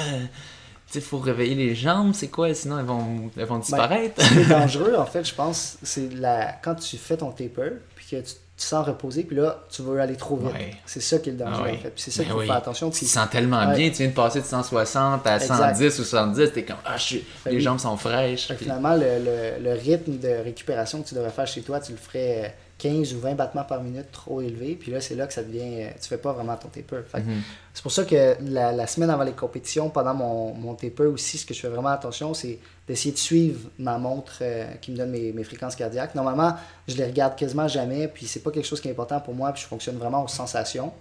Tu 0.88 0.94
sais, 0.94 1.02
faut 1.02 1.20
réveiller 1.20 1.54
les 1.54 1.76
jambes, 1.76 2.14
c'est 2.16 2.30
quoi, 2.30 2.52
sinon 2.56 2.80
elles 2.80 2.86
vont, 2.86 3.30
elles 3.38 3.46
vont 3.46 3.60
disparaître. 3.60 4.20
Ce 4.24 4.30
qui 4.34 4.40
est 4.40 4.46
dangereux, 4.50 4.96
en 4.98 5.06
fait, 5.06 5.24
je 5.24 5.36
pense, 5.36 5.78
c'est 5.84 6.12
la... 6.16 6.54
quand 6.64 6.74
tu 6.76 6.98
fais 6.98 7.16
ton 7.18 7.30
taper, 7.32 7.74
puis 7.96 8.08
que 8.10 8.16
tu 8.22 8.34
te 8.60 8.64
sens 8.65 8.86
reposer, 8.86 9.23
puis 9.23 9.36
là, 9.36 9.64
tu 9.69 9.81
veux 9.81 9.99
aller 9.99 10.15
trop 10.15 10.36
vite. 10.38 10.53
Ouais. 10.53 10.76
C'est 10.86 11.02
ça 11.02 11.18
qui 11.19 11.30
est 11.30 11.31
le 11.34 11.38
danger, 11.40 11.53
Ah 11.60 11.64
ouais. 11.64 11.72
en 11.77 11.77
fait. 11.81 11.90
Puis 11.90 12.02
c'est 12.03 12.11
ça 12.11 12.19
Ben 12.19 12.26
qu'il 12.26 12.34
faut 12.34 12.40
oui. 12.40 12.45
faire 12.48 12.56
attention. 12.56 12.90
tu 12.90 12.99
te 13.02 13.06
sens 13.10 13.30
tellement 13.30 13.68
Ouais. 13.68 13.76
bien, 13.76 13.90
tu 13.90 13.98
viens 13.98 14.07
de 14.07 14.14
passer 14.14 14.41
de 14.41 14.45
160 14.45 15.26
à 15.27 15.36
Exact. 15.38 15.56
110 15.56 15.99
ou 15.99 16.03
110, 16.03 16.52
t'es 16.53 16.64
comme, 16.64 16.76
ah, 16.86 16.98
je 16.98 17.03
suis- 17.03 17.26
Ben 17.45 17.52
les 17.52 17.57
oui. 17.57 17.61
jambes 17.64 17.80
sont 17.80 17.98
fraîches. 17.98 18.48
Puis- 18.49 18.57
finalement, 18.57 18.95
le, 18.95 19.19
le- 19.19 19.64
le 19.64 19.73
rythme 19.73 20.18
de 20.19 20.30
récupération 20.44 21.02
que 21.02 21.07
tu 21.07 21.15
devrais 21.15 21.31
faire 21.31 21.48
chez 21.48 21.61
toi, 21.61 21.80
tu 21.80 21.91
le 21.94 21.98
ferais 21.98 22.45
euh, 22.45 22.49
15 22.77 23.14
ou 23.14 23.19
20 23.19 23.36
battements 23.36 23.65
par 23.65 23.84
minute 23.84 24.10
trop 24.11 24.40
élevé, 24.41 24.77
puis 24.80 24.91
là, 24.91 25.02
c'est 25.02 25.15
là 25.15 25.27
que 25.27 25.34
ça 25.34 25.44
devient. 25.44 25.84
euh, 25.84 25.90
Tu 26.02 26.07
fais 26.07 26.18
pas 26.18 26.31
vraiment 26.31 26.56
ton 26.56 26.69
taper. 26.69 26.98
Mhm. 27.14 27.41
C'est 27.73 27.84
pour 27.84 27.91
ça 27.91 28.03
que 28.06 28.36
la, 28.41 28.72
la 28.72 28.88
semaine 28.88 29.10
avant 29.10 29.23
les 29.23 29.34
compétitions, 29.34 29.90
pendant 29.90 30.14
mon, 30.14 30.53
mon 30.53 30.73
taper 30.76 31.03
aussi, 31.06 31.38
ce 31.38 31.45
que 31.45 31.53
je 31.53 31.60
fais 31.60 31.68
vraiment 31.68 31.90
attention, 31.90 32.34
c'est 32.34 32.57
d'essayer 32.90 33.14
de 33.14 33.18
suivre 33.18 33.70
ma 33.80 33.98
montre 33.98 34.40
euh, 34.41 34.66
qui 34.82 34.91
me 34.91 34.98
donne 34.98 35.11
mes, 35.11 35.32
mes 35.32 35.44
fréquences 35.45 35.76
cardiaques. 35.78 36.16
Normalement, 36.16 36.56
je 36.90 36.95
les 36.98 37.06
regarde 37.06 37.38
quasiment 37.38 37.68
jamais, 37.70 38.10
puis 38.10 38.26
c'est 38.28 38.41
pas 38.41 38.52
quelque 38.52 38.66
chose 38.68 38.82
qui 38.82 38.90
est 38.90 38.91
important 38.91 39.22
pour 39.22 39.34
moi, 39.36 39.53
puis 39.53 39.61
je 39.61 39.68
fonctionne 39.68 39.95
vraiment 39.98 40.24
aux 40.24 40.28
sensations. 40.28 40.91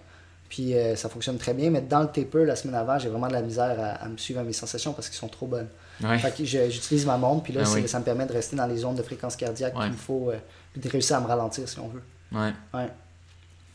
Puis 0.49 0.73
euh, 0.75 0.95
ça 0.95 1.09
fonctionne 1.09 1.37
très 1.37 1.53
bien, 1.53 1.69
mais 1.69 1.81
dans 1.81 2.01
le 2.01 2.07
taper, 2.07 2.45
la 2.45 2.55
semaine 2.55 2.75
avant, 2.75 2.97
j'ai 2.97 3.09
vraiment 3.09 3.27
de 3.27 3.33
la 3.33 3.41
misère 3.41 3.75
à, 3.79 4.03
à 4.03 4.07
me 4.07 4.17
suivre 4.17 4.39
à 4.39 4.43
mes 4.43 4.53
sensations 4.53 4.93
parce 4.93 5.07
qu'elles 5.09 5.17
sont 5.19 5.27
trop 5.27 5.45
bonnes. 5.47 5.67
Ouais. 6.03 6.17
Fait 6.19 6.31
que 6.35 6.43
j'utilise 6.45 7.05
ma 7.05 7.17
montre, 7.17 7.43
puis 7.43 7.53
là, 7.53 7.63
Ah 7.65 7.69
oui. 7.73 7.87
ça 7.87 7.99
me 7.99 8.03
permet 8.05 8.25
de 8.25 8.33
rester 8.33 8.55
dans 8.55 8.65
les 8.67 8.77
zones 8.77 8.95
de 8.95 9.03
fréquence 9.03 9.35
cardiaque 9.35 9.75
Ouais. 9.77 9.83
qu'il 9.85 9.91
me 9.93 9.97
faut, 9.97 10.29
euh, 10.31 10.37
puis 10.71 10.81
de 10.81 10.89
réussir 10.89 11.17
à 11.17 11.21
me 11.21 11.27
ralentir 11.27 11.67
si 11.67 11.77
on 11.79 11.87
veut. 11.89 12.01
Ouais. 12.31 12.53
Ouais. 12.73 12.87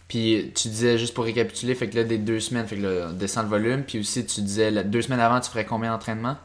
Puis 0.09 0.53
tu 0.55 0.69
disais, 0.69 0.99
juste 0.99 1.15
pour 1.15 1.25
récapituler, 1.25 1.75
fait 1.75 1.89
que 1.89 1.97
là, 1.97 2.05
des 2.05 2.19
deux 2.19 2.39
semaines, 2.41 2.67
fait 2.67 2.77
que 2.77 2.83
là, 2.83 3.07
on 3.11 3.13
descend 3.13 3.45
le 3.45 3.51
volume, 3.51 3.83
puis 3.85 3.99
aussi 4.01 4.25
tu 4.25 4.41
disais, 4.43 4.71
là, 4.71 4.83
deux 4.83 5.03
semaines 5.03 5.21
avant, 5.21 5.41
tu 5.41 5.51
ferais 5.51 5.65
combien 5.65 5.91
d'entraînements? 5.93 6.37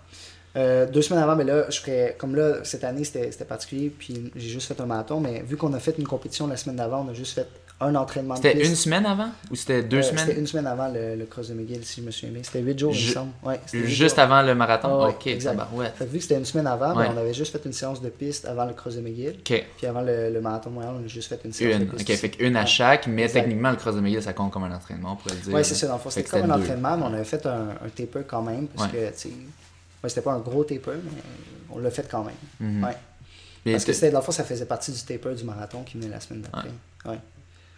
Euh, 0.55 0.87
deux 0.87 1.01
semaines 1.03 1.21
avant, 1.23 1.35
mais 1.35 1.43
là, 1.43 1.69
je 1.69 1.79
ferais, 1.79 2.15
comme 2.17 2.35
là, 2.35 2.55
cette 2.63 2.83
année, 2.83 3.03
c'était 3.03 3.31
c'était 3.31 3.45
particulier, 3.45 3.89
puis 3.97 4.31
j'ai 4.35 4.49
juste 4.49 4.67
fait 4.67 4.81
un 4.81 4.85
marathon, 4.85 5.19
mais 5.19 5.41
vu 5.47 5.57
qu'on 5.57 5.73
a 5.73 5.79
fait 5.79 5.95
une 5.97 6.07
compétition 6.07 6.47
la 6.47 6.57
semaine 6.57 6.77
d'avant, 6.77 7.05
on 7.07 7.11
a 7.11 7.13
juste 7.13 7.33
fait 7.35 7.47
un 7.81 7.95
entraînement 7.95 8.33
de 8.33 8.41
C'était 8.41 8.65
une 8.67 8.75
semaine 8.75 9.05
avant? 9.05 9.29
Ou 9.51 9.55
c'était 9.55 9.83
deux 9.83 9.99
Euh, 9.99 10.01
semaines? 10.01 10.25
C'était 10.25 10.39
une 10.39 10.47
semaine 10.47 10.67
avant 10.67 10.89
le, 10.89 11.15
le 11.15 11.25
cross 11.25 11.47
de 11.47 11.53
McGill, 11.53 11.85
si 11.85 12.01
je 12.01 12.05
me 12.07 12.11
souviens 12.11 12.31
bien. 12.33 12.43
C'était 12.43 12.59
huit 12.59 12.77
jours, 12.77 12.91
il 12.91 12.97
Ju- 12.99 13.07
me 13.09 13.13
semble. 13.13 13.31
Ouais, 13.41 13.59
Juste 13.71 14.15
jours. 14.15 14.19
avant 14.25 14.41
le 14.41 14.53
marathon? 14.53 15.07
Ok, 15.07 15.27
exact. 15.27 15.51
tabarouette. 15.51 15.93
Fait 15.95 16.05
que 16.05 16.09
vu 16.09 16.17
que 16.17 16.23
c'était 16.23 16.35
une 16.39 16.43
semaine 16.45 16.67
avant, 16.67 16.93
ben, 16.93 17.01
Ouais. 17.01 17.07
on 17.13 17.17
avait 17.17 17.33
juste 17.33 17.53
fait 17.53 17.65
une 17.65 17.71
séance 17.71 18.01
de 18.01 18.09
piste 18.09 18.45
avant 18.45 18.65
le 18.65 18.73
cross 18.73 18.95
de 18.95 19.01
McGill, 19.01 19.35
puis 19.45 19.63
avant 19.87 20.01
le, 20.01 20.29
le 20.29 20.41
marathon 20.41 20.71
Montréal, 20.71 20.95
on 20.99 21.05
a 21.05 21.07
juste 21.07 21.29
fait 21.29 21.39
une 21.45 21.53
séance 21.53 21.75
une. 21.79 21.85
de 21.87 21.91
piste. 21.91 22.09
Ok, 22.09 22.15
fait 22.17 22.29
qu'une 22.31 22.57
à 22.57 22.65
chaque, 22.65 23.07
mais 23.07 23.21
Exact. 23.23 23.41
techniquement, 23.41 23.69
le 23.69 23.77
cross 23.77 23.95
de 23.95 24.01
McGill, 24.01 24.21
ça 24.23 24.33
compte 24.33 24.51
comme 24.51 24.63
un 24.65 24.75
entraînement, 24.75 25.13
on 25.13 25.15
pourrait 25.15 25.35
le 25.35 25.41
dire. 25.41 25.53
Ouais, 25.53 25.63
c'est 25.63 25.75
ça, 25.75 25.87
dans 25.87 25.93
le 25.93 25.99
fond, 25.99 26.09
Fait 26.09 26.21
c'était 26.23 26.41
comme 26.41 26.51
un 26.51 26.55
entraînement, 26.59 26.97
mais 26.97 27.03
on 27.05 27.13
avait 27.13 27.23
fait 27.23 27.45
un, 27.45 27.69
un 27.85 27.89
taper 27.95 28.23
quand 28.27 28.41
même, 28.41 28.67
parce 28.67 28.91
que, 28.91 28.97
tu 29.17 29.29
ouais, 30.03 30.09
c'était 30.09 30.21
pas 30.21 30.33
un 30.33 30.39
gros 30.39 30.63
taper, 30.63 30.91
mais 31.03 31.21
on 31.71 31.79
l'a 31.79 31.91
fait 31.91 32.07
quand 32.09 32.23
même. 32.23 32.35
Mhm. 32.59 32.83
Ouais. 32.83 32.95
Mais 33.65 33.73
Parce 33.73 33.85
que 33.85 33.93
c'était, 33.93 34.09
dans 34.11 34.19
le 34.19 34.23
fond, 34.25 34.31
ça 34.31 34.43
faisait 34.43 34.65
partie 34.65 34.91
du 34.91 35.01
taper 35.01 35.35
du 35.35 35.43
marathon 35.43 35.83
qui 35.83 35.97
venait 35.97 36.07
la 36.09 36.19
semaine 36.19 36.41
d'après. 36.41 36.69
Ouais. 37.05 37.19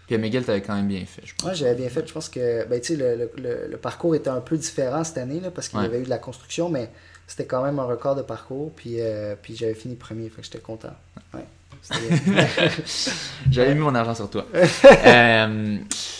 Puis 0.05 0.15
à 0.15 0.17
McGill, 0.17 0.43
t'avais 0.43 0.61
quand 0.61 0.75
même 0.75 0.87
bien 0.87 1.05
fait, 1.05 1.21
je 1.25 1.33
pense. 1.35 1.49
Ouais, 1.49 1.55
j'avais 1.55 1.75
bien 1.75 1.89
fait. 1.89 2.05
Je 2.07 2.13
pense 2.13 2.29
que 2.29 2.65
ben, 2.65 2.81
le, 2.89 2.95
le, 3.15 3.31
le- 3.37 3.67
le 3.69 3.77
parcours 3.77 4.13
était 4.15 4.29
un 4.29 4.41
peu 4.41 4.57
différent 4.57 5.03
cette 5.03 5.17
année 5.17 5.39
là, 5.39 5.51
parce 5.51 5.69
qu'il 5.69 5.79
Ouais. 5.79 5.85
y 5.85 5.87
avait 5.87 6.01
eu 6.01 6.03
de 6.03 6.09
la 6.09 6.17
construction, 6.17 6.69
mais 6.69 6.89
c'était 7.27 7.45
quand 7.45 7.63
même 7.63 7.79
un 7.79 7.85
record 7.85 8.15
de 8.15 8.21
parcours. 8.21 8.71
Puis, 8.75 8.95
euh, 8.99 9.35
puis 9.41 9.55
j'avais 9.55 9.73
fini 9.73 9.95
premier, 9.95 10.29
fait 10.29 10.41
que 10.41 10.43
j'étais 10.45 10.59
content. 10.59 10.93
Ouais. 11.33 11.45
J'avais 13.51 13.73
mis 13.73 13.81
mon 13.81 13.95
argent 13.95 14.15
sur 14.15 14.29
toi. 14.29 14.45
Euh, 15.03 15.77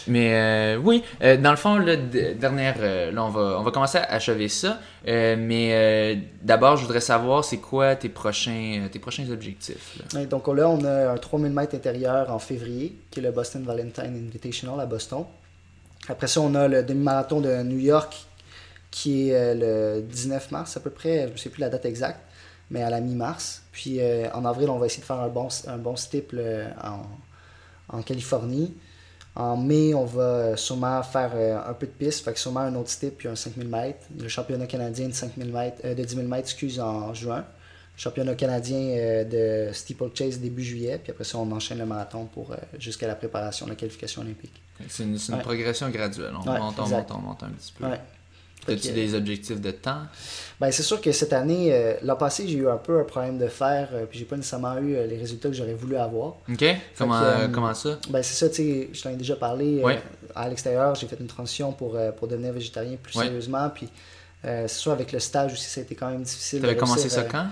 mais 0.08 0.34
euh, 0.34 0.78
oui, 0.78 1.04
euh, 1.22 1.38
dans 1.38 1.52
le 1.52 1.58
fond, 1.58 1.78
là, 1.78 1.96
dernière, 1.96 2.78
là, 3.12 3.24
on 3.24 3.30
va, 3.30 3.58
on 3.60 3.64
va 3.64 3.72
commencer 3.72 4.00
à 4.00 4.14
achever 4.14 4.50
ça. 4.50 4.80
Mais 5.06 6.20
d'abord, 6.42 6.78
je 6.78 6.84
voudrais 6.84 7.00
savoir, 7.00 7.44
c'est 7.44 7.58
quoi 7.58 7.96
tes 7.96 8.10
prochains, 8.10 8.88
tes 8.92 9.00
prochains 9.00 9.30
objectifs? 9.30 9.98
là? 9.98 10.20
Ouais, 10.20 10.26
donc 10.26 10.48
là, 10.48 10.68
on 10.68 10.84
a 10.84 11.12
un 11.12 11.18
3000 11.18 11.52
mètres 11.52 11.76
intérieur 11.76 12.32
en 12.32 12.40
février, 12.40 12.98
qui 13.12 13.20
est 13.20 13.24
le 13.24 13.32
Boston 13.32 13.64
Valentine 13.64 14.16
Invitational 14.28 14.80
à 14.80 14.86
Boston. 14.86 15.26
Après 16.10 16.28
ça, 16.28 16.42
on 16.42 16.56
a 16.56 16.68
le 16.68 16.84
demi-marathon 16.84 17.42
de 17.42 17.62
New 17.64 17.80
York, 17.80 18.16
qui 18.90 19.30
est 19.30 19.56
le 19.56 20.02
19 20.02 20.52
mars 20.52 20.76
à 20.78 20.80
peu 20.80 20.90
près. 20.90 21.28
Je 21.28 21.34
ne 21.34 21.38
sais 21.38 21.50
plus 21.50 21.62
la 21.62 21.70
date 21.70 21.86
exacte, 21.86 22.20
mais 22.72 22.84
à 22.84 22.90
la 22.90 23.00
mi-mars. 23.00 23.61
Puis 23.72 24.00
euh, 24.00 24.30
en 24.34 24.46
avril, 24.46 24.70
on 24.70 24.78
va 24.78 24.86
essayer 24.86 25.02
de 25.02 25.06
faire 25.06 25.20
un 25.20 25.30
bon, 25.30 25.48
un 25.68 25.78
bon 25.78 25.96
steeple 25.96 26.38
euh, 26.40 26.70
en, 26.84 27.98
en 27.98 28.02
Californie. 28.02 28.74
En 29.36 29.56
mai, 29.56 29.94
on 29.94 30.04
va 30.04 30.58
sûrement 30.58 31.02
faire 31.04 31.32
un 31.66 31.74
peu 31.74 31.86
de 31.86 31.92
piste, 31.92 32.26
fait 32.26 32.34
que 32.34 32.40
sûrement 32.40 32.60
un 32.60 32.76
autre 32.76 32.90
step 32.90 33.18
puis 33.18 33.30
un 33.30 33.36
5000 33.36 33.66
mètres. 33.66 34.06
Le 34.20 34.28
championnat 34.28 34.68
canadien 34.68 35.08
de, 35.08 35.14
5000 35.14 35.54
mètres, 35.54 35.88
de 35.88 36.04
10 36.04 36.16
000 36.16 36.28
mètres 36.28 36.50
excuse, 36.50 36.82
en 36.82 37.14
juin. 37.14 37.46
Championnat 37.96 38.36
canadien 38.36 39.24
de 39.24 39.70
steeplechase 39.72 40.40
début 40.40 40.64
juillet, 40.64 41.00
puis 41.02 41.12
après 41.12 41.24
ça, 41.24 41.38
on 41.38 41.50
enchaîne 41.54 41.78
le 41.78 41.86
marathon 41.86 42.26
pour 42.26 42.54
jusqu'à 42.78 43.08
la 43.08 43.16
préparation, 43.16 43.68
la 43.68 43.76
qualification 43.76 44.22
olympique. 44.22 44.62
C'est 44.90 45.04
une, 45.04 45.18
progression 45.40 45.90
graduelle. 45.90 46.34
On 46.36 46.44
monte, 46.44 46.76
on 46.78 46.90
monte, 46.90 47.12
on 47.12 47.20
monte 47.20 47.44
un 47.44 47.50
petit 47.52 47.72
peu. 47.72 47.86
As-tu 48.68 48.92
des 48.92 49.16
objectifs 49.16 49.60
de 49.60 49.72
temps? 49.72 50.04
Ben, 50.60 50.72
c'est 50.72 50.84
sûr 50.84 51.02
que 51.02 51.12
cette 51.12 51.34
année, 51.34 51.74
euh, 51.74 51.96
l'an 52.04 52.16
passé, 52.16 52.48
j'ai 52.48 52.58
eu 52.58 52.70
un 52.70 52.78
peu 52.78 53.00
un 53.00 53.04
problème 53.04 53.40
de 53.40 53.48
fer, 53.48 53.90
euh, 53.94 54.06
puis 54.08 54.20
j'ai 54.20 54.26
pas 54.26 54.36
nécessairement 54.36 54.78
eu 54.78 54.96
euh, 54.96 55.08
les 55.08 55.18
résultats 55.18 55.50
que 55.50 55.56
j'aurais 55.56 55.74
voulu 55.74 55.96
avoir. 55.96 56.36
OK. 56.48 56.64
Comment, 56.98 57.22
comment 57.52 57.74
ça? 57.74 57.98
Ben, 58.10 58.22
c'est 58.22 58.36
ça, 58.36 58.50
tu 58.50 58.56
sais, 58.56 58.90
je 58.94 59.02
t'en 59.02 59.10
ai 59.10 59.16
déjà 59.16 59.36
parlé. 59.36 59.82
à 60.36 60.48
l'extérieur, 60.48 60.94
j'ai 60.96 61.08
fait 61.08 61.20
une 61.20 61.28
transition 61.28 61.72
pour, 61.72 61.98
pour 62.18 62.28
devenir 62.28 62.54
végétarien 62.54 62.98
plus 63.02 63.14
sérieusement, 63.14 63.70
puis 63.74 63.90
c'est 64.44 64.68
sûr, 64.68 64.92
avec 64.92 65.12
le 65.12 65.20
stage 65.20 65.54
aussi, 65.54 65.66
ça 65.66 65.82
a 65.82 65.84
été 65.84 65.96
quand 65.96 66.10
même 66.10 66.24
difficile. 66.24 66.60
Tu 66.60 66.66
avais 66.66 66.78
commencé 66.78 67.10
ça 67.10 67.24
quand? 67.24 67.48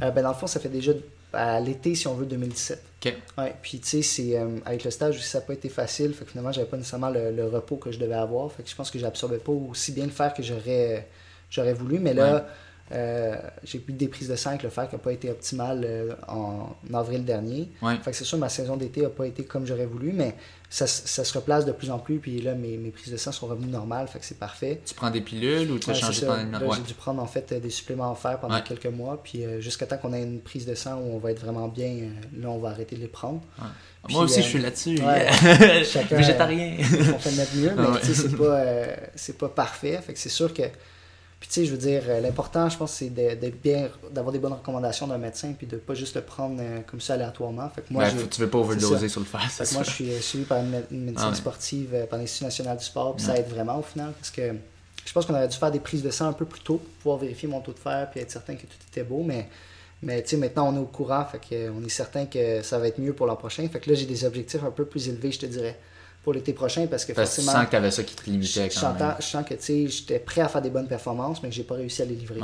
ben, 0.00 0.22
dans 0.22 0.30
le 0.30 0.34
fond, 0.34 0.46
ça 0.46 0.60
fait 0.60 0.68
déjà 0.68 0.92
à 1.34 1.60
l'été, 1.60 1.94
si 1.94 2.06
on 2.06 2.14
veut, 2.14 2.26
2017. 2.26 2.82
OK. 3.04 3.14
Ouais, 3.38 3.54
puis 3.60 3.80
tu 3.80 3.88
sais, 3.88 4.02
c'est, 4.02 4.36
avec 4.64 4.84
le 4.84 4.90
stage 4.90 5.16
aussi, 5.16 5.28
ça 5.28 5.40
n'a 5.40 5.44
pas 5.44 5.54
été 5.54 5.68
facile. 5.68 6.14
Fait 6.14 6.24
que 6.24 6.30
finalement, 6.30 6.52
j'avais 6.52 6.66
pas 6.66 6.76
nécessairement 6.76 7.10
le, 7.10 7.46
repos 7.46 7.76
que 7.76 7.92
je 7.92 7.98
devais 7.98 8.14
avoir. 8.14 8.50
Fait 8.52 8.62
que 8.62 8.70
je 8.70 8.74
pense 8.74 8.90
que 8.90 8.98
j'absorbais 8.98 9.38
pas 9.38 9.52
aussi 9.52 9.92
bien 9.92 10.04
le 10.04 10.10
fer 10.10 10.32
que 10.32 10.42
j'aurais 10.42 11.06
j'aurais 11.50 11.74
voulu. 11.74 11.98
Mais 11.98 12.14
là, 12.14 12.46
euh, 12.92 13.36
j'ai 13.62 13.78
plus 13.78 13.94
des 13.94 14.08
prises 14.08 14.28
de 14.28 14.36
sang 14.36 14.50
avec 14.50 14.62
le 14.62 14.68
fer 14.68 14.86
qui 14.88 14.94
n'a 14.94 14.98
pas 14.98 15.12
été 15.12 15.30
optimal 15.30 15.82
euh, 15.84 16.14
en, 16.28 16.76
avril 16.92 17.24
dernier. 17.24 17.70
Fait 18.02 18.10
que 18.10 18.16
c'est 18.16 18.24
sûr, 18.24 18.36
ma 18.36 18.50
saison 18.50 18.76
d'été 18.76 19.00
n'a 19.00 19.08
pas 19.08 19.26
été 19.26 19.44
comme 19.44 19.66
j'aurais 19.66 19.86
voulu, 19.86 20.12
mais 20.12 20.34
ça, 20.68 20.86
ça, 20.86 21.24
se 21.24 21.32
replace 21.32 21.64
de 21.64 21.72
plus 21.72 21.90
en 21.90 21.98
plus. 21.98 22.18
Puis 22.18 22.42
là, 22.42 22.54
mes, 22.54 22.76
mes 22.76 22.90
prises 22.90 23.10
de 23.10 23.16
sang 23.16 23.32
sont 23.32 23.46
revenues 23.46 23.70
normales, 23.70 24.06
fait 24.06 24.18
que 24.18 24.26
c'est 24.26 24.38
parfait. 24.38 24.82
Tu 24.84 24.94
prends 24.94 25.10
des 25.10 25.22
pilules 25.22 25.70
ou 25.70 25.78
tu 25.78 25.88
as 25.90 25.94
changé 25.94 26.26
pendant 26.26 26.58
Là, 26.58 26.76
J'ai 26.76 26.82
dû 26.82 26.92
prendre 26.94 27.22
en 27.22 27.26
fait 27.26 27.54
des 27.54 27.70
suppléments 27.70 28.10
en 28.10 28.14
fer 28.14 28.38
pendant 28.38 28.60
quelques 28.60 28.86
mois. 28.86 29.22
Puis 29.22 29.44
euh, 29.44 29.60
jusqu'à 29.60 29.86
temps 29.86 29.96
qu'on 29.96 30.12
ait 30.12 30.22
une 30.22 30.40
prise 30.40 30.66
de 30.66 30.74
sang 30.74 31.00
où 31.00 31.14
on 31.14 31.18
va 31.18 31.30
être 31.30 31.40
vraiment 31.40 31.68
bien, 31.68 32.10
là, 32.36 32.50
on 32.50 32.58
va 32.58 32.68
arrêter 32.68 32.96
de 32.96 33.00
les 33.00 33.08
prendre. 33.08 33.40
Moi 34.10 34.24
aussi, 34.24 34.42
je 34.42 34.48
suis 34.48 34.60
là-dessus. 34.60 34.96
Végétarien. 36.10 36.76
on 37.14 37.18
fait 37.18 37.30
de 37.30 37.36
notre 37.36 37.56
mieux, 37.56 37.72
mais 37.74 38.14
c'est 38.14 38.36
pas, 38.36 38.62
c'est 39.14 39.38
pas 39.38 39.48
parfait. 39.48 39.98
Fait 40.02 40.12
que 40.12 40.18
c'est 40.18 40.28
sûr 40.28 40.52
que 40.52 40.64
puis 41.44 41.50
tu 41.52 41.60
sais, 41.60 41.66
je 41.66 41.72
veux 41.72 41.76
dire, 41.76 42.04
euh, 42.08 42.20
l'important, 42.22 42.70
je 42.70 42.78
pense, 42.78 42.94
c'est 42.94 43.10
de, 43.10 43.50
bien, 43.50 43.90
d'avoir 44.10 44.32
des 44.32 44.38
bonnes 44.38 44.54
recommandations 44.54 45.06
d'un 45.06 45.18
médecin, 45.18 45.52
puis 45.52 45.66
de 45.66 45.76
pas 45.76 45.92
juste 45.92 46.16
le 46.16 46.22
prendre 46.22 46.56
euh, 46.58 46.80
comme 46.86 47.02
ça 47.02 47.14
aléatoirement. 47.14 47.68
Fait 47.68 47.82
que 47.82 47.92
moi, 47.92 48.04
ben, 48.04 48.26
tu 48.30 48.40
veux 48.40 48.48
pas 48.48 48.56
overdoser 48.56 49.10
sur 49.10 49.20
le 49.20 49.26
face. 49.26 49.58
Fait 49.58 49.66
que 49.66 49.74
moi, 49.74 49.82
je 49.82 49.90
suis 49.90 50.10
euh, 50.10 50.20
suivi 50.22 50.46
par 50.46 50.60
une, 50.60 50.70
médecine 50.70 51.28
ah 51.30 51.34
sportive, 51.34 52.06
par 52.08 52.18
l'Institut 52.18 52.44
national 52.44 52.78
du 52.78 52.84
sport, 52.86 53.14
puis 53.16 53.26
ça 53.26 53.36
aide 53.36 53.46
vraiment 53.48 53.78
au 53.78 53.82
final, 53.82 54.12
parce 54.12 54.30
que 54.30 54.54
je 55.04 55.12
pense 55.12 55.26
qu'on 55.26 55.34
aurait 55.34 55.46
dû 55.46 55.56
faire 55.58 55.70
des 55.70 55.80
prises 55.80 56.02
de 56.02 56.08
sang 56.08 56.28
un 56.28 56.32
peu 56.32 56.46
plus 56.46 56.62
tôt 56.62 56.78
pour 56.78 56.94
pouvoir 57.02 57.18
vérifier 57.18 57.46
mon 57.46 57.60
taux 57.60 57.74
de 57.74 57.78
fer, 57.78 58.08
puis 58.10 58.20
être 58.20 58.30
certain 58.30 58.54
que 58.54 58.62
tout 58.62 58.78
était 58.90 59.04
beau, 59.04 59.22
mais... 59.22 59.46
Mais 60.02 60.22
tu 60.22 60.30
sais, 60.30 60.36
maintenant 60.38 60.70
on 60.70 60.76
est 60.76 60.80
au 60.80 60.86
courant, 60.86 61.24
fait 61.24 61.38
qu'on 61.38 61.82
est 61.82 61.88
certain 61.90 62.24
que 62.24 62.62
ça 62.62 62.78
va 62.78 62.88
être 62.88 62.98
mieux 62.98 63.14
pour 63.14 63.26
l'an 63.26 63.36
prochain. 63.36 63.66
Fait 63.68 63.80
que 63.80 63.88
là, 63.88 63.96
j'ai 63.96 64.04
des 64.04 64.24
objectifs 64.26 64.62
un 64.62 64.70
peu 64.70 64.84
plus 64.84 65.08
élevés, 65.08 65.32
je 65.32 65.38
te 65.38 65.46
dirais 65.46 65.78
pour 66.24 66.32
l'été 66.32 66.52
prochain 66.52 66.86
parce 66.86 67.04
que 67.04 67.12
parce 67.12 67.28
forcément. 67.28 67.52
Tu 67.52 67.58
sens 67.58 67.66
que 67.66 67.70
tu 67.70 67.76
avais 67.76 67.90
ça 67.90 68.02
qui 68.02 68.16
te 68.16 68.24
limitait 68.24 68.68
quand 68.68 68.80
je, 68.80 69.04
même. 69.04 69.14
Je 69.20 69.24
sens 69.24 69.44
que 69.46 69.54
j'étais 69.88 70.18
prêt 70.18 70.40
à 70.40 70.48
faire 70.48 70.62
des 70.62 70.70
bonnes 70.70 70.88
performances, 70.88 71.42
mais 71.42 71.50
que 71.50 71.54
j'ai 71.54 71.62
pas 71.62 71.76
réussi 71.76 72.02
à 72.02 72.06
les 72.06 72.16
livrer. 72.16 72.40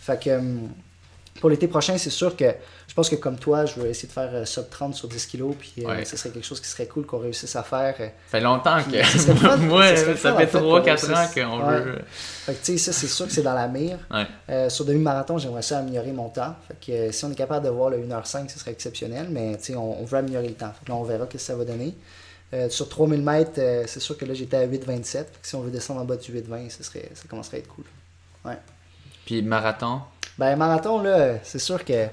Fait 0.00 0.22
que 0.22 0.30
hum, 0.30 0.68
pour 1.40 1.48
l'été 1.48 1.68
prochain, 1.68 1.96
c'est 1.96 2.10
sûr 2.10 2.36
que 2.36 2.44
je 2.86 2.94
pense 2.94 3.08
que 3.08 3.16
comme 3.16 3.38
toi, 3.38 3.64
je 3.64 3.80
veux 3.80 3.88
essayer 3.88 4.08
de 4.08 4.12
faire 4.12 4.30
euh, 4.32 4.44
sub 4.44 4.68
30 4.68 4.94
sur 4.94 5.08
10 5.08 5.26
kilos, 5.26 5.54
puis 5.58 5.86
euh, 5.86 6.04
ce 6.04 6.16
serait 6.16 6.30
quelque 6.30 6.44
chose 6.44 6.60
qui 6.60 6.68
serait 6.68 6.86
cool 6.86 7.06
qu'on 7.06 7.18
réussisse 7.18 7.54
à 7.56 7.62
faire. 7.62 7.94
Euh. 8.00 8.06
Ça 8.06 8.38
fait 8.38 8.40
longtemps 8.40 8.78
que. 8.82 9.56
Moi, 9.66 9.96
ça, 9.96 10.36
fait 10.36 10.58
3-4 10.58 11.14
ans 11.14 11.30
qu'on 11.32 11.66
veut. 11.66 11.98
Fait 12.10 12.54
que 12.54 12.58
tu 12.64 12.72
sais, 12.72 12.78
ça, 12.78 12.92
c'est 12.92 13.06
sûr 13.06 13.26
que 13.26 13.32
c'est 13.32 13.42
dans 13.42 13.54
la 13.54 13.68
mire. 13.68 13.98
sur 14.68 14.84
demi-marathon, 14.84 15.38
j'aimerais 15.38 15.62
ça 15.62 15.78
améliorer 15.78 16.12
mon 16.12 16.28
temps. 16.28 16.54
Fait 16.68 17.08
que 17.08 17.12
si 17.12 17.24
on 17.24 17.30
est 17.30 17.36
capable 17.36 17.64
de 17.64 17.70
voir 17.70 17.90
le 17.90 17.98
1h05, 17.98 18.48
ce 18.48 18.58
serait 18.58 18.72
exceptionnel, 18.72 19.28
mais 19.30 19.56
tu 19.56 19.72
sais, 19.72 19.76
on, 19.76 20.04
veut 20.04 20.18
améliorer 20.18 20.48
le 20.48 20.54
temps. 20.54 20.72
là, 20.88 20.94
on 20.94 21.04
verra 21.04 21.24
ce 21.24 21.30
que 21.30 21.38
ça 21.38 21.54
va 21.54 21.64
donner. 21.64 21.94
Euh, 22.52 22.68
sur 22.68 22.88
3000 22.88 23.22
mètres, 23.22 23.52
euh, 23.58 23.84
c'est 23.86 24.00
sûr 24.00 24.16
que 24.16 24.24
là, 24.24 24.34
j'étais 24.34 24.56
à 24.56 24.66
8,27. 24.66 25.26
Si 25.42 25.54
on 25.54 25.60
veut 25.60 25.70
descendre 25.70 26.00
en 26.00 26.04
bas 26.04 26.16
du 26.16 26.32
8,20, 26.32 26.68
ça, 26.70 26.82
serait, 26.82 27.08
ça 27.14 27.24
commencerait 27.28 27.58
à 27.58 27.60
être 27.60 27.68
cool. 27.68 27.84
Ouais. 28.44 28.58
Puis 29.24 29.40
marathon? 29.42 30.00
Ben, 30.36 30.56
marathon, 30.56 31.00
là, 31.00 31.34
c'est 31.44 31.58
sûr 31.58 31.84
que 31.84 32.06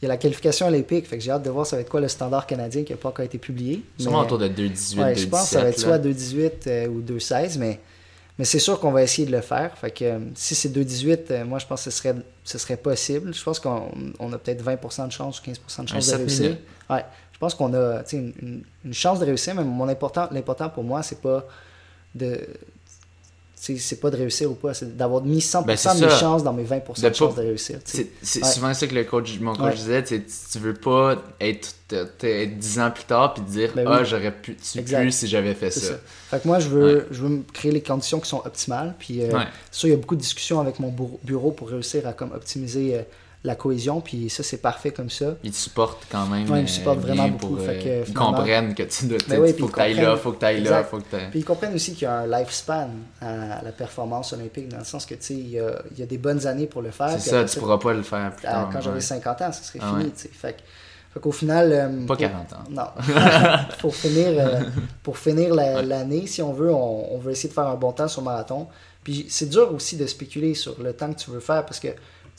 il 0.00 0.04
y 0.04 0.06
a 0.06 0.08
la 0.08 0.16
qualification 0.16 0.68
olympique. 0.68 1.08
Fait 1.08 1.18
que 1.18 1.24
j'ai 1.24 1.30
hâte 1.30 1.42
de 1.42 1.50
voir 1.50 1.66
ça 1.66 1.76
va 1.76 1.82
être 1.82 1.90
quoi 1.90 2.00
le 2.00 2.08
standard 2.08 2.46
canadien 2.46 2.84
qui 2.84 2.92
n'a 2.92 2.98
pas 2.98 3.08
encore 3.08 3.24
été 3.24 3.38
publié. 3.38 3.82
Sûrement 3.98 4.20
autour 4.20 4.38
de 4.38 4.48
2,18, 4.48 5.00
ouais, 5.00 5.16
Je 5.16 5.26
pense 5.26 5.42
que 5.44 5.48
ça 5.48 5.62
va 5.62 5.68
être 5.68 5.78
soit 5.78 5.98
2,18 5.98 6.52
euh, 6.68 6.86
ou 6.86 7.00
2,16, 7.00 7.58
mais, 7.58 7.80
mais 8.38 8.44
c'est 8.44 8.60
sûr 8.60 8.78
qu'on 8.78 8.92
va 8.92 9.02
essayer 9.02 9.26
de 9.26 9.32
le 9.32 9.40
faire. 9.40 9.76
Fait 9.76 9.90
que 9.90 10.20
si 10.36 10.54
c'est 10.54 10.68
2,18, 10.68 11.44
moi, 11.44 11.58
je 11.58 11.66
pense 11.66 11.84
que 11.84 11.90
ce 11.90 11.98
serait, 11.98 12.14
ce 12.44 12.58
serait 12.58 12.76
possible. 12.76 13.34
Je 13.34 13.42
pense 13.42 13.58
qu'on 13.58 14.32
a 14.32 14.38
peut-être 14.38 14.64
20% 14.64 15.08
de 15.08 15.12
chance 15.12 15.40
ou 15.40 15.50
15% 15.50 15.82
de 15.82 15.88
chance 15.88 16.06
de 16.06 16.16
réussir. 16.16 16.56
Ouais 16.88 17.04
je 17.38 17.46
pense 17.46 17.54
qu'on 17.54 17.72
a 17.72 18.02
une, 18.12 18.64
une, 18.84 18.92
chance 18.92 19.20
de 19.20 19.24
réussir, 19.24 19.54
mais 19.54 19.62
mon 19.62 19.88
important, 19.88 20.26
l'important 20.32 20.68
pour 20.70 20.82
moi, 20.82 21.04
c'est 21.04 21.20
pas 21.20 21.46
de. 22.12 22.36
C'est 23.54 24.00
pas 24.00 24.10
de 24.10 24.16
réussir 24.16 24.50
ou 24.50 24.54
pas, 24.54 24.74
c'est 24.74 24.96
d'avoir 24.96 25.22
mis 25.22 25.38
100% 25.38 25.64
ben, 25.64 25.76
de 25.76 26.04
mes 26.04 26.10
chances 26.10 26.42
dans 26.44 26.52
mes 26.52 26.64
20% 26.64 27.00
de, 27.00 27.14
chances 27.14 27.34
de 27.34 27.40
réussir. 27.40 27.78
C'est 27.84 28.44
souvent 28.44 28.72
ça 28.74 28.86
que 28.86 28.94
le 28.94 29.04
coach, 29.04 29.38
mon 29.40 29.54
coach 29.54 29.76
disait, 29.76 30.04
tu 30.04 30.58
veux 30.58 30.74
pas 30.74 31.16
être, 31.40 31.74
être 31.92 32.58
10 32.58 32.80
ans 32.80 32.90
plus 32.90 33.04
tard 33.04 33.34
puis 33.34 33.42
te 33.44 33.50
dire 33.50 33.72
ben 33.74 33.84
Ah, 33.88 34.04
j'aurais 34.04 34.32
pu, 34.32 34.56
tu 34.56 34.82
pu 34.82 35.12
si 35.12 35.26
j'avais 35.28 35.54
fait 35.54 35.70
ça. 35.70 35.94
Fait 36.30 36.40
que 36.40 36.46
moi, 36.48 36.58
je 36.58 36.68
veux, 36.68 37.06
je 37.12 37.22
veux 37.22 37.42
créer 37.52 37.70
les 37.70 37.82
conditions 37.82 38.18
qui 38.18 38.28
sont 38.28 38.42
optimales. 38.44 38.94
Puis 38.98 39.22
euh, 39.22 39.30
ça, 39.70 39.86
il 39.86 39.90
y 39.90 39.94
a 39.94 39.96
beaucoup 39.96 40.16
de 40.16 40.20
discussions 40.20 40.60
avec 40.60 40.80
mon 40.80 40.94
bureau 41.22 41.52
pour 41.52 41.68
réussir 41.68 42.06
à 42.06 42.12
comme, 42.12 42.32
optimiser. 42.32 42.96
Euh, 42.96 43.02
la 43.44 43.54
cohésion, 43.54 44.00
puis 44.00 44.28
ça, 44.28 44.42
c'est 44.42 44.58
parfait 44.58 44.90
comme 44.90 45.10
ça. 45.10 45.36
Ils 45.44 45.52
te 45.52 45.56
supportent 45.56 46.06
quand 46.10 46.26
même. 46.26 46.46
Ils 46.48 46.62
me 46.62 46.66
supportent 46.66 46.98
vraiment 46.98 47.28
beaucoup. 47.28 47.54
Pour, 47.54 47.64
fait 47.64 47.78
que, 47.78 48.08
ils 48.08 48.14
comprennent 48.14 48.74
que 48.74 48.82
tu 48.82 49.06
dois 49.06 49.18
ben 49.28 49.54
faut 49.54 49.68
que 49.68 49.74
tu 49.74 49.80
ailles 49.80 49.94
là, 49.94 50.16
faut 50.16 50.32
que 50.32 50.40
tu 50.40 50.44
ailles 50.44 50.60
là, 50.62 50.84
faut 50.84 50.98
que 50.98 51.30
Puis 51.30 51.40
ils 51.40 51.44
comprennent 51.44 51.74
aussi 51.74 51.92
qu'il 51.92 52.02
y 52.02 52.06
a 52.06 52.18
un 52.18 52.26
lifespan 52.26 52.88
à 53.20 53.62
la 53.62 53.72
performance 53.72 54.32
olympique, 54.32 54.68
dans 54.68 54.78
le 54.78 54.84
sens 54.84 55.06
que, 55.06 55.14
tu 55.14 55.22
sais, 55.22 55.34
il 55.34 55.50
y 55.50 55.60
a, 55.60 55.82
il 55.92 55.98
y 55.98 56.02
a 56.02 56.06
des 56.06 56.18
bonnes 56.18 56.46
années 56.46 56.66
pour 56.66 56.82
le 56.82 56.90
faire. 56.90 57.12
C'est 57.12 57.30
ça, 57.30 57.44
tu 57.44 57.58
pourras 57.60 57.78
pas 57.78 57.92
le 57.92 58.02
faire 58.02 58.32
plus 58.34 58.42
tard. 58.42 58.70
Quand 58.72 58.80
j'aurai 58.80 59.00
50 59.00 59.42
ans, 59.42 59.52
ça 59.52 59.62
serait 59.62 59.78
ah 59.82 59.94
fini, 59.96 60.10
tu 60.10 60.22
sais. 60.22 60.30
Fait, 60.32 60.56
fait 61.14 61.20
qu'au 61.20 61.32
final... 61.32 61.72
Euh, 61.72 62.06
pas 62.06 62.16
40 62.16 62.52
ans. 62.52 62.56
Non. 62.70 62.88
pour 63.78 63.94
finir, 63.94 64.26
euh, 64.28 64.60
pour 65.02 65.16
finir 65.16 65.54
l'année, 65.54 66.26
si 66.26 66.42
on 66.42 66.52
veut, 66.52 66.72
on, 66.72 67.14
on 67.14 67.18
veut 67.18 67.32
essayer 67.32 67.48
de 67.48 67.54
faire 67.54 67.68
un 67.68 67.76
bon 67.76 67.92
temps 67.92 68.08
sur 68.08 68.22
marathon. 68.22 68.66
Puis 69.04 69.26
c'est 69.30 69.48
dur 69.48 69.72
aussi 69.72 69.96
de 69.96 70.06
spéculer 70.06 70.54
sur 70.54 70.82
le 70.82 70.92
temps 70.92 71.10
que 71.12 71.18
tu 71.18 71.30
veux 71.30 71.40
faire, 71.40 71.64
parce 71.64 71.80
que 71.80 71.88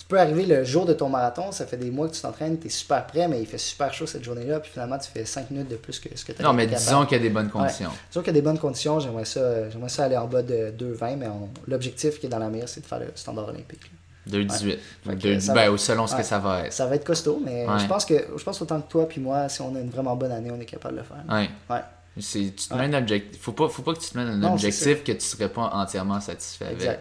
peux 0.10 0.20
arriver 0.20 0.46
le 0.46 0.64
jour 0.64 0.86
de 0.86 0.94
ton 0.94 1.08
marathon, 1.08 1.52
ça 1.52 1.68
fait 1.68 1.78
des 1.78 1.92
mois 1.92 2.10
que 2.10 2.16
tu 2.16 2.22
t'entraînes, 2.22 2.60
tu 2.60 2.68
es 2.68 2.70
super 2.70 3.06
prêt, 3.06 3.28
mais 3.28 3.40
il 3.40 3.46
fait 3.46 3.60
super 3.60 3.94
chaud 3.94 4.08
cette 4.08 4.24
journée-là, 4.24 4.60
puis 4.60 4.72
finalement 4.72 4.98
tu 4.98 5.10
fais 5.10 5.24
5 5.24 5.52
minutes 5.52 5.70
de 5.70 5.76
plus 5.76 6.00
que 6.00 6.10
ce 6.16 6.26
que 6.26 6.32
tu 6.32 6.42
as 6.42 6.46
Non, 6.46 6.52
mais 6.52 6.66
disons 6.66 7.06
qu'il 7.06 7.18
y 7.18 7.20
a 7.20 7.24
des 7.24 7.30
bonnes 7.30 7.50
conditions. 7.50 7.92
Disons 8.10 8.22
qu'il 8.22 8.28
y 8.28 8.38
a 8.38 8.42
des 8.42 8.42
bonnes 8.42 8.58
conditions, 8.58 9.00
j'aimerais 9.00 9.26
ça, 9.26 9.70
j'aimerais 9.70 9.90
ça 9.90 10.06
aller 10.06 10.18
en 10.18 10.26
bas 10.26 10.42
de 10.42 10.74
2,20, 10.78 11.16
mais 11.18 11.28
l'objectif 11.68 12.20
qui 12.20 12.26
est 12.26 12.30
dans 12.30 12.40
la 12.40 12.50
mire, 12.50 12.68
c'est 12.68 12.82
de 12.82 12.88
faire 12.88 13.00
le 13.00 13.12
standard 13.14 13.50
olympique. 13.50 13.82
2,18. 14.28 15.54
Ben, 15.54 15.78
selon 15.78 16.08
ce 16.08 16.16
que 16.16 16.24
ça 16.24 16.40
va 16.40 16.66
être. 16.66 16.74
Ça 16.74 16.88
va 16.88 16.96
être 16.96 17.06
costaud, 17.06 17.42
mais 17.46 17.66
je 17.80 17.86
pense 17.86 18.04
que 18.04 18.16
je 18.36 18.44
pense 18.44 18.62
autant 18.62 18.82
que 18.82 18.90
toi 18.90 19.08
puis 19.08 19.22
moi, 19.22 19.48
si 19.48 19.62
on 19.62 19.76
a 19.76 19.80
une 19.80 19.92
vraiment 19.92 20.16
bonne 20.16 20.32
année, 20.32 20.50
on 20.52 20.60
est 20.60 20.66
capable 20.66 20.96
de 20.96 21.00
le 21.02 21.06
faire. 21.06 21.24
Ouais. 21.30 21.50
ouais. 21.70 21.82
Tu 22.20 22.52
te 22.52 22.74
mets 22.74 22.86
un 22.86 22.94
objectif. 22.94 23.40
Faut 23.40 23.52
pas, 23.52 23.70
faut 23.70 23.84
pas 23.84 23.94
que 23.94 24.00
tu 24.00 24.10
te 24.10 24.18
mettes 24.18 24.28
un 24.28 24.44
objectif 24.44 25.04
que 25.04 25.12
tu 25.12 25.22
serais 25.22 25.50
pas 25.50 25.70
entièrement 25.74 26.20
satisfait 26.20 26.66
avec. 26.66 27.00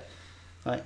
Ouais. 0.66 0.82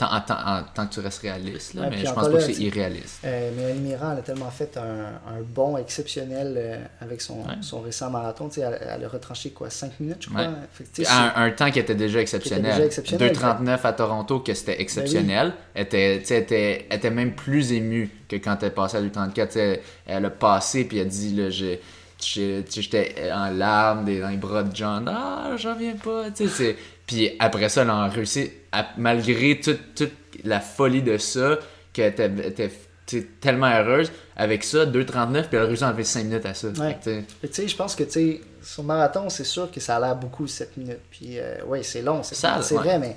En, 0.00 0.62
tant 0.74 0.86
que 0.86 0.94
tu 0.94 1.00
restes 1.00 1.22
réaliste, 1.22 1.74
là, 1.74 1.88
mais 1.90 2.04
je 2.04 2.12
pense 2.12 2.28
pas 2.28 2.34
que 2.34 2.40
c'est 2.40 2.60
irréaliste. 2.60 3.20
Euh, 3.24 3.50
Mélanie 3.56 3.80
Mirand, 3.80 4.12
elle 4.12 4.18
a 4.18 4.22
tellement 4.22 4.50
fait 4.50 4.76
un, 4.76 5.32
un 5.32 5.40
bond 5.42 5.76
exceptionnel 5.76 6.54
euh, 6.56 6.78
avec 7.00 7.20
son, 7.20 7.42
son 7.62 7.80
récent 7.80 8.10
marathon. 8.10 8.48
Elle, 8.56 8.78
elle, 8.80 9.04
a 9.04 9.08
retranché 9.08 9.50
quoi, 9.50 9.70
5 9.70 10.00
minutes, 10.00 10.24
je 10.24 10.28
crois. 10.28 10.42
un, 10.42 11.32
un, 11.36 11.50
temps 11.50 11.70
qui 11.70 11.78
était 11.78 11.94
déjà 11.94 12.20
exceptionnel. 12.20 12.82
exceptionnel 12.82 13.32
2,39 13.32 13.80
à 13.82 13.92
Toronto, 13.92 14.40
que 14.40 14.54
c'était 14.54 14.76
ben 14.76 14.82
exceptionnel. 14.82 15.52
Elle, 15.74 15.82
était, 15.84 16.16
était, 16.16 16.86
était, 16.90 17.10
même 17.10 17.34
plus 17.34 17.72
émue 17.72 18.10
que 18.28 18.36
quand 18.36 18.62
elle 18.62 18.74
passait 18.74 18.98
à 18.98 19.02
2,34. 19.02 19.80
Elle 20.06 20.24
a 20.26 20.30
passé, 20.30 20.84
puis 20.84 20.98
elle 20.98 21.06
a 21.06 21.10
dit 21.10 21.34
là, 21.34 21.48
j'étais 21.50 23.32
en 23.32 23.50
larmes 23.50 24.04
dans 24.04 24.28
les 24.28 24.36
bras 24.36 24.62
de 24.62 24.76
John. 24.76 25.08
Ah, 25.08 25.52
j'en 25.56 25.74
viens 25.74 25.96
pas. 25.96 26.26
Puis 27.06 27.30
après 27.38 27.70
ça, 27.70 27.82
elle 27.82 27.90
a 27.90 28.06
réussi, 28.06 28.50
malgré 28.96 29.60
toute, 29.60 29.94
toute, 29.94 30.12
la 30.44 30.60
folie 30.60 31.02
de 31.02 31.18
ça, 31.18 31.58
qu'elle 31.92 32.12
était, 32.12 32.70
tellement 33.40 33.70
heureuse. 33.70 34.12
Avec 34.36 34.62
ça, 34.62 34.86
2,39, 34.86 35.48
puis 35.48 35.56
elle 35.56 35.58
a 35.58 35.64
réussi 35.64 35.84
à 35.84 35.88
enlever 35.88 36.04
5 36.04 36.24
minutes 36.24 36.46
à 36.46 36.54
ça. 36.54 36.68
Ouais. 36.68 36.98
Tu 37.02 37.24
sais, 37.50 37.68
je 37.68 37.76
pense 37.76 37.96
que 37.96 38.04
tu 38.04 38.40
sur 38.62 38.84
marathon, 38.84 39.30
c'est 39.30 39.44
sûr 39.44 39.70
que 39.70 39.80
ça 39.80 39.96
a 39.96 40.00
l'air 40.00 40.16
beaucoup 40.16 40.46
7 40.46 40.76
minutes. 40.76 41.00
Puis 41.10 41.38
euh, 41.38 41.56
oui, 41.66 41.82
c'est 41.82 42.02
long, 42.02 42.22
c'est 42.22 42.74
vrai, 42.74 42.98
mais 42.98 43.16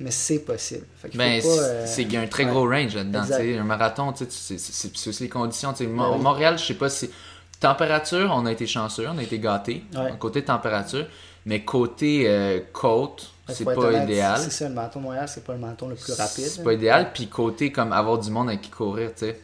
mais 0.00 0.12
c'est 0.12 0.40
possible. 0.40 0.86
Ben, 1.14 1.40
euh, 1.44 1.84
c'est 1.84 2.02
il 2.02 2.12
y 2.12 2.16
a 2.16 2.20
un 2.20 2.26
très 2.28 2.44
gros 2.44 2.68
range 2.68 2.94
là-dedans. 2.94 3.24
Un 3.32 3.64
marathon, 3.64 4.14
c'est 4.16 4.54
aussi 4.54 5.22
les 5.22 5.28
conditions. 5.28 5.74
Ben 5.78 5.88
Montréal, 5.88 6.56
je 6.58 6.64
sais 6.64 6.74
pas 6.74 6.88
si 6.88 7.10
température, 7.58 8.30
on 8.32 8.46
a 8.46 8.52
été 8.52 8.66
chanceux, 8.66 9.08
on 9.08 9.18
a 9.18 9.22
été 9.22 9.40
gâtés. 9.40 9.84
Ouais. 9.94 10.14
Côté 10.18 10.42
température. 10.44 11.06
Mais 11.46 11.64
côté 11.64 12.24
euh, 12.26 12.60
côte, 12.72 13.30
Fait 13.37 13.37
c'est 13.54 13.64
pas 13.64 13.76
honnête, 13.76 14.04
idéal. 14.04 14.38
C'est 14.38 14.50
ça, 14.50 14.68
le 14.68 14.74
marathon 14.74 15.00
de 15.00 15.04
Montréal, 15.04 15.26
c'est 15.28 15.44
pas 15.44 15.52
le 15.54 15.58
marathon 15.58 15.88
le 15.88 15.94
plus 15.94 16.12
rapide. 16.12 16.44
C'est 16.44 16.62
pas 16.62 16.72
idéal. 16.72 17.10
Puis 17.12 17.28
côté, 17.28 17.72
comme 17.72 17.92
avoir 17.92 18.18
du 18.18 18.30
monde 18.30 18.48
avec 18.48 18.62
qui 18.62 18.70
courir, 18.70 19.10
tu 19.14 19.26
sais. 19.26 19.40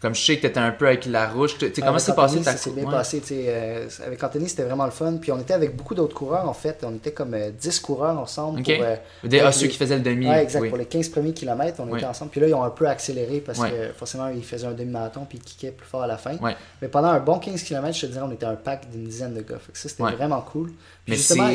Comme 0.00 0.16
je 0.16 0.20
sais 0.20 0.36
que 0.36 0.42
t'étais 0.42 0.58
un 0.58 0.72
peu 0.72 0.88
avec 0.88 1.06
la 1.06 1.28
rouge. 1.28 1.56
Tu 1.56 1.72
sais, 1.72 1.80
comment 1.80 1.96
c'est 2.00 2.16
passé 2.16 2.40
ta 2.40 2.56
s'est 2.56 2.72
bien 2.72 2.86
ouais. 2.86 2.90
passé, 2.90 3.20
tu 3.20 3.28
sais. 3.28 3.44
euh, 3.46 3.86
avec 4.04 4.20
Anthony, 4.24 4.48
c'était 4.48 4.64
vraiment 4.64 4.84
le 4.84 4.90
fun. 4.90 5.18
Puis 5.20 5.30
on 5.30 5.38
était 5.38 5.54
avec 5.54 5.76
beaucoup 5.76 5.94
d'autres 5.94 6.16
coureurs, 6.16 6.48
en 6.48 6.52
fait. 6.54 6.82
On 6.82 6.92
était 6.96 7.12
comme 7.12 7.34
euh, 7.34 7.50
10 7.56 7.78
coureurs 7.78 8.18
ensemble. 8.18 8.58
Ok. 8.58 8.64
Pour, 8.64 8.84
euh, 8.84 8.96
Des- 9.22 9.38
ah, 9.38 9.52
ceux 9.52 9.66
les- 9.66 9.68
qui 9.68 9.78
faisaient 9.78 9.94
le 9.94 10.02
demi. 10.02 10.26
ouais, 10.28 10.42
exact. 10.42 10.60
oui. 10.62 10.70
Pour 10.70 10.78
les 10.78 10.86
15 10.86 11.08
premiers 11.08 11.32
kilomètres, 11.32 11.78
on 11.78 11.96
était 11.96 12.04
ensemble. 12.04 12.32
Puis 12.32 12.40
là, 12.40 12.48
ils 12.48 12.54
ont 12.54 12.64
un 12.64 12.70
peu 12.70 12.88
accéléré 12.88 13.38
parce 13.38 13.60
que 13.60 13.92
forcément, 13.96 14.26
ils 14.26 14.42
faisaient 14.42 14.66
un 14.66 14.72
demi-marathon 14.72 15.24
puis 15.24 15.38
ils 15.38 15.44
kickaient 15.44 15.70
plus 15.70 15.86
fort 15.86 16.02
à 16.02 16.08
la 16.08 16.16
fin. 16.18 16.32
Mais 16.80 16.88
pendant 16.88 17.06
un 17.10 17.20
bon 17.20 17.38
15 17.38 17.62
km, 17.62 17.96
je 17.96 18.06
te 18.06 18.06
dirais, 18.12 18.24
on 18.28 18.32
était 18.32 18.46
un 18.46 18.56
pack 18.56 18.90
d'une 18.90 19.04
dizaine 19.04 19.34
de 19.34 19.42
gars. 19.42 19.60
Fait 19.64 19.70
que 19.70 19.78
ça, 19.78 19.88
c'était 19.88 20.02
vraiment 20.02 20.40
cool. 20.40 20.70
Puis 20.70 20.76
Mais 21.10 21.16
justement. 21.16 21.48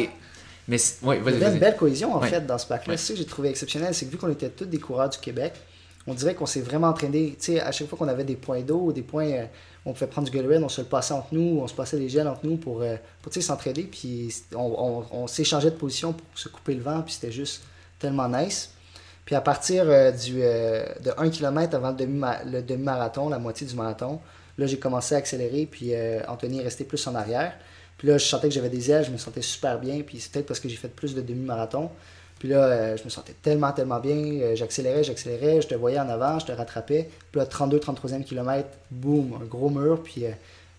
Mais 0.67 0.77
il 1.01 1.07
y 1.07 1.11
avait 1.11 1.53
une 1.53 1.59
belle 1.59 1.77
cohésion 1.77 2.13
en 2.13 2.19
Ouais. 2.21 2.29
fait 2.29 2.45
dans 2.45 2.57
ce 2.57 2.65
pack-là. 2.67 2.93
Ouais. 2.93 2.97
C'est 2.97 3.07
ça 3.07 3.13
que 3.13 3.19
j'ai 3.19 3.25
trouvé 3.25 3.49
exceptionnel, 3.49 3.93
c'est 3.93 4.05
que 4.05 4.11
vu 4.11 4.17
qu'on 4.17 4.29
était 4.31 4.49
tous 4.49 4.65
des 4.65 4.79
coureurs 4.79 5.09
du 5.09 5.17
Québec, 5.17 5.53
on 6.05 6.13
dirait 6.13 6.35
qu'on 6.35 6.45
s'est 6.45 6.61
vraiment 6.61 6.87
entraîné. 6.87 7.35
Tu 7.39 7.53
sais, 7.53 7.59
à 7.61 7.71
chaque 7.71 7.87
fois 7.87 7.97
qu'on 7.97 8.07
avait 8.07 8.23
des 8.23 8.35
points 8.35 8.61
d'eau 8.61 8.79
ou 8.79 8.93
des 8.93 9.01
points, 9.01 9.27
euh, 9.29 9.45
on 9.85 9.93
pouvait 9.93 10.07
prendre 10.07 10.29
du 10.29 10.35
Gatorade, 10.35 10.63
on 10.63 10.69
se 10.69 10.81
le 10.81 10.87
passait 10.87 11.13
entre 11.13 11.27
nous, 11.33 11.59
on 11.61 11.67
se 11.67 11.73
passait 11.73 11.97
des 11.97 12.09
gels 12.09 12.27
entre 12.27 12.45
nous 12.45 12.57
pour, 12.57 12.81
euh, 12.81 12.95
pour 13.21 13.33
s'entraider. 13.33 13.83
Puis 13.83 14.33
on, 14.55 15.03
on, 15.11 15.23
on 15.23 15.27
s'échangeait 15.27 15.71
de 15.71 15.75
position 15.75 16.13
pour 16.13 16.25
se 16.35 16.49
couper 16.49 16.73
le 16.75 16.81
vent, 16.81 17.01
puis 17.01 17.13
c'était 17.13 17.31
juste 17.31 17.63
tellement 17.99 18.27
nice. 18.29 18.71
Puis 19.25 19.35
à 19.35 19.41
partir 19.41 19.83
euh, 19.87 20.11
du, 20.11 20.41
euh, 20.41 20.85
de 21.03 21.11
1 21.17 21.29
km 21.29 21.75
avant 21.75 21.89
le 21.91 21.97
demi- 21.97 22.21
le 22.45 22.61
demi-marathon, 22.61 23.27
la 23.29 23.39
moitié 23.39 23.67
du 23.67 23.75
marathon, 23.75 24.19
là 24.57 24.65
j'ai 24.67 24.79
commencé 24.79 25.15
à 25.15 25.17
accélérer, 25.17 25.65
puis 25.69 25.93
euh, 25.93 26.21
Anthony 26.29 26.59
est 26.59 26.63
resté 26.63 26.85
plus 26.85 27.05
en 27.07 27.15
arrière. 27.15 27.53
Puis 27.97 28.07
là, 28.07 28.17
je 28.17 28.25
sentais 28.25 28.47
que 28.49 28.53
j'avais 28.53 28.69
des 28.69 28.91
ailes, 28.91 29.05
je 29.05 29.11
me 29.11 29.17
sentais 29.17 29.41
super 29.41 29.79
bien. 29.79 30.01
Puis 30.01 30.19
c'est 30.19 30.31
peut-être 30.31 30.45
parce 30.45 30.59
que 30.59 30.69
j'ai 30.69 30.75
fait 30.75 30.87
plus 30.87 31.15
de 31.15 31.21
demi-marathon. 31.21 31.89
Puis 32.39 32.49
là, 32.49 32.65
euh, 32.65 32.97
je 32.97 33.03
me 33.03 33.09
sentais 33.09 33.33
tellement, 33.41 33.71
tellement 33.71 33.99
bien. 33.99 34.15
Euh, 34.15 34.55
j'accélérais, 34.55 35.03
j'accélérais, 35.03 35.61
je 35.61 35.67
te 35.67 35.75
voyais 35.75 35.99
en 35.99 36.07
avant, 36.09 36.37
je 36.39 36.45
te 36.45 36.51
rattrapais. 36.51 37.09
Puis 37.31 37.39
là, 37.39 37.45
32, 37.45 37.79
33e 37.79 38.23
kilomètre, 38.23 38.69
boum, 38.91 39.39
un 39.41 39.45
gros 39.45 39.69
mur. 39.69 40.03
Puis, 40.03 40.25
euh, 40.25 40.31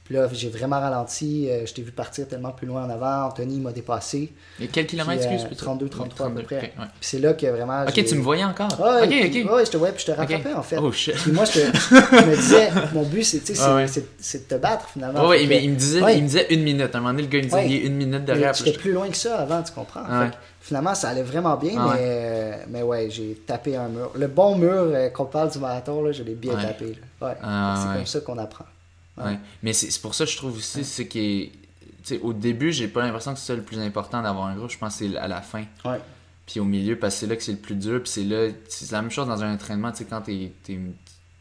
puis 0.09 0.17
là, 0.17 0.27
j'ai 0.33 0.49
vraiment 0.49 0.81
ralenti. 0.81 1.49
euh, 1.51 1.67
je 1.67 1.75
t'ai 1.75 1.83
vu 1.83 1.93
partir 1.93 2.27
tellement 2.27 2.51
plus 2.53 2.67
loin 2.67 2.85
en 2.87 2.89
avant. 2.89 3.27
Anthony 3.27 3.61
m'a 3.61 3.73
dépassé. 3.73 4.33
Et 4.59 4.67
quel 4.69 4.87
kilomètre, 4.87 5.23
euh, 5.27 5.31
excuse 5.33 5.45
peux-tu- 5.51 5.63
32, 5.65 5.89
33 5.91 6.27
à 6.27 6.31
peu 6.31 6.35
32, 6.43 6.47
près. 6.47 6.57
ouais. 6.79 6.87
Puis 6.99 7.09
c'est 7.11 7.19
là 7.19 7.35
que 7.35 7.47
vraiment. 7.47 7.83
Ok, 7.83 7.93
tu 7.93 8.15
me 8.15 8.23
voyais 8.23 8.45
encore. 8.45 8.69
Ouais, 8.81 9.03
ok, 9.03 9.31
puis- 9.31 9.43
ok. 9.45 9.53
ouais, 9.53 9.67
je 9.67 9.71
te 9.71 9.77
voyais, 9.77 9.93
puis 9.93 10.05
je 10.07 10.11
te 10.13 10.17
rattrapais 10.17 10.55
en 10.55 10.63
fait. 10.63 10.79
Oh 10.79 10.91
shit. 10.91 11.15
Puis 11.15 11.33
moi, 11.33 11.45
je, 11.45 11.53
te- 11.53 11.59
je 11.59 12.27
me 12.31 12.37
disais, 12.37 12.71
mon 12.95 13.03
but, 13.03 13.23
c'est, 13.23 13.41
tu 13.41 13.47
sais, 13.49 13.55
c'est, 13.57 13.63
Ah 13.63 13.75
ouais. 13.75 13.87
c'est- 13.87 14.09
c'est 14.19 14.49
de 14.49 14.55
te 14.57 14.61
battre 14.61 14.89
finalement. 14.89 15.21
Ouais, 15.29 15.41
ouais, 15.41 15.47
mais 15.47 15.63
il 15.63 15.71
me 15.73 15.77
disait, 15.77 16.01
Ouais. 16.03 16.17
il 16.17 16.23
me 16.23 16.29
disait 16.29 16.47
une 16.55 16.63
minute. 16.63 16.95
À 16.95 16.99
un 16.99 17.01
moment 17.03 17.11
donné, 17.13 17.25
le 17.25 17.29
gars 17.29 17.39
il 17.41 17.45
me 17.45 17.51
disait 17.51 17.67
il 17.69 17.75
est 17.75 17.87
une 17.87 17.97
minute 17.97 18.25
derrière. 18.25 18.55
J'étais 18.55 18.73
plus 18.79 18.93
loin 18.93 19.09
que 19.11 19.17
ça 19.17 19.39
avant, 19.41 19.63
tu 19.63 19.73
comprends? 19.73 20.01
Ah 20.09 20.25
Fait 20.31 20.39
finalement, 20.63 20.95
ça 20.95 21.11
allait 21.11 21.23
vraiment 21.23 21.57
bien, 21.57 21.73
Ah 21.79 21.91
mais, 21.95 22.01
euh, 22.03 22.53
mais 22.69 22.83
ouais, 22.83 23.09
j'ai 23.11 23.35
tapé 23.47 23.77
un 23.77 23.89
mur. 23.89 24.11
Le 24.15 24.27
bon 24.27 24.57
mur 24.57 24.71
euh, 24.73 25.09
qu'on 25.11 25.25
parle 25.27 25.51
du 25.51 25.59
marathon, 25.59 26.03
là, 26.03 26.13
je 26.13 26.23
l'ai 26.23 26.35
bien 26.35 26.55
tapé. 26.55 26.99
Ouais. 27.21 27.33
Ah, 27.43 27.75
c'est 27.83 27.97
comme 27.99 28.07
ça 28.07 28.21
qu'on 28.21 28.39
apprend. 28.39 28.65
Ouais. 29.25 29.39
Mais 29.63 29.73
c'est 29.73 30.01
pour 30.01 30.15
ça 30.15 30.25
que 30.25 30.31
je 30.31 30.37
trouve 30.37 30.57
aussi, 30.57 30.81
que, 31.09 31.45
tu 31.47 31.51
sais, 32.05 32.21
au 32.21 32.33
début, 32.33 32.73
j'ai 32.73 32.89
pas 32.89 33.03
l'impression 33.03 33.35
que 33.35 33.41
c'est 33.41 33.57
le 33.57 33.63
plus 33.63 33.79
important 33.79 34.23
d'avoir 34.23 34.47
un 34.47 34.57
groupe. 34.57 34.71
Je 34.71 34.79
pense 34.79 34.97
que 34.99 35.09
c'est 35.09 35.17
à 35.17 35.29
la 35.29 35.43
fin. 35.43 35.65
Ouais. 35.85 36.01
Puis 36.47 36.61
au 36.61 36.65
milieu, 36.65 36.99
parce 36.99 37.15
que 37.15 37.21
c'est 37.21 37.27
là 37.27 37.37
que 37.37 37.43
c'est 37.43 37.53
le 37.53 37.59
plus 37.59 37.75
dur. 37.75 38.03
Puis 38.03 38.11
c'est 38.11 38.25
là, 38.25 38.49
c'est 38.69 38.91
la 38.93 39.03
même 39.03 39.11
chose 39.11 39.27
dans 39.29 39.43
un 39.43 39.53
entraînement, 39.55 39.91
tu 39.93 39.99
sais, 39.99 40.05
quand 40.07 40.23
t'es 40.23 40.53
es, 40.69 40.81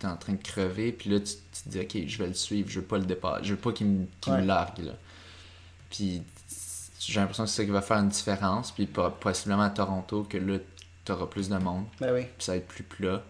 en 0.06 0.16
train 0.18 0.34
de 0.34 0.41
crever, 0.44 0.91
puis 0.91 1.10
là, 1.10 1.20
tu, 1.20 1.34
tu 1.34 1.64
te 1.64 1.70
dis, 1.70 1.80
ok, 1.80 2.08
je 2.08 2.18
vais 2.20 2.28
le 2.28 2.34
suivre, 2.34 2.70
je 2.70 2.80
veux 2.80 2.86
pas 2.86 2.98
le 2.99 3.06
dépasser, 3.06 3.44
je 3.45 3.52
veux 3.54 3.60
pas 3.60 3.72
qu'il 3.72 3.88
me, 3.88 4.06
qu'il 4.22 4.34
me 4.34 4.41
largue, 4.41 4.80
là. 4.86 4.91
Puis 5.90 6.22
j'ai 6.99 7.20
l'impression 7.20 7.45
que 7.45 7.49
c'est 7.49 7.58
ça 7.58 7.66
qui 7.66 7.72
va 7.72 7.82
faire 7.82 7.98
une 7.98 8.10
différence. 8.10 8.72
Puis 8.72 8.86
po- 8.86 9.10
possiblement 9.10 9.64
à 9.64 9.70
Toronto, 9.70 10.24
que 10.30 10.38
là, 10.38 10.58
t'auras 11.06 11.26
plus 11.28 11.48
de 11.49 11.58
monde, 11.58 11.86
Ben 12.02 12.14
oui. 12.14 12.24
puis 12.24 12.45
ça 12.45 12.52
va 12.52 12.58
être 12.58 12.68
plus 12.68 12.84
plat. 12.84 13.24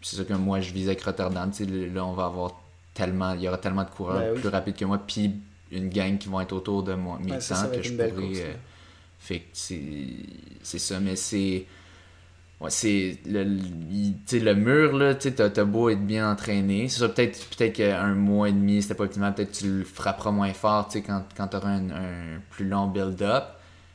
Puis 0.00 0.10
c'est 0.10 0.16
ça 0.16 0.24
que 0.24 0.34
moi, 0.34 0.60
je 0.60 0.72
visais 0.72 0.90
avec 0.90 1.02
Rotterdam, 1.02 1.50
tu 1.50 1.64
sais, 1.64 1.70
là, 1.88 2.04
on 2.04 2.12
va 2.12 2.26
avoir 2.26 2.60
tellement, 2.96 3.34
il 3.34 3.42
y 3.42 3.48
aura 3.48 3.58
tellement 3.58 3.84
de 3.84 3.90
coureurs 3.90 4.20
Ben 4.20 4.32
oui. 4.34 4.40
plus 4.40 4.48
rapides 4.48 4.76
que 4.76 4.84
moi, 4.84 4.98
puis 4.98 5.32
une 5.70 5.88
gang 5.88 6.16
qui 6.18 6.28
vont 6.28 6.40
être 6.40 6.52
autour 6.52 6.82
de 6.82 6.94
moi, 6.94 7.18
mes 7.22 7.40
ça, 7.40 7.54
temps, 7.54 7.60
ça 7.62 7.66
va 7.68 7.76
que 7.76 7.82
je 7.82 7.92
pourrais... 7.92 8.10
course, 8.10 8.38
euh, 8.38 8.54
fait 9.18 9.40
que 9.40 9.46
c'est 9.54 10.78
ça, 10.78 11.00
mais 11.00 11.16
c'est. 11.16 11.66
Ouais, 12.60 12.70
c'est. 12.70 13.18
Le, 13.26 13.58
sais, 14.24 14.38
le 14.38 14.54
mur, 14.54 14.96
là, 14.96 15.14
t'as 15.14 15.64
beau 15.64 15.90
être 15.90 16.04
bien 16.06 16.30
entraîné. 16.30 16.88
C'est 16.88 17.00
ça, 17.00 17.08
peut-être 17.08 17.44
peut 17.56 17.66
qu'un 17.68 18.14
mois 18.14 18.48
et 18.48 18.52
demi, 18.52 18.82
c'était 18.82 18.94
pas 18.94 19.04
optimal. 19.04 19.34
Peut-être 19.34 19.50
que 19.52 19.56
tu 19.56 19.78
le 19.78 19.84
frapperas 19.84 20.30
moins 20.30 20.52
fort, 20.52 20.88
tu 20.88 20.98
sais, 20.98 21.02
quand, 21.02 21.24
quand 21.36 21.48
t'auras 21.48 21.70
un, 21.70 21.90
un 21.90 22.40
plus 22.50 22.66
long 22.66 22.86
build-up. 22.86 23.44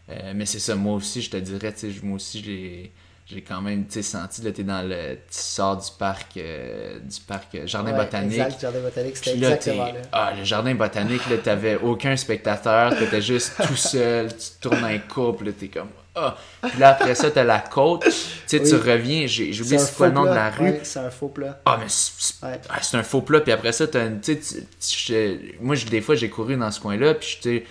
Euh, 0.09 0.33
mais 0.35 0.45
c'est 0.45 0.59
ça, 0.59 0.75
moi 0.75 0.95
aussi, 0.95 1.21
je 1.21 1.29
te 1.31 1.37
dirais, 1.37 1.73
tu 1.73 1.91
sais, 1.91 1.99
moi 2.03 2.15
aussi, 2.15 2.43
j'ai. 2.43 2.91
J'ai 3.33 3.41
quand 3.41 3.61
même 3.61 3.85
tu 3.87 4.03
senti, 4.03 4.41
là, 4.41 4.51
t'es 4.51 4.63
dans 4.63 4.81
le. 4.87 5.15
Tu 5.15 5.19
sors 5.29 5.77
du 5.77 5.87
parc, 5.97 6.35
euh, 6.37 6.99
du 6.99 7.19
parc 7.21 7.55
euh, 7.55 7.65
Jardin 7.65 7.91
Ouais, 7.93 7.97
botanique. 8.05 8.33
Exact, 8.39 8.61
jardin 8.61 8.79
botanique, 8.81 9.15
c'était 9.17 9.31
Puis 9.31 9.39
là, 9.39 9.47
exactement 9.55 9.85
t'es- 9.85 9.93
là. 9.93 9.99
Ah, 10.11 10.33
le 10.37 10.43
jardin 10.43 10.75
botanique, 10.75 11.29
là, 11.29 11.37
t'avais 11.37 11.75
aucun 11.77 12.17
spectateur, 12.17 12.97
t'étais 12.97 13.21
juste 13.21 13.53
tout 13.65 13.75
seul, 13.75 14.35
tu 14.35 14.47
tournes 14.59 14.83
un 14.83 14.97
couple, 14.99 15.45
là, 15.45 15.51
t'es 15.57 15.67
comme. 15.69 15.87
Ah. 16.13 16.35
Puis 16.61 16.77
là, 16.77 16.89
après 16.89 17.15
ça, 17.15 17.31
t'as 17.31 17.45
la 17.45 17.59
côte, 17.59 18.03
tu 18.03 18.11
sais, 18.45 18.61
tu 18.61 18.75
reviens, 18.75 19.27
j'ai 19.27 19.49
oublié 19.61 19.77
c'est 19.77 19.95
quoi 19.95 20.07
le 20.09 20.13
nom 20.13 20.23
de 20.23 20.29
la 20.35 20.49
rue. 20.49 20.63
Ouais, 20.71 20.79
c'est 20.83 20.99
un 20.99 21.09
faux 21.09 21.29
plat. 21.29 21.61
Ah, 21.65 21.77
mais 21.79 21.85
c'est 21.87 22.11
c'est- 22.17 22.45
Ouais. 22.45 22.59
ah, 22.69 22.79
c'est 22.81 22.97
un 22.97 23.03
faux 23.03 23.21
plat, 23.21 23.39
puis 23.39 23.53
après 23.53 23.71
ça, 23.71 23.87
t'as 23.87 24.07
une. 24.07 24.19
Tu 24.19 24.37
sais, 24.41 24.65
tu- 24.77 25.05
tu- 25.05 25.55
moi, 25.61 25.77
des 25.89 26.01
fois, 26.01 26.15
j'ai 26.15 26.29
couru 26.29 26.57
dans 26.57 26.69
ce 26.69 26.81
coin-là, 26.81 27.13
puis 27.13 27.37
je 27.37 27.41
sais, 27.49 27.63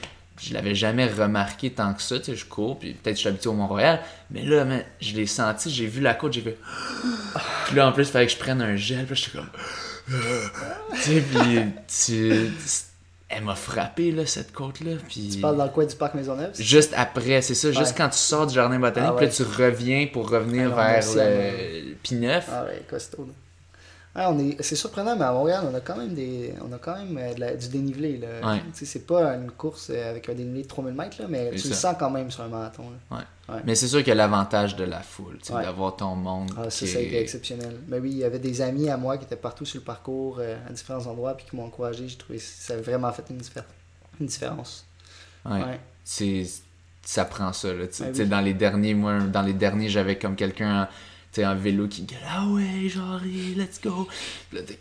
je 0.42 0.54
l'avais 0.54 0.74
jamais 0.74 1.06
remarqué 1.06 1.70
tant 1.70 1.92
que 1.92 2.02
ça, 2.02 2.18
tu 2.18 2.26
sais, 2.26 2.36
je 2.36 2.46
cours, 2.46 2.78
puis 2.78 2.94
peut-être 2.94 3.16
je 3.16 3.20
suis 3.20 3.28
habitué 3.28 3.50
au 3.50 3.54
Mont-Royal, 3.54 4.00
mais 4.30 4.42
là, 4.42 4.64
man, 4.64 4.82
je 5.00 5.14
l'ai 5.14 5.26
senti, 5.26 5.70
j'ai 5.70 5.86
vu 5.86 6.00
la 6.00 6.14
côte, 6.14 6.32
j'ai 6.32 6.40
fait. 6.40 6.56
Puis 7.66 7.76
là, 7.76 7.88
en 7.88 7.92
plus, 7.92 8.04
il 8.08 8.10
fallait 8.10 8.26
que 8.26 8.32
je 8.32 8.38
prenne 8.38 8.60
un 8.62 8.76
gel, 8.76 9.04
puis 9.06 9.16
j'étais 9.16 9.38
comme. 9.38 9.48
tu 10.94 11.00
sais, 11.00 11.20
puis 11.20 11.64
tu. 11.86 12.50
Elle 13.32 13.44
m'a 13.44 13.54
frappé, 13.54 14.10
là, 14.10 14.26
cette 14.26 14.52
côte-là, 14.52 14.92
puis. 15.08 15.28
Tu 15.34 15.40
parles 15.40 15.56
dans 15.56 15.64
le 15.64 15.70
coin 15.70 15.84
du 15.86 15.94
parc 15.94 16.14
Maisonneuve? 16.14 16.50
Juste 16.58 16.92
après, 16.96 17.42
c'est 17.42 17.54
ça, 17.54 17.70
juste 17.70 17.96
quand 17.96 18.08
tu 18.08 18.18
sors 18.18 18.46
du 18.46 18.54
jardin 18.54 18.78
botanique, 18.80 19.10
Ah 19.12 19.16
puis 19.16 19.26
là, 19.26 19.32
tu 19.32 19.42
reviens 19.44 20.08
pour 20.12 20.28
revenir 20.30 20.72
Ah 20.76 21.00
non, 21.00 21.12
vers 21.14 21.32
le 21.32 21.94
P9. 22.04 22.42
Ah 22.50 22.64
ouais, 22.64 22.82
costaud. 22.88 23.26
là. 23.26 23.32
Ouais, 24.16 24.24
on 24.26 24.38
est, 24.40 24.60
c'est 24.60 24.74
surprenant, 24.74 25.14
mais 25.14 25.24
à 25.24 25.32
Montréal, 25.32 25.64
on 25.70 25.74
a 25.74 25.80
quand 25.80 25.96
même, 25.96 26.14
des, 26.14 26.52
on 26.68 26.72
a 26.72 26.78
quand 26.78 26.96
même 26.96 27.16
euh, 27.16 27.32
de 27.32 27.38
la- 27.40 27.54
du 27.54 27.68
dénivelé. 27.68 28.18
Là. 28.18 28.26
Ouais. 28.54 28.58
Tu 28.72 28.80
sais, 28.80 28.84
C'est 28.84 29.06
pas 29.06 29.34
une 29.36 29.52
course 29.52 29.88
euh, 29.90 30.10
avec 30.10 30.28
un 30.28 30.34
dénivelé 30.34 30.62
de 30.62 30.66
3000 30.68 30.94
mètres, 30.94 31.20
là, 31.22 31.26
mais 31.28 31.50
C'est 31.52 31.62
tu 31.62 31.68
le 31.68 31.74
ça. 31.74 31.90
sens 31.92 31.96
quand 31.98 32.10
même 32.10 32.28
sur 32.30 32.42
un 32.42 32.48
marathon. 32.48 32.84
là. 33.10 33.24
Mais 33.64 33.74
c'est 33.76 33.86
sûr 33.88 33.98
qu'il 34.00 34.08
y 34.08 34.12
a 34.12 34.16
l'avantage 34.16 34.74
de 34.76 34.82
la 34.84 35.00
foule, 35.00 35.38
Ouais. 35.50 35.62
d'avoir 35.62 35.94
ton 35.96 36.16
monde. 36.16 36.50
Ah, 36.58 36.70
ça, 36.70 36.78
qui 36.86 36.88
ça 36.88 36.98
a 36.98 37.02
est- 37.02 37.06
été 37.06 37.20
exceptionnel. 37.20 37.76
Mais 37.88 37.98
oui, 38.00 38.10
il 38.10 38.18
y 38.18 38.24
avait 38.24 38.38
des 38.40 38.60
amis 38.62 38.88
à 38.90 38.96
moi 38.96 39.16
qui 39.16 39.24
étaient 39.24 39.36
partout 39.36 39.64
sur 39.64 39.78
le 39.80 39.84
parcours, 39.84 40.38
euh, 40.40 40.56
à 40.68 40.72
différents 40.72 41.06
endroits, 41.06 41.34
puis 41.36 41.46
qui 41.48 41.54
m'ont 41.56 41.64
encouragé. 41.66 42.08
J'ai 42.08 42.16
trouvé 42.18 42.38
que 42.38 42.44
ça 42.44 42.74
a 42.74 42.76
vraiment 42.78 43.10
fait 43.12 43.24
une, 43.30 43.38
diffé- 43.38 43.62
une 44.20 44.26
différence. 44.26 44.86
Ouais. 45.44 45.62
Ouais. 45.62 45.80
C'est 46.04 46.44
ça 47.02 47.24
prend 47.24 47.52
ça 47.52 47.68
là, 47.72 47.84
Ouais, 47.84 48.10
oui. 48.14 48.26
dans 48.26 48.40
les 48.40 48.54
derniers 48.54 48.92
moi 48.94 49.20
dans 49.20 49.40
les 49.42 49.54
derniers 49.54 49.88
j'avais 49.88 50.18
comme 50.18 50.36
quelqu'un 50.36 50.86
sais 51.32 51.46
en 51.46 51.56
vélo 51.56 51.86
qui 51.88 52.02
gueule 52.02 52.18
ah 52.28 52.46
ouais 52.48 52.88
genre 52.88 53.20
let's 53.56 53.80
go. 53.82 54.08
Puis 54.48 54.58
là 54.58 54.64
t'es 54.64 54.78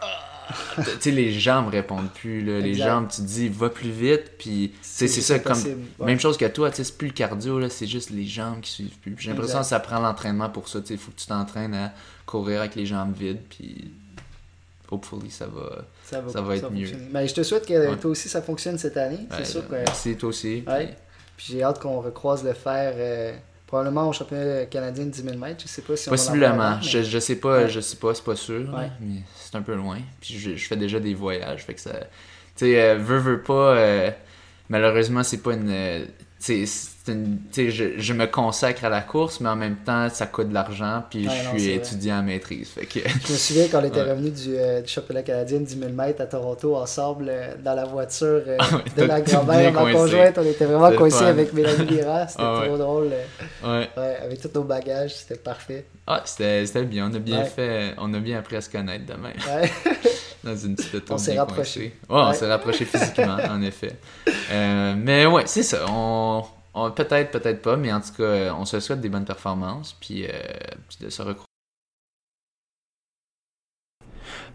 Ah! 0.00 0.36
tu 0.76 0.82
sais 1.00 1.10
les 1.10 1.32
me 1.32 1.70
répondent 1.70 2.10
plus 2.12 2.44
là, 2.44 2.60
les 2.60 2.74
gens 2.74 3.04
tu 3.06 3.22
dis 3.22 3.48
va 3.48 3.68
plus 3.70 3.90
vite 3.90 4.32
puis 4.38 4.70
tu 4.72 4.78
sais 4.82 5.08
c'est 5.08 5.20
ça 5.20 5.38
comme. 5.38 5.58
Ouais. 5.98 6.06
même 6.06 6.20
chose 6.20 6.36
que 6.36 6.44
toi, 6.46 6.70
tu 6.70 6.76
sais, 6.76 6.84
c'est 6.84 6.96
plus 6.96 7.08
le 7.08 7.14
cardio, 7.14 7.58
là, 7.58 7.68
c'est 7.68 7.86
juste 7.86 8.10
les 8.10 8.26
jambes 8.26 8.60
qui 8.60 8.70
suivent 8.70 8.98
plus. 8.98 9.16
J'ai 9.18 9.30
l'impression 9.30 9.60
que 9.60 9.66
ça 9.66 9.80
prend 9.80 9.98
l'entraînement 9.98 10.48
pour 10.48 10.68
ça. 10.68 10.80
Il 10.88 10.98
faut 10.98 11.10
que 11.10 11.16
tu 11.16 11.26
t'entraînes 11.26 11.74
à 11.74 11.92
courir 12.26 12.60
avec 12.60 12.74
les 12.76 12.86
jambes 12.86 13.14
vides, 13.16 13.40
puis 13.48 13.90
hopefully 14.90 15.30
ça 15.30 15.46
va. 15.46 15.84
ça 16.04 16.20
va, 16.20 16.30
ça 16.30 16.40
va 16.42 16.56
être 16.56 16.70
mieux. 16.70 16.90
Mais 17.12 17.26
je 17.26 17.34
te 17.34 17.42
souhaite 17.42 17.66
que 17.66 17.90
Ouais. 17.90 17.96
toi 17.96 18.10
aussi 18.12 18.28
ça 18.28 18.40
fonctionne 18.42 18.78
cette 18.78 18.96
année. 18.96 19.16
Ouais, 19.30 19.38
c'est 19.38 19.44
sûr 19.46 19.66
que. 19.66 19.74
Merci 19.74 20.16
toi 20.16 20.28
aussi. 20.28 20.62
Puis 21.36 21.46
j'ai 21.50 21.62
hâte 21.62 21.80
qu'on 21.80 22.00
recroise 22.00 22.44
le 22.44 22.52
fer 22.54 22.92
euh, 22.96 23.36
probablement 23.66 24.08
au 24.08 24.12
championnat 24.12 24.66
canadien 24.66 25.04
de 25.06 25.10
10 25.10 25.22
000 25.24 25.36
mètres. 25.38 25.62
Je 25.62 25.68
sais 25.68 25.82
pas 25.82 25.96
si 25.96 26.08
on 26.08 26.12
Possiblement. 26.12 26.46
avoir 26.52 26.66
avant, 26.72 26.76
mais- 26.82 26.88
je, 26.88 27.02
je 27.02 27.18
sais 27.18 27.36
pas, 27.36 27.62
Ouais. 27.62 27.68
je 27.68 27.80
sais 27.80 27.96
pas, 27.96 28.14
c'est 28.14 28.24
pas 28.24 28.36
sûr. 28.36 28.68
Ouais. 28.74 28.90
Mais 29.00 29.22
c'est 29.36 29.56
un 29.56 29.62
peu 29.62 29.74
loin. 29.74 29.98
Puis 30.20 30.38
je, 30.38 30.54
je 30.56 30.66
fais 30.66 30.76
déjà 30.76 31.00
des 31.00 31.14
voyages. 31.14 31.64
Fait 31.64 31.74
que 31.74 31.80
ça. 31.80 31.92
Tu 32.56 32.66
sais, 32.66 32.80
euh, 32.80 32.96
veux, 32.96 33.18
veux 33.18 33.42
pas. 33.42 33.76
euh, 33.76 34.10
malheureusement, 34.68 35.22
c'est 35.22 35.42
pas 35.42 35.54
une. 35.54 36.06
Euh, 36.50 36.64
c'est 36.66 37.70
je, 37.70 37.84
je 37.98 38.12
me 38.12 38.26
consacre 38.26 38.84
à 38.84 38.88
la 38.88 39.00
course, 39.00 39.40
mais 39.40 39.48
en 39.48 39.56
même 39.56 39.76
temps, 39.76 40.08
ça 40.10 40.26
coûte 40.26 40.48
de 40.50 40.54
l'argent. 40.54 41.02
Puis 41.08 41.26
Ouais, 41.26 41.34
je 41.34 41.44
non, 41.44 41.58
suis 41.58 41.70
étudiant 41.70 42.18
en 42.18 42.22
maîtrise. 42.22 42.68
Fait 42.68 42.84
que. 42.86 43.00
Je 43.00 43.32
me 43.32 43.38
souviens 43.38 43.66
quand 43.70 43.80
on 43.80 43.84
était 43.84 44.02
Ouais. 44.02 44.10
revenu 44.10 44.30
du, 44.30 44.54
euh, 44.56 44.80
du 44.82 44.88
championnat 44.92 45.22
canadien 45.22 45.60
de 45.60 45.64
10 45.64 45.78
000 45.78 45.92
mètres 45.92 46.20
à 46.20 46.26
Toronto 46.26 46.76
ensemble 46.76 47.32
dans 47.64 47.74
la 47.74 47.84
voiture 47.84 48.42
euh, 48.46 48.56
Ah 48.60 48.68
ouais, 48.76 48.82
de 48.96 49.24
tout 49.24 49.30
grand-mère, 49.32 49.72
ma 49.72 49.80
coincé. 49.80 49.96
conjointe. 49.96 50.38
On 50.38 50.42
était 50.44 50.64
vraiment 50.66 50.92
coincés 50.96 51.24
avec 51.24 51.52
Mélanie 51.52 51.86
Lira. 51.90 52.26
C'était 52.28 52.42
Ah 52.44 52.62
trop 52.66 52.76
drôle. 52.76 53.10
euh, 53.12 53.80
Ouais. 53.80 53.88
Ouais, 53.96 54.16
avec 54.22 54.40
tous 54.40 54.50
nos 54.54 54.64
bagages, 54.64 55.14
c'était 55.14 55.40
parfait. 55.40 55.86
Ah, 56.06 56.22
c'était 56.24 56.84
bien. 56.84 57.10
On 57.10 57.14
a 57.14 57.18
bien 57.18 57.44
fait. 57.44 57.94
On 57.98 58.12
a 58.14 58.18
bien 58.18 58.38
appris 58.38 58.56
à 58.56 58.60
se 58.60 58.68
connaître 58.70 59.06
demain. 59.06 59.32
Dans 60.46 60.56
une 60.56 60.76
petite 60.76 60.94
auto. 60.94 61.14
On 61.14 61.18
s'est 61.18 61.36
rapproché. 61.36 61.92
Ouais, 62.08 62.20
on 62.20 62.32
s'est 62.32 62.48
rapproché 62.48 62.84
physiquement, 62.84 63.36
en 63.50 63.60
effet. 63.70 63.98
Euh, 64.52 64.94
mais 64.96 65.26
ouais, 65.26 65.42
c'est 65.46 65.64
ça. 65.64 65.84
On, 65.88 66.44
on 66.72 66.90
peut-être, 66.92 67.32
peut-être 67.32 67.62
pas, 67.62 67.76
mais 67.76 67.92
en 67.92 68.00
tout 68.00 68.12
cas, 68.16 68.54
on 68.54 68.64
se 68.64 68.78
souhaite 68.78 69.00
des 69.00 69.08
bonnes 69.08 69.24
performances, 69.24 69.96
puis, 70.00 70.24
euh, 70.24 70.30
de 71.00 71.10
se 71.10 71.22
recroiser 71.22 71.46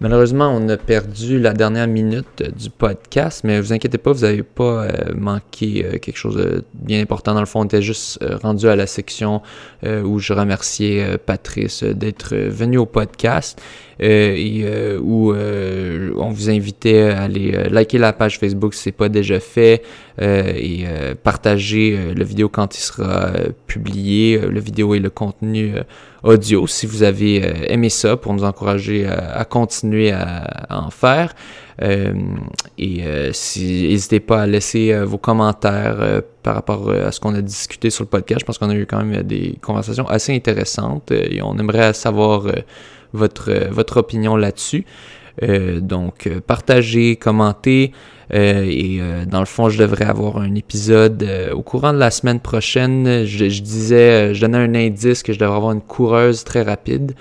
Malheureusement, 0.02 0.50
on 0.50 0.68
a 0.68 0.78
perdu 0.78 1.38
la 1.38 1.54
dernière 1.54 1.88
minute 1.88 2.42
du 2.58 2.72
podcast, 2.72 3.44
mais 3.44 3.62
vous 3.62 3.72
inquiétez 3.72 4.00
pas, 4.00 4.12
vous 4.12 4.22
n'avez 4.22 4.42
pas 4.42 4.86
euh, 4.86 4.90
manqué 5.16 5.86
euh, 5.86 6.00
quelque 6.00 6.18
chose 6.18 6.38
de 6.38 6.64
bien 6.74 7.00
important. 7.00 7.36
Dans 7.36 7.40
le 7.40 7.46
fond, 7.46 7.60
on 7.60 7.66
était 7.66 7.84
juste 7.84 8.18
euh, 8.24 8.36
rendu 8.38 8.68
à 8.68 8.76
la 8.76 8.88
section 8.88 9.44
où 9.84 10.20
je 10.20 10.34
remerciais 10.34 11.18
Patrice 11.18 11.84
d'être 11.84 12.36
venu 12.36 12.78
au 12.78 12.86
podcast 12.86 13.62
et 14.02 14.66
où 15.00 15.34
on 15.34 16.30
vous 16.32 16.50
invitait 16.50 17.12
à 17.12 17.24
aller 17.24 17.52
liker 17.70 18.00
la 18.00 18.14
page 18.14 18.40
Facebook 18.40 18.74
si 18.74 18.84
ce 18.84 18.90
n'est 18.90 18.94
pas 18.94 19.10
déjà 19.10 19.40
fait 19.40 19.84
et 20.20 20.86
partager 21.24 21.98
la 22.16 22.24
vidéo 22.24 22.50
quand 22.50 22.76
il 22.76 22.82
sera 22.82 23.32
publié, 23.68 24.40
la 24.40 24.60
vidéo 24.60 24.96
et 24.96 25.00
le 25.00 25.10
contenu 25.10 25.74
audio 26.24 26.68
si 26.68 26.86
vous 26.86 27.04
avez 27.04 27.44
euh, 27.44 27.54
aimé 27.68 27.90
ça 27.90 28.18
pour 28.18 28.34
nous 28.34 28.44
encourager 28.44 29.08
à, 29.08 29.44
continuer 29.46 30.12
à, 30.12 30.68
en 30.70 30.90
faire. 30.90 31.34
Euh, 31.82 32.14
et 32.78 33.04
euh, 33.04 33.32
si, 33.34 33.88
n'hésitez 33.90 34.20
pas 34.20 34.44
à 34.44 34.48
laisser 34.48 34.96
vos 35.04 35.18
commentaires 35.18 36.22
par 36.44 36.56
rapport 36.56 36.92
à 36.92 37.12
ce 37.12 37.20
qu'on 37.20 37.34
a 37.34 37.42
discuté 37.42 37.90
sur 37.90 38.04
le 38.04 38.10
podcast. 38.10 38.42
Je 38.42 38.46
pense 38.46 38.58
qu'on 38.58 38.70
a 38.70 38.76
eu 38.76 38.86
quand 38.86 39.04
même 39.04 39.24
des 39.24 39.58
conversations 39.62 40.08
assez 40.08 40.36
intéressantes 40.36 41.12
et 41.12 41.42
on 41.42 41.58
aimerait 41.58 41.94
savoir 41.94 42.46
votre, 43.14 43.52
votre 43.70 43.98
opinion 43.98 44.36
là-dessus. 44.36 44.86
donc, 45.82 46.30
partagez, 46.46 47.16
commentez. 47.16 47.94
Euh, 48.34 48.66
et 48.66 49.00
euh, 49.02 49.26
dans 49.26 49.40
le 49.40 49.46
fond, 49.46 49.70
je 49.70 49.78
devrais 49.78 50.06
avoir 50.06 50.38
un 50.38 50.56
épisode 50.56 51.22
euh, 51.24 51.54
au 51.54 51.62
courant 51.62 51.92
de 51.92 51.98
la 51.98 52.12
semaine 52.12 52.40
prochaine. 52.40 53.26
Je, 53.26 53.46
disais, 53.46 54.34
je 54.34 54.42
donnais 54.42 54.58
un 54.58 54.76
indice 54.76 55.22
que 55.24 55.34
je 55.34 55.40
devrais 55.40 55.56
avoir 55.56 55.74
une 55.74 55.82
coureuse 55.82 56.44
très 56.44 56.62
rapide. 56.62 57.14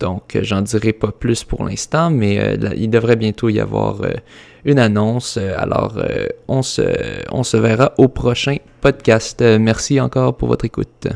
donc, 0.00 0.36
j'en 0.42 0.62
dirai 0.62 0.92
pas 0.92 1.12
plus 1.12 1.44
pour 1.44 1.64
l'instant, 1.64 2.10
mais 2.10 2.58
il 2.76 2.90
devrait 2.90 3.16
bientôt 3.16 3.48
y 3.48 3.60
avoir 3.60 4.00
une 4.64 4.80
annonce. 4.80 5.36
Alors, 5.36 6.02
on, 6.48 6.62
se, 6.62 6.82
on 7.30 7.44
se 7.44 7.56
verra 7.56 7.92
au 7.98 8.08
prochain 8.08 8.56
podcast. 8.80 9.42
merci 9.42 10.00
encore 10.00 10.36
pour 10.36 10.48
votre 10.48 10.64
écoute. 10.64 11.06